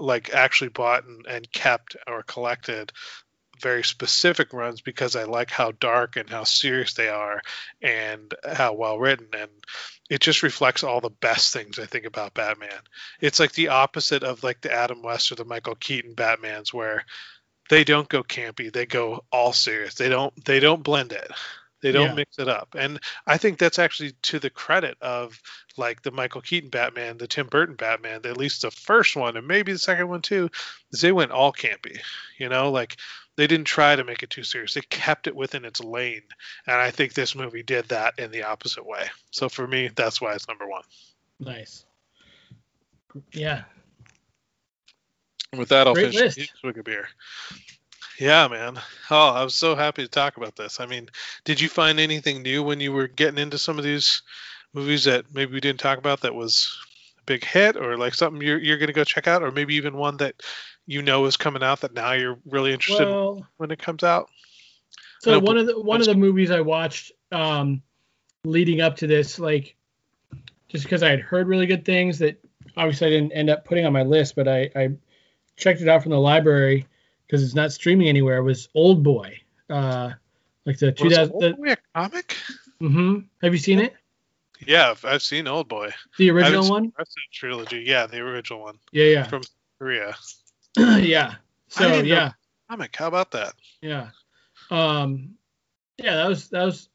like 0.00 0.34
actually 0.34 0.68
bought 0.68 1.04
and, 1.04 1.24
and 1.26 1.50
kept 1.52 1.96
or 2.06 2.22
collected 2.24 2.92
very 3.60 3.82
specific 3.84 4.52
runs 4.52 4.80
because 4.80 5.16
i 5.16 5.24
like 5.24 5.50
how 5.50 5.70
dark 5.70 6.16
and 6.16 6.28
how 6.28 6.44
serious 6.44 6.94
they 6.94 7.08
are 7.08 7.40
and 7.80 8.34
how 8.44 8.74
well 8.74 8.98
written 8.98 9.28
and 9.36 9.50
it 10.10 10.20
just 10.20 10.42
reflects 10.42 10.82
all 10.82 11.00
the 11.00 11.10
best 11.10 11.52
things 11.52 11.78
i 11.78 11.86
think 11.86 12.04
about 12.04 12.34
batman. 12.34 12.80
It's 13.20 13.40
like 13.40 13.52
the 13.52 13.68
opposite 13.68 14.24
of 14.24 14.42
like 14.42 14.60
the 14.60 14.72
adam 14.72 15.02
west 15.02 15.30
or 15.32 15.36
the 15.36 15.44
michael 15.44 15.76
keaton 15.76 16.14
batmans 16.14 16.72
where 16.72 17.04
they 17.70 17.84
don't 17.84 18.08
go 18.08 18.22
campy. 18.22 18.72
They 18.72 18.86
go 18.86 19.24
all 19.30 19.52
serious. 19.52 19.94
They 19.94 20.08
don't 20.08 20.32
they 20.44 20.58
don't 20.58 20.82
blend 20.82 21.12
it 21.12 21.30
they 21.80 21.92
don't 21.92 22.08
Yeah. 22.08 22.14
mix 22.14 22.38
it 22.38 22.48
up 22.48 22.74
and 22.76 22.98
i 23.26 23.36
think 23.36 23.58
that's 23.58 23.78
actually 23.78 24.12
to 24.22 24.38
the 24.38 24.50
credit 24.50 24.96
of 25.00 25.40
like 25.76 26.02
the 26.02 26.10
michael 26.10 26.40
keaton 26.40 26.70
batman 26.70 27.18
the 27.18 27.26
tim 27.28 27.46
burton 27.46 27.76
batman 27.76 28.20
at 28.24 28.36
least 28.36 28.62
the 28.62 28.70
first 28.70 29.14
one 29.16 29.36
and 29.36 29.46
maybe 29.46 29.72
the 29.72 29.78
second 29.78 30.08
one 30.08 30.22
too 30.22 30.50
is 30.92 31.00
they 31.00 31.12
went 31.12 31.30
all 31.30 31.52
campy 31.52 31.98
you 32.38 32.48
know 32.48 32.70
like 32.70 32.96
they 33.36 33.46
didn't 33.46 33.66
try 33.66 33.94
to 33.94 34.02
make 34.02 34.22
it 34.24 34.30
too 34.30 34.42
serious 34.42 34.74
they 34.74 34.80
kept 34.90 35.26
it 35.28 35.36
within 35.36 35.64
its 35.64 35.80
lane 35.80 36.22
and 36.66 36.76
i 36.76 36.90
think 36.90 37.14
this 37.14 37.34
movie 37.36 37.62
did 37.62 37.86
that 37.88 38.18
in 38.18 38.30
the 38.32 38.42
opposite 38.42 38.84
way 38.84 39.06
so 39.30 39.48
for 39.48 39.66
me 39.66 39.88
that's 39.94 40.20
why 40.20 40.32
it's 40.34 40.48
number 40.48 40.66
one 40.66 40.82
Nice. 41.40 41.84
Yeah. 43.32 43.62
with 45.56 45.68
that 45.68 45.86
i'll 45.86 45.94
Great 45.94 46.12
finish 46.14 46.36
list. 46.36 46.52
a 46.64 46.82
beer 46.82 47.08
Yeah, 48.18 48.48
man. 48.48 48.80
Oh, 49.10 49.28
I 49.28 49.44
was 49.44 49.54
so 49.54 49.76
happy 49.76 50.02
to 50.02 50.08
talk 50.08 50.36
about 50.36 50.56
this. 50.56 50.80
I 50.80 50.86
mean, 50.86 51.08
did 51.44 51.60
you 51.60 51.68
find 51.68 52.00
anything 52.00 52.42
new 52.42 52.62
when 52.62 52.80
you 52.80 52.92
were 52.92 53.06
getting 53.06 53.38
into 53.38 53.58
some 53.58 53.78
of 53.78 53.84
these 53.84 54.22
movies 54.74 55.04
that 55.04 55.32
maybe 55.32 55.52
we 55.52 55.60
didn't 55.60 55.80
talk 55.80 55.98
about 55.98 56.22
that 56.22 56.34
was 56.34 56.76
a 57.20 57.22
big 57.24 57.44
hit 57.44 57.76
or 57.76 57.96
like 57.96 58.14
something 58.14 58.42
you're 58.42 58.58
you're 58.58 58.76
going 58.76 58.88
to 58.88 58.92
go 58.92 59.04
check 59.04 59.26
out 59.26 59.42
or 59.42 59.50
maybe 59.50 59.76
even 59.76 59.96
one 59.96 60.16
that 60.18 60.34
you 60.86 61.00
know 61.00 61.24
is 61.26 61.36
coming 61.36 61.62
out 61.62 61.80
that 61.80 61.94
now 61.94 62.12
you're 62.12 62.38
really 62.44 62.72
interested 62.72 63.08
in 63.08 63.44
when 63.56 63.70
it 63.70 63.78
comes 63.78 64.02
out? 64.02 64.28
so 65.20 65.38
one 65.38 65.56
of 65.56 65.66
the 65.66 65.80
one 65.80 66.00
of 66.00 66.06
the 66.06 66.14
movies 66.14 66.50
I 66.50 66.60
watched 66.60 67.12
um, 67.32 67.82
leading 68.44 68.80
up 68.80 68.96
to 68.96 69.06
this, 69.06 69.38
like 69.38 69.76
just 70.68 70.84
because 70.84 71.02
I 71.02 71.10
had 71.10 71.20
heard 71.20 71.46
really 71.46 71.66
good 71.66 71.84
things 71.84 72.18
that 72.18 72.42
obviously 72.76 73.06
I 73.06 73.10
didn't 73.10 73.32
end 73.32 73.50
up 73.50 73.64
putting 73.64 73.86
on 73.86 73.92
my 73.92 74.02
list, 74.02 74.34
but 74.36 74.48
I, 74.48 74.70
I 74.74 74.90
checked 75.56 75.80
it 75.80 75.88
out 75.88 76.02
from 76.02 76.10
the 76.10 76.20
library 76.20 76.86
because 77.28 77.44
it's 77.44 77.54
not 77.54 77.70
streaming 77.72 78.08
anywhere. 78.08 78.38
It 78.38 78.42
was 78.42 78.68
Old 78.74 79.02
Boy, 79.04 79.38
uh, 79.70 80.10
like 80.64 80.78
the 80.78 80.90
2000? 80.92 81.32
Old 81.32 81.42
The, 81.42 81.52
Boy 81.54 81.72
a 81.72 81.76
comic? 81.94 82.36
hmm 82.80 83.18
Have 83.42 83.52
you 83.52 83.58
seen 83.58 83.78
it? 83.80 83.94
Yeah, 84.66 84.94
I've- 85.04 85.18
seen 85.20 85.46
Old 85.46 85.68
Boy. 85.68 85.92
The 86.18 86.30
original 86.30 86.68
one? 86.68 86.84
the 86.86 86.92
rest 86.98 87.12
of 87.16 87.32
trilogy. 87.32 87.84
Yeah, 87.86 88.06
the 88.06 88.18
original 88.18 88.60
one 88.60 88.78
Yeah, 88.92 89.04
yeah. 89.04 89.22
from 89.24 89.42
Korea. 89.78 90.16
yeah, 90.76 90.96
yeah. 90.96 91.34
So 91.68 92.00
yeah, 92.00 92.32
Comic. 92.70 92.96
How 92.96 93.06
about 93.08 93.30
that? 93.32 93.52
yeah, 93.82 94.08
um, 94.70 95.34
yeah. 95.98 96.16
That 96.16 96.28
was 96.28 96.48
that 96.48 96.64
was 96.64 96.88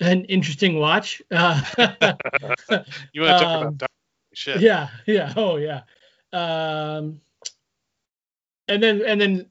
an 0.00 0.24
interesting 0.24 0.78
watch. 0.78 1.22
Uh, 1.30 1.60
You 3.12 3.22
want 3.22 3.38
to 3.38 3.38
talk 3.38 3.42
Um, 3.42 3.62
about 3.62 3.78
dark 3.78 3.90
shit? 4.34 4.60
Yeah, 4.60 4.88
yeah, 5.06 5.32
oh 5.36 5.56
yeah. 5.56 5.82
Um, 6.32 7.20
and 8.68 8.82
then 8.82 9.02
and 9.06 9.20
then 9.20 9.46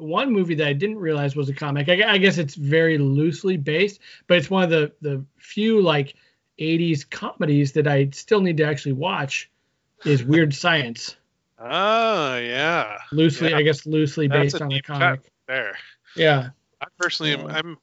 one 0.00 0.32
movie 0.32 0.54
that 0.56 0.66
I 0.66 0.72
didn't 0.72 0.98
realize 0.98 1.36
was 1.36 1.48
a 1.48 1.54
comic. 1.54 1.88
I, 1.88 2.14
I 2.14 2.18
guess 2.18 2.38
it's 2.38 2.54
very 2.54 2.98
loosely 2.98 3.56
based, 3.56 4.00
but 4.26 4.38
it's 4.38 4.50
one 4.50 4.64
of 4.64 4.70
the 4.70 4.92
the 5.00 5.24
few 5.38 5.80
like 5.82 6.14
'80s 6.58 7.08
comedies 7.08 7.72
that 7.72 7.86
I 7.86 8.10
still 8.10 8.40
need 8.40 8.56
to 8.58 8.64
actually 8.64 8.92
watch. 8.94 9.50
Is 10.04 10.24
Weird 10.24 10.54
Science 10.54 11.16
Oh 11.60 12.36
yeah, 12.38 12.98
loosely? 13.12 13.50
Yeah. 13.50 13.58
I 13.58 13.62
guess 13.62 13.84
loosely 13.84 14.28
That's 14.28 14.54
based 14.54 14.60
a 14.60 14.62
on 14.62 14.68
the 14.70 14.76
deep 14.76 14.84
cut. 14.86 14.98
comic. 14.98 15.20
there. 15.46 15.76
Yeah, 16.16 16.50
I 16.80 16.86
personally, 16.98 17.34
am, 17.34 17.46
I'm, 17.46 17.78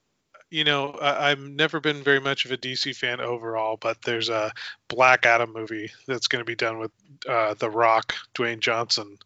you 0.50 0.64
know, 0.64 0.92
I, 0.94 1.30
I've 1.30 1.40
never 1.40 1.80
been 1.80 2.02
very 2.02 2.20
much 2.20 2.46
of 2.46 2.52
a 2.52 2.58
DC 2.58 2.96
fan 2.96 3.22
overall, 3.22 3.78
but 3.78 4.02
there's 4.02 4.30
a 4.30 4.52
Black 4.88 5.28
Adam 5.28 5.54
movie 5.54 5.92
that's 6.08 6.28
going 6.28 6.42
to 6.42 6.46
be 6.46 6.56
done 6.56 6.80
with 6.80 6.92
uh, 7.30 7.54
The 7.54 7.70
Rock, 7.70 8.16
Dwayne 8.34 8.60
Johnson, 8.60 9.20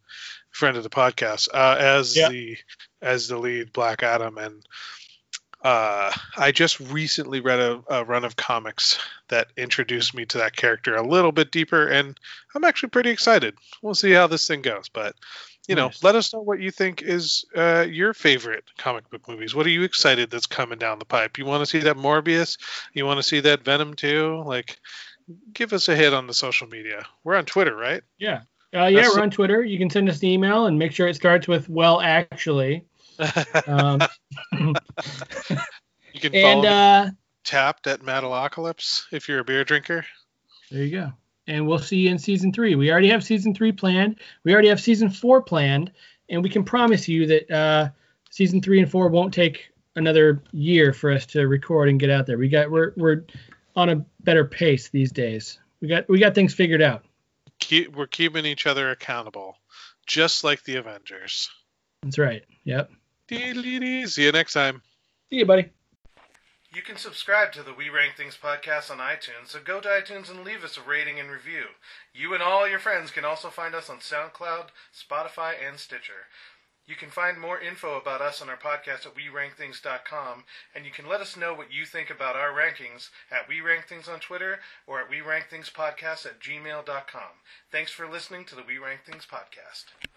friend 0.52 0.78
of 0.78 0.84
the 0.84 0.90
podcast, 0.90 1.48
uh, 1.54 1.76
as 1.80 2.16
Yeah. 2.16 2.30
the 2.30 2.58
as 3.02 3.28
the 3.28 3.38
lead 3.38 3.74
Black 3.74 4.04
Adam, 4.04 4.38
and 4.38 4.64
uh, 5.64 6.12
I 6.38 6.52
just 6.52 6.80
recently 6.80 7.40
read 7.40 7.60
a, 7.60 7.84
a 7.90 8.04
run 8.04 8.26
of 8.26 8.36
comics 8.36 9.00
that 9.30 9.48
introduced 9.56 10.16
me 10.16 10.26
to 10.26 10.40
that 10.40 10.56
character 10.56 10.96
a 10.96 11.08
little 11.08 11.32
bit 11.32 11.52
deeper, 11.52 11.88
and 11.88 12.20
I'm 12.56 12.64
actually 12.64 12.90
pretty 12.90 13.12
excited. 13.12 13.56
We'll 13.82 13.94
see 13.96 14.12
how 14.12 14.26
this 14.28 14.48
thing 14.48 14.62
goes, 14.64 14.90
but 14.90 15.16
you 15.68 15.76
know, 15.76 15.88
Nice. 15.88 16.04
let 16.04 16.16
us 16.16 16.34
know 16.34 16.42
what 16.42 16.60
you 16.60 16.72
think 16.72 17.04
is 17.04 17.46
uh, 17.56 17.86
your 17.88 18.16
favorite 18.16 18.64
comic 18.80 19.08
book 19.12 19.28
movies. 19.28 19.54
What 19.54 19.68
are 19.68 19.70
you 19.70 19.84
excited 19.84 20.32
that's 20.32 20.48
coming 20.48 20.80
down 20.80 20.98
the 20.98 21.06
pipe? 21.06 21.38
You 21.38 21.46
want 21.46 21.62
to 21.62 21.68
see 21.68 21.80
that 21.80 21.96
Morbius? 21.98 22.58
You 22.94 23.06
want 23.06 23.20
to 23.20 23.24
see 23.24 23.42
that 23.42 23.64
Venom 23.64 23.94
too? 23.94 24.42
Like, 24.44 24.80
give 25.54 25.72
us 25.74 25.88
a 25.88 25.96
hit 25.96 26.16
on 26.16 26.26
the 26.26 26.34
social 26.34 26.68
media. 26.68 27.06
We're 27.24 27.36
on 27.36 27.46
Twitter, 27.46 27.76
right? 27.76 28.02
yeah, 28.18 28.42
uh, 28.74 28.86
yeah. 28.86 28.90
That's- 28.92 29.16
We're 29.16 29.24
on 29.24 29.32
Twitter. 29.32 29.64
You 29.64 29.78
can 29.78 29.90
send 29.90 30.10
us 30.10 30.20
an 30.20 30.26
email 30.28 30.66
and 30.68 30.78
make 30.78 30.92
sure 30.92 31.08
it 31.08 31.16
starts 31.16 31.48
with 31.48 31.70
"well, 31.70 32.02
actually." 32.02 32.86
Um, 33.68 34.02
you 34.54 36.20
can 36.20 36.32
follow 36.42 36.58
and 36.58 36.66
uh, 36.66 37.10
tapped 37.44 37.88
at 37.88 38.02
Metalocalypse 38.02 39.04
if 39.12 39.28
you're 39.30 39.40
a 39.40 39.44
beer 39.44 39.64
drinker. 39.64 40.06
There 40.72 40.84
you 40.84 40.92
go. 40.92 41.14
And 41.48 41.68
we'll 41.68 41.80
see 41.80 41.98
you 41.98 42.10
in 42.10 42.18
season 42.18 42.54
three. 42.54 42.76
We 42.76 42.92
already 42.92 43.10
have 43.10 43.24
season 43.24 43.54
three 43.54 43.72
planned. 43.72 44.20
We 44.44 44.54
already 44.54 44.70
have 44.70 44.80
season 44.82 45.10
four 45.10 45.42
planned, 45.42 45.92
and 46.30 46.42
we 46.42 46.50
can 46.50 46.64
promise 46.64 47.08
you 47.08 47.28
that 47.28 47.52
uh, 47.52 47.90
season 48.30 48.62
three 48.62 48.80
and 48.80 48.90
four 48.90 49.10
won't 49.10 49.34
take 49.34 49.70
another 49.96 50.42
year 50.52 50.94
for 50.94 51.12
us 51.12 51.26
to 51.28 51.48
record 51.48 51.90
and 51.90 52.00
get 52.00 52.10
out 52.10 52.26
there. 52.26 52.38
We 52.38 52.48
got 52.48 52.72
we're 52.72 52.94
we're 52.96 53.24
on 53.76 53.90
a 53.90 53.98
better 54.22 54.46
pace 54.46 54.90
these 54.90 55.12
days. 55.12 55.60
We 55.82 55.88
got 55.88 56.08
we 56.10 56.20
got 56.20 56.34
things 56.36 56.54
figured 56.54 56.82
out. 56.82 57.04
Keep, 57.62 57.96
we're 57.96 58.08
keeping 58.08 58.46
each 58.46 58.68
other 58.68 58.92
accountable, 58.92 59.56
just 60.06 60.44
like 60.44 60.64
the 60.64 60.76
Avengers. 60.76 61.50
That's 62.04 62.18
right. 62.18 62.44
Yep. 62.66 62.92
Dee-dee-dee. 63.28 64.08
See 64.08 64.26
you 64.26 64.34
next 64.34 64.52
time. 64.52 64.82
See 65.30 65.38
you, 65.38 65.46
buddy. 65.46 65.70
You 66.74 66.82
can 66.82 66.96
subscribe 66.96 67.52
to 67.54 67.64
the 67.64 67.74
We 67.74 67.90
Rank 67.90 68.16
Things 68.16 68.38
podcast 68.42 68.90
on 68.90 68.98
iTunes, 68.98 69.48
so 69.48 69.60
go 69.64 69.82
to 69.82 69.90
iTunes 69.90 70.30
and 70.30 70.46
leave 70.46 70.64
us 70.64 70.78
a 70.78 70.90
rating 70.90 71.20
and 71.20 71.30
review. 71.30 71.66
You 72.14 72.34
and 72.34 72.42
all 72.42 72.68
your 72.68 72.80
friends 72.80 73.12
can 73.12 73.26
also 73.26 73.50
find 73.50 73.76
us 73.76 73.90
on 73.90 73.98
SoundCloud, 73.98 74.68
Spotify, 74.94 75.54
and 75.68 75.78
Stitcher. 75.78 76.28
You 76.92 76.98
can 76.98 77.10
find 77.10 77.40
more 77.40 77.58
info 77.58 77.96
about 77.98 78.20
us 78.20 78.42
on 78.42 78.50
our 78.50 78.58
podcast 78.58 79.06
at 79.06 79.16
WeRankThings.com, 79.16 80.44
and 80.76 80.84
you 80.84 80.92
can 80.92 81.08
let 81.08 81.22
us 81.22 81.38
know 81.38 81.54
what 81.54 81.72
you 81.72 81.86
think 81.86 82.10
about 82.10 82.36
our 82.36 82.52
rankings 82.52 83.12
at 83.32 83.48
We 83.48 83.62
Rank 83.62 83.88
Things 83.88 84.10
on 84.10 84.20
Twitter 84.20 84.60
or 84.86 85.00
at 85.00 85.10
We 85.10 85.22
Rank 85.22 85.46
Things 85.50 85.72
Podcast 85.74 86.26
at 86.26 86.42
gmail.com. 86.42 87.32
Thanks 87.72 87.92
for 87.92 88.10
listening 88.10 88.44
to 88.44 88.56
the 88.56 88.64
We 88.68 88.78
Rank 88.78 89.06
Things 89.06 89.26
podcast. 89.26 90.11